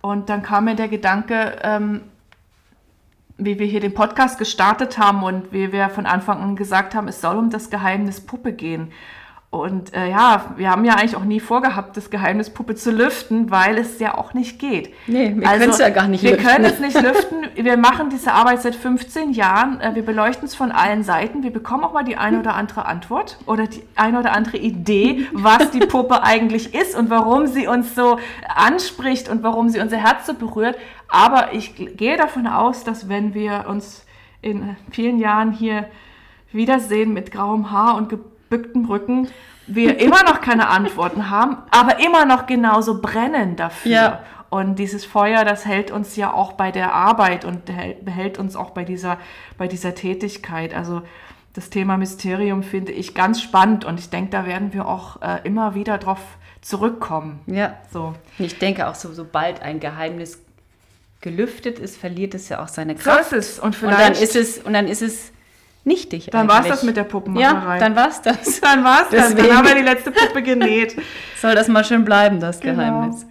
und 0.01 0.29
dann 0.29 0.43
kam 0.43 0.65
mir 0.65 0.75
der 0.75 0.89
Gedanke, 0.89 1.59
ähm, 1.63 2.03
wie 3.39 3.59
wir 3.59 3.67
hier 3.67 3.81
den 3.81 3.95
Podcast 3.95 4.39
gestartet 4.39 4.99
haben 4.99 5.23
und 5.23 5.53
wie 5.53 5.73
wir 5.73 5.89
von 5.91 6.07
Anfang 6.07 6.41
an 6.41 6.57
gesagt 6.57 6.95
haben, 6.95 7.09
es 7.09 7.21
soll 7.21 7.37
um 7.37 7.51
das 7.51 7.71
Geheimnis 7.71 8.21
Puppe 8.21 8.53
gehen. 8.53 8.93
Und 9.51 9.95
äh, 9.95 10.11
ja, 10.11 10.55
wir 10.57 10.71
haben 10.71 10.85
ja 10.85 10.95
eigentlich 10.95 11.17
auch 11.17 11.25
nie 11.25 11.41
vorgehabt, 11.41 11.97
das 11.97 12.11
Geheimnis 12.11 12.51
Puppe 12.51 12.75
zu 12.75 12.91
lüften, 12.91 13.51
weil 13.51 13.79
es 13.79 13.99
ja 14.01 14.19
auch 14.19 14.35
nicht 14.35 14.59
geht. 14.59 14.93
Nee, 15.07 15.35
wir 15.37 15.49
können's 15.49 15.79
ja 15.79 15.89
gar 15.89 16.09
nicht 16.09 16.25
wir 16.25 16.33
lüften. 16.33 16.47
können 16.47 16.65
es 16.65 16.81
nicht 16.81 17.01
lüften. 17.01 17.47
Wir 17.55 17.77
machen 17.77 18.11
diese 18.11 18.33
Arbeit 18.33 18.61
seit 18.61 18.75
15 18.75 19.33
Jahren. 19.33 19.81
Äh, 19.81 19.95
Wir 19.95 20.05
beleuchten 20.05 20.47
es 20.47 20.55
von 20.55 20.73
allen 20.73 21.05
Seiten. 21.05 21.43
Wir 21.43 21.53
bekommen 21.53 21.85
auch 21.85 21.93
mal 21.93 22.03
die 22.03 22.17
eine 22.17 22.41
oder 22.41 22.55
andere 22.55 22.87
Antwort 22.87 23.39
oder 23.47 23.67
die 23.67 23.83
eine 23.95 24.19
oder 24.19 24.33
andere 24.33 24.59
Idee, 24.59 25.27
was 25.33 25.71
die 25.71 25.79
Puppe 25.79 26.23
eigentlich 26.25 26.75
ist 26.75 26.97
und 26.97 27.09
warum 27.09 27.47
sie 27.47 27.67
uns 27.69 27.95
so 27.95 28.19
anspricht 28.55 29.29
und 29.29 29.43
warum 29.43 29.69
sie 29.69 29.81
unser 29.81 29.97
Herz 29.97 30.27
so 30.27 30.35
berührt. 30.35 30.77
Aber 31.09 31.55
ich 31.55 31.75
gehe 31.97 32.17
davon 32.17 32.47
aus, 32.49 32.83
dass 32.85 33.09
wenn 33.09 33.33
wir 33.33 33.67
uns 33.69 34.05
in 34.43 34.77
vielen 34.91 35.19
Jahren 35.19 35.53
hier 35.53 35.87
wiedersehen 36.53 37.13
mit 37.13 37.31
grauem 37.31 37.71
Haar 37.71 37.97
und 37.97 38.13
gebücktem 38.49 38.85
Rücken, 38.87 39.29
wir 39.67 39.99
immer 39.99 40.23
noch 40.23 40.41
keine 40.41 40.69
Antworten 40.69 41.31
haben, 41.31 41.57
aber 41.71 41.99
immer 41.99 42.25
noch 42.25 42.47
genauso 42.47 43.01
brennen 43.01 43.57
dafür. 43.57 43.91
Ja. 43.93 44.21
Und 44.49 44.79
dieses 44.79 45.05
Feuer, 45.05 45.45
das 45.45 45.67
hält 45.67 45.91
uns 45.91 46.15
ja 46.15 46.33
auch 46.33 46.53
bei 46.53 46.71
der 46.71 46.95
Arbeit 46.95 47.45
und 47.45 47.69
hält- 47.69 48.05
behält 48.05 48.39
uns 48.39 48.55
auch 48.55 48.71
bei 48.71 48.85
dieser, 48.85 49.19
bei 49.59 49.67
dieser 49.67 49.95
Tätigkeit. 49.97 50.73
Also 50.73 51.03
das 51.55 51.69
Thema 51.69 51.97
Mysterium 51.97 52.63
finde 52.63 52.93
ich 52.93 53.15
ganz 53.15 53.43
spannend 53.43 53.85
und 53.85 53.99
ich 53.99 54.09
denke, 54.09 54.31
da 54.31 54.47
werden 54.47 54.73
wir 54.73 54.87
auch 54.87 55.21
äh, 55.21 55.41
immer 55.43 55.75
wieder 55.75 55.99
drauf 55.99 56.21
zurückkommen. 56.61 57.41
Ja. 57.47 57.75
So. 57.93 58.15
Und 58.39 58.45
ich 58.45 58.59
denke 58.59 58.87
auch, 58.87 58.95
so, 58.95 59.13
sobald 59.13 59.63
ein 59.63 59.81
Geheimnis 59.81 60.41
gelüftet 61.21 61.81
ist, 61.81 61.97
verliert 61.97 62.35
es 62.35 62.49
ja 62.49 62.63
auch 62.63 62.69
seine 62.69 62.97
so 62.97 63.03
Kraft. 63.03 63.33
ist 63.33 63.33
es. 63.33 63.59
Und 63.59 63.67
und 63.67 63.75
vielleicht 63.75 64.01
dann 64.01 64.13
ist 64.13 64.37
es, 64.37 64.59
und 64.59 64.75
dann 64.75 64.87
ist 64.87 65.03
es 65.03 65.33
nichtig. 65.87 66.29
Dann 66.31 66.49
war's 66.49 66.59
eigentlich. 66.59 66.71
das 66.71 66.83
mit 66.83 66.97
der 66.97 67.05
Puppenmacherei. 67.05 67.75
Ja, 67.75 67.81
dann 67.81 67.97
war's 67.97 68.21
das. 68.23 68.61
dann 68.61 68.85
war's 68.85 69.09
das. 69.11 69.35
Dann 69.35 69.57
haben 69.57 69.67
wir 69.67 69.75
die 69.75 69.83
letzte 69.83 70.11
Puppe 70.11 70.43
genäht. 70.43 70.97
Soll 71.41 71.55
das 71.55 71.69
mal 71.69 71.85
schön 71.85 72.05
bleiben, 72.05 72.41
das 72.41 72.61
Genau. 72.61 72.77
Geheimnis. 72.77 73.27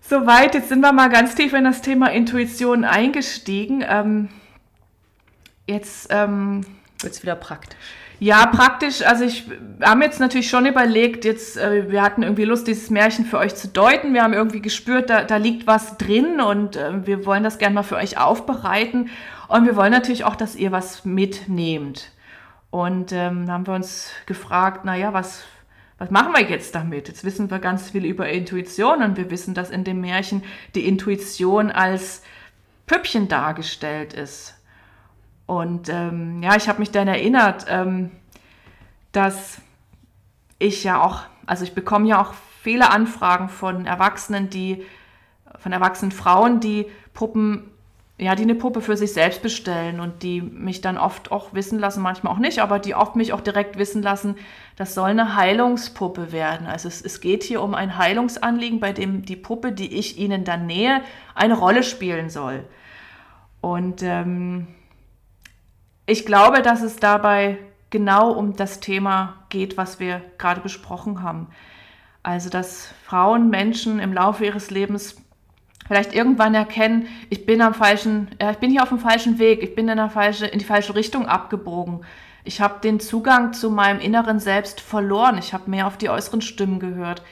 Soweit, 0.00 0.54
jetzt 0.54 0.68
sind 0.68 0.80
wir 0.80 0.92
mal 0.92 1.08
ganz 1.08 1.34
tief 1.34 1.52
in 1.54 1.64
das 1.64 1.80
Thema 1.80 2.08
Intuition 2.08 2.84
eingestiegen. 2.84 3.84
Ähm, 3.88 4.28
jetzt, 5.66 6.08
ähm, 6.10 6.66
Wird's 7.00 7.22
wieder 7.22 7.34
praktisch. 7.36 7.78
ja, 8.18 8.44
praktisch, 8.46 9.02
also 9.02 9.24
ich, 9.24 9.48
wir 9.48 9.86
haben 9.86 10.02
jetzt 10.02 10.20
natürlich 10.20 10.50
schon 10.50 10.66
überlegt, 10.66 11.24
jetzt, 11.24 11.56
äh, 11.56 11.90
wir 11.90 12.02
hatten 12.02 12.22
irgendwie 12.22 12.44
Lust, 12.44 12.66
dieses 12.66 12.90
Märchen 12.90 13.24
für 13.24 13.38
euch 13.38 13.54
zu 13.54 13.68
deuten. 13.68 14.12
Wir 14.12 14.22
haben 14.22 14.34
irgendwie 14.34 14.60
gespürt, 14.60 15.08
da, 15.08 15.24
da 15.24 15.36
liegt 15.36 15.66
was 15.66 15.96
drin 15.96 16.40
und 16.40 16.76
äh, 16.76 17.06
wir 17.06 17.24
wollen 17.24 17.42
das 17.42 17.58
gerne 17.58 17.74
mal 17.74 17.82
für 17.82 17.96
euch 17.96 18.18
aufbereiten. 18.18 19.08
Und 19.52 19.66
wir 19.66 19.76
wollen 19.76 19.92
natürlich 19.92 20.24
auch, 20.24 20.34
dass 20.34 20.56
ihr 20.56 20.72
was 20.72 21.04
mitnehmt. 21.04 22.10
Und 22.70 23.12
ähm, 23.12 23.50
haben 23.50 23.66
wir 23.66 23.74
uns 23.74 24.10
gefragt, 24.24 24.86
naja, 24.86 25.12
was, 25.12 25.44
was 25.98 26.10
machen 26.10 26.32
wir 26.32 26.48
jetzt 26.48 26.74
damit? 26.74 27.08
Jetzt 27.08 27.22
wissen 27.22 27.50
wir 27.50 27.58
ganz 27.58 27.90
viel 27.90 28.06
über 28.06 28.30
Intuition 28.30 29.02
und 29.02 29.18
wir 29.18 29.30
wissen, 29.30 29.52
dass 29.52 29.68
in 29.68 29.84
dem 29.84 30.00
Märchen 30.00 30.42
die 30.74 30.88
Intuition 30.88 31.70
als 31.70 32.22
Püppchen 32.86 33.28
dargestellt 33.28 34.14
ist. 34.14 34.54
Und 35.44 35.90
ähm, 35.90 36.42
ja, 36.42 36.56
ich 36.56 36.66
habe 36.66 36.78
mich 36.78 36.90
dann 36.90 37.06
erinnert, 37.06 37.66
ähm, 37.68 38.10
dass 39.12 39.60
ich 40.58 40.82
ja 40.82 41.02
auch, 41.02 41.24
also 41.44 41.64
ich 41.64 41.74
bekomme 41.74 42.08
ja 42.08 42.22
auch 42.22 42.32
viele 42.62 42.90
Anfragen 42.90 43.50
von 43.50 43.84
Erwachsenen, 43.84 44.48
die, 44.48 44.82
von 45.58 45.72
erwachsenen 45.72 46.10
Frauen, 46.10 46.60
die 46.60 46.86
Puppen, 47.12 47.71
ja, 48.18 48.34
die 48.34 48.42
eine 48.42 48.54
Puppe 48.54 48.82
für 48.82 48.96
sich 48.96 49.12
selbst 49.12 49.42
bestellen 49.42 49.98
und 49.98 50.22
die 50.22 50.42
mich 50.42 50.80
dann 50.80 50.98
oft 50.98 51.32
auch 51.32 51.54
wissen 51.54 51.78
lassen, 51.78 52.02
manchmal 52.02 52.32
auch 52.32 52.38
nicht, 52.38 52.60
aber 52.60 52.78
die 52.78 52.94
oft 52.94 53.16
mich 53.16 53.32
auch 53.32 53.40
direkt 53.40 53.78
wissen 53.78 54.02
lassen, 54.02 54.36
das 54.76 54.94
soll 54.94 55.10
eine 55.10 55.34
Heilungspuppe 55.34 56.30
werden. 56.30 56.66
Also 56.66 56.88
es, 56.88 57.02
es 57.02 57.20
geht 57.20 57.42
hier 57.42 57.62
um 57.62 57.74
ein 57.74 57.98
Heilungsanliegen, 57.98 58.80
bei 58.80 58.92
dem 58.92 59.24
die 59.24 59.36
Puppe, 59.36 59.72
die 59.72 59.94
ich 59.96 60.18
ihnen 60.18 60.44
dann 60.44 60.66
nähe, 60.66 61.02
eine 61.34 61.58
Rolle 61.58 61.82
spielen 61.82 62.30
soll. 62.30 62.64
Und 63.60 64.02
ähm, 64.02 64.68
ich 66.06 66.26
glaube, 66.26 66.62
dass 66.62 66.82
es 66.82 66.96
dabei 66.96 67.58
genau 67.90 68.32
um 68.32 68.54
das 68.56 68.80
Thema 68.80 69.44
geht, 69.48 69.76
was 69.76 70.00
wir 70.00 70.20
gerade 70.38 70.60
besprochen 70.60 71.22
haben. 71.22 71.48
Also, 72.24 72.50
dass 72.50 72.92
Frauen, 73.04 73.50
Menschen 73.50 73.98
im 73.98 74.12
Laufe 74.12 74.44
ihres 74.44 74.70
Lebens 74.70 75.21
vielleicht 75.92 76.14
irgendwann 76.14 76.54
erkennen, 76.54 77.06
ich 77.28 77.44
bin 77.44 77.60
am 77.60 77.74
falschen, 77.74 78.28
ich 78.50 78.56
bin 78.56 78.70
hier 78.70 78.82
auf 78.82 78.88
dem 78.88 78.98
falschen 78.98 79.38
Weg, 79.38 79.62
ich 79.62 79.74
bin 79.74 79.90
in, 79.90 79.98
der 79.98 80.08
falsche, 80.08 80.46
in 80.46 80.58
die 80.58 80.64
falsche 80.64 80.94
Richtung 80.94 81.26
abgebogen. 81.26 82.00
Ich 82.44 82.62
habe 82.62 82.80
den 82.82 82.98
Zugang 82.98 83.52
zu 83.52 83.70
meinem 83.70 84.00
inneren 84.00 84.40
Selbst 84.40 84.80
verloren. 84.80 85.36
Ich 85.36 85.52
habe 85.52 85.68
mehr 85.68 85.86
auf 85.86 85.98
die 85.98 86.08
äußeren 86.08 86.40
Stimmen 86.40 86.80
gehört. 86.80 87.22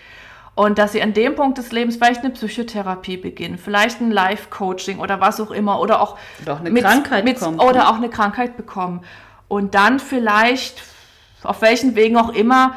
Und 0.55 0.77
dass 0.77 0.93
sie 0.93 1.01
an 1.01 1.15
dem 1.15 1.37
Punkt 1.37 1.57
des 1.57 1.73
Lebens 1.73 1.97
vielleicht 1.97 2.21
eine 2.21 2.35
Psychotherapie 2.35 3.17
beginnen, 3.17 3.57
vielleicht 3.57 4.03
ein 4.03 4.11
Life-Coaching 4.11 4.99
oder 4.99 5.23
was 5.23 5.41
auch 5.41 5.53
immer 5.53 5.81
oder 5.81 6.03
auch 6.03 6.19
Oder 6.43 6.53
auch 6.53 6.61
eine 6.61 6.75
Krankheit 6.75 7.25
bekommen. 7.25 7.61
Oder 7.61 7.89
auch 7.89 7.97
eine 7.97 8.11
Krankheit 8.11 8.59
bekommen. 8.59 9.01
Und 9.49 9.75
dann 9.75 10.01
vielleicht, 10.01 10.83
auf 11.45 11.63
welchen 11.63 11.97
Wegen 11.97 12.19
auch 12.19 12.35
immer, 12.35 12.75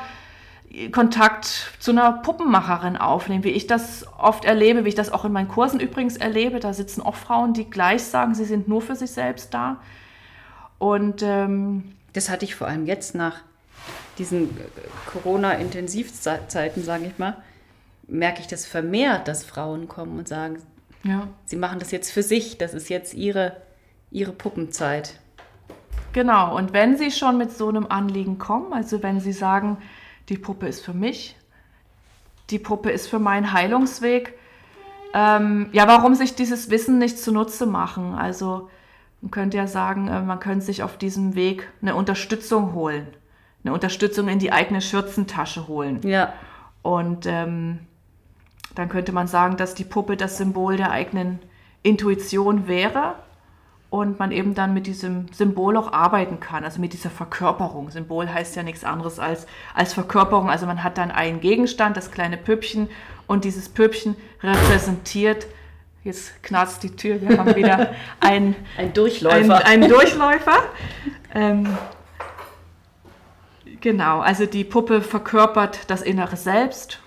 Kontakt 0.91 1.71
zu 1.79 1.91
einer 1.91 2.13
Puppenmacherin 2.13 2.97
aufnehmen, 2.97 3.43
wie 3.43 3.49
ich 3.49 3.67
das 3.67 4.07
oft 4.17 4.43
erlebe, 4.43 4.85
wie 4.85 4.89
ich 4.89 4.95
das 4.95 5.11
auch 5.11 5.23
in 5.23 5.31
meinen 5.31 5.47
Kursen 5.47 5.79
übrigens 5.79 6.17
erlebe. 6.17 6.59
Da 6.59 6.73
sitzen 6.73 7.01
auch 7.01 7.15
Frauen, 7.15 7.53
die 7.53 7.69
gleich 7.69 8.03
sagen, 8.03 8.33
sie 8.33 8.45
sind 8.45 8.67
nur 8.67 8.81
für 8.81 8.95
sich 8.95 9.11
selbst 9.11 9.53
da. 9.53 9.77
Und 10.79 11.21
ähm, 11.21 11.93
Das 12.13 12.29
hatte 12.29 12.45
ich 12.45 12.55
vor 12.55 12.67
allem 12.67 12.85
jetzt 12.85 13.13
nach 13.15 13.41
diesen 14.17 14.49
äh, 14.57 14.63
Corona-Intensivzeiten, 15.11 16.83
sage 16.83 17.05
ich 17.05 17.17
mal, 17.19 17.37
merke 18.07 18.41
ich 18.41 18.47
das 18.47 18.65
vermehrt, 18.65 19.27
dass 19.27 19.43
Frauen 19.43 19.87
kommen 19.87 20.17
und 20.19 20.27
sagen, 20.27 20.57
ja, 21.03 21.27
sie 21.45 21.55
machen 21.55 21.79
das 21.79 21.91
jetzt 21.91 22.11
für 22.11 22.23
sich, 22.23 22.57
das 22.57 22.73
ist 22.73 22.89
jetzt 22.89 23.13
ihre, 23.13 23.57
ihre 24.09 24.31
Puppenzeit. 24.31 25.19
Genau, 26.13 26.55
und 26.55 26.73
wenn 26.73 26.97
Sie 26.97 27.11
schon 27.11 27.37
mit 27.37 27.51
so 27.51 27.67
einem 27.69 27.87
Anliegen 27.87 28.37
kommen, 28.37 28.71
also 28.71 29.01
wenn 29.01 29.19
Sie 29.19 29.33
sagen, 29.33 29.77
die 30.29 30.37
Puppe 30.37 30.67
ist 30.67 30.83
für 30.83 30.93
mich, 30.93 31.35
die 32.49 32.59
Puppe 32.59 32.91
ist 32.91 33.07
für 33.07 33.19
meinen 33.19 33.53
Heilungsweg, 33.53 34.37
ähm, 35.13 35.69
ja, 35.73 35.87
warum 35.87 36.15
sich 36.15 36.35
dieses 36.35 36.69
Wissen 36.69 36.97
nicht 36.97 37.19
zunutze 37.19 37.65
machen? 37.65 38.15
Also 38.15 38.69
man 39.21 39.31
könnte 39.31 39.57
ja 39.57 39.67
sagen, 39.67 40.07
äh, 40.07 40.21
man 40.21 40.39
könnte 40.39 40.65
sich 40.65 40.81
auf 40.83 40.97
diesem 40.97 41.35
Weg 41.35 41.71
eine 41.81 41.95
Unterstützung 41.95 42.73
holen, 42.73 43.07
eine 43.63 43.73
Unterstützung 43.73 44.27
in 44.27 44.39
die 44.39 44.51
eigene 44.51 44.81
Schürzentasche 44.81 45.67
holen. 45.67 46.01
Ja, 46.03 46.33
Und 46.81 47.25
ähm, 47.27 47.79
dann 48.75 48.89
könnte 48.89 49.11
man 49.11 49.27
sagen, 49.27 49.55
dass 49.55 49.75
die 49.75 49.83
Puppe 49.83 50.17
das 50.17 50.37
Symbol 50.37 50.77
der 50.77 50.91
eigenen 50.91 51.39
Intuition 51.83 52.67
wäre 52.67 53.15
und 53.93 54.17
man 54.17 54.31
eben 54.31 54.55
dann 54.55 54.73
mit 54.73 54.87
diesem 54.87 55.27
Symbol 55.31 55.77
auch 55.77 55.93
arbeiten 55.93 56.39
kann, 56.39 56.63
also 56.63 56.81
mit 56.81 56.93
dieser 56.93 57.11
Verkörperung. 57.11 57.91
Symbol 57.91 58.27
heißt 58.27 58.55
ja 58.55 58.63
nichts 58.63 58.83
anderes 58.83 59.19
als, 59.19 59.45
als 59.75 59.93
Verkörperung. 59.93 60.49
Also 60.49 60.65
man 60.65 60.83
hat 60.83 60.97
dann 60.97 61.11
einen 61.11 61.41
Gegenstand, 61.41 61.95
das 61.95 62.09
kleine 62.09 62.37
Püppchen, 62.37 62.89
und 63.27 63.43
dieses 63.43 63.69
Püppchen 63.69 64.15
repräsentiert, 64.41 65.45
jetzt 66.03 66.41
knarzt 66.41 66.81
die 66.81 66.95
Tür, 66.95 67.21
wir 67.21 67.37
haben 67.37 67.55
wieder 67.55 67.91
ein 68.19 68.55
ein 68.79 68.87
ein, 68.87 68.93
Durchläufer. 68.95 69.63
ein 69.63 69.87
Durchläufer. 69.87 70.57
ähm, 71.35 71.77
genau, 73.79 74.21
also 74.21 74.47
die 74.47 74.63
Puppe 74.63 75.03
verkörpert 75.03 75.81
das 75.91 76.01
innere 76.01 76.35
Selbst 76.35 77.02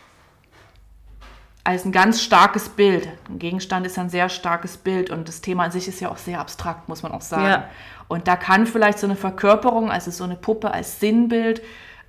als 1.66 1.84
ein 1.84 1.90
ganz 1.90 2.22
starkes 2.22 2.68
Bild. 2.68 3.08
Ein 3.28 3.40
Gegenstand 3.40 3.86
ist 3.86 3.98
ein 3.98 4.08
sehr 4.08 4.28
starkes 4.28 4.76
Bild 4.76 5.11
und 5.11 5.26
das 5.26 5.41
Thema 5.41 5.64
an 5.64 5.72
sich 5.72 5.88
ist 5.88 6.00
ja 6.00 6.11
auch 6.11 6.16
sehr 6.16 6.38
abstrakt, 6.38 6.88
muss 6.88 7.03
man 7.03 7.11
auch 7.11 7.22
sagen. 7.22 7.45
Ja. 7.45 7.68
Und 8.07 8.28
da 8.28 8.36
kann 8.36 8.68
vielleicht 8.68 9.00
so 9.00 9.07
eine 9.08 9.16
Verkörperung, 9.16 9.91
also 9.91 10.12
so 10.12 10.22
eine 10.22 10.36
Puppe 10.36 10.70
als 10.70 11.00
Sinnbild, 11.00 11.62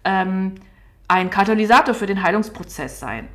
ähm, 0.03 0.56
ein 1.07 1.32
Katalysator 1.32 1.95
für 1.95 2.06
den 2.06 2.22
Heilungsprozess 2.22 2.99
sein. 2.99 3.30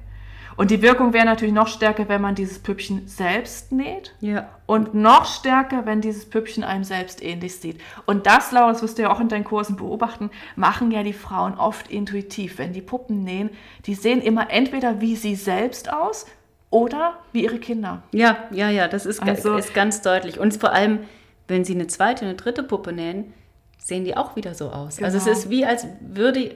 Und 0.56 0.70
die 0.70 0.82
Wirkung 0.82 1.12
wäre 1.12 1.24
natürlich 1.24 1.54
noch 1.54 1.68
stärker, 1.68 2.08
wenn 2.08 2.20
man 2.20 2.34
dieses 2.34 2.58
Püppchen 2.58 3.06
selbst 3.08 3.72
näht. 3.72 4.14
ja. 4.20 4.48
Und 4.66 4.94
noch 4.94 5.26
stärker, 5.26 5.84
wenn 5.84 6.00
dieses 6.00 6.28
Püppchen 6.30 6.64
einem 6.64 6.84
selbst 6.84 7.22
ähnlich 7.22 7.56
sieht. 7.56 7.78
Und 8.06 8.26
das, 8.26 8.52
Laura, 8.52 8.72
das 8.72 8.80
wirst 8.82 8.96
du 8.96 9.02
ja 9.02 9.12
auch 9.12 9.20
in 9.20 9.28
deinen 9.28 9.44
Kursen 9.44 9.76
beobachten, 9.76 10.30
machen 10.56 10.90
ja 10.90 11.02
die 11.02 11.12
Frauen 11.12 11.54
oft 11.58 11.90
intuitiv. 11.90 12.56
Wenn 12.58 12.72
die 12.72 12.80
Puppen 12.80 13.22
nähen, 13.22 13.50
die 13.84 13.94
sehen 13.94 14.22
immer 14.22 14.50
entweder 14.50 15.00
wie 15.02 15.14
sie 15.16 15.34
selbst 15.34 15.92
aus 15.92 16.24
oder 16.70 17.18
wie 17.32 17.44
ihre 17.44 17.58
Kinder. 17.58 18.02
Ja, 18.12 18.38
ja, 18.50 18.70
ja, 18.70 18.88
das 18.88 19.04
ist, 19.04 19.22
Also- 19.22 19.56
ist 19.56 19.74
ganz 19.74 20.00
deutlich. 20.00 20.40
Und 20.40 20.56
vor 20.56 20.72
allem, 20.72 21.00
wenn 21.48 21.64
sie 21.66 21.74
eine 21.74 21.86
zweite, 21.88 22.24
eine 22.24 22.34
dritte 22.34 22.62
Puppe 22.62 22.92
nähen, 22.94 23.34
sehen 23.76 24.04
die 24.04 24.16
auch 24.16 24.36
wieder 24.36 24.54
so 24.54 24.70
aus. 24.70 25.02
Also 25.02 25.18
es 25.18 25.24
Genau. 25.24 25.36
ist 25.36 25.50
wie, 25.50 25.66
als 25.66 25.86
würde 26.00 26.54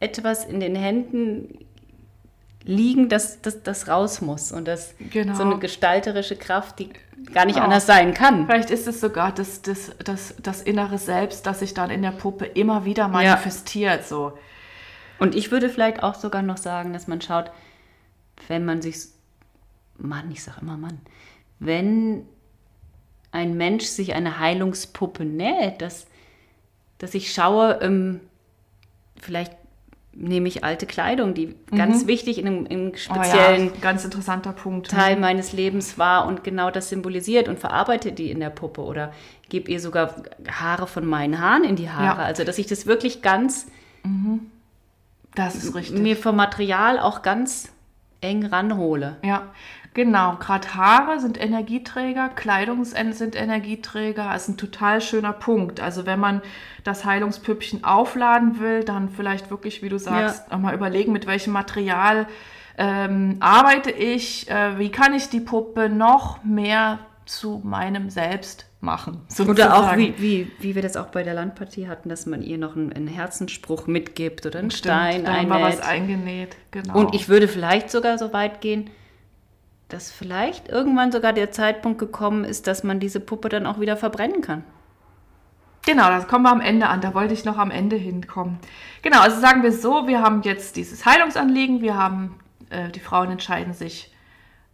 etwas 0.00 0.44
in 0.44 0.58
den 0.60 0.74
Händen 0.74 1.58
liegen, 2.64 3.08
das, 3.08 3.40
das, 3.42 3.88
raus 3.88 4.20
muss. 4.20 4.52
Und 4.52 4.66
das 4.66 4.94
Genau. 5.10 5.34
so 5.34 5.42
eine 5.42 5.58
gestalterische 5.58 6.36
Kraft, 6.36 6.78
die 6.78 6.90
gar 7.32 7.44
nicht 7.46 7.54
Genau. 7.54 7.64
anders 7.66 7.86
sein 7.86 8.14
kann. 8.14 8.46
Vielleicht 8.46 8.70
ist 8.70 8.86
es 8.86 9.00
sogar 9.00 9.32
das, 9.32 9.62
das, 9.62 9.92
das, 10.04 10.34
das 10.42 10.62
innere 10.62 10.98
Selbst, 10.98 11.46
das 11.46 11.60
sich 11.60 11.74
dann 11.74 11.90
in 11.90 12.02
der 12.02 12.10
Puppe 12.12 12.44
immer 12.44 12.84
wieder 12.84 13.08
manifestiert. 13.08 14.06
So. 14.06 14.32
Und 15.18 15.34
ich 15.34 15.50
würde 15.50 15.68
vielleicht 15.68 16.02
auch 16.02 16.14
sogar 16.14 16.42
noch 16.42 16.58
sagen, 16.58 16.92
dass 16.92 17.06
man 17.08 17.20
schaut, 17.20 17.50
wenn 18.46 18.64
man 18.64 18.82
sich, 18.82 18.96
Mann, 19.96 20.30
ich 20.30 20.42
sage 20.42 20.58
immer 20.60 20.76
Mann, 20.76 21.00
wenn 21.58 22.26
ein 23.32 23.56
Mensch 23.56 23.84
sich 23.84 24.14
eine 24.14 24.38
Heilungspuppe 24.38 25.24
näht, 25.24 25.82
dass, 25.82 26.06
dass 26.98 27.14
ich 27.14 27.32
schaue, 27.32 27.78
ähm, 27.82 28.20
vielleicht 29.20 29.52
nehme 30.20 30.48
ich 30.48 30.64
alte 30.64 30.86
Kleidung, 30.86 31.32
die 31.32 31.54
ganz 31.70 32.06
wichtig 32.06 32.38
in 32.38 32.46
einem, 32.46 32.66
in 32.66 32.80
einem 32.80 32.92
Oh 32.92 32.96
speziellen 32.96 33.66
ja, 33.66 33.80
ganz 33.80 34.04
interessanter 34.04 34.52
Punkt. 34.52 34.90
Teil 34.90 35.16
meines 35.16 35.52
Lebens 35.52 35.96
war 35.96 36.26
und 36.26 36.42
genau 36.42 36.70
das 36.70 36.88
symbolisiert 36.88 37.48
und 37.48 37.58
verarbeite 37.58 38.12
die 38.12 38.30
in 38.30 38.40
der 38.40 38.50
Puppe 38.50 38.82
oder 38.82 39.12
gebe 39.48 39.70
ihr 39.70 39.80
sogar 39.80 40.16
Haare 40.50 40.86
von 40.86 41.06
meinen 41.06 41.40
Haaren 41.40 41.64
in 41.64 41.76
die 41.76 41.88
Haare. 41.90 42.20
Ja. 42.20 42.26
Also, 42.26 42.44
dass 42.44 42.58
ich 42.58 42.66
das 42.66 42.86
wirklich 42.86 43.22
ganz 43.22 43.66
Das 45.34 45.54
ist 45.54 45.74
richtig. 45.74 46.00
mir 46.00 46.16
vom 46.16 46.36
Material 46.36 46.98
auch 46.98 47.22
ganz 47.22 47.72
eng 48.20 48.44
ranhole. 48.44 49.16
Ja, 49.22 49.52
genau. 49.94 50.36
Gerade 50.36 50.74
Haare 50.74 51.20
sind 51.20 51.40
Energieträger, 51.40 52.28
Kleidung 52.28 52.84
sind 52.84 53.36
Energieträger. 53.36 54.30
Das 54.32 54.42
ist 54.42 54.48
ein 54.48 54.56
total 54.56 55.00
schöner 55.00 55.32
Punkt. 55.32 55.80
Also 55.80 56.06
wenn 56.06 56.20
man 56.20 56.42
das 56.84 57.04
Heilungspüppchen 57.04 57.84
aufladen 57.84 58.60
will, 58.60 58.84
dann 58.84 59.08
vielleicht 59.08 59.50
wirklich, 59.50 59.82
wie 59.82 59.88
du 59.88 59.98
sagst, 59.98 60.50
nochmal 60.50 60.74
überlegen, 60.74 61.12
mit 61.12 61.26
welchem 61.26 61.52
Material 61.52 62.26
ähm, 62.78 63.36
arbeite 63.40 63.90
ich, 63.90 64.48
äh, 64.48 64.78
wie 64.78 64.90
kann 64.90 65.12
ich 65.12 65.28
die 65.28 65.40
Puppe 65.40 65.88
noch 65.88 66.44
mehr 66.44 67.00
zu 67.26 67.60
meinem 67.64 68.08
Selbst 68.08 68.66
machen. 68.80 69.22
Oder 69.40 69.74
auch, 69.74 69.78
sozusagen. 69.78 70.00
wie, 70.00 70.14
wie, 70.18 70.50
wie 70.60 70.74
wir 70.74 70.82
das 70.82 70.96
auch 70.96 71.06
bei 71.06 71.22
der 71.22 71.34
Landpartie 71.34 71.88
hatten, 71.88 72.08
dass 72.08 72.26
man 72.26 72.42
ihr 72.42 72.58
noch 72.58 72.76
einen, 72.76 72.92
einen 72.92 73.08
Herzensspruch 73.08 73.86
mitgibt 73.86 74.46
oder 74.46 74.60
einen 74.60 74.70
Stimmt, 74.70 74.94
Stein 74.94 75.24
da 75.24 75.34
haben 75.34 75.48
wir 75.48 75.60
was 75.60 75.80
eingenäht. 75.80 76.56
Genau. 76.70 76.98
Und 76.98 77.14
ich 77.14 77.28
würde 77.28 77.48
vielleicht 77.48 77.90
sogar 77.90 78.18
so 78.18 78.32
weit 78.32 78.60
gehen, 78.60 78.90
dass 79.88 80.10
vielleicht 80.10 80.68
irgendwann 80.68 81.12
sogar 81.12 81.32
der 81.32 81.50
Zeitpunkt 81.50 81.98
gekommen 81.98 82.44
ist, 82.44 82.66
dass 82.66 82.84
man 82.84 83.00
diese 83.00 83.20
Puppe 83.20 83.48
dann 83.48 83.66
auch 83.66 83.80
wieder 83.80 83.96
verbrennen 83.96 84.42
kann. 84.42 84.64
Genau, 85.86 86.08
das 86.08 86.28
kommen 86.28 86.44
wir 86.44 86.52
am 86.52 86.60
Ende 86.60 86.88
an. 86.88 87.00
Da 87.00 87.14
wollte 87.14 87.32
ich 87.32 87.44
noch 87.44 87.56
am 87.56 87.70
Ende 87.70 87.96
hinkommen. 87.96 88.58
Genau, 89.00 89.20
also 89.20 89.40
sagen 89.40 89.62
wir 89.62 89.72
so, 89.72 90.06
wir 90.06 90.20
haben 90.20 90.42
jetzt 90.42 90.76
dieses 90.76 91.06
Heilungsanliegen, 91.06 91.80
wir 91.80 91.96
haben, 91.96 92.38
äh, 92.68 92.90
die 92.90 93.00
Frauen 93.00 93.30
entscheiden 93.30 93.72
sich, 93.72 94.12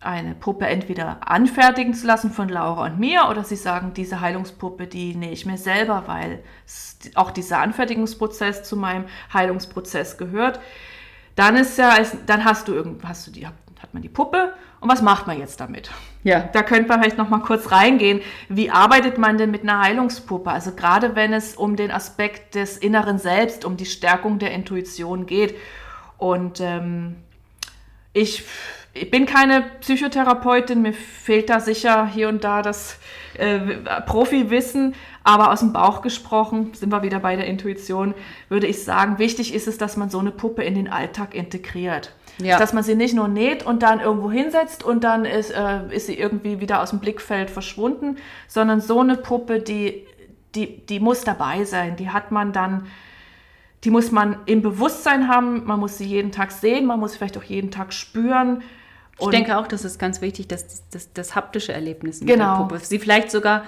eine 0.00 0.34
Puppe 0.34 0.66
entweder 0.66 1.30
anfertigen 1.30 1.94
zu 1.94 2.06
lassen 2.06 2.30
von 2.30 2.48
Laura 2.48 2.84
und 2.84 2.98
mir 2.98 3.28
oder 3.30 3.42
sie 3.42 3.56
sagen, 3.56 3.94
diese 3.94 4.20
Heilungspuppe, 4.20 4.86
die 4.86 5.14
nähe 5.14 5.32
ich 5.32 5.46
mir 5.46 5.56
selber, 5.56 6.04
weil 6.06 6.42
auch 7.14 7.30
dieser 7.30 7.60
Anfertigungsprozess 7.60 8.64
zu 8.64 8.76
meinem 8.76 9.06
Heilungsprozess 9.32 10.18
gehört. 10.18 10.60
Dann 11.36 11.56
ist 11.56 11.78
ja, 11.78 11.96
dann 12.26 12.44
hast 12.44 12.68
du 12.68 12.74
irgend, 12.74 13.02
hast 13.04 13.26
du 13.26 13.30
die, 13.30 13.46
hat 13.94 13.98
man 14.00 14.02
die 14.02 14.08
Puppe 14.08 14.52
und 14.80 14.90
was 14.90 15.02
macht 15.02 15.28
man 15.28 15.38
jetzt 15.38 15.60
damit? 15.60 15.88
Ja. 16.24 16.40
Da 16.52 16.64
könnte 16.64 16.88
man 16.88 17.00
vielleicht 17.00 17.16
noch 17.16 17.28
mal 17.28 17.38
kurz 17.38 17.70
reingehen. 17.70 18.22
Wie 18.48 18.68
arbeitet 18.68 19.18
man 19.18 19.38
denn 19.38 19.52
mit 19.52 19.62
einer 19.62 19.80
Heilungspuppe? 19.80 20.50
Also 20.50 20.72
gerade 20.72 21.14
wenn 21.14 21.32
es 21.32 21.54
um 21.54 21.76
den 21.76 21.92
Aspekt 21.92 22.56
des 22.56 22.76
inneren 22.76 23.18
Selbst, 23.18 23.64
um 23.64 23.76
die 23.76 23.86
Stärkung 23.86 24.40
der 24.40 24.50
Intuition 24.50 25.26
geht. 25.26 25.54
Und 26.18 26.60
ähm, 26.60 27.14
ich, 28.12 28.42
ich 28.94 29.12
bin 29.12 29.26
keine 29.26 29.62
Psychotherapeutin, 29.80 30.82
mir 30.82 30.92
fehlt 30.92 31.48
da 31.48 31.60
sicher 31.60 32.06
hier 32.06 32.28
und 32.28 32.42
da 32.42 32.62
das 32.62 32.98
äh, 33.38 33.60
Profiwissen, 34.06 34.96
aber 35.22 35.52
aus 35.52 35.60
dem 35.60 35.72
Bauch 35.72 36.02
gesprochen, 36.02 36.74
sind 36.74 36.90
wir 36.90 37.02
wieder 37.04 37.20
bei 37.20 37.36
der 37.36 37.46
Intuition, 37.46 38.12
würde 38.48 38.66
ich 38.66 38.82
sagen, 38.82 39.18
wichtig 39.18 39.54
ist 39.54 39.68
es, 39.68 39.78
dass 39.78 39.96
man 39.96 40.10
so 40.10 40.18
eine 40.18 40.32
Puppe 40.32 40.64
in 40.64 40.74
den 40.74 40.88
Alltag 40.88 41.34
integriert. 41.34 42.12
Ja. 42.38 42.58
Dass 42.58 42.72
man 42.72 42.82
sie 42.82 42.96
nicht 42.96 43.14
nur 43.14 43.28
näht 43.28 43.64
und 43.64 43.82
dann 43.82 44.00
irgendwo 44.00 44.30
hinsetzt 44.30 44.82
und 44.82 45.04
dann 45.04 45.24
ist, 45.24 45.50
äh, 45.50 45.80
ist 45.90 46.06
sie 46.06 46.18
irgendwie 46.18 46.60
wieder 46.60 46.82
aus 46.82 46.90
dem 46.90 46.98
Blickfeld 46.98 47.48
verschwunden, 47.50 48.16
sondern 48.48 48.80
so 48.80 49.00
eine 49.00 49.16
Puppe, 49.16 49.60
die, 49.60 50.06
die, 50.54 50.84
die 50.86 50.98
muss 50.98 51.22
dabei 51.22 51.64
sein. 51.64 51.96
Die 51.96 52.10
hat 52.10 52.32
man 52.32 52.52
dann, 52.52 52.86
die 53.84 53.90
muss 53.90 54.10
man 54.10 54.38
im 54.46 54.62
Bewusstsein 54.62 55.28
haben, 55.28 55.64
man 55.64 55.78
muss 55.78 55.98
sie 55.98 56.06
jeden 56.06 56.32
Tag 56.32 56.50
sehen, 56.50 56.86
man 56.86 56.98
muss 56.98 57.12
sie 57.12 57.18
vielleicht 57.18 57.38
auch 57.38 57.44
jeden 57.44 57.70
Tag 57.70 57.92
spüren. 57.92 58.62
Ich 59.20 59.28
denke 59.28 59.56
auch, 59.56 59.68
das 59.68 59.84
ist 59.84 60.00
ganz 60.00 60.20
wichtig, 60.20 60.48
dass 60.48 60.66
das, 60.66 60.88
das, 60.90 61.12
das 61.12 61.34
haptische 61.36 61.72
Erlebnis 61.72 62.20
mit 62.20 62.30
Genau. 62.30 62.56
der 62.56 62.62
Puppe, 62.64 62.78
sie 62.80 62.98
vielleicht 62.98 63.30
sogar 63.30 63.64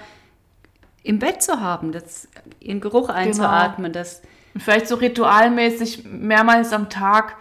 im 1.05 1.21
Bett 1.21 1.41
zu 1.41 1.61
haben, 1.61 1.93
das, 1.93 2.27
ihren 2.59 2.81
Geruch 2.81 3.11
einzuatmen, 3.11 3.93
das 3.93 4.23
Und 4.55 4.63
vielleicht 4.63 4.89
so 4.89 4.97
ritualmäßig 4.97 6.05
mehrmals 6.05 6.73
am 6.73 6.89
Tag 6.91 7.37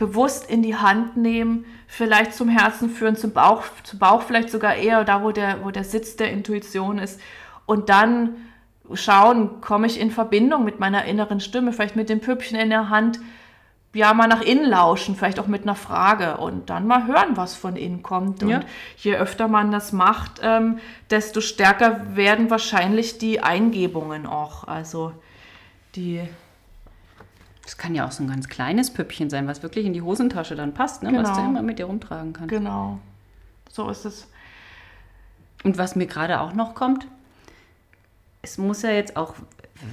bewusst 0.00 0.50
in 0.50 0.62
die 0.62 0.76
Hand 0.76 1.16
nehmen, 1.18 1.66
vielleicht 1.86 2.32
zum 2.34 2.48
Herzen 2.48 2.88
führen, 2.88 3.16
zum 3.16 3.32
Bauch, 3.32 3.62
zum 3.84 3.98
Bauch 3.98 4.22
vielleicht 4.22 4.50
sogar 4.50 4.74
eher 4.74 5.04
da, 5.04 5.22
wo 5.22 5.30
der, 5.30 5.62
wo 5.62 5.70
der 5.70 5.84
Sitz 5.84 6.16
der 6.16 6.32
Intuition 6.32 6.98
ist. 6.98 7.20
Und 7.66 7.90
dann 7.90 8.36
schauen, 8.94 9.60
komme 9.60 9.86
ich 9.86 10.00
in 10.00 10.10
Verbindung 10.10 10.64
mit 10.64 10.80
meiner 10.80 11.04
inneren 11.04 11.38
Stimme, 11.38 11.72
vielleicht 11.72 11.96
mit 11.96 12.08
dem 12.08 12.20
Püppchen 12.20 12.58
in 12.58 12.70
der 12.70 12.88
Hand, 12.88 13.20
ja, 13.92 14.14
mal 14.14 14.26
nach 14.26 14.40
innen 14.40 14.64
lauschen, 14.70 15.16
vielleicht 15.16 15.38
auch 15.38 15.48
mit 15.48 15.62
einer 15.62 15.74
Frage 15.74 16.38
und 16.38 16.70
dann 16.70 16.86
mal 16.86 17.06
hören, 17.06 17.36
was 17.36 17.54
von 17.56 17.76
innen 17.76 18.02
kommt. 18.02 18.42
Und 18.42 18.48
Ja. 18.48 18.60
je 18.96 19.16
öfter 19.16 19.48
man 19.48 19.70
das 19.70 19.92
macht, 19.92 20.40
ähm, 20.42 20.78
desto 21.10 21.40
stärker 21.40 22.16
werden 22.16 22.48
wahrscheinlich 22.50 23.18
die 23.18 23.40
Eingebungen 23.40 24.26
auch. 24.26 24.66
Also 24.66 25.12
die 25.94 26.22
Das 27.70 27.78
kann 27.78 27.94
ja 27.94 28.04
auch 28.04 28.10
so 28.10 28.24
ein 28.24 28.28
ganz 28.28 28.48
kleines 28.48 28.92
Püppchen 28.92 29.30
sein, 29.30 29.46
was 29.46 29.62
wirklich 29.62 29.86
in 29.86 29.92
die 29.92 30.02
Hosentasche 30.02 30.56
dann 30.56 30.74
passt, 30.74 31.04
ne? 31.04 31.12
was 31.12 31.28
Genau. 31.28 31.36
du 31.36 31.50
immer 31.50 31.62
mit 31.62 31.78
dir 31.78 31.84
rumtragen 31.84 32.32
kannst. 32.32 32.48
Genau. 32.48 32.98
So 33.70 33.88
ist 33.88 34.04
es. 34.04 34.26
Und 35.62 35.78
was 35.78 35.94
mir 35.94 36.06
gerade 36.06 36.40
auch 36.40 36.52
noch 36.52 36.74
kommt, 36.74 37.06
es 38.42 38.58
muss 38.58 38.82
ja 38.82 38.90
jetzt 38.90 39.16
auch, 39.16 39.34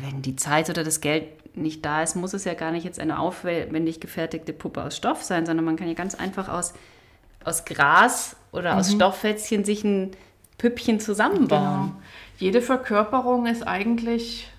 wenn 0.02 0.24
die 0.24 0.36
Zeit 0.36 0.72
oder 0.72 0.84
das 0.84 1.02
Geld 1.02 1.56
nicht 1.56 1.86
da 1.86 2.02
ist, 2.02 2.16
muss 2.16 2.34
es 2.34 2.46
ja 2.46 2.56
gar 2.56 2.72
nicht 2.72 2.84
jetzt 2.84 3.00
eine 3.00 3.20
aufwendig 3.20 4.00
gefertigte 4.00 4.54
Puppe 4.54 4.84
aus 4.84 4.98
Stoff 4.98 5.22
sein, 5.22 5.46
sondern 5.46 5.64
man 5.64 5.76
kann 5.76 5.88
ja 5.88 5.94
ganz 5.94 6.16
einfach 6.16 6.50
aus, 6.50 6.74
aus 7.44 7.64
Gras 7.64 8.38
oder 8.52 8.78
aus 8.78 8.92
Stofffätzchen 8.92 9.66
sich 9.66 9.84
ein 9.84 10.14
Püppchen 10.58 11.00
zusammenbauen. 11.00 11.92
Genau. 11.92 12.02
Jede 12.40 12.64
Verkörperung 12.64 13.46
ist 13.46 13.68
eigentlich 13.68 14.50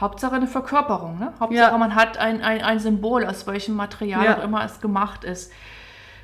Hauptsache 0.00 0.34
eine 0.34 0.46
Verkörperung. 0.46 1.18
Ne? 1.18 1.32
Hauptsache, 1.38 1.70
Ja. 1.72 1.78
man 1.78 1.94
hat 1.94 2.18
ein, 2.18 2.42
ein, 2.42 2.62
ein 2.62 2.78
Symbol, 2.80 3.24
aus 3.24 3.46
welchem 3.46 3.74
Material 3.76 4.24
Ja. 4.24 4.38
auch 4.38 4.42
immer 4.44 4.64
es 4.64 4.80
gemacht 4.80 5.24
ist. 5.24 5.52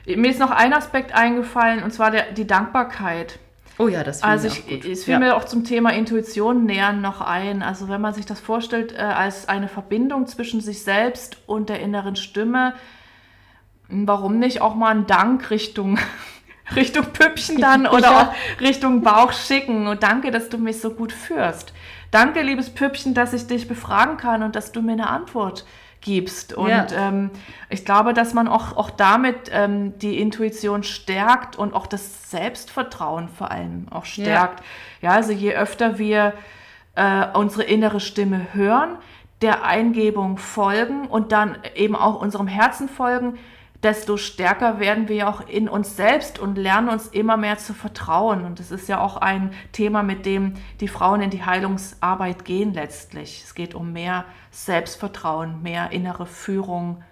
Mir 0.06 0.30
ist 0.30 0.40
noch 0.40 0.50
ein 0.50 0.72
Aspekt 0.72 1.14
eingefallen, 1.14 1.82
und 1.84 1.92
zwar 1.92 2.10
der, 2.10 2.32
die 2.32 2.46
Dankbarkeit. 2.46 3.38
Oh 3.78 3.86
ja, 3.88 4.02
das 4.02 4.20
finde 4.20 4.32
Also 4.32 4.48
ich 4.48 4.58
ich, 4.58 4.64
auch 4.64 4.68
gut. 4.82 4.84
es 4.92 5.04
fiel 5.04 5.12
ja. 5.12 5.18
mir 5.20 5.36
auch 5.36 5.44
zum 5.44 5.64
Thema 5.64 5.90
Intuition 5.92 6.64
nähern 6.66 7.00
noch 7.00 7.20
ein. 7.20 7.62
Also 7.62 7.88
wenn 7.88 8.00
man 8.00 8.12
sich 8.12 8.26
das 8.26 8.40
vorstellt 8.40 8.92
äh, 8.92 8.98
als 9.00 9.48
eine 9.48 9.68
Verbindung 9.68 10.26
zwischen 10.26 10.60
sich 10.60 10.82
selbst 10.82 11.38
und 11.46 11.68
der 11.68 11.80
inneren 11.80 12.16
Stimme, 12.16 12.74
warum 13.88 14.38
nicht 14.38 14.60
auch 14.60 14.74
mal 14.74 14.88
einen 14.90 15.06
Dank 15.06 15.50
Richtung, 15.50 15.98
Richtung 16.76 17.06
Püppchen 17.12 17.60
dann 17.60 17.86
oder 17.86 18.00
Ja. 18.10 18.20
auch 18.34 18.60
Richtung 18.60 19.02
Bauch 19.02 19.32
schicken. 19.32 19.86
Und 19.86 20.02
danke, 20.02 20.30
dass 20.30 20.48
du 20.48 20.58
mich 20.58 20.80
so 20.80 20.90
gut 20.90 21.12
führst. 21.12 21.72
Danke, 22.10 22.42
liebes 22.42 22.70
Püppchen, 22.70 23.14
dass 23.14 23.32
ich 23.32 23.46
dich 23.46 23.68
befragen 23.68 24.16
kann 24.16 24.42
und 24.42 24.56
dass 24.56 24.72
du 24.72 24.82
mir 24.82 24.92
eine 24.92 25.08
Antwort 25.08 25.64
gibst. 26.00 26.52
Und 26.54 26.68
Ja. 26.68 26.86
ähm, 26.92 27.30
ich 27.68 27.84
glaube, 27.84 28.14
dass 28.14 28.34
man 28.34 28.48
auch, 28.48 28.76
auch 28.76 28.90
damit 28.90 29.50
ähm, 29.52 29.98
die 29.98 30.18
Intuition 30.18 30.82
stärkt 30.82 31.56
und 31.56 31.74
auch 31.74 31.86
das 31.86 32.30
Selbstvertrauen 32.30 33.28
vor 33.28 33.50
allem 33.50 33.86
auch 33.90 34.04
stärkt. 34.06 34.62
Ja, 35.02 35.10
also 35.12 35.32
je 35.32 35.54
öfter 35.54 35.98
wir 35.98 36.32
äh, 36.94 37.26
unsere 37.34 37.64
innere 37.64 38.00
Stimme 38.00 38.46
hören, 38.54 38.96
der 39.42 39.64
Eingebung 39.64 40.36
folgen 40.38 41.06
und 41.06 41.32
dann 41.32 41.56
eben 41.74 41.96
auch 41.96 42.20
unserem 42.20 42.46
Herzen 42.46 42.88
folgen, 42.88 43.38
desto 43.82 44.16
stärker 44.16 44.78
werden 44.78 45.08
wir 45.08 45.16
ja 45.16 45.28
auch 45.28 45.48
in 45.48 45.68
uns 45.68 45.96
selbst 45.96 46.38
und 46.38 46.56
lernen 46.56 46.90
uns 46.90 47.06
immer 47.08 47.36
mehr 47.36 47.56
zu 47.56 47.72
vertrauen. 47.72 48.44
Und 48.44 48.60
das 48.60 48.70
ist 48.70 48.88
ja 48.88 49.00
auch 49.00 49.16
ein 49.16 49.52
Thema, 49.72 50.02
mit 50.02 50.26
dem 50.26 50.54
die 50.80 50.88
Frauen 50.88 51.22
in 51.22 51.30
die 51.30 51.44
Heilungsarbeit 51.44 52.44
gehen 52.44 52.74
letztlich. 52.74 53.42
Es 53.44 53.54
geht 53.54 53.74
um 53.74 53.92
mehr 53.92 54.26
Selbstvertrauen, 54.50 55.62
mehr 55.62 55.92
innere 55.92 56.26
Führung, 56.26 57.02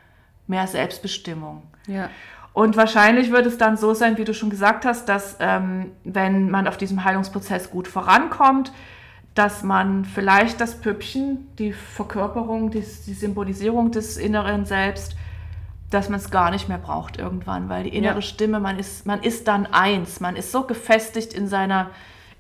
mehr 0.47 0.67
Selbstbestimmung. 0.67 1.63
ja. 1.87 2.11
Und 2.55 2.77
wahrscheinlich 2.77 3.31
wird 3.31 3.47
es 3.47 3.57
dann 3.57 3.77
so 3.77 3.95
sein, 3.95 4.19
wie 4.19 4.25
du 4.25 4.35
schon 4.35 4.51
gesagt 4.51 4.85
hast, 4.85 5.09
dass 5.09 5.37
ähm, 5.39 5.93
wenn 6.03 6.51
man 6.51 6.67
auf 6.67 6.77
diesem 6.77 7.05
Heilungsprozess 7.05 7.71
gut 7.71 7.87
vorankommt, 7.87 8.73
dass 9.35 9.63
man 9.63 10.05
vielleicht 10.05 10.61
das 10.61 10.81
Püppchen, 10.81 11.47
die 11.61 11.73
Verkörperung, 11.73 12.73
die, 12.73 12.81
die 12.81 13.15
Symbolisierung 13.15 13.93
des 13.93 14.17
inneren 14.17 14.65
Selbst, 14.65 15.15
dass 15.91 16.09
man 16.09 16.19
es 16.21 16.31
gar 16.31 16.51
nicht 16.51 16.69
mehr 16.69 16.79
braucht 16.79 17.19
irgendwann, 17.19 17.69
weil 17.69 17.85
die 17.85 17.97
innere 17.97 18.17
Ja. 18.17 18.23
Stimme, 18.23 18.61
man 18.61 18.79
ist, 18.79 19.07
man 19.07 19.23
ist 19.23 19.49
dann 19.49 19.67
eins, 19.67 20.21
man 20.21 20.37
ist 20.37 20.53
so 20.53 20.63
gefestigt 20.65 21.33
in 21.33 21.47
seiner 21.49 21.91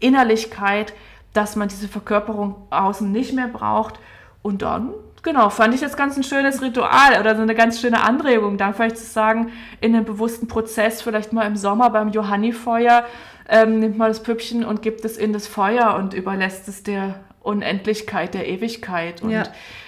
Innerlichkeit, 0.00 0.92
dass 1.32 1.56
man 1.56 1.68
diese 1.68 1.88
Verkörperung 1.88 2.56
außen 2.70 3.10
nicht 3.10 3.32
mehr 3.34 3.48
braucht. 3.48 3.98
Und 4.42 4.62
dann, 4.62 4.90
genau, 5.22 5.50
fand 5.50 5.74
ich 5.74 5.80
jetzt 5.80 5.96
ganz 5.96 6.16
ein 6.16 6.22
schönes 6.22 6.62
Ritual 6.62 7.20
oder 7.20 7.36
so 7.36 7.42
eine 7.42 7.54
ganz 7.54 7.80
schöne 7.80 8.02
Anregung, 8.02 8.56
dann 8.58 8.74
vielleicht 8.74 8.96
zu 8.98 9.04
sagen, 9.06 9.50
in 9.80 9.94
einem 9.94 10.04
bewussten 10.04 10.48
Prozess, 10.48 11.02
vielleicht 11.02 11.32
mal 11.32 11.46
im 11.46 11.56
Sommer 11.56 11.90
beim 11.90 12.08
Johannifeuer, 12.10 13.04
ähm, 13.48 13.80
nimmt 13.80 13.98
man 13.98 14.08
das 14.08 14.22
Püppchen 14.22 14.64
und 14.64 14.82
gibt 14.82 15.04
es 15.04 15.16
in 15.16 15.32
das 15.32 15.46
Feuer 15.46 15.96
und 15.96 16.14
überlässt 16.14 16.68
es 16.68 16.82
der 16.82 17.20
Unendlichkeit, 17.40 18.34
der 18.34 18.46
Ewigkeit 18.46 19.22
und 19.22 19.30
Ja. 19.30 19.44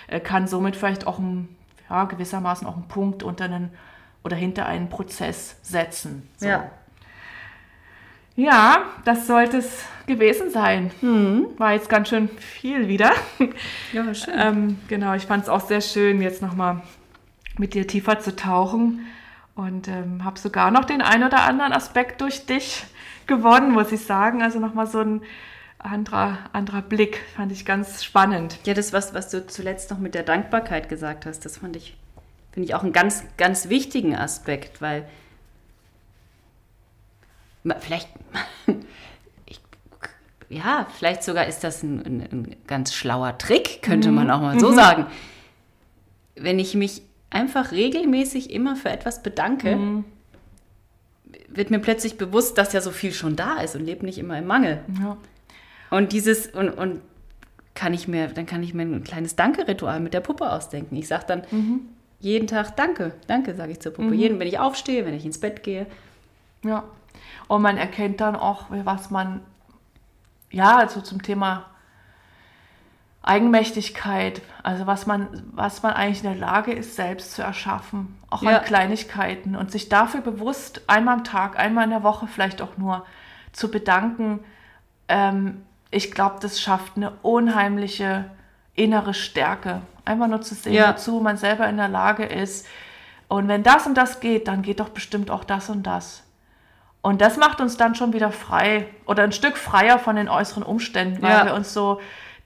äh, 0.09 0.19
kann 0.21 0.47
somit 0.47 0.77
vielleicht 0.77 1.07
auch 1.07 1.19
ein, 1.19 1.49
ja, 1.91 2.05
gewissermaßen 2.05 2.67
auch 2.67 2.77
einen 2.77 2.89
Punkt 2.89 3.23
unter 3.23 3.45
einen 3.45 3.71
oder 4.23 4.37
hinter 4.37 4.67
einen 4.67 4.89
Prozess 4.89 5.57
setzen. 5.63 6.29
So. 6.37 6.47
Ja. 6.47 6.71
Ja, 8.37 8.85
das 9.05 9.27
sollte 9.27 9.59
es 9.59 9.85
gewesen 10.07 10.51
sein. 10.51 10.91
War 11.59 11.73
jetzt 11.73 11.89
ganz 11.89 12.09
schön 12.09 12.29
viel 12.29 12.89
wieder. 12.89 13.13
Ja, 13.93 14.15
schön. 14.15 14.35
ähm, 14.37 14.79
genau, 14.89 15.15
ich 15.15 15.27
fand 15.27 15.43
es 15.43 15.49
auch 15.49 15.61
sehr 15.61 15.81
schön, 15.81 16.23
jetzt 16.23 16.41
nochmal 16.41 16.81
mit 17.59 17.75
dir 17.75 17.87
tiefer 17.87 18.19
zu 18.21 18.35
tauchen. 18.35 19.07
Und 19.55 19.89
ähm, 19.89 20.25
habe 20.25 20.39
sogar 20.39 20.71
noch 20.71 20.85
den 20.85 21.03
ein 21.03 21.23
oder 21.23 21.43
anderen 21.43 21.73
Aspekt 21.73 22.21
durch 22.23 22.47
dich 22.47 22.87
gewonnen, 23.27 23.73
muss 23.73 23.93
ich 23.93 24.07
sagen. 24.07 24.43
Also 24.43 24.59
nochmal 24.59 24.87
so 24.87 25.01
ein 25.01 25.23
anderer, 25.83 26.39
anderer 26.53 26.83
Blick, 26.83 27.21
fand 27.35 27.53
ich 27.53 27.65
ganz 27.65 28.05
spannend. 28.05 28.59
Ja, 28.65 28.75
das, 28.75 28.93
was, 28.93 29.15
was 29.15 29.31
du 29.31 29.47
zuletzt 29.47 29.91
noch 29.91 29.99
mit 29.99 30.15
der 30.15 30.23
Dankbarkeit 30.23 30.89
gesagt 30.89 31.27
hast, 31.27 31.45
das 31.45 31.59
fand 31.59 31.77
ich, 31.77 31.97
finde 32.53 32.69
ich 32.69 32.75
auch 32.75 32.83
einen 32.83 32.93
ganz, 32.93 33.25
ganz 33.37 33.69
wichtigen 33.69 34.15
Aspekt, 34.15 34.81
weil 34.81 35.09
vielleicht, 37.81 38.09
ich, 39.47 39.61
ja, 40.49 40.87
vielleicht 40.97 41.23
sogar 41.23 41.47
ist 41.47 41.65
das 41.65 41.83
ein, 41.83 42.01
ein, 42.01 42.21
ein 42.21 42.57
ganz 42.67 42.95
schlauer 42.95 43.39
Trick, 43.39 43.83
könnte 43.83 44.11
man 44.11 44.31
auch 44.31 44.41
mal 44.41 44.61
so 44.61 44.73
sagen. 44.73 45.07
Wenn 46.35 46.59
ich 46.59 46.75
mich 46.75 47.03
einfach 47.31 47.73
regelmäßig 47.73 48.51
immer 48.51 48.77
für 48.77 48.91
etwas 48.91 49.23
bedanke, 49.23 50.05
wird 51.49 51.71
mir 51.71 51.79
plötzlich 51.79 52.17
bewusst, 52.17 52.59
dass 52.59 52.73
ja 52.73 52.81
so 52.81 52.91
viel 52.91 53.13
schon 53.13 53.37
da 53.37 53.61
ist 53.61 53.77
und 53.77 53.85
lebe 53.85 54.05
nicht 54.05 54.19
immer 54.19 54.39
im 54.39 54.47
Mangel. 54.47 54.83
Ja. 55.01 55.17
Und 55.91 56.13
dieses, 56.13 56.47
und, 56.49 56.71
und 56.71 57.01
kann 57.75 57.95
ich 57.95 58.09
mir, 58.09 58.29
dann 58.29 58.47
kann 58.47 58.63
ich 58.63 58.75
mir 58.75 58.83
ein 58.83 59.05
kleines 59.05 59.37
Danke-Ritual 59.37 60.01
mit 60.01 60.15
der 60.15 60.21
Puppe 60.21 60.51
ausdenken. 60.51 60.97
Ich 60.97 61.09
sage 61.09 61.25
dann 61.27 61.43
jeden 62.21 62.47
Tag 62.47 62.77
Danke, 62.77 63.15
Danke, 63.27 63.55
sage 63.55 63.73
ich 63.73 63.81
zur 63.81 63.93
Puppe. 63.93 64.15
Jeden, 64.15 64.39
wenn 64.39 64.47
ich 64.49 64.59
aufstehe, 64.59 65.07
wenn 65.07 65.15
ich 65.15 65.25
ins 65.25 65.41
Bett 65.41 65.63
gehe. 65.63 65.87
Ja. 66.65 66.85
Und 67.49 67.63
man 67.63 67.77
erkennt 67.77 68.21
dann 68.21 68.37
auch, 68.37 68.67
was 68.71 69.11
man, 69.11 69.41
ja, 70.51 70.77
also 70.77 71.01
zum 71.01 71.23
Thema 71.23 71.67
Eigenmächtigkeit, 73.23 74.41
also 74.63 74.87
was 74.87 75.07
man, 75.07 75.29
was 75.53 75.83
man 75.83 75.93
eigentlich 75.93 76.25
in 76.25 76.31
der 76.31 76.39
Lage 76.41 76.73
ist, 76.73 76.97
selbst 76.97 77.33
zu 77.33 77.43
erschaffen, 77.43 78.19
auch 78.31 78.43
Ja. 78.43 78.59
an 78.59 78.65
Kleinigkeiten 78.65 79.57
und 79.57 79.71
sich 79.71 79.89
dafür 79.89 80.23
bewusst 80.23 80.83
einmal 80.87 81.17
am 81.19 81.25
Tag, 81.25 81.59
einmal 81.59 81.85
in 81.85 81.91
der 81.91 82.03
Woche 82.03 82.27
vielleicht 82.27 82.63
auch 82.63 82.79
nur 82.79 83.05
zu 83.53 83.71
bedanken. 83.71 84.41
Ähm, 85.09 85.63
ich 85.91 86.13
glaube, 86.13 86.37
das 86.41 86.61
schafft 86.61 86.97
eine 86.97 87.13
unheimliche 87.23 88.27
innere 88.75 89.15
Stärke. 89.15 89.83
Einfach 90.05 90.29
nur 90.29 90.41
zu 90.41 90.55
sehen, 90.55 90.73
Ja. 90.75 90.91
wozu 90.93 91.21
man 91.21 91.37
selber 91.37 91.69
in 91.69 91.77
der 91.77 91.89
Lage 91.89 92.25
ist. 92.25 92.67
Und 93.29 93.49
wenn 93.49 93.63
das 93.63 93.87
und 93.87 93.95
das 93.95 94.21
geht, 94.21 94.49
dann 94.49 94.63
geht 94.63 94.81
doch 94.81 94.89
bestimmt 94.89 95.31
auch 95.31 95.45
das 95.45 95.69
und 95.69 95.85
das. 95.85 96.25
Und 97.03 97.21
das 97.21 97.37
macht 97.37 97.61
uns 97.61 97.77
dann 97.77 97.95
schon 97.95 98.13
wieder 98.13 98.31
frei 98.31 98.87
oder 99.07 99.23
ein 99.23 99.33
Stück 99.33 99.57
freier 99.57 99.99
von 99.99 100.17
den 100.17 100.29
äußeren 100.29 100.63
Umständen, 100.63 101.23
weil 101.23 101.31
Ja. 101.31 101.45
wir 101.47 101.55
uns 101.55 101.73
so 101.73 102.01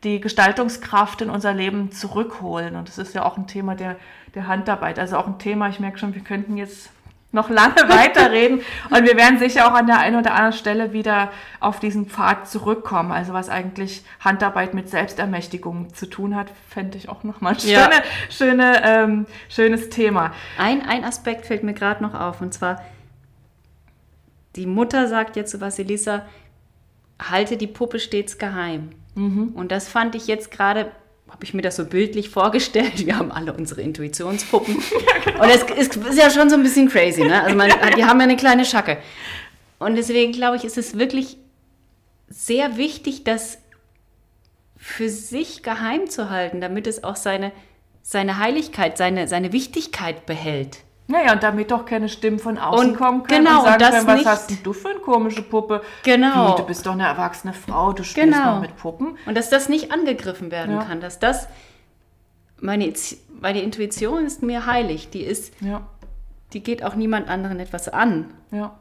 die 0.04 0.20
Gestaltungskraft 0.20 1.22
in 1.22 1.30
unser 1.30 1.54
Leben 1.54 1.90
zurückholen. 1.90 2.76
Und 2.76 2.88
das 2.88 2.98
ist 2.98 3.14
ja 3.14 3.24
auch 3.24 3.36
ein 3.36 3.46
Thema 3.46 3.74
der, 3.74 3.96
der 4.34 4.46
Handarbeit. 4.46 4.98
Also 4.98 5.16
auch 5.16 5.26
ein 5.26 5.38
Thema, 5.38 5.68
ich 5.68 5.80
merke 5.80 5.98
schon, 5.98 6.14
wir 6.14 6.22
könnten 6.22 6.56
jetzt 6.56 6.90
noch 7.34 7.50
lange 7.50 7.74
weiterreden. 7.88 8.62
Und 8.90 9.04
wir 9.04 9.16
werden 9.16 9.38
sicher 9.38 9.66
auch 9.66 9.74
an 9.74 9.86
der 9.86 9.98
einen 9.98 10.16
oder 10.18 10.32
anderen 10.32 10.52
Stelle 10.54 10.92
wieder 10.92 11.30
auf 11.60 11.80
diesen 11.80 12.06
Pfad 12.06 12.48
zurückkommen. 12.48 13.12
Also 13.12 13.32
was 13.34 13.48
eigentlich 13.50 14.02
Handarbeit 14.20 14.72
mit 14.72 14.88
Selbstermächtigung 14.88 15.92
zu 15.92 16.06
tun 16.06 16.34
hat, 16.34 16.46
fände 16.70 16.96
ich 16.96 17.08
auch 17.08 17.24
nochmal 17.24 17.54
ein 17.54 17.68
Ja. 17.68 17.90
schöne, 17.90 18.02
schöne, 18.30 18.82
ähm, 18.84 19.26
schönes 19.48 19.90
Thema. 19.90 20.32
Ein, 20.58 20.80
ein 20.86 21.04
Aspekt 21.04 21.46
fällt 21.46 21.62
mir 21.62 21.74
gerade 21.74 22.02
noch 22.02 22.14
auf, 22.14 22.40
und 22.40 22.54
zwar, 22.54 22.80
die 24.56 24.66
Mutter 24.66 25.08
sagt 25.08 25.36
jetzt 25.36 25.50
zu 25.50 25.60
Vasilisa, 25.60 26.22
halte 27.20 27.56
die 27.56 27.66
Puppe 27.66 27.98
stets 27.98 28.38
geheim. 28.38 28.90
Und 29.54 29.70
das 29.70 29.88
fand 29.88 30.14
ich 30.16 30.26
jetzt 30.26 30.50
gerade, 30.50 30.90
habe 31.34 31.44
ich 31.44 31.52
mir 31.52 31.62
das 31.62 31.74
so 31.74 31.84
bildlich 31.84 32.30
vorgestellt. 32.30 33.06
Wir 33.06 33.18
haben 33.18 33.32
alle 33.32 33.52
unsere 33.52 33.82
Intuitionspuppen. 33.82 34.76
Und 35.40 35.50
es 35.50 35.64
ist, 35.64 35.96
ist 35.96 36.16
ja 36.16 36.30
schon 36.30 36.48
so 36.48 36.54
ein 36.54 36.62
bisschen 36.62 36.88
crazy, 36.88 37.24
ne? 37.24 37.42
Also 37.42 37.56
man, 37.56 37.72
die 37.96 38.04
haben 38.04 38.20
ja 38.20 38.24
eine 38.24 38.36
kleine 38.36 38.64
Schacke. 38.64 38.98
Und 39.80 39.96
deswegen 39.96 40.30
glaube 40.30 40.56
ich, 40.56 40.64
ist 40.64 40.78
es 40.78 40.96
wirklich 40.96 41.36
sehr 42.28 42.76
wichtig, 42.76 43.24
das 43.24 43.58
für 44.76 45.08
sich 45.08 45.64
geheim 45.64 46.08
zu 46.08 46.30
halten, 46.30 46.60
damit 46.60 46.86
es 46.86 47.02
auch 47.02 47.16
seine, 47.16 47.50
seine 48.00 48.38
Heiligkeit, 48.38 48.96
seine, 48.96 49.26
seine 49.26 49.52
Wichtigkeit 49.52 50.26
behält. 50.26 50.83
Naja, 51.06 51.32
und 51.34 51.42
damit 51.42 51.70
doch 51.70 51.84
keine 51.84 52.08
Stimmen 52.08 52.38
von 52.38 52.56
außen 52.56 52.90
Und 52.92 52.96
kommen 52.96 53.24
können 53.24 53.44
genau, 53.44 53.58
und 53.58 53.64
sagen 53.66 53.74
und 53.74 53.82
das 53.82 53.90
können, 53.90 54.06
was 54.06 54.16
nicht- 54.16 54.26
hast 54.26 54.66
du 54.66 54.72
für 54.72 54.88
eine 54.88 55.00
komische 55.00 55.42
Puppe? 55.42 55.82
Genau. 56.02 56.54
Wie, 56.54 56.60
du 56.62 56.66
bist 56.66 56.86
doch 56.86 56.92
eine 56.92 57.04
erwachsene 57.06 57.52
Frau, 57.52 57.92
du 57.92 58.04
spielst 58.04 58.32
Genau. 58.32 58.54
noch 58.54 58.60
mit 58.62 58.74
Puppen. 58.76 59.18
Und 59.26 59.36
dass 59.36 59.50
das 59.50 59.68
nicht 59.68 59.92
angegriffen 59.92 60.50
werden 60.50 60.76
Ja. 60.76 60.84
kann, 60.84 61.00
dass 61.02 61.18
das, 61.18 61.46
meine, 62.60 62.90
meine 63.40 63.60
Intuition 63.60 64.24
ist 64.24 64.42
mir 64.42 64.64
heilig, 64.66 65.10
die 65.10 65.22
ist, 65.22 65.52
Ja, 65.60 65.82
die 66.54 66.62
geht 66.62 66.82
auch 66.82 66.94
niemand 66.94 67.28
anderen 67.28 67.60
etwas 67.60 67.88
an. 67.88 68.32
ja. 68.50 68.74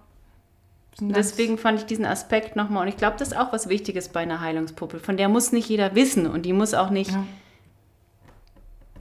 Und 1.02 1.16
deswegen 1.16 1.58
fand 1.58 1.80
ich 1.80 1.86
diesen 1.88 2.06
Aspekt 2.06 2.56
nochmal, 2.56 2.84
und 2.84 2.88
ich 2.88 2.98
glaube, 2.98 3.16
das 3.18 3.30
ist 3.30 3.38
auch 3.38 3.52
was 3.52 3.68
Wichtiges 3.68 4.10
bei 4.10 4.20
einer 4.20 4.42
Heilungspuppe. 4.42 5.00
Von 5.00 5.18
der 5.18 5.28
muss 5.28 5.52
nicht 5.52 5.68
jeder 5.68 5.96
wissen 5.96 6.28
und 6.28 6.44
die 6.44 6.54
muss 6.54 6.76
auch 6.76 6.92
nicht, 6.92 7.10
Ja. 7.10 7.24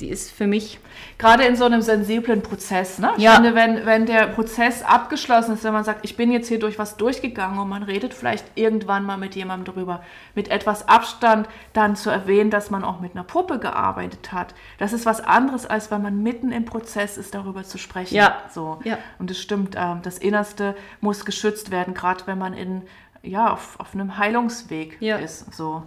Die 0.03 0.09
ist 0.11 0.31
für 0.33 0.47
mich, 0.47 0.79
Gerade 1.19 1.45
in 1.45 1.57
so 1.57 1.65
einem 1.65 1.83
sensiblen 1.83 2.43
Prozess, 2.43 2.99
ne? 2.99 3.13
Ich 3.17 3.23
Ja. 3.23 3.35
finde, 3.35 3.55
wenn, 3.55 3.87
wenn 3.87 4.07
der 4.07 4.27
Prozess 4.27 4.83
abgeschlossen 4.83 5.55
ist, 5.55 5.63
wenn 5.65 5.73
man 5.73 5.85
sagt, 5.85 6.01
ich 6.05 6.17
bin 6.17 6.33
jetzt 6.33 6.49
hier 6.49 6.59
durch 6.59 6.79
was 6.79 6.97
durchgegangen 6.97 7.59
und 7.59 7.69
man 7.69 7.83
redet 7.85 8.13
vielleicht 8.13 8.45
irgendwann 8.57 9.05
mal 9.05 9.17
mit 9.17 9.35
jemandem 9.37 9.73
drüber, 9.75 10.03
mit 10.35 10.49
etwas 10.49 10.89
Abstand 10.89 11.49
dann 11.73 11.97
zu 11.97 12.11
erwähnen, 12.11 12.51
dass 12.51 12.71
man 12.71 12.83
auch 12.85 13.01
mit 13.01 13.13
einer 13.15 13.25
Puppe 13.25 13.59
gearbeitet 13.59 14.33
hat. 14.33 14.55
Das 14.79 14.93
ist 14.93 15.07
was 15.07 15.21
anderes, 15.21 15.65
als 15.67 15.91
wenn 15.91 16.03
man 16.03 16.23
mitten 16.23 16.51
im 16.53 16.65
Prozess 16.65 17.17
ist, 17.17 17.35
darüber 17.35 17.63
zu 17.63 17.79
sprechen. 17.79 18.15
Ja. 18.15 18.43
So. 18.53 18.81
Ja. 18.85 18.99
Und 19.19 19.31
es 19.31 19.41
stimmt, 19.41 19.77
ähm, 19.79 20.01
das 20.03 20.19
Innerste 20.19 20.75
muss 21.01 21.25
geschützt 21.25 21.71
werden, 21.71 21.95
gerade 21.95 22.27
wenn 22.27 22.39
man 22.39 22.53
in, 22.55 22.83
ja, 23.23 23.53
auf, 23.53 23.79
auf 23.79 23.95
einem 23.95 24.19
Heilungsweg 24.19 24.97
Ja. 25.01 25.17
ist. 25.17 25.53
So. 25.55 25.85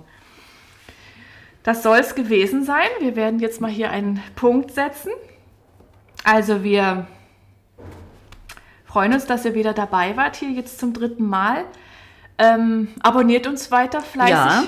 Das 1.65 1.81
soll 1.81 1.97
es 1.97 2.13
gewesen 2.13 2.63
sein. 2.63 2.87
Wir 2.99 3.15
werden 3.15 3.39
jetzt 3.39 3.59
mal 3.59 3.71
hier 3.71 3.89
einen 3.89 4.21
Punkt 4.35 4.71
setzen. 4.71 5.11
Also 6.23 6.63
wir 6.63 7.07
freuen 8.85 9.13
uns, 9.13 9.25
dass 9.25 9.45
ihr 9.45 9.55
wieder 9.55 9.73
dabei 9.73 10.15
wart, 10.15 10.35
hier 10.35 10.51
jetzt 10.51 10.79
zum 10.79 10.93
dritten 10.93 11.27
Mal. 11.27 11.65
Ähm, 12.37 12.89
abonniert 13.01 13.47
uns 13.47 13.71
weiter 13.71 14.01
fleißig. 14.01 14.35
Ja. 14.35 14.63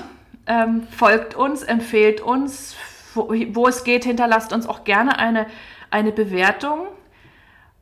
Ähm, 0.46 0.88
folgt 0.90 1.36
uns, 1.36 1.62
empfehlt 1.62 2.20
uns, 2.20 2.74
wo, 3.14 3.28
wo 3.28 3.68
es 3.68 3.84
geht, 3.84 4.02
hinterlasst 4.02 4.52
uns 4.52 4.66
auch 4.66 4.82
gerne 4.82 5.20
eine, 5.20 5.46
eine 5.90 6.10
Bewertung. 6.10 6.88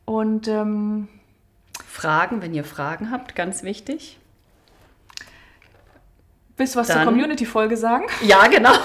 Und 0.05 0.47
ähm, 0.47 1.07
Fragen, 1.87 2.43
wenn 2.43 2.53
ihr 2.53 2.63
Fragen 2.63 3.09
habt, 3.09 3.33
ganz 3.33 3.63
wichtig. 3.63 4.19
Willst 6.57 6.75
du 6.75 6.79
was 6.79 6.87
zur 6.87 6.97
Dann- 6.97 7.05
Community-Folge 7.05 7.77
sagen? 7.77 8.05
Ja, 8.21 8.47
genau. 8.47 8.73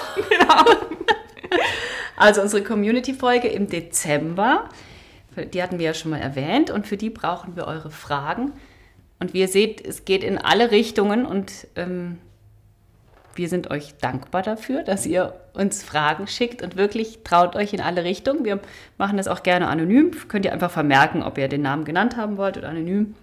Also 2.16 2.40
unsere 2.40 2.62
Community-Folge 2.62 3.48
im 3.48 3.66
Dezember, 3.68 4.68
die 5.52 5.62
hatten 5.62 5.78
wir 5.78 5.86
ja 5.86 5.94
schon 5.94 6.12
mal 6.12 6.20
erwähnt 6.20 6.70
und 6.70 6.86
für 6.86 6.96
die 6.96 7.10
brauchen 7.10 7.56
wir 7.56 7.66
eure 7.66 7.90
Fragen. 7.90 8.52
Und 9.18 9.34
wie 9.34 9.40
ihr 9.40 9.48
seht, 9.48 9.84
es 9.84 10.04
geht 10.04 10.22
in 10.22 10.38
alle 10.38 10.70
Richtungen 10.70 11.26
und 11.26 11.66
ähm, 11.74 12.18
wir 13.34 13.48
sind 13.48 13.70
euch 13.70 13.94
dankbar 14.00 14.42
dafür, 14.42 14.82
dass 14.82 15.04
ihr 15.06 15.34
uns 15.54 15.82
Fragen 15.82 16.26
schickt 16.26 16.62
und 16.62 16.76
wirklich 16.76 17.20
traut 17.24 17.56
euch 17.56 17.72
in 17.72 17.80
alle 17.80 18.04
Richtungen. 18.04 18.44
Wir 18.44 18.60
machen 18.98 19.16
das 19.16 19.26
auch 19.26 19.42
gerne 19.42 19.68
anonym. 19.68 20.12
Könnt 20.28 20.44
ihr 20.44 20.52
einfach 20.52 20.70
vermerken, 20.70 21.22
ob 21.22 21.38
ihr 21.38 21.48
den 21.48 21.62
Namen 21.62 21.84
genannt 21.84 22.16
haben 22.16 22.36
wollt 22.36 22.56
oder 22.56 22.68
anonym. 22.68 23.14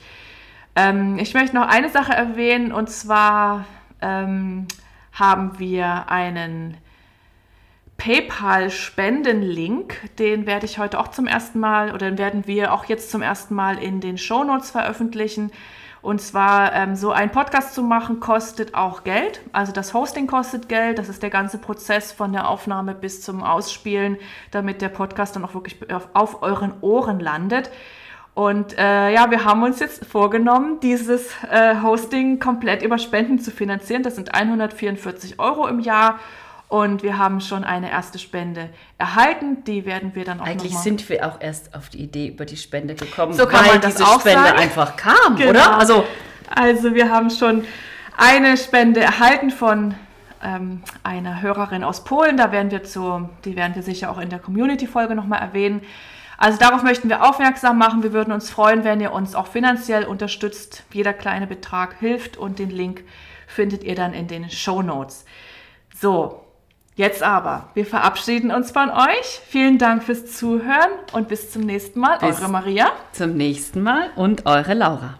Ähm, 0.76 1.18
ich 1.18 1.34
möchte 1.34 1.56
noch 1.56 1.68
eine 1.68 1.88
Sache 1.88 2.12
erwähnen 2.12 2.72
und 2.72 2.90
zwar 2.90 3.64
ähm, 4.00 4.66
haben 5.12 5.58
wir 5.58 6.08
einen 6.08 6.76
PayPal-Spenden-Link. 7.96 10.16
Den 10.18 10.46
werde 10.46 10.66
ich 10.66 10.78
heute 10.78 10.98
auch 10.98 11.08
zum 11.08 11.26
ersten 11.26 11.60
Mal 11.60 11.92
oder 11.92 12.08
den 12.08 12.18
werden 12.18 12.46
wir 12.46 12.72
auch 12.72 12.86
jetzt 12.86 13.10
zum 13.10 13.22
ersten 13.22 13.54
Mal 13.54 13.78
in 13.78 14.00
den 14.00 14.18
Show 14.18 14.42
Notes 14.42 14.70
veröffentlichen. 14.70 15.52
Und 16.02 16.20
zwar 16.22 16.72
ähm, 16.74 16.96
so 16.96 17.10
ein 17.10 17.30
Podcast 17.30 17.74
zu 17.74 17.82
machen 17.82 18.20
kostet 18.20 18.74
auch 18.74 19.04
Geld. 19.04 19.40
Also 19.52 19.72
das 19.72 19.92
Hosting 19.92 20.26
kostet 20.26 20.68
Geld. 20.68 20.98
Das 20.98 21.08
ist 21.08 21.22
der 21.22 21.30
ganze 21.30 21.58
Prozess 21.58 22.10
von 22.10 22.32
der 22.32 22.48
Aufnahme 22.48 22.94
bis 22.94 23.20
zum 23.20 23.42
Ausspielen, 23.42 24.16
damit 24.50 24.80
der 24.80 24.88
Podcast 24.88 25.36
dann 25.36 25.44
auch 25.44 25.54
wirklich 25.54 25.76
auf, 25.92 26.08
auf 26.14 26.42
euren 26.42 26.72
Ohren 26.80 27.20
landet. 27.20 27.70
Und 28.32 28.78
äh, 28.78 29.12
ja, 29.12 29.30
wir 29.30 29.44
haben 29.44 29.62
uns 29.62 29.80
jetzt 29.80 30.06
vorgenommen, 30.06 30.80
dieses 30.80 31.34
äh, 31.50 31.82
Hosting 31.82 32.38
komplett 32.38 32.82
über 32.82 32.96
Spenden 32.96 33.38
zu 33.38 33.50
finanzieren. 33.50 34.02
Das 34.02 34.14
sind 34.14 34.34
144 34.34 35.38
Euro 35.38 35.66
im 35.66 35.80
Jahr. 35.80 36.18
Und 36.70 37.02
wir 37.02 37.18
haben 37.18 37.40
schon 37.40 37.64
eine 37.64 37.90
erste 37.90 38.18
Spende 38.20 38.70
erhalten. 38.96 39.64
Die 39.64 39.84
werden 39.84 40.14
wir 40.14 40.24
dann 40.24 40.40
auch 40.40 40.46
Eigentlich 40.46 40.78
sind 40.78 41.06
wir 41.08 41.26
auch 41.26 41.40
erst 41.40 41.74
auf 41.74 41.88
die 41.88 41.98
Idee 42.00 42.28
über 42.28 42.44
die 42.44 42.56
Spende 42.56 42.94
gekommen, 42.94 43.32
So 43.32 43.44
kann 43.46 43.64
weil 43.64 43.72
man 43.72 43.80
das 43.80 43.96
diese 43.96 44.06
auch 44.06 44.20
Spende 44.20 44.40
sagen. 44.44 44.58
einfach 44.58 44.96
kam, 44.96 45.34
Genau. 45.36 45.50
oder? 45.50 45.76
Also 45.76 46.04
Also 46.48 46.94
wir 46.94 47.10
haben 47.10 47.28
schon 47.30 47.64
eine 48.16 48.56
Spende 48.56 49.00
erhalten 49.00 49.50
von 49.50 49.96
ähm, 50.44 50.82
einer 51.02 51.42
Hörerin 51.42 51.82
aus 51.82 52.04
Polen. 52.04 52.36
Da 52.36 52.52
werden 52.52 52.70
wir 52.70 52.84
zu, 52.84 53.28
die 53.44 53.56
werden 53.56 53.74
wir 53.74 53.82
sicher 53.82 54.08
auch 54.10 54.18
in 54.18 54.30
der 54.30 54.38
Community-Folge 54.38 55.16
nochmal 55.16 55.40
erwähnen. 55.40 55.82
Also 56.38 56.56
darauf 56.58 56.84
möchten 56.84 57.08
wir 57.08 57.28
aufmerksam 57.28 57.78
machen. 57.78 58.04
Wir 58.04 58.12
würden 58.12 58.32
uns 58.32 58.48
freuen, 58.48 58.84
wenn 58.84 59.00
ihr 59.00 59.12
uns 59.12 59.34
auch 59.34 59.48
finanziell 59.48 60.04
unterstützt. 60.04 60.84
Jeder 60.92 61.12
kleine 61.14 61.48
Betrag 61.48 61.96
hilft 61.98 62.36
und 62.36 62.60
den 62.60 62.70
Link 62.70 63.02
findet 63.48 63.82
ihr 63.82 63.96
dann 63.96 64.14
in 64.14 64.28
den 64.28 64.48
Show 64.50 64.82
Notes. 64.82 65.24
So, 66.00 66.44
jetzt 67.00 67.22
aber, 67.22 67.64
wir 67.74 67.84
verabschieden 67.86 68.50
uns 68.52 68.70
von 68.70 68.90
euch. 68.90 69.40
Vielen 69.48 69.78
Dank 69.78 70.04
fürs 70.04 70.26
Zuhören 70.36 70.90
und 71.12 71.26
bis 71.28 71.50
zum 71.50 71.62
nächsten 71.62 71.98
Mal. 71.98 72.18
Bis- 72.18 72.40
Eure 72.40 72.50
Maria. 72.50 72.92
zum 73.12 73.34
nächsten 73.36 73.82
Mal 73.82 74.10
und 74.16 74.46
eure 74.46 74.74
Laura. 74.74 75.14